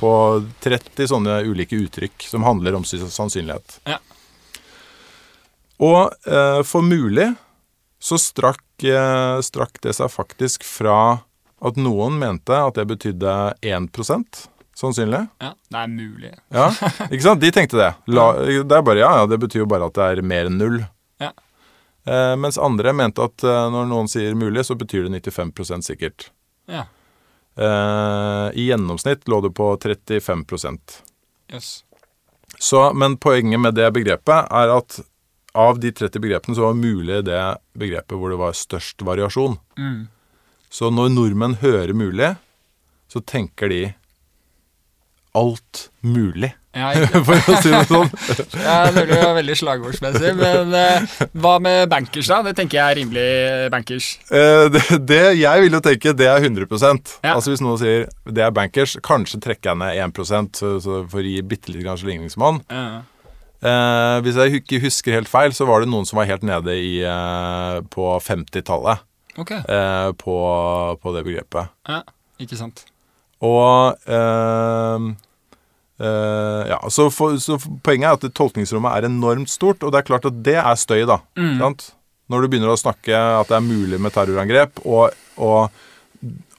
på 0.00 0.12
30 0.64 1.10
sånne 1.12 1.38
ulike 1.44 1.76
uttrykk 1.78 2.26
som 2.26 2.46
handler 2.48 2.80
om 2.80 2.86
sannsynlighet. 2.88 3.78
Ja. 3.88 4.00
Og 5.84 6.00
eh, 6.26 6.60
for 6.66 6.86
mulig 6.86 7.32
så 8.04 8.18
strakk, 8.20 8.64
eh, 8.84 9.38
strakk 9.40 9.80
det 9.84 9.94
seg 9.96 10.10
faktisk 10.12 10.64
fra 10.68 10.98
at 11.64 11.78
noen 11.80 12.18
mente 12.20 12.52
at 12.52 12.76
det 12.76 12.84
betydde 12.90 13.36
1% 13.64 14.42
sannsynlig. 14.76 15.22
Ja, 15.40 15.54
det 15.70 15.78
er 15.78 15.88
mulig. 15.88 16.32
Ja, 16.52 16.66
ikke 17.12 17.24
sant? 17.24 17.40
De 17.40 17.50
tenkte 17.54 17.78
det. 17.80 17.92
La, 18.12 18.26
det 18.44 18.76
er 18.76 18.84
bare, 18.84 19.00
ja, 19.00 19.12
ja, 19.22 19.28
det 19.30 19.38
betyr 19.40 19.62
jo 19.62 19.70
bare 19.70 19.88
at 19.88 19.96
det 19.96 20.08
er 20.10 20.26
mer 20.26 20.50
enn 20.50 20.58
null. 20.60 20.82
Ja. 21.22 21.30
Eh, 22.04 22.34
mens 22.40 22.58
andre 22.60 22.92
mente 22.96 23.24
at 23.24 23.46
eh, 23.46 23.62
når 23.72 23.88
noen 23.88 24.10
sier 24.10 24.36
mulig, 24.36 24.66
så 24.68 24.76
betyr 24.76 25.06
det 25.08 25.22
95% 25.24 25.88
sikkert. 25.88 26.28
Ja. 26.70 26.84
Eh, 27.56 28.46
I 28.58 28.68
gjennomsnitt 28.68 29.28
lå 29.30 29.40
det 29.44 29.54
på 29.54 29.70
35% 29.80 31.00
Jøss. 31.54 31.72
så, 32.58 32.88
Men 32.92 33.16
poenget 33.16 33.60
med 33.62 33.78
det 33.78 33.92
begrepet 33.94 34.50
er 34.50 34.76
at 34.76 35.00
av 35.54 35.78
de 35.80 35.92
30 35.94 36.22
begrepene 36.22 36.56
så 36.56 36.66
var 36.68 36.78
mulig 36.78 37.22
det 37.28 37.40
begrepet 37.78 38.18
hvor 38.18 38.32
det 38.32 38.40
var 38.40 38.56
størst 38.58 39.04
variasjon. 39.06 39.58
Mm. 39.78 40.06
Så 40.74 40.90
når 40.90 41.12
nordmenn 41.14 41.60
hører 41.62 41.94
mulig, 41.94 42.34
så 43.10 43.22
tenker 43.22 43.70
de 43.70 43.84
alt 45.34 45.88
mulig, 46.00 46.52
Ja, 46.74 46.92
for 47.26 47.34
å 47.34 47.56
si 47.62 47.70
det 47.70 47.80
sånn. 47.86 48.10
Ja, 48.64 48.90
det 48.94 49.04
var 49.10 49.32
veldig 49.36 49.56
slagordsmessig. 49.58 50.30
Men 50.38 50.74
eh, 50.78 51.16
hva 51.42 51.56
med 51.62 51.88
bankers, 51.90 52.30
da? 52.30 52.40
Det 52.46 52.54
tenker 52.58 52.78
jeg 52.78 52.84
er 52.84 52.98
rimelig 53.00 53.70
bankers. 53.74 54.10
Eh, 54.30 54.66
det, 54.74 54.82
det 55.06 55.22
jeg 55.38 55.64
vil 55.64 55.74
jo 55.78 55.82
tenke, 55.82 56.14
det 56.18 56.28
er 56.30 56.42
100 56.42 56.66
Ja. 57.22 57.34
Altså 57.34 57.54
Hvis 57.54 57.62
noen 57.62 57.80
sier 57.82 58.06
det 58.26 58.46
er 58.46 58.54
bankers, 58.54 58.96
kanskje 59.06 59.42
trekker 59.42 59.72
jeg 59.72 59.82
ned 59.82 60.22
1 60.22 60.54
så, 60.58 60.76
så 60.82 61.02
for 61.10 61.22
å 61.22 61.26
gi 61.26 61.42
bitte 61.42 61.74
litt 61.74 62.06
ligningsmann. 62.06 62.62
Ja. 62.70 63.02
Eh, 63.64 64.16
hvis 64.24 64.36
jeg 64.36 64.58
ikke 64.60 64.80
husker 64.84 65.14
helt 65.16 65.30
feil, 65.30 65.54
så 65.56 65.64
var 65.68 65.80
det 65.80 65.88
noen 65.88 66.04
som 66.08 66.18
var 66.20 66.28
helt 66.28 66.42
nede 66.44 66.74
i, 66.76 66.98
eh, 67.00 67.78
på 67.94 68.08
50-tallet 68.20 69.00
Ok. 69.40 69.50
eh, 69.56 70.10
på, 70.20 70.34
på 71.00 71.14
det 71.16 71.22
begrepet. 71.24 71.70
Ja, 71.88 72.02
ikke 72.44 72.58
sant. 72.60 72.84
Og 73.44 73.96
eh, 74.06 75.06
eh, 76.04 76.62
ja, 76.74 76.78
så, 76.92 77.08
for, 77.12 77.36
så 77.40 77.56
Poenget 77.84 78.10
er 78.10 78.18
at 78.28 78.36
tolkningsrommet 78.36 78.98
er 78.98 79.08
enormt 79.08 79.50
stort, 79.52 79.82
og 79.82 79.92
det 79.94 80.02
er 80.02 80.08
klart 80.12 80.28
at 80.28 80.42
det 80.46 80.58
er 80.60 80.74
støy. 80.80 81.04
da, 81.08 81.18
Mm. 81.36 81.58
sant? 81.64 81.88
Når 82.30 82.40
du 82.42 82.48
begynner 82.48 82.72
å 82.72 82.80
snakke 82.80 83.12
at 83.12 83.48
det 83.50 83.56
er 83.58 83.64
mulig 83.64 83.98
med 84.00 84.12
terrorangrep, 84.14 84.78
og, 84.88 85.12
og, 85.36 85.70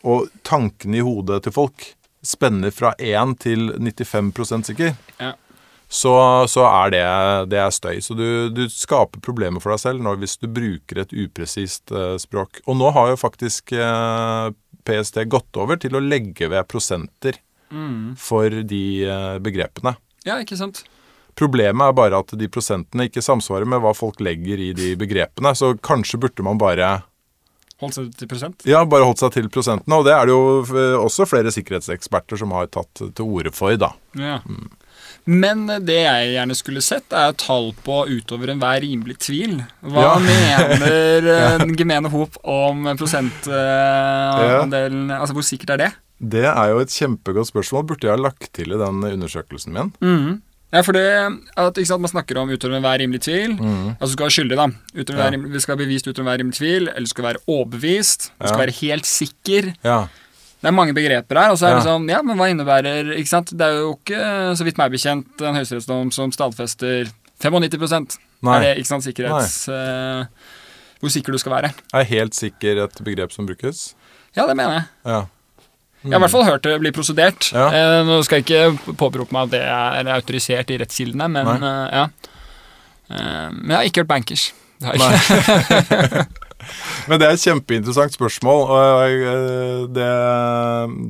og 0.06 0.27
tankene 0.45 0.99
i 0.99 1.06
hodet 1.06 1.40
til 1.48 1.56
folk 1.56 1.88
spenner 2.26 2.73
fra 2.73 2.91
1 3.02 3.38
til 3.41 3.72
95% 3.77 4.69
sikker, 4.73 4.95
Ja. 5.22 5.34
Så, 5.88 6.14
så 6.49 6.66
er 6.68 6.91
det, 6.95 7.03
det 7.53 7.60
er 7.62 7.72
støy. 7.76 7.99
Så 8.03 8.16
du, 8.18 8.49
du 8.49 8.64
skaper 8.72 9.22
problemer 9.24 9.62
for 9.64 9.72
deg 9.76 9.84
selv 9.84 10.02
når, 10.03 10.18
hvis 10.24 10.38
du 10.41 10.48
bruker 10.52 11.03
et 11.06 11.14
upresist 11.14 11.91
eh, 11.94 12.16
språk. 12.22 12.62
Og 12.66 12.78
nå 12.80 12.90
har 12.95 13.12
jo 13.14 13.20
faktisk 13.22 13.72
eh, 13.78 14.49
PST 14.86 15.22
gått 15.32 15.57
over 15.62 15.80
til 15.82 15.95
å 15.98 16.03
legge 16.03 16.49
ved 16.52 16.68
prosenter 16.72 17.41
Mm. 17.74 18.12
for 18.22 18.45
de 18.70 18.80
eh, 19.10 19.40
begrepene. 19.41 19.95
Ja, 20.24 20.36
ikke 20.40 20.56
sant. 20.56 20.84
Problemet 21.36 21.82
er 21.90 21.95
bare 21.98 22.20
at 22.22 22.30
de 22.38 22.48
prosentene 22.48 23.07
ikke 23.10 23.24
samsvarer 23.26 23.66
med 23.68 23.82
hva 23.84 23.91
folk 23.98 24.22
legger 24.24 24.62
i 24.62 24.68
de 24.78 24.91
begrepene. 24.95 25.52
Så 25.57 25.72
kanskje 25.84 26.20
burde 26.22 26.45
man 26.45 26.62
bare 26.62 26.91
Holdt 27.82 27.98
seg 27.98 28.14
til 28.22 28.30
prosent? 28.32 28.62
ja, 28.70 28.86
bare 28.88 29.03
holdt 29.10 29.20
seg 29.20 29.34
til 29.36 29.49
prosentene. 29.52 29.98
Og 29.98 30.06
det 30.07 30.14
er 30.14 30.30
det 30.30 30.36
jo 30.38 30.45
eh, 30.78 30.94
også 31.02 31.26
flere 31.28 31.52
sikkerhetseksperter 31.52 32.40
som 32.40 32.53
har 32.56 32.70
tatt 32.72 33.02
til 33.02 33.26
orde 33.26 33.52
for, 33.52 33.74
da. 33.82 33.90
Ja. 34.16 34.38
Men 35.28 35.66
det 35.86 35.96
jeg 36.04 36.34
gjerne 36.36 36.56
skulle 36.58 36.82
sett, 36.86 37.14
er 37.18 37.32
tall 37.34 37.72
på 37.86 38.04
utover 38.12 38.50
enhver 38.54 38.82
rimelig 38.84 39.18
tvil. 39.26 39.56
Hva 39.82 40.02
Ja. 40.06 40.16
mener 40.22 41.30
eh, 41.36 41.58
den 41.64 41.74
gemene 41.80 42.10
hop 42.14 42.38
om 42.44 42.86
prosentandelen? 43.00 45.12
Altså, 45.16 45.34
hvor 45.34 45.44
sikkert 45.46 45.70
er 45.76 45.80
det? 45.86 45.92
Det 46.22 46.46
er 46.48 46.70
jo 46.72 46.80
et 46.84 46.90
kjempegodt 46.94 47.50
spørsmål. 47.52 47.86
Burde 47.90 48.08
jeg 48.08 48.16
ha 48.16 48.22
lagt 48.22 48.52
til 48.56 48.72
i 48.72 48.78
den 48.80 49.02
undersøkelsen 49.04 49.74
min? 49.76 49.92
Mm. 50.02 50.42
Ja, 50.74 50.82
for 50.84 50.92
det 50.98 51.06
at 51.58 51.78
sant, 51.88 52.02
Man 52.04 52.10
snakker 52.12 52.38
om 52.42 52.50
utover 52.52 52.76
enhver 52.80 53.00
rimelig 53.00 53.22
tvil. 53.28 53.52
Altså 54.00 54.12
Du 54.12 54.16
skal 54.16 54.26
være 54.26 54.36
skyldig, 54.38 54.58
da. 54.60 54.68
Utover 55.02 55.20
Ja. 55.24 55.28
enhver 55.32 55.60
skal 55.62 55.76
være 55.78 55.86
bevist 55.86 56.08
utover 56.08 56.24
enhver 56.26 56.40
rimelig 56.42 56.58
tvil, 56.60 56.84
eller 56.96 57.08
skal 57.08 57.24
være 57.24 57.38
overbevist. 57.48 58.32
Du 58.40 58.48
skal 58.48 58.60
Ja. 58.60 58.66
være 58.66 58.80
helt 58.82 59.06
sikker. 59.06 59.74
Ja. 59.84 60.08
Det 60.66 60.72
er 60.72 60.74
mange 60.74 60.96
begreper 60.98 61.38
her. 61.38 61.52
Og 61.54 61.60
så 61.62 61.68
er 61.70 61.76
det 61.76 61.84
Ja. 61.86 61.92
sånn, 61.94 62.10
ja, 62.10 62.24
men 62.26 62.40
hva 62.40 62.50
innebærer 62.50 63.12
ikke 63.14 63.30
sant? 63.30 63.52
Det 63.54 63.62
er 63.62 63.84
jo 63.84 63.92
ikke, 63.94 64.22
så 64.58 64.66
vidt 64.66 64.80
meg 64.82 64.92
bekjent, 64.92 65.42
en 65.46 65.60
høyesterettsdom 65.60 66.12
som 66.12 66.32
stadfester 66.34 67.12
95 67.38 68.18
Nei. 68.42 68.56
Er 68.56 68.62
det 68.64 68.72
ikke 68.82 68.90
sant, 68.90 69.06
sikkerhets... 69.06 69.68
Uh, 69.70 70.26
hvor 71.02 71.12
sikker 71.14 71.36
du 71.36 71.38
skal 71.38 71.52
være. 71.52 71.70
Er 71.94 72.08
helt 72.10 72.34
sikker 72.34 72.82
et 72.86 73.04
begrep 73.06 73.32
som 73.32 73.46
brukes? 73.46 73.94
Ja, 74.36 74.48
det 74.48 74.56
mener 74.58 74.74
jeg. 74.74 74.84
Ja. 75.06 75.20
Jeg 76.02 76.14
har 76.14 76.18
i 76.18 76.24
hvert 76.24 76.34
fall 76.34 76.46
hørt 76.46 76.64
det 76.64 76.80
bli 76.82 76.92
prosedert. 76.92 77.52
Ja. 77.54 77.68
Eh, 77.70 78.06
nå 78.06 78.24
skal 78.26 78.42
jeg 78.42 78.46
ikke 78.46 78.96
påberope 78.98 79.34
meg 79.34 79.48
at 79.48 79.54
det 79.54 79.62
er 79.62 80.10
autorisert 80.16 80.70
i 80.74 80.80
rettskildene, 80.82 81.30
men 81.30 81.54
eh, 81.62 82.00
ja. 82.00 82.08
Uh, 83.10 83.54
men 83.54 83.70
jeg 83.70 83.78
har 83.78 83.84
ikke 83.92 84.02
hørt 84.02 84.14
bankers. 84.16 84.54
Det 84.82 84.88
har 84.88 84.98
jeg 84.98 85.22
ikke. 85.22 86.26
Men 87.10 87.22
det 87.22 87.28
er 87.28 87.36
et 87.38 87.44
kjempeinteressant 87.44 88.16
spørsmål. 88.16 88.64
Og 88.76 89.26
eh, 89.32 89.82
det, 89.96 90.12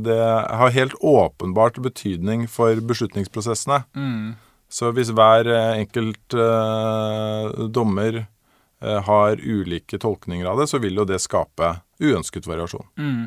det 0.07 0.19
har 0.61 0.75
helt 0.75 0.97
åpenbart 1.01 1.79
betydning 1.83 2.47
for 2.51 2.81
beslutningsprosessene. 2.91 3.83
Mm. 3.95 4.35
Så 4.71 4.91
hvis 4.95 5.13
hver 5.15 5.47
eh, 5.51 5.81
enkelt 5.83 6.35
eh, 6.35 7.63
dommer 7.71 8.25
eh, 8.25 8.99
har 9.07 9.39
ulike 9.39 9.99
tolkninger 10.01 10.49
av 10.49 10.61
det, 10.61 10.69
så 10.71 10.81
vil 10.83 10.99
jo 10.99 11.07
det 11.07 11.21
skape 11.23 11.77
uønsket 12.01 12.49
variasjon. 12.49 12.87
Mm. 12.99 13.23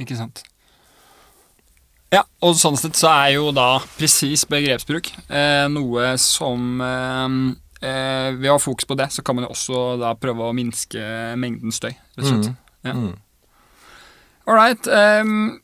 Ikke 0.00 0.16
sant. 0.16 0.44
Ja, 2.12 2.26
og 2.44 2.58
sånn 2.60 2.76
sett 2.76 2.98
så 2.98 3.08
er 3.08 3.34
jo 3.38 3.52
da 3.56 3.78
presis 3.96 4.44
begrepsbruk 4.48 5.08
eh, 5.32 5.64
noe 5.72 6.10
som 6.20 6.82
eh, 6.84 7.36
eh, 7.82 8.30
Ved 8.38 8.50
å 8.50 8.56
ha 8.56 8.62
fokus 8.62 8.88
på 8.88 8.96
det, 8.98 9.10
så 9.14 9.24
kan 9.26 9.38
man 9.38 9.46
jo 9.46 9.52
også 9.54 9.82
da 10.00 10.14
prøve 10.18 10.48
å 10.48 10.54
minske 10.56 11.02
mengden 11.40 11.74
støy, 11.74 11.92
rett 12.16 12.24
og 12.24 12.30
slett. 12.30 12.54
Ja. 12.82 12.96
Mm. 12.98 13.12
right. 14.50 14.88
Um, 14.88 15.60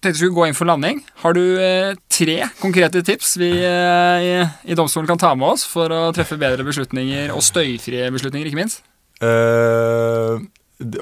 tenkte 0.00 0.16
vi 0.16 0.20
skulle 0.22 0.36
gå 0.36 0.46
inn 0.48 0.56
for 0.56 0.68
landing. 0.68 1.02
Har 1.22 1.36
du 1.36 1.42
eh, 1.60 1.92
tre 2.12 2.38
konkrete 2.60 3.02
tips 3.04 3.34
vi 3.40 3.50
eh, 3.52 4.24
i, 4.24 4.32
i 4.72 4.78
domstolen 4.78 5.08
kan 5.10 5.20
ta 5.20 5.34
med 5.36 5.56
oss 5.56 5.66
for 5.68 5.92
å 5.92 6.08
treffe 6.16 6.38
bedre 6.40 6.64
beslutninger, 6.66 7.32
og 7.34 7.44
støyfrie 7.44 8.08
beslutninger, 8.14 8.48
ikke 8.48 8.62
minst? 8.62 8.84
Uh, 9.20 10.40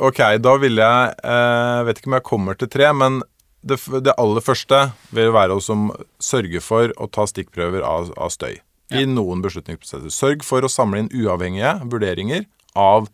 ok, 0.02 0.24
da 0.42 0.56
vil 0.58 0.80
jeg 0.80 1.10
uh, 1.22 1.84
Vet 1.86 2.00
ikke 2.00 2.10
om 2.10 2.16
jeg 2.16 2.26
kommer 2.26 2.56
til 2.58 2.70
tre, 2.72 2.88
men 2.90 3.20
det, 3.62 3.78
det 4.02 4.16
aller 4.18 4.42
første 4.42 4.88
vil 5.14 5.30
være 5.34 5.54
å 5.54 5.62
som 5.62 5.92
sørge 6.22 6.62
for 6.64 6.90
å 6.98 7.06
ta 7.10 7.28
stikkprøver 7.30 7.84
av, 7.86 8.10
av 8.18 8.34
støy. 8.34 8.58
I 8.94 9.04
noen 9.08 9.42
beslutningsprosesser. 9.44 10.12
Sørg 10.14 10.44
for 10.46 10.64
å 10.64 10.70
samle 10.72 11.02
inn 11.04 11.10
uavhengige 11.12 11.74
vurderinger 11.84 12.46
av 12.78 13.08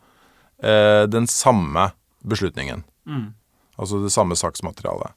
eh, 0.62 1.04
den 1.10 1.26
samme 1.30 1.90
beslutningen. 2.22 2.84
Altså 3.76 3.98
det 4.04 4.12
samme 4.14 4.36
saksmaterialet. 4.38 5.16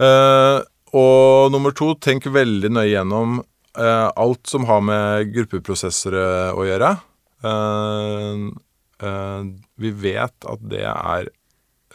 Eh, 0.00 0.60
og 0.96 1.50
nummer 1.52 1.74
to, 1.76 1.92
tenk 2.02 2.26
veldig 2.30 2.70
nøye 2.72 2.92
gjennom 2.92 3.40
eh, 3.78 4.08
alt 4.08 4.46
som 4.50 4.64
har 4.70 4.80
med 4.86 5.34
gruppeprosesser 5.34 6.16
eh, 6.16 6.54
å 6.54 6.64
gjøre. 6.66 6.94
Eh, 7.42 8.46
eh, 9.06 9.44
vi 9.82 9.92
vet 10.06 10.48
at 10.54 10.64
det 10.72 10.86
er 10.86 11.30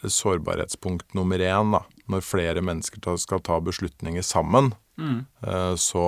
sårbarhetspunkt 0.06 1.16
nummer 1.18 1.42
én 1.42 1.72
da, 1.74 1.82
når 2.12 2.26
flere 2.28 2.62
mennesker 2.62 3.18
skal 3.18 3.42
ta 3.42 3.58
beslutninger 3.64 4.22
sammen. 4.26 4.74
Eh, 5.46 5.74
Så, 5.82 6.04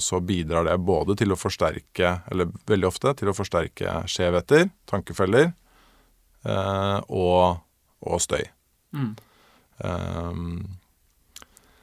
så 0.00 0.20
bidrar 0.20 0.68
det 0.68 0.76
både 0.78 1.16
til 1.18 1.34
å 1.34 1.38
forsterke, 1.38 2.20
eller 2.30 2.52
veldig 2.68 2.88
ofte 2.88 3.14
til 3.18 3.30
å 3.30 3.36
forsterke 3.36 4.02
skjevheter, 4.10 4.68
tankefeller, 4.90 5.52
eh, 6.44 6.98
og, 7.08 7.58
og 8.06 8.22
støy. 8.22 8.44
Um, 9.78 10.78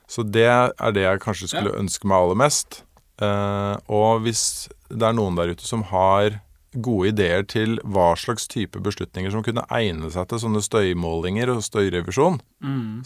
så 0.07 0.23
det 0.27 0.47
er 0.47 0.95
det 0.95 1.05
jeg 1.05 1.21
kanskje 1.23 1.51
skulle 1.51 1.77
ønske 1.79 2.07
meg 2.07 2.17
aller 2.23 2.41
mest. 2.45 2.81
Uh, 3.21 3.79
og 3.87 4.25
hvis 4.25 4.67
det 4.91 5.05
er 5.07 5.15
noen 5.15 5.37
der 5.39 5.53
ute 5.55 5.63
som 5.63 5.85
har 5.87 6.41
gode 6.75 7.13
ideer 7.13 7.45
til 7.47 7.77
hva 7.87 8.09
slags 8.19 8.49
type 8.51 8.81
beslutninger 8.83 9.31
som 9.31 9.43
kunne 9.45 9.63
egne 9.71 10.09
seg 10.11 10.27
til 10.27 10.41
sånne 10.43 10.59
støymålinger 10.65 11.53
og 11.53 11.63
støyrevisjon, 11.63 12.41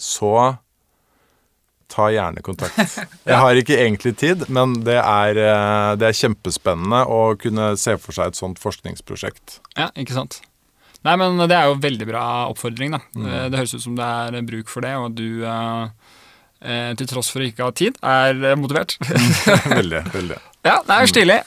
så 0.01 0.57
ta 1.90 2.10
gjerne 2.14 2.44
kontakt. 2.45 2.99
Jeg 3.30 3.40
har 3.44 3.61
ikke 3.61 3.80
egentlig 3.80 4.16
tid, 4.22 4.45
men 4.53 4.80
det 4.86 4.99
er, 5.02 5.40
eh, 5.41 5.95
det 5.99 6.10
er 6.10 6.20
kjempespennende 6.22 7.06
å 7.10 7.24
kunne 7.40 7.74
se 7.82 7.98
for 8.02 8.16
seg 8.16 8.32
et 8.32 8.40
sånt 8.40 8.61
forskningsprosjekt. 8.61 9.60
Ja, 9.80 9.90
ikke 9.98 10.18
sant. 10.18 10.41
Nei, 11.07 11.16
men 11.16 11.40
det 11.48 11.56
er 11.56 11.70
jo 11.70 11.80
veldig 11.80 12.07
bra 12.10 12.24
oppfordring, 12.52 12.95
da. 12.98 12.99
Mm. 13.16 13.28
Det 13.52 13.61
høres 13.61 13.76
ut 13.78 13.86
som 13.86 13.95
det 13.95 14.06
er 14.06 14.48
bruk 14.48 14.72
for 14.72 14.84
det, 14.84 14.95
og 14.99 15.16
du, 15.16 15.45
eh, 15.48 16.14
eh, 16.60 16.91
til 16.99 17.07
tross 17.07 17.32
for 17.32 17.44
å 17.44 17.48
ikke 17.48 17.70
ha 17.70 17.76
tid, 17.76 17.99
er 18.03 18.36
eh, 18.52 18.57
motivert. 18.60 18.98
veldig, 19.80 20.03
veldig. 20.11 20.40
ja, 20.70 20.76
det 20.84 20.95
er 20.95 21.06
jo 21.06 21.11
stilig. 21.14 21.40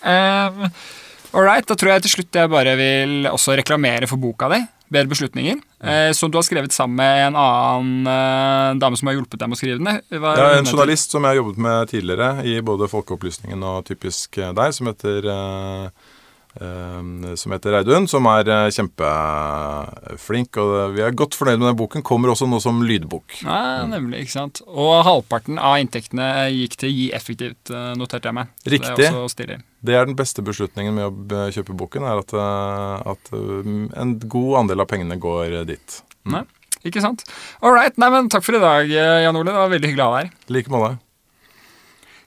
All 1.32 1.44
right, 1.44 1.66
da 1.68 1.76
tror 1.76 1.94
jeg 1.94 2.04
til 2.06 2.14
slutt 2.16 2.40
jeg 2.40 2.52
bare 2.52 2.76
vil 2.80 3.28
også 3.28 3.56
reklamere 3.60 4.08
for 4.08 4.20
boka 4.20 4.48
di. 4.52 4.62
Bedre 4.92 5.10
beslutninger. 5.12 5.60
eh, 5.82 6.12
som 6.12 6.30
du 6.30 6.38
har 6.38 6.46
skrevet 6.46 6.74
sammen 6.74 7.00
med 7.00 7.26
en 7.26 7.36
annen 7.40 8.06
eh, 8.12 8.78
dame 8.82 8.98
som 8.98 9.08
har 9.08 9.16
hjulpet 9.16 9.40
deg 9.40 9.50
med 9.50 9.56
å 9.56 9.60
skrive 9.60 9.80
den. 9.80 10.00
Hva 10.20 10.34
er 10.34 10.42
Ja, 10.42 10.58
en 10.60 10.68
journalist 10.68 11.14
som 11.14 11.24
jeg 11.24 11.34
har 11.34 11.40
jobbet 11.42 11.62
med 11.64 11.92
tidligere 11.92 12.30
i 12.46 12.58
både 12.60 12.90
Folkeopplysningen 12.92 13.64
og 13.66 13.86
Typisk 13.88 14.38
eh, 14.38 14.52
deg, 14.56 14.74
som 14.76 14.90
heter 14.90 15.28
eh, 15.32 15.86
eh, 15.86 16.10
som 16.58 17.54
heter 17.54 17.72
Reidun, 17.72 18.06
som 18.10 18.26
er 18.28 18.48
eh, 18.52 18.70
kjempeflink. 18.76 20.58
Og 20.60 20.96
vi 20.96 21.04
er 21.04 21.14
godt 21.16 21.36
fornøyd 21.38 21.60
med 21.62 21.70
den 21.70 21.78
boken. 21.80 22.04
Kommer 22.04 22.32
også 22.32 22.48
nå 22.50 22.60
som 22.62 22.82
lydbok. 22.84 23.38
Ja, 23.46 23.84
nemlig, 23.88 24.26
ikke 24.26 24.34
sant. 24.34 24.62
Og 24.68 24.94
halvparten 25.06 25.60
av 25.60 25.78
inntektene 25.80 26.48
gikk 26.52 26.76
til 26.82 26.92
Gi 26.92 27.10
effektivt, 27.16 27.72
eh, 27.72 27.92
noterte 27.98 28.28
jeg 28.28 28.36
meg. 28.36 28.50
Riktig. 28.68 28.96
Det 29.00 29.46
er. 29.48 29.62
Det 29.82 29.94
er 29.98 30.06
den 30.06 30.18
beste 30.18 30.44
beslutningen 30.46 30.94
med 30.94 31.32
å 31.34 31.46
kjøpe 31.54 31.74
boken, 31.78 32.04
er 32.06 32.20
at, 32.22 32.34
eh, 32.36 33.12
at 33.14 33.32
eh, 33.34 33.70
en 34.02 34.18
god 34.20 34.58
andel 34.62 34.84
av 34.84 34.90
pengene 34.92 35.18
går 35.20 35.62
dit. 35.66 36.02
Nei, 36.30 36.44
ikke 36.86 37.02
sant. 37.02 37.24
All 37.62 37.74
right, 37.74 37.96
nei, 37.98 38.10
men 38.12 38.28
takk 38.30 38.44
for 38.46 38.58
i 38.58 38.62
dag, 38.62 38.90
eh, 38.90 39.22
Jan 39.24 39.40
Ole. 39.40 39.50
Det 39.50 39.56
var 39.58 39.72
veldig 39.72 39.90
hyggelig 39.90 40.04
å 40.04 40.10
ha 40.12 40.20
deg 40.20 40.28
her. 40.28 40.36
I 40.50 40.58
like 40.58 40.74
måte. 40.74 40.98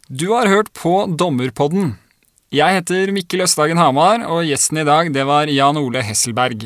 Du 0.10 0.28
har 0.34 0.50
hørt 0.52 0.74
på 0.78 0.98
Dommerpodden. 1.18 1.96
Jeg 2.56 2.78
heter 2.78 3.10
Mikkel 3.12 3.42
Østdagen 3.44 3.80
Hamar, 3.82 4.22
og 4.32 4.46
gjesten 4.48 4.78
i 4.80 4.86
dag 4.88 5.10
det 5.12 5.26
var 5.28 5.50
Jan 5.52 5.76
Ole 5.76 6.00
Hesselberg. 6.06 6.62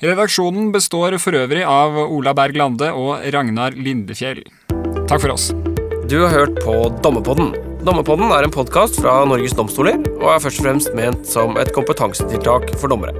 Redaksjonen 0.00 0.70
består 0.72 1.18
for 1.20 1.36
øvrig 1.36 1.66
av 1.68 1.98
Ola 2.06 2.32
Berg 2.36 2.56
Lande 2.56 2.88
og 2.96 3.20
Ragnar 3.34 3.76
Lindefjell. 3.76 4.40
Takk 5.04 5.20
for 5.20 5.34
oss. 5.34 5.50
Du 6.08 6.16
har 6.22 6.32
hørt 6.32 6.62
på 6.64 6.78
Dommepodden. 7.04 7.52
Dommepodden 7.84 8.32
er 8.32 8.46
en 8.46 8.54
podkast 8.54 8.96
fra 9.02 9.18
Norges 9.28 9.56
domstoler 9.58 10.00
og 10.14 10.30
er 10.32 10.40
først 10.46 10.62
og 10.62 10.68
fremst 10.70 10.96
ment 10.96 11.28
som 11.28 11.60
et 11.60 11.74
kompetansetiltak 11.76 12.72
for 12.80 12.88
dommere. 12.88 13.12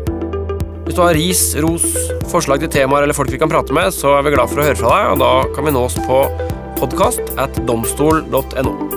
Hvis 0.86 0.96
du 0.96 1.02
har 1.04 1.18
ris, 1.18 1.42
ros, 1.60 1.84
forslag 2.32 2.64
til 2.64 2.72
temaer 2.72 3.04
eller 3.04 3.18
folk 3.18 3.34
vi 3.34 3.42
kan 3.42 3.52
prate 3.52 3.76
med, 3.76 3.92
så 3.92 4.16
er 4.16 4.24
vi 4.24 4.32
glad 4.38 4.48
for 4.48 4.62
å 4.62 4.70
høre 4.70 4.80
fra 4.80 4.96
deg, 4.96 5.12
og 5.12 5.20
da 5.26 5.32
kan 5.52 5.68
vi 5.68 5.76
nås 5.76 6.00
på 6.06 6.22
podkast 6.80 7.36
at 7.36 7.66
domstol.no. 7.68 8.96